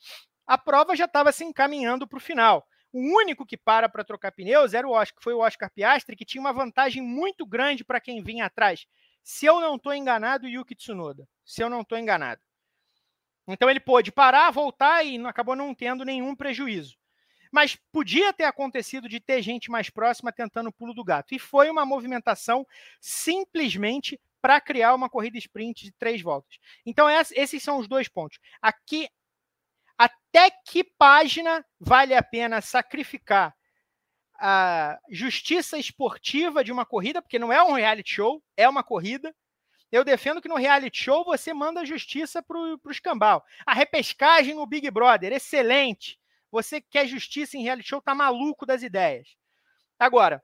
a 0.47 0.57
prova 0.57 0.95
já 0.95 1.07
estava 1.07 1.33
se 1.33 1.43
encaminhando 1.43 2.07
para 2.07 2.19
o 2.19 2.21
final. 2.21 2.65
O 2.93 3.01
único 3.01 3.45
que 3.45 3.57
para 3.57 3.89
para 3.89 4.05
trocar 4.05 4.31
pneus 4.31 4.73
era 4.73 4.87
o 4.87 4.93
Oscar, 4.93 5.21
foi 5.21 5.35
o 5.35 5.41
Oscar 5.41 5.69
Piastri, 5.69 6.15
que 6.15 6.25
tinha 6.25 6.41
uma 6.41 6.53
vantagem 6.53 7.03
muito 7.03 7.45
grande 7.45 7.85
para 7.85 8.01
quem 8.01 8.23
vinha 8.23 8.45
atrás. 8.47 8.87
Se 9.23 9.47
eu 9.47 9.61
não 9.61 9.77
estou 9.77 9.95
enganado, 9.95 10.49
Yuki 10.49 10.75
Tsunoda. 10.75 11.29
Se 11.45 11.63
eu 11.63 11.71
não 11.71 11.83
estou 11.83 11.99
enganado. 11.99 12.41
Então 13.47 13.69
ele 13.69 13.81
pôde 13.81 14.13
parar, 14.13 14.51
voltar 14.51 15.05
e 15.05 15.19
acabou 15.27 15.57
não 15.57 15.75
tendo 15.75 16.05
nenhum 16.05 16.35
prejuízo. 16.37 16.97
Mas 17.51 17.77
podia 17.91 18.33
ter 18.33 18.45
acontecido 18.45 19.09
de 19.09 19.19
ter 19.19 19.43
gente 19.43 19.71
mais 19.71 19.91
próxima 19.91 20.33
tentando 20.33 20.69
o 20.69 20.73
pulo 20.73 20.95
do 20.95 21.03
gato. 21.03 21.35
E 21.35 21.39
foi 21.39 21.69
uma 21.69 21.85
movimentação 21.85 22.65
simplesmente 23.01 24.21
para 24.41 24.61
criar 24.61 24.95
uma 24.95 25.11
corrida 25.11 25.37
sprint 25.37 25.85
de 25.85 25.93
três 25.93 26.23
voltas. 26.23 26.59
Então, 26.87 27.09
esses 27.11 27.63
são 27.63 27.79
os 27.79 27.89
dois 27.89 28.09
pontos. 28.09 28.39
Aqui, 28.63 29.09
até 29.99 30.51
que 30.65 30.85
página 30.85 31.67
vale 31.79 32.15
a 32.15 32.23
pena 32.23 32.61
sacrificar 32.61 33.55
a 34.41 34.99
justiça 35.11 35.79
esportiva 35.79 36.65
de 36.65 36.73
uma 36.73 36.87
corrida, 36.87 37.21
porque 37.21 37.39
não 37.39 37.53
é 37.53 37.63
um 37.63 37.73
reality 37.73 38.15
show, 38.15 38.43
é 38.57 38.69
uma 38.69 38.83
corrida. 38.83 39.35
Eu 39.93 40.03
defendo 40.05 40.41
que 40.41 40.49
no 40.49 40.57
reality 40.57 41.05
show 41.05 41.25
você 41.25 41.53
manda 41.53 41.81
a 41.81 41.85
justiça 41.85 42.43
para 42.43 42.57
o 42.59 42.91
escambau. 42.91 43.45
A 43.67 43.75
repescagem 43.75 44.55
no 44.55 44.67
Big 44.67 44.91
Brother, 44.91 45.33
excelente. 45.33 46.19
Você 46.51 46.81
quer 46.81 47.07
justiça 47.07 47.57
em 47.57 47.63
reality 47.63 47.89
show, 47.89 48.01
tá 48.01 48.15
maluco 48.15 48.65
das 48.65 48.83
ideias. 48.83 49.37
Agora, 49.99 50.43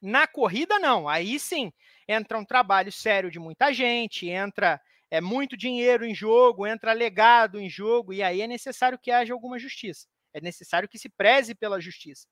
na 0.00 0.26
corrida, 0.26 0.78
não. 0.78 1.08
Aí 1.08 1.38
sim, 1.38 1.72
entra 2.06 2.38
um 2.38 2.44
trabalho 2.44 2.90
sério 2.90 3.30
de 3.30 3.38
muita 3.38 3.72
gente, 3.72 4.28
entra 4.28 4.80
é 5.10 5.20
muito 5.20 5.56
dinheiro 5.56 6.04
em 6.04 6.14
jogo, 6.14 6.66
entra 6.66 6.92
legado 6.92 7.58
em 7.58 7.68
jogo, 7.68 8.12
e 8.12 8.22
aí 8.22 8.42
é 8.42 8.46
necessário 8.46 8.98
que 8.98 9.10
haja 9.10 9.32
alguma 9.32 9.58
justiça. 9.58 10.06
É 10.34 10.40
necessário 10.40 10.88
que 10.88 10.98
se 10.98 11.08
preze 11.08 11.54
pela 11.54 11.80
justiça. 11.80 12.26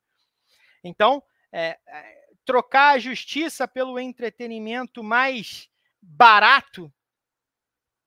Então, 0.87 1.23
é, 1.53 1.79
é, 1.87 2.27
trocar 2.45 2.95
a 2.95 2.99
justiça 2.99 3.67
pelo 3.67 3.99
entretenimento 3.99 5.03
mais 5.03 5.69
barato 6.01 6.93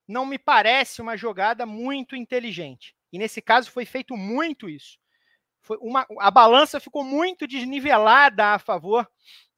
não 0.06 0.26
me 0.26 0.38
parece 0.38 1.00
uma 1.00 1.16
jogada 1.16 1.64
muito 1.64 2.16
inteligente. 2.16 2.96
E 3.12 3.18
nesse 3.18 3.40
caso 3.40 3.70
foi 3.70 3.84
feito 3.84 4.16
muito 4.16 4.68
isso. 4.68 4.98
Foi 5.62 5.76
uma, 5.80 6.06
a 6.18 6.30
balança 6.30 6.80
ficou 6.80 7.04
muito 7.04 7.46
desnivelada 7.46 8.54
a 8.54 8.58
favor 8.58 9.08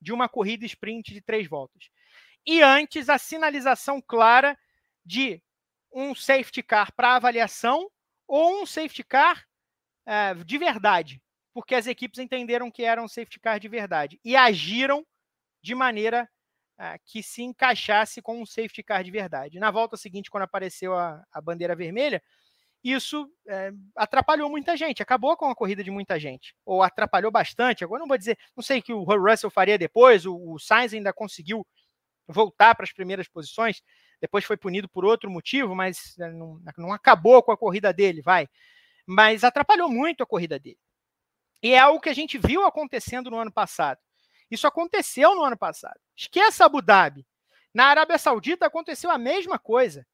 de 0.01 0.13
uma 0.13 0.29
corrida 0.29 0.67
sprint 0.67 1.15
de 1.15 1.23
três 1.23 1.49
voltas. 1.49 1.89
E 2.45 2.61
antes, 2.61 3.09
a 3.09 3.19
sinalização 3.19 4.03
clara 4.03 4.59
de 5.05 5.41
um 5.93 6.15
safety 6.15 6.63
car 6.63 6.93
para 6.93 7.17
avaliação 7.17 7.89
ou 8.27 8.63
um 8.63 8.67
safety 8.67 9.05
car 9.05 9.47
é, 10.05 10.35
de 10.35 10.59
verdade, 10.59 11.23
porque 11.53 11.75
as 11.75 11.87
equipes 11.87 12.19
entenderam 12.19 12.71
que 12.71 12.85
era 12.85 13.03
um 13.03 13.09
safety 13.09 13.39
car 13.39 13.61
de 13.61 13.69
verdade 13.69 14.21
e 14.25 14.35
agiram 14.37 15.07
de 15.63 15.75
maneira 15.75 16.29
é, 16.79 16.99
que 17.05 17.23
se 17.23 17.43
encaixasse 17.43 18.21
com 18.23 18.41
um 18.41 18.47
safety 18.47 18.83
car 18.83 19.05
de 19.05 19.11
verdade. 19.11 19.59
Na 19.59 19.71
volta 19.71 19.97
seguinte, 19.97 20.31
quando 20.31 20.45
apareceu 20.45 20.95
a, 20.95 21.23
a 21.33 21.41
bandeira 21.41 21.77
vermelha, 21.77 22.23
isso 22.83 23.31
é, 23.47 23.71
atrapalhou 23.95 24.51
muita 24.51 24.77
gente, 24.77 25.03
acabou 25.03 25.37
com 25.37 25.49
a 25.49 25.55
corrida 25.55 25.85
de 25.85 25.91
muita 25.91 26.19
gente, 26.19 26.55
ou 26.67 26.83
atrapalhou 26.83 27.31
bastante. 27.31 27.85
Agora 27.85 28.01
não 28.01 28.09
vou 28.09 28.19
dizer, 28.19 28.37
não 28.57 28.63
sei 28.63 28.81
o 28.81 28.83
que 28.83 28.93
o 28.93 29.05
Russell 29.05 29.51
faria 29.51 29.79
depois, 29.79 30.27
o, 30.27 30.37
o 30.37 30.59
Sainz 30.59 30.93
ainda 30.93 31.13
conseguiu 31.13 31.65
voltar 32.27 32.75
para 32.75 32.85
as 32.85 32.93
primeiras 32.93 33.29
posições, 33.29 33.83
depois 34.21 34.45
foi 34.45 34.57
punido 34.57 34.89
por 34.89 35.05
outro 35.05 35.31
motivo, 35.31 35.75
mas 35.75 36.19
é, 36.19 36.31
não, 36.31 36.61
não 36.77 36.93
acabou 36.93 37.43
com 37.43 37.53
a 37.53 37.57
corrida 37.57 37.93
dele, 37.93 38.21
vai. 38.23 38.49
Mas 39.07 39.45
atrapalhou 39.45 39.89
muito 39.89 40.23
a 40.23 40.27
corrida 40.27 40.59
dele. 40.59 40.79
E 41.63 41.73
é 41.75 41.79
algo 41.79 42.01
que 42.01 42.09
a 42.09 42.15
gente 42.15 42.39
viu 42.39 42.67
acontecendo 42.67 43.31
no 43.31 43.39
ano 43.39 43.53
passado. 43.53 44.01
Isso 44.51 44.67
aconteceu 44.67 45.35
no 45.35 45.45
ano 45.45 45.57
passado. 45.57 45.99
Esqueça 46.17 46.65
Abu 46.65 46.83
Dhabi. 46.83 47.27
Na 47.73 47.87
Arábia 47.87 48.19
Saudita 48.19 48.67
aconteceu 48.67 49.11
a 49.11 49.17
mesma 49.17 49.59
coisa 49.59 50.07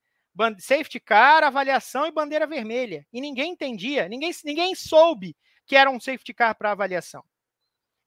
safety 0.61 1.01
car, 1.01 1.43
avaliação 1.43 2.07
e 2.07 2.13
bandeira 2.13 2.47
vermelha. 2.47 3.07
E 3.13 3.21
ninguém 3.21 3.53
entendia, 3.53 4.09
ninguém, 4.09 4.31
ninguém 4.45 4.75
soube 4.75 5.37
que 5.67 5.77
era 5.77 5.91
um 5.91 6.01
safety 6.01 6.33
car 6.33 6.55
para 6.57 6.71
avaliação. 6.71 7.25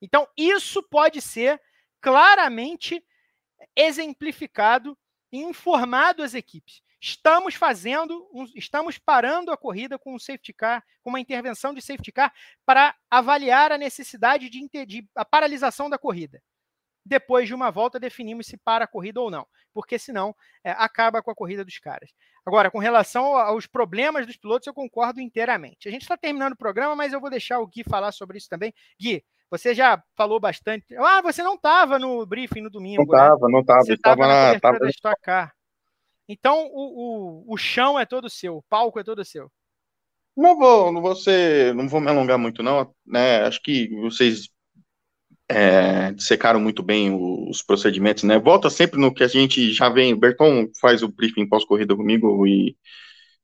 Então, 0.01 0.27
isso 0.35 0.81
pode 0.81 1.21
ser 1.21 1.61
claramente 1.99 3.03
exemplificado 3.75 4.97
e 5.31 5.39
informado 5.39 6.23
às 6.23 6.33
equipes. 6.33 6.81
Estamos 7.01 7.55
fazendo, 7.55 8.29
estamos 8.55 8.99
parando 8.99 9.51
a 9.51 9.57
corrida 9.57 9.97
com 9.97 10.13
um 10.13 10.19
safety 10.19 10.53
car, 10.53 10.83
com 11.01 11.09
uma 11.09 11.19
intervenção 11.19 11.73
de 11.73 11.81
safety 11.81 12.11
car 12.11 12.31
para 12.63 12.95
avaliar 13.09 13.71
a 13.71 13.77
necessidade 13.77 14.47
de, 14.49 14.85
de 14.85 15.09
a 15.15 15.25
paralisação 15.25 15.89
da 15.89 15.97
corrida. 15.97 16.39
depois 17.03 17.47
de 17.47 17.55
uma 17.55 17.71
volta 17.71 17.99
definimos 17.99 18.45
se 18.45 18.55
para 18.55 18.85
a 18.85 18.87
corrida 18.87 19.19
ou 19.19 19.31
não, 19.31 19.47
porque 19.73 19.97
senão 19.97 20.35
é, 20.63 20.69
acaba 20.71 21.23
com 21.23 21.31
a 21.31 21.35
corrida 21.35 21.65
dos 21.65 21.79
caras. 21.79 22.11
Agora, 22.45 22.69
com 22.69 22.77
relação 22.77 23.35
aos 23.35 23.65
problemas 23.65 24.27
dos 24.27 24.37
pilotos, 24.37 24.67
eu 24.67 24.73
concordo 24.73 25.19
inteiramente. 25.19 25.87
A 25.87 25.91
gente 25.91 26.03
está 26.03 26.15
terminando 26.15 26.53
o 26.53 26.57
programa, 26.57 26.95
mas 26.95 27.13
eu 27.13 27.19
vou 27.19 27.31
deixar 27.31 27.59
o 27.59 27.67
Gui 27.67 27.83
falar 27.83 28.11
sobre 28.11 28.37
isso 28.37 28.47
também. 28.47 28.71
Gui, 28.99 29.23
você 29.49 29.73
já 29.73 30.01
falou 30.15 30.39
bastante. 30.39 30.95
Ah, 30.97 31.21
você 31.21 31.41
não 31.41 31.55
estava 31.55 31.97
no 31.97 32.25
briefing 32.27 32.61
no 32.61 32.69
domingo. 32.69 32.97
Não 32.97 33.05
estava, 33.05 33.47
né? 33.47 33.51
não 33.51 33.59
estava. 33.61 33.81
Você 33.81 33.93
estava 33.93 34.27
na 34.27 34.59
tava... 34.59 34.79
da 34.79 34.89
Stock 34.89 35.21
Car. 35.21 35.51
Então, 36.31 36.67
o, 36.71 37.43
o, 37.49 37.53
o 37.53 37.57
chão 37.57 37.99
é 37.99 38.05
todo 38.05 38.29
seu, 38.29 38.57
o 38.57 38.63
palco 38.63 38.99
é 38.99 39.03
todo 39.03 39.25
seu. 39.25 39.51
Não 40.35 40.57
vou, 40.57 40.91
não 40.91 41.01
vou 41.01 41.15
ser, 41.15 41.75
não 41.75 41.89
vou 41.89 41.99
me 41.99 42.09
alongar 42.09 42.37
muito, 42.37 42.63
não. 42.63 42.93
Né? 43.05 43.41
Acho 43.41 43.61
que 43.61 43.89
vocês 43.99 44.49
é, 45.49 46.13
muito 46.57 46.81
bem 46.81 47.13
os 47.13 47.61
procedimentos, 47.61 48.23
né? 48.23 48.39
Volta 48.39 48.69
sempre 48.69 48.99
no 48.99 49.13
que 49.13 49.23
a 49.23 49.27
gente 49.27 49.73
já 49.73 49.89
vem. 49.89 50.13
O 50.13 50.17
Berton 50.17 50.69
faz 50.79 51.03
o 51.03 51.09
briefing 51.09 51.47
pós-corrida 51.47 51.95
comigo 51.95 52.47
e 52.47 52.77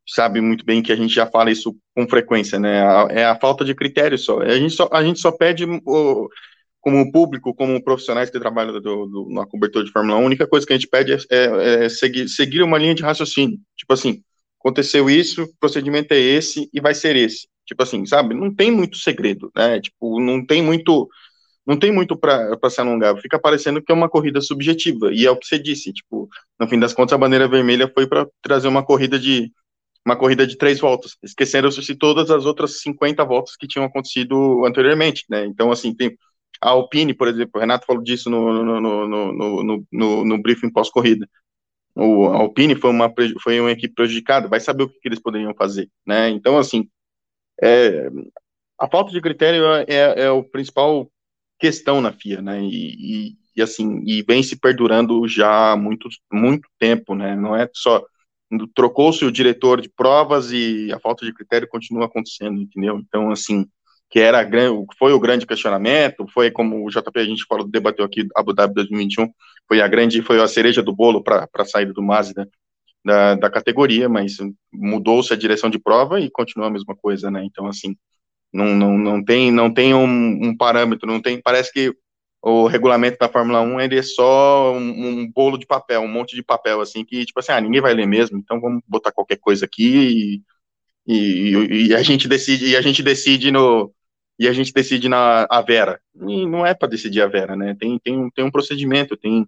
sabe 0.07 0.39
muito 0.39 0.65
bem 0.65 0.81
que 0.81 0.91
a 0.93 0.95
gente 0.95 1.13
já 1.13 1.27
fala 1.27 1.51
isso 1.51 1.75
com 1.93 2.07
frequência, 2.07 2.57
né? 2.57 2.81
É 3.09 3.25
a 3.25 3.35
falta 3.35 3.65
de 3.65 3.75
critério 3.75 4.17
só. 4.17 4.39
A 4.39 4.57
gente 4.57 4.73
só, 4.73 4.89
a 4.93 5.03
gente 5.03 5.19
só 5.19 5.31
pede, 5.31 5.65
o, 5.65 6.29
como 6.87 7.11
público, 7.11 7.53
como 7.53 7.83
profissionais 7.83 8.29
que 8.29 8.39
trabalham 8.39 8.79
do, 8.79 9.07
do, 9.07 9.27
na 9.29 9.45
cobertura 9.45 9.83
de 9.83 9.91
Fórmula 9.91 10.17
1, 10.19 10.21
a 10.21 10.25
única 10.25 10.47
coisa 10.47 10.65
que 10.65 10.71
a 10.71 10.77
gente 10.77 10.87
pede 10.87 11.11
é, 11.11 11.17
é, 11.29 11.83
é 11.83 11.89
seguir, 11.89 12.29
seguir 12.29 12.63
uma 12.63 12.77
linha 12.77 12.95
de 12.95 13.03
raciocínio. 13.03 13.59
Tipo 13.75 13.91
assim, 13.91 14.23
aconteceu 14.57 15.09
isso, 15.09 15.43
o 15.43 15.53
procedimento 15.59 16.13
é 16.13 16.17
esse 16.17 16.69
e 16.73 16.79
vai 16.79 16.95
ser 16.95 17.17
esse. 17.17 17.49
Tipo 17.65 17.83
assim, 17.83 18.05
sabe? 18.05 18.33
Não 18.33 18.55
tem 18.55 18.71
muito 18.71 18.97
segredo, 18.99 19.51
né? 19.53 19.81
Tipo, 19.81 20.21
não 20.21 20.45
tem 20.45 20.63
muito 20.63 21.09
não 21.65 21.77
tem 21.77 21.91
muito 21.91 22.15
para 22.15 22.57
se 22.69 22.79
alongar, 22.79 23.17
fica 23.17 23.37
parecendo 23.37 23.83
que 23.83 23.91
é 23.91 23.95
uma 23.95 24.07
corrida 24.07 24.39
subjetiva, 24.39 25.11
e 25.11 25.25
é 25.25 25.29
o 25.31 25.35
que 25.35 25.45
você 25.45 25.59
disse, 25.59 25.91
tipo, 25.91 26.29
no 26.57 26.69
fim 26.69 26.79
das 26.79 26.93
contas 26.93 27.11
a 27.11 27.17
bandeira 27.17 27.45
vermelha 27.49 27.91
foi 27.93 28.07
para 28.07 28.25
trazer 28.41 28.69
uma 28.69 28.85
corrida 28.85 29.19
de 29.19 29.51
uma 30.05 30.15
corrida 30.15 30.47
de 30.47 30.57
três 30.57 30.79
voltas, 30.79 31.17
esqueceram-se 31.21 31.93
todas 31.95 32.31
as 32.31 32.45
outras 32.45 32.79
50 32.79 33.25
voltas 33.25 33.57
que 33.57 33.67
tinham 33.67 33.85
acontecido 33.85 34.65
anteriormente, 34.65 35.25
né, 35.29 35.45
então 35.45 35.69
assim, 35.69 35.93
tem 35.93 36.17
a 36.61 36.69
Alpine, 36.69 37.13
por 37.13 37.27
exemplo, 37.27 37.51
o 37.55 37.59
Renato 37.59 37.85
falou 37.85 38.03
disso 38.03 38.29
no, 38.29 38.63
no, 38.63 38.81
no, 38.81 39.07
no, 39.07 39.85
no, 39.91 40.25
no 40.25 40.41
briefing 40.41 40.71
pós-corrida, 40.71 41.27
o 41.95 42.27
a 42.27 42.37
Alpine 42.37 42.75
foi 42.75 42.91
uma, 42.91 43.13
foi 43.41 43.59
uma 43.59 43.71
equipe 43.71 43.93
prejudicada, 43.93 44.47
vai 44.47 44.59
saber 44.59 44.83
o 44.83 44.89
que, 44.89 44.99
que 44.99 45.07
eles 45.07 45.19
poderiam 45.19 45.53
fazer, 45.53 45.89
né, 46.05 46.29
então 46.29 46.57
assim, 46.57 46.89
é, 47.61 48.09
a 48.79 48.87
falta 48.87 49.11
de 49.11 49.21
critério 49.21 49.65
é, 49.65 49.85
é, 49.87 50.21
é 50.25 50.31
o 50.31 50.43
principal 50.43 51.11
questão 51.59 52.01
na 52.01 52.13
FIA, 52.13 52.41
né? 52.41 52.61
E, 52.61 53.29
e, 53.29 53.37
e, 53.55 53.61
assim, 53.61 54.01
e 54.05 54.21
vem 54.21 54.43
se 54.43 54.55
perdurando 54.55 55.27
já 55.27 55.71
há 55.71 55.77
muito, 55.77 56.07
muito 56.31 56.69
tempo, 56.79 57.15
né? 57.15 57.35
Não 57.35 57.55
é 57.55 57.69
só 57.73 58.05
trocou-se 58.73 59.25
o 59.25 59.31
diretor 59.31 59.81
de 59.81 59.89
provas 59.89 60.51
e 60.51 60.89
a 60.93 60.99
falta 60.99 61.25
de 61.25 61.33
critério 61.33 61.67
continua 61.67 62.05
acontecendo, 62.05 62.61
entendeu? 62.61 62.97
Então, 62.97 63.29
assim, 63.29 63.67
que 64.09 64.19
era 64.19 64.47
foi 64.97 65.13
o 65.13 65.19
grande 65.19 65.45
questionamento, 65.45 66.25
foi 66.33 66.49
como 66.49 66.85
o 66.85 66.89
JP 66.89 67.19
a 67.19 67.25
gente 67.25 67.45
falou, 67.45 67.67
debateu 67.67 68.05
aqui 68.05 68.27
Abu 68.35 68.53
Dhabi 68.53 68.73
2021, 68.75 69.29
foi 69.67 69.81
a 69.81 69.87
grande, 69.87 70.21
foi 70.21 70.41
a 70.41 70.47
cereja 70.47 70.81
do 70.81 70.95
bolo 70.95 71.21
para 71.21 71.47
a 71.53 71.65
saída 71.65 71.93
do 71.93 72.01
Mazda 72.01 72.47
da, 73.03 73.35
da 73.35 73.49
categoria, 73.49 74.09
mas 74.09 74.37
mudou-se 74.71 75.31
a 75.33 75.37
direção 75.37 75.69
de 75.69 75.79
prova 75.79 76.19
e 76.19 76.29
continua 76.29 76.67
a 76.67 76.71
mesma 76.71 76.95
coisa, 76.95 77.31
né? 77.31 77.43
Então, 77.45 77.67
assim, 77.67 77.95
não, 78.51 78.65
não, 78.75 78.97
não 78.97 79.23
tem, 79.23 79.51
não 79.51 79.73
tem 79.73 79.93
um, 79.93 80.05
um, 80.05 80.55
parâmetro, 80.55 81.07
não 81.07 81.21
tem, 81.21 81.41
parece 81.41 81.71
que 81.71 81.93
o 82.41 82.67
regulamento 82.67 83.17
da 83.17 83.29
Fórmula 83.29 83.61
1 83.61 83.81
ele 83.81 83.97
é 83.97 84.01
só 84.01 84.73
um, 84.73 85.21
um, 85.21 85.31
bolo 85.31 85.57
de 85.57 85.65
papel, 85.65 86.01
um 86.01 86.07
monte 86.07 86.35
de 86.35 86.43
papel, 86.43 86.81
assim, 86.81 87.03
que, 87.03 87.25
tipo 87.25 87.39
assim, 87.39 87.51
ah, 87.51 87.61
ninguém 87.61 87.81
vai 87.81 87.93
ler 87.93 88.07
mesmo, 88.07 88.37
então 88.37 88.59
vamos 88.59 88.81
botar 88.87 89.11
qualquer 89.11 89.37
coisa 89.37 89.65
aqui 89.65 90.43
e, 91.07 91.51
e, 91.51 91.87
e 91.87 91.95
a 91.95 92.03
gente 92.03 92.27
decide, 92.27 92.67
e 92.67 92.75
a 92.77 92.81
gente 92.81 93.01
decide 93.01 93.51
no, 93.51 93.93
e 94.39 94.47
a 94.47 94.53
gente 94.53 94.73
decide 94.73 95.09
na 95.09 95.47
a 95.49 95.61
Vera, 95.61 95.99
e 96.15 96.45
não 96.45 96.65
é 96.65 96.73
para 96.73 96.89
decidir 96.89 97.21
a 97.21 97.27
Vera, 97.27 97.55
né, 97.55 97.75
tem, 97.79 97.99
tem, 97.99 98.17
um, 98.17 98.29
tem 98.29 98.45
um 98.45 98.51
procedimento, 98.51 99.17
tem, 99.17 99.47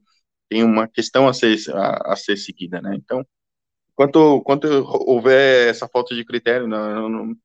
tem 0.49 0.63
uma 0.63 0.87
questão 0.87 1.27
a 1.27 1.33
ser, 1.33 1.57
a, 1.75 2.13
a 2.13 2.15
ser 2.15 2.37
seguida, 2.37 2.81
né, 2.81 2.95
então, 2.95 3.25
quanto, 3.95 4.41
quanto 4.41 4.67
houver 5.07 5.69
essa 5.69 5.87
falta 5.87 6.15
de 6.15 6.25
critério, 6.25 6.67
não 6.67 7.35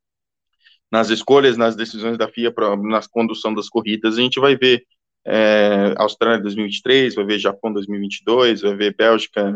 nas 0.94 1.10
escolhas, 1.10 1.56
nas 1.56 1.74
decisões 1.74 2.16
da 2.16 2.28
FIA 2.28 2.52
pra, 2.52 2.76
na 2.76 3.00
condução 3.10 3.52
das 3.52 3.68
corridas, 3.68 4.16
a 4.16 4.20
gente 4.20 4.38
vai 4.38 4.56
ver 4.56 4.84
é, 5.24 5.92
Austrália 5.96 6.40
2023, 6.40 7.16
vai 7.16 7.24
ver 7.24 7.38
Japão 7.40 7.72
2022, 7.72 8.60
vai 8.60 8.76
ver 8.76 8.94
Bélgica, 8.94 9.52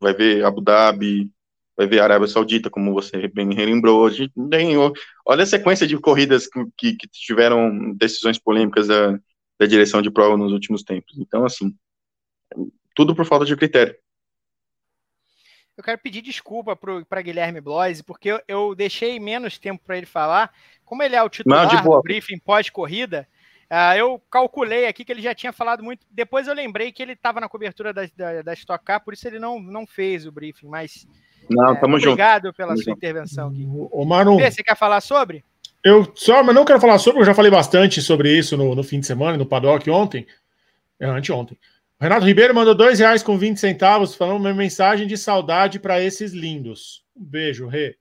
vai 0.00 0.14
ver 0.14 0.42
Abu 0.44 0.62
Dhabi, 0.62 1.30
vai 1.78 1.86
ver 1.86 2.00
Arábia 2.00 2.26
Saudita, 2.26 2.68
como 2.68 2.92
você 2.92 3.28
bem 3.28 3.54
relembrou. 3.54 4.06
A 4.06 4.10
gente 4.10 4.32
tem, 4.50 4.74
olha 5.24 5.42
a 5.42 5.46
sequência 5.46 5.86
de 5.86 5.96
corridas 5.98 6.48
que, 6.48 6.64
que, 6.76 6.96
que 6.96 7.08
tiveram 7.08 7.94
decisões 7.94 8.38
polêmicas 8.38 8.88
da, 8.88 9.12
da 9.58 9.66
direção 9.66 10.02
de 10.02 10.10
prova 10.10 10.36
nos 10.36 10.52
últimos 10.52 10.82
tempos. 10.82 11.16
Então, 11.18 11.46
assim, 11.46 11.72
tudo 12.94 13.14
por 13.14 13.24
falta 13.24 13.46
de 13.46 13.56
critério 13.56 13.94
eu 15.78 15.84
quero 15.84 15.98
pedir 15.98 16.22
desculpa 16.22 16.74
para 16.74 17.22
Guilherme 17.22 17.60
Bloise, 17.60 18.02
porque 18.02 18.32
eu, 18.32 18.42
eu, 18.48 18.74
deixei 18.74 19.20
menos 19.20 19.58
tempo 19.58 19.80
para 19.86 19.96
ele 19.96 20.06
falar. 20.06 20.52
Como 20.84 21.04
ele 21.04 21.14
é 21.14 21.22
o 21.22 21.28
titular 21.28 21.72
Não, 21.72 21.82
do 21.82 22.02
briefing 22.02 22.40
pós-corrida, 22.40 23.28
uh, 23.70 23.96
eu 23.96 24.20
calculei 24.28 24.88
aqui 24.88 25.04
que 25.04 25.12
ele 25.12 25.22
já 25.22 25.32
tinha 25.36 25.52
falado 25.52 25.84
muito. 25.84 26.04
Depois 26.10 26.48
eu 26.48 26.54
lembrei 26.54 26.90
que 26.90 27.00
ele 27.00 27.12
estava 27.12 27.40
na 27.40 27.48
cobertura 27.48 27.92
da, 27.92 28.08
da, 28.16 28.42
da 28.42 28.52
Stock 28.54 28.84
Car, 28.84 29.04
por 29.04 29.14
isso 29.14 29.28
ele 29.28 29.38
não, 29.38 29.60
não 29.60 29.86
fez 29.86 30.26
o 30.26 30.32
briefing. 30.32 30.66
Mas 30.66 31.06
Não, 31.50 31.74
é, 31.74 31.84
obrigado 31.84 32.44
junto. 32.44 32.56
pela 32.56 32.68
tamo 32.68 32.82
sua 32.82 32.92
junto. 32.92 32.96
intervenção 32.96 33.48
aqui. 33.48 33.66
O, 33.68 34.04
Manu, 34.04 34.38
você 34.38 34.62
quer 34.62 34.76
falar 34.76 35.00
sobre? 35.00 35.44
Eu 35.82 36.10
só, 36.14 36.42
mas 36.42 36.54
não 36.54 36.64
quero 36.64 36.80
falar 36.80 36.98
sobre, 36.98 37.20
eu 37.20 37.24
já 37.24 37.34
falei 37.34 37.50
bastante 37.50 38.02
sobre 38.02 38.36
isso 38.36 38.56
no, 38.56 38.74
no 38.74 38.82
fim 38.82 39.00
de 39.00 39.06
semana, 39.06 39.36
no 39.36 39.46
paddock 39.46 39.88
ontem, 39.90 40.26
é, 40.98 41.06
anteontem. 41.06 41.56
Renato 42.00 42.26
Ribeiro 42.26 42.54
mandou 42.54 42.74
dois 42.74 42.98
reais 42.98 43.22
com 43.22 43.36
20 43.36 43.58
centavos, 43.58 44.14
falando 44.14 44.38
uma 44.38 44.54
mensagem 44.54 45.06
de 45.06 45.16
saudade 45.16 45.80
para 45.80 46.00
esses 46.00 46.32
lindos. 46.32 47.04
Um 47.16 47.24
beijo, 47.24 47.66
Rê. 47.66 47.96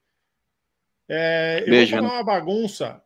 É, 1.09 1.63
eu 1.65 1.69
beijo. 1.69 1.95
vou 1.95 2.03
falar 2.03 2.15
uma 2.15 2.23
bagunça 2.23 3.01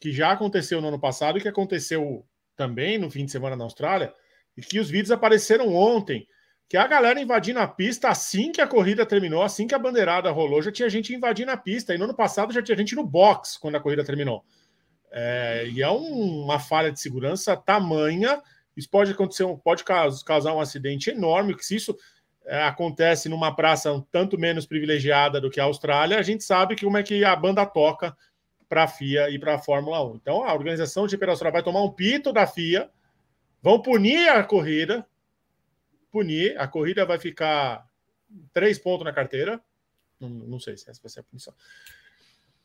que 0.00 0.12
já 0.12 0.32
aconteceu 0.32 0.80
no 0.80 0.88
ano 0.88 0.98
passado 0.98 1.36
e 1.36 1.40
que 1.40 1.48
aconteceu 1.48 2.24
também 2.56 2.96
no 2.96 3.10
fim 3.10 3.24
de 3.24 3.32
semana 3.32 3.56
na 3.56 3.64
Austrália, 3.64 4.14
e 4.56 4.62
que 4.62 4.80
os 4.80 4.88
vídeos 4.88 5.10
apareceram 5.10 5.74
ontem, 5.74 6.26
que 6.68 6.76
a 6.76 6.86
galera 6.86 7.20
invadindo 7.20 7.60
a 7.60 7.68
pista 7.68 8.08
assim 8.08 8.50
que 8.50 8.60
a 8.60 8.66
corrida 8.66 9.06
terminou, 9.06 9.42
assim 9.42 9.66
que 9.66 9.74
a 9.74 9.78
bandeirada 9.78 10.30
rolou, 10.30 10.60
já 10.60 10.72
tinha 10.72 10.88
gente 10.88 11.14
invadindo 11.14 11.50
a 11.50 11.56
pista, 11.56 11.94
e 11.94 11.98
no 11.98 12.04
ano 12.04 12.14
passado 12.14 12.52
já 12.52 12.62
tinha 12.62 12.76
gente 12.76 12.94
no 12.94 13.04
box 13.04 13.58
quando 13.58 13.76
a 13.76 13.80
corrida 13.80 14.04
terminou. 14.04 14.44
É, 15.10 15.68
e 15.68 15.82
é 15.82 15.90
um, 15.90 16.42
uma 16.44 16.58
falha 16.58 16.90
de 16.90 17.00
segurança 17.00 17.56
tamanha 17.56 18.42
isso 18.76 18.90
pode 18.90 19.10
acontecer, 19.10 19.44
pode 19.64 19.82
causar 19.84 20.52
um 20.52 20.60
acidente 20.60 21.10
enorme, 21.10 21.56
que 21.56 21.64
se 21.64 21.76
isso 21.76 21.96
é, 22.44 22.62
acontece 22.62 23.28
numa 23.28 23.54
praça 23.54 23.90
um 23.90 24.00
tanto 24.00 24.38
menos 24.38 24.66
privilegiada 24.66 25.40
do 25.40 25.50
que 25.50 25.58
a 25.58 25.64
Austrália, 25.64 26.18
a 26.18 26.22
gente 26.22 26.44
sabe 26.44 26.76
que 26.76 26.84
como 26.84 26.98
é 26.98 27.02
que 27.02 27.24
a 27.24 27.34
banda 27.34 27.64
toca 27.64 28.14
para 28.68 28.82
a 28.82 28.88
FIA 28.88 29.30
e 29.30 29.38
para 29.38 29.54
a 29.54 29.58
Fórmula 29.58 30.04
1. 30.04 30.16
Então, 30.16 30.44
a 30.44 30.52
organização 30.52 31.06
de 31.06 31.14
Austrália 31.14 31.52
vai 31.52 31.62
tomar 31.62 31.82
um 31.82 31.90
pito 31.90 32.32
da 32.32 32.46
FIA, 32.46 32.90
vão 33.62 33.80
punir 33.80 34.28
a 34.28 34.44
corrida, 34.44 35.06
punir, 36.16 36.58
a 36.58 36.66
corrida 36.66 37.04
vai 37.04 37.18
ficar 37.18 37.86
três 38.54 38.78
pontos 38.78 39.04
na 39.04 39.12
carteira, 39.12 39.60
não, 40.18 40.30
não 40.30 40.58
sei 40.58 40.74
se 40.74 40.88
essa 40.88 40.98
vai 41.02 41.10
ser 41.10 41.20
a 41.20 41.24
punição. 41.24 41.52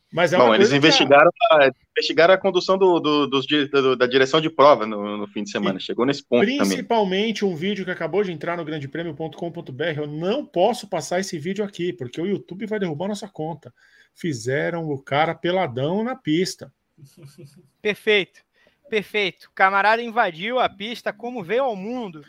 Mas 0.09 0.31
é 0.31 0.37
Bom, 0.37 0.55
eles 0.55 0.71
investigaram, 0.71 1.29
a, 1.51 1.69
investigaram 1.97 2.33
a 2.33 2.37
condução 2.37 2.77
do, 2.77 2.99
do, 2.99 3.27
do, 3.27 3.95
da 3.97 4.07
direção 4.07 4.39
de 4.39 4.49
prova 4.49 4.85
no, 4.85 5.17
no 5.17 5.27
fim 5.27 5.43
de 5.43 5.51
semana. 5.51 5.79
E 5.79 5.81
Chegou 5.81 6.05
nesse 6.05 6.23
ponto 6.23 6.45
principalmente 6.45 7.41
também. 7.41 7.53
um 7.53 7.57
vídeo 7.57 7.83
que 7.83 7.91
acabou 7.91 8.23
de 8.23 8.31
entrar 8.31 8.55
no 8.57 8.65
grandepremio.com.br. 8.65 9.83
Eu 9.97 10.07
não 10.07 10.45
posso 10.45 10.87
passar 10.87 11.19
esse 11.19 11.37
vídeo 11.37 11.63
aqui, 11.63 11.93
porque 11.93 12.19
o 12.21 12.25
YouTube 12.25 12.65
vai 12.67 12.79
derrubar 12.79 13.07
nossa 13.07 13.27
conta. 13.27 13.73
Fizeram 14.13 14.89
o 14.89 15.01
cara 15.01 15.35
peladão 15.35 16.03
na 16.03 16.15
pista. 16.15 16.73
Perfeito, 17.81 18.41
perfeito. 18.89 19.45
O 19.45 19.51
camarada 19.55 20.03
invadiu 20.03 20.59
a 20.59 20.67
pista 20.67 21.13
como 21.13 21.41
veio 21.41 21.63
ao 21.63 21.75
mundo. 21.75 22.21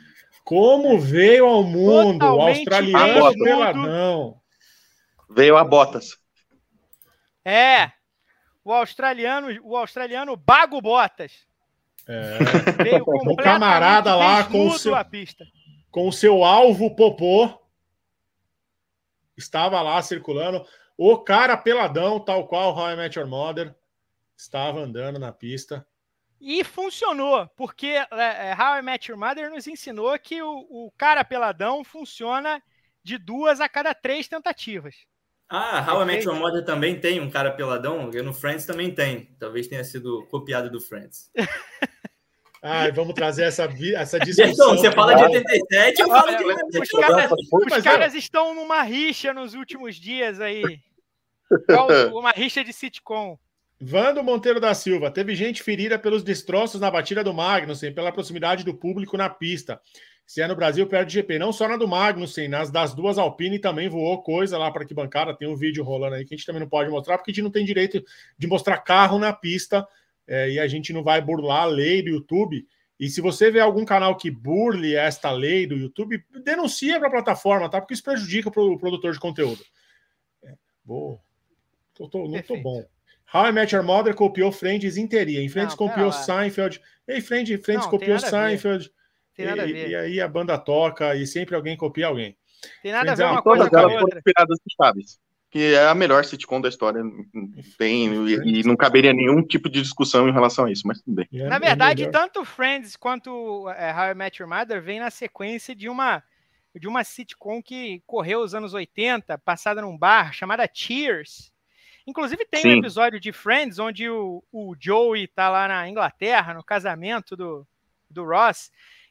Como 0.44 0.98
veio 0.98 1.46
ao 1.46 1.62
mundo, 1.62 2.18
Totalmente 2.18 2.38
o 2.38 2.42
australiano 2.42 3.34
peladão. 3.34 4.40
Veio 5.30 5.56
a 5.56 5.64
botas. 5.64 6.18
É. 7.44 7.92
O 8.64 8.72
australiano, 8.72 9.48
o 9.62 9.76
australiano 9.76 10.36
Bago 10.36 10.80
Botas. 10.80 11.46
É. 12.06 12.38
Veio 12.82 13.04
o 13.06 13.36
camarada 13.36 14.14
lá 14.14 14.44
com 14.44 14.68
o 14.68 14.78
seu 14.78 14.94
com 15.90 16.08
o 16.08 16.12
seu 16.12 16.42
alvo 16.42 16.94
popô 16.96 17.62
estava 19.36 19.80
lá 19.82 20.00
circulando. 20.02 20.64
O 20.96 21.18
cara 21.18 21.56
peladão, 21.56 22.20
tal 22.20 22.46
qual 22.46 22.76
How 22.76 22.90
I 22.90 22.96
Met 22.96 23.18
Your 23.18 23.28
Mother, 23.28 23.74
estava 24.36 24.80
andando 24.80 25.18
na 25.18 25.32
pista 25.32 25.86
E 26.44 26.64
funcionou, 26.64 27.48
porque 27.56 27.86
é, 27.86 28.52
How 28.58 28.80
I 28.80 28.82
Met 28.82 29.08
Your 29.08 29.18
Mother 29.18 29.48
nos 29.48 29.68
ensinou 29.68 30.18
que 30.18 30.42
o, 30.42 30.66
o 30.68 30.92
cara 30.98 31.22
peladão 31.22 31.84
funciona 31.84 32.60
de 33.00 33.16
duas 33.16 33.60
a 33.60 33.68
cada 33.68 33.94
três 33.94 34.26
tentativas. 34.26 34.96
Ah, 35.48 35.86
How 35.88 36.02
I 36.02 36.04
Met 36.04 36.26
Your 36.26 36.34
Mother 36.34 36.64
também 36.64 36.98
tem 36.98 37.20
um 37.20 37.30
cara 37.30 37.52
peladão, 37.52 38.10
e 38.12 38.20
no 38.22 38.34
Friends 38.34 38.66
também 38.66 38.92
tem. 38.92 39.36
Talvez 39.38 39.68
tenha 39.68 39.84
sido 39.84 40.26
copiado 40.30 40.68
do 40.68 40.80
Friends. 40.80 41.30
Ah, 42.64 42.88
vamos 42.94 43.12
trazer 43.14 43.42
essa, 43.42 43.64
essa 43.96 44.20
discussão. 44.20 44.52
Então, 44.52 44.76
você 44.76 44.92
fala 44.92 45.14
de 45.16 45.24
87, 45.24 46.00
eu 46.00 46.06
falo 46.06 46.36
de 46.36 46.44
87. 46.44 46.80
Os 46.80 47.00
caras, 47.00 47.32
os 47.32 47.82
caras 47.82 48.14
estão 48.14 48.54
numa 48.54 48.82
rixa 48.84 49.34
nos 49.34 49.54
últimos 49.54 49.96
dias 49.96 50.40
aí. 50.40 50.62
Uma 52.14 52.30
rixa 52.30 52.62
de 52.62 52.72
sitcom. 52.72 53.36
Vando 53.84 54.22
Monteiro 54.22 54.60
da 54.60 54.72
Silva, 54.74 55.10
teve 55.10 55.34
gente 55.34 55.60
ferida 55.60 55.98
pelos 55.98 56.22
destroços 56.22 56.80
na 56.80 56.88
batida 56.88 57.24
do 57.24 57.34
Magnussen, 57.34 57.92
pela 57.92 58.12
proximidade 58.12 58.62
do 58.62 58.72
público 58.72 59.16
na 59.16 59.28
pista. 59.28 59.80
Se 60.24 60.40
é 60.40 60.46
no 60.46 60.54
Brasil, 60.54 60.86
perde 60.86 61.12
GP. 61.12 61.36
Não 61.36 61.52
só 61.52 61.66
na 61.66 61.76
do 61.76 61.88
Magnussen, 61.88 62.46
nas 62.46 62.70
das 62.70 62.94
duas 62.94 63.18
Alpine 63.18 63.58
também 63.58 63.88
voou 63.88 64.22
coisa 64.22 64.56
lá 64.56 64.70
para 64.70 64.84
que 64.84 64.94
bancada. 64.94 65.36
Tem 65.36 65.48
um 65.48 65.56
vídeo 65.56 65.82
rolando 65.82 66.14
aí 66.14 66.24
que 66.24 66.32
a 66.32 66.36
gente 66.36 66.46
também 66.46 66.60
não 66.60 66.68
pode 66.68 66.88
mostrar, 66.90 67.18
porque 67.18 67.32
a 67.32 67.34
gente 67.34 67.42
não 67.42 67.50
tem 67.50 67.64
direito 67.64 68.00
de 68.38 68.46
mostrar 68.46 68.78
carro 68.78 69.18
na 69.18 69.32
pista 69.32 69.84
é, 70.28 70.48
e 70.50 70.60
a 70.60 70.68
gente 70.68 70.92
não 70.92 71.02
vai 71.02 71.20
burlar 71.20 71.62
a 71.62 71.66
lei 71.66 72.02
do 72.02 72.10
YouTube. 72.10 72.64
E 73.00 73.10
se 73.10 73.20
você 73.20 73.50
vê 73.50 73.58
algum 73.58 73.84
canal 73.84 74.16
que 74.16 74.30
burle 74.30 74.94
esta 74.94 75.32
lei 75.32 75.66
do 75.66 75.74
YouTube, 75.74 76.24
denuncia 76.44 77.00
para 77.00 77.08
a 77.08 77.12
plataforma, 77.12 77.68
tá? 77.68 77.80
Porque 77.80 77.94
isso 77.94 78.04
prejudica 78.04 78.48
o 78.48 78.78
produtor 78.78 79.12
de 79.12 79.18
conteúdo. 79.18 79.64
É, 80.44 80.54
boa. 80.84 81.18
Tô, 81.94 82.08
tô, 82.08 82.28
não 82.28 82.40
tô 82.42 82.56
bom. 82.58 82.86
How 83.34 83.46
I 83.46 83.52
Met 83.52 83.74
Your 83.74 83.84
Mother 83.84 84.14
copiou 84.14 84.52
Friends 84.52 84.96
inteirinha. 84.96 85.40
Em 85.40 85.48
Friends 85.48 85.76
não, 85.76 85.88
copiou 85.88 86.12
Seinfeld. 86.12 86.80
Ei, 87.08 87.20
Friends, 87.20 87.48
Friends 87.64 87.84
não, 87.84 87.90
copiou 87.90 88.18
Seinfeld. 88.18 88.90
Tem 89.34 89.46
nada 89.46 89.66
e, 89.66 89.70
a 89.70 89.72
ver. 89.72 89.88
E 89.88 89.94
aí 89.96 90.20
a 90.20 90.28
banda 90.28 90.58
toca 90.58 91.14
e 91.16 91.26
sempre 91.26 91.54
alguém 91.54 91.76
copia 91.76 92.06
alguém. 92.06 92.36
Tem 92.82 92.92
nada 92.92 93.16
Friends 93.16 93.20
a 93.20 93.24
ver 93.24 93.30
é 93.30 93.32
uma 93.32 93.42
coisa 93.42 93.70
com 93.70 93.76
a 93.76 93.86
outra. 93.86 94.22
Chaves 94.76 95.18
que 95.52 95.74
é 95.74 95.86
a 95.86 95.94
melhor 95.94 96.24
sitcom 96.24 96.62
da 96.62 96.68
história. 96.70 97.02
Tem, 97.76 98.10
e, 98.26 98.60
e, 98.60 98.62
não 98.64 98.74
caberia 98.74 99.12
nenhum 99.12 99.42
tipo 99.46 99.68
de 99.68 99.82
discussão 99.82 100.26
em 100.26 100.32
relação 100.32 100.64
a 100.64 100.72
isso, 100.72 100.86
mas 100.86 101.02
tudo 101.02 101.16
bem. 101.16 101.28
É 101.30 101.46
na 101.46 101.58
verdade, 101.58 102.10
tanto 102.10 102.42
Friends 102.42 102.96
quanto 102.96 103.68
é, 103.68 103.92
How 103.92 104.12
I 104.12 104.14
Met 104.14 104.42
Your 104.42 104.48
Mother 104.48 104.82
vem 104.82 104.98
na 104.98 105.10
sequência 105.10 105.76
de 105.76 105.90
uma 105.90 106.22
de 106.74 106.88
uma 106.88 107.04
sitcom 107.04 107.62
que 107.62 108.02
correu 108.06 108.40
os 108.40 108.54
anos 108.54 108.72
80, 108.72 109.36
passada 109.36 109.82
num 109.82 109.96
bar, 109.96 110.32
chamada 110.32 110.66
Cheers. 110.72 111.51
Inclusive 112.06 112.44
tem 112.46 112.62
Sim. 112.62 112.68
um 112.74 112.78
episódio 112.78 113.20
de 113.20 113.32
Friends 113.32 113.78
onde 113.78 114.08
o, 114.08 114.42
o 114.50 114.74
Joey 114.78 115.28
tá 115.28 115.48
lá 115.48 115.68
na 115.68 115.88
Inglaterra, 115.88 116.54
no 116.54 116.64
casamento 116.64 117.36
do, 117.36 117.66
do 118.10 118.24
Ross, 118.24 118.70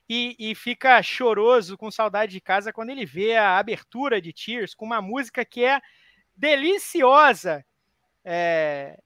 e, 0.09 0.35
e, 0.37 0.53
fica 0.55 1.01
choroso, 1.01 1.77
com 1.77 1.89
saudade 1.89 2.33
de 2.33 2.41
casa, 2.41 2.73
quando 2.73 2.89
ele 2.89 3.05
vê 3.05 3.37
a 3.37 3.57
abertura 3.57 4.21
de 4.21 4.33
Cheers 4.35 4.75
com 4.75 4.85
uma 4.85 5.01
música 5.01 5.45
que 5.45 5.63
é 5.63 5.79
deliciosa. 6.35 7.65
É... 8.25 8.99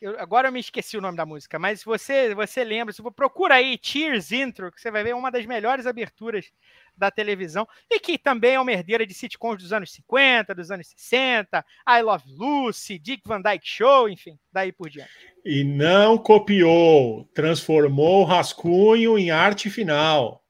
Eu, 0.00 0.18
agora 0.18 0.48
eu 0.48 0.52
me 0.52 0.58
esqueci 0.58 0.98
o 0.98 1.00
nome 1.00 1.16
da 1.16 1.24
música, 1.24 1.58
mas 1.58 1.80
se 1.80 1.86
você, 1.86 2.34
você 2.34 2.64
lembra, 2.64 2.92
se 2.92 3.00
você 3.00 3.14
procura 3.14 3.54
aí 3.54 3.78
Tears 3.78 4.32
Intro, 4.32 4.72
que 4.72 4.80
você 4.80 4.90
vai 4.90 5.04
ver 5.04 5.14
uma 5.14 5.30
das 5.30 5.46
melhores 5.46 5.86
aberturas 5.86 6.52
da 6.96 7.10
televisão, 7.10 7.66
e 7.90 7.98
que 7.98 8.16
também 8.16 8.54
é 8.54 8.60
uma 8.60 8.72
herdeira 8.72 9.06
de 9.06 9.14
sitcoms 9.14 9.62
dos 9.62 9.72
anos 9.72 9.92
50, 9.92 10.54
dos 10.54 10.70
anos 10.70 10.88
60, 10.88 11.64
I 11.88 12.02
Love 12.02 12.24
Lucy, 12.28 12.98
Dick 12.98 13.22
Van 13.26 13.40
Dyke 13.40 13.66
Show, 13.66 14.08
enfim, 14.08 14.38
daí 14.52 14.72
por 14.72 14.88
diante. 14.88 15.10
E 15.44 15.64
não 15.64 16.16
copiou, 16.16 17.24
transformou 17.34 18.22
o 18.22 18.24
rascunho 18.24 19.18
em 19.18 19.30
arte 19.30 19.68
final. 19.68 20.44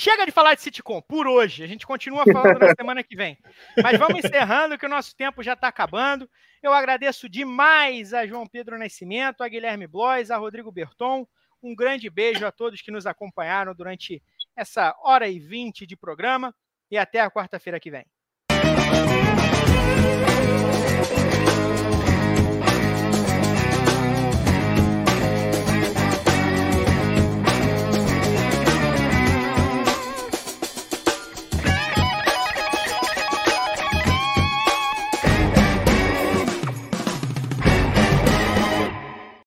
Chega 0.00 0.24
de 0.24 0.30
falar 0.30 0.54
de 0.54 0.62
sitcom 0.62 1.02
por 1.02 1.26
hoje. 1.26 1.64
A 1.64 1.66
gente 1.66 1.84
continua 1.84 2.22
falando 2.22 2.60
na 2.60 2.72
semana 2.72 3.02
que 3.02 3.16
vem. 3.16 3.36
Mas 3.82 3.98
vamos 3.98 4.24
encerrando, 4.24 4.78
que 4.78 4.86
o 4.86 4.88
nosso 4.88 5.16
tempo 5.16 5.42
já 5.42 5.54
está 5.54 5.66
acabando. 5.66 6.30
Eu 6.62 6.72
agradeço 6.72 7.28
demais 7.28 8.14
a 8.14 8.24
João 8.24 8.46
Pedro 8.46 8.78
Nascimento, 8.78 9.42
a 9.42 9.48
Guilherme 9.48 9.88
Blois, 9.88 10.30
a 10.30 10.36
Rodrigo 10.36 10.70
Berton. 10.70 11.26
Um 11.60 11.74
grande 11.74 12.08
beijo 12.08 12.46
a 12.46 12.52
todos 12.52 12.80
que 12.80 12.92
nos 12.92 13.06
acompanharam 13.06 13.74
durante 13.74 14.22
essa 14.58 14.94
hora 15.02 15.28
e 15.28 15.38
vinte 15.38 15.86
de 15.86 15.96
programa. 15.96 16.54
E 16.90 16.98
até 16.98 17.20
a 17.20 17.30
quarta-feira 17.30 17.78
que 17.78 17.90
vem. 17.90 18.04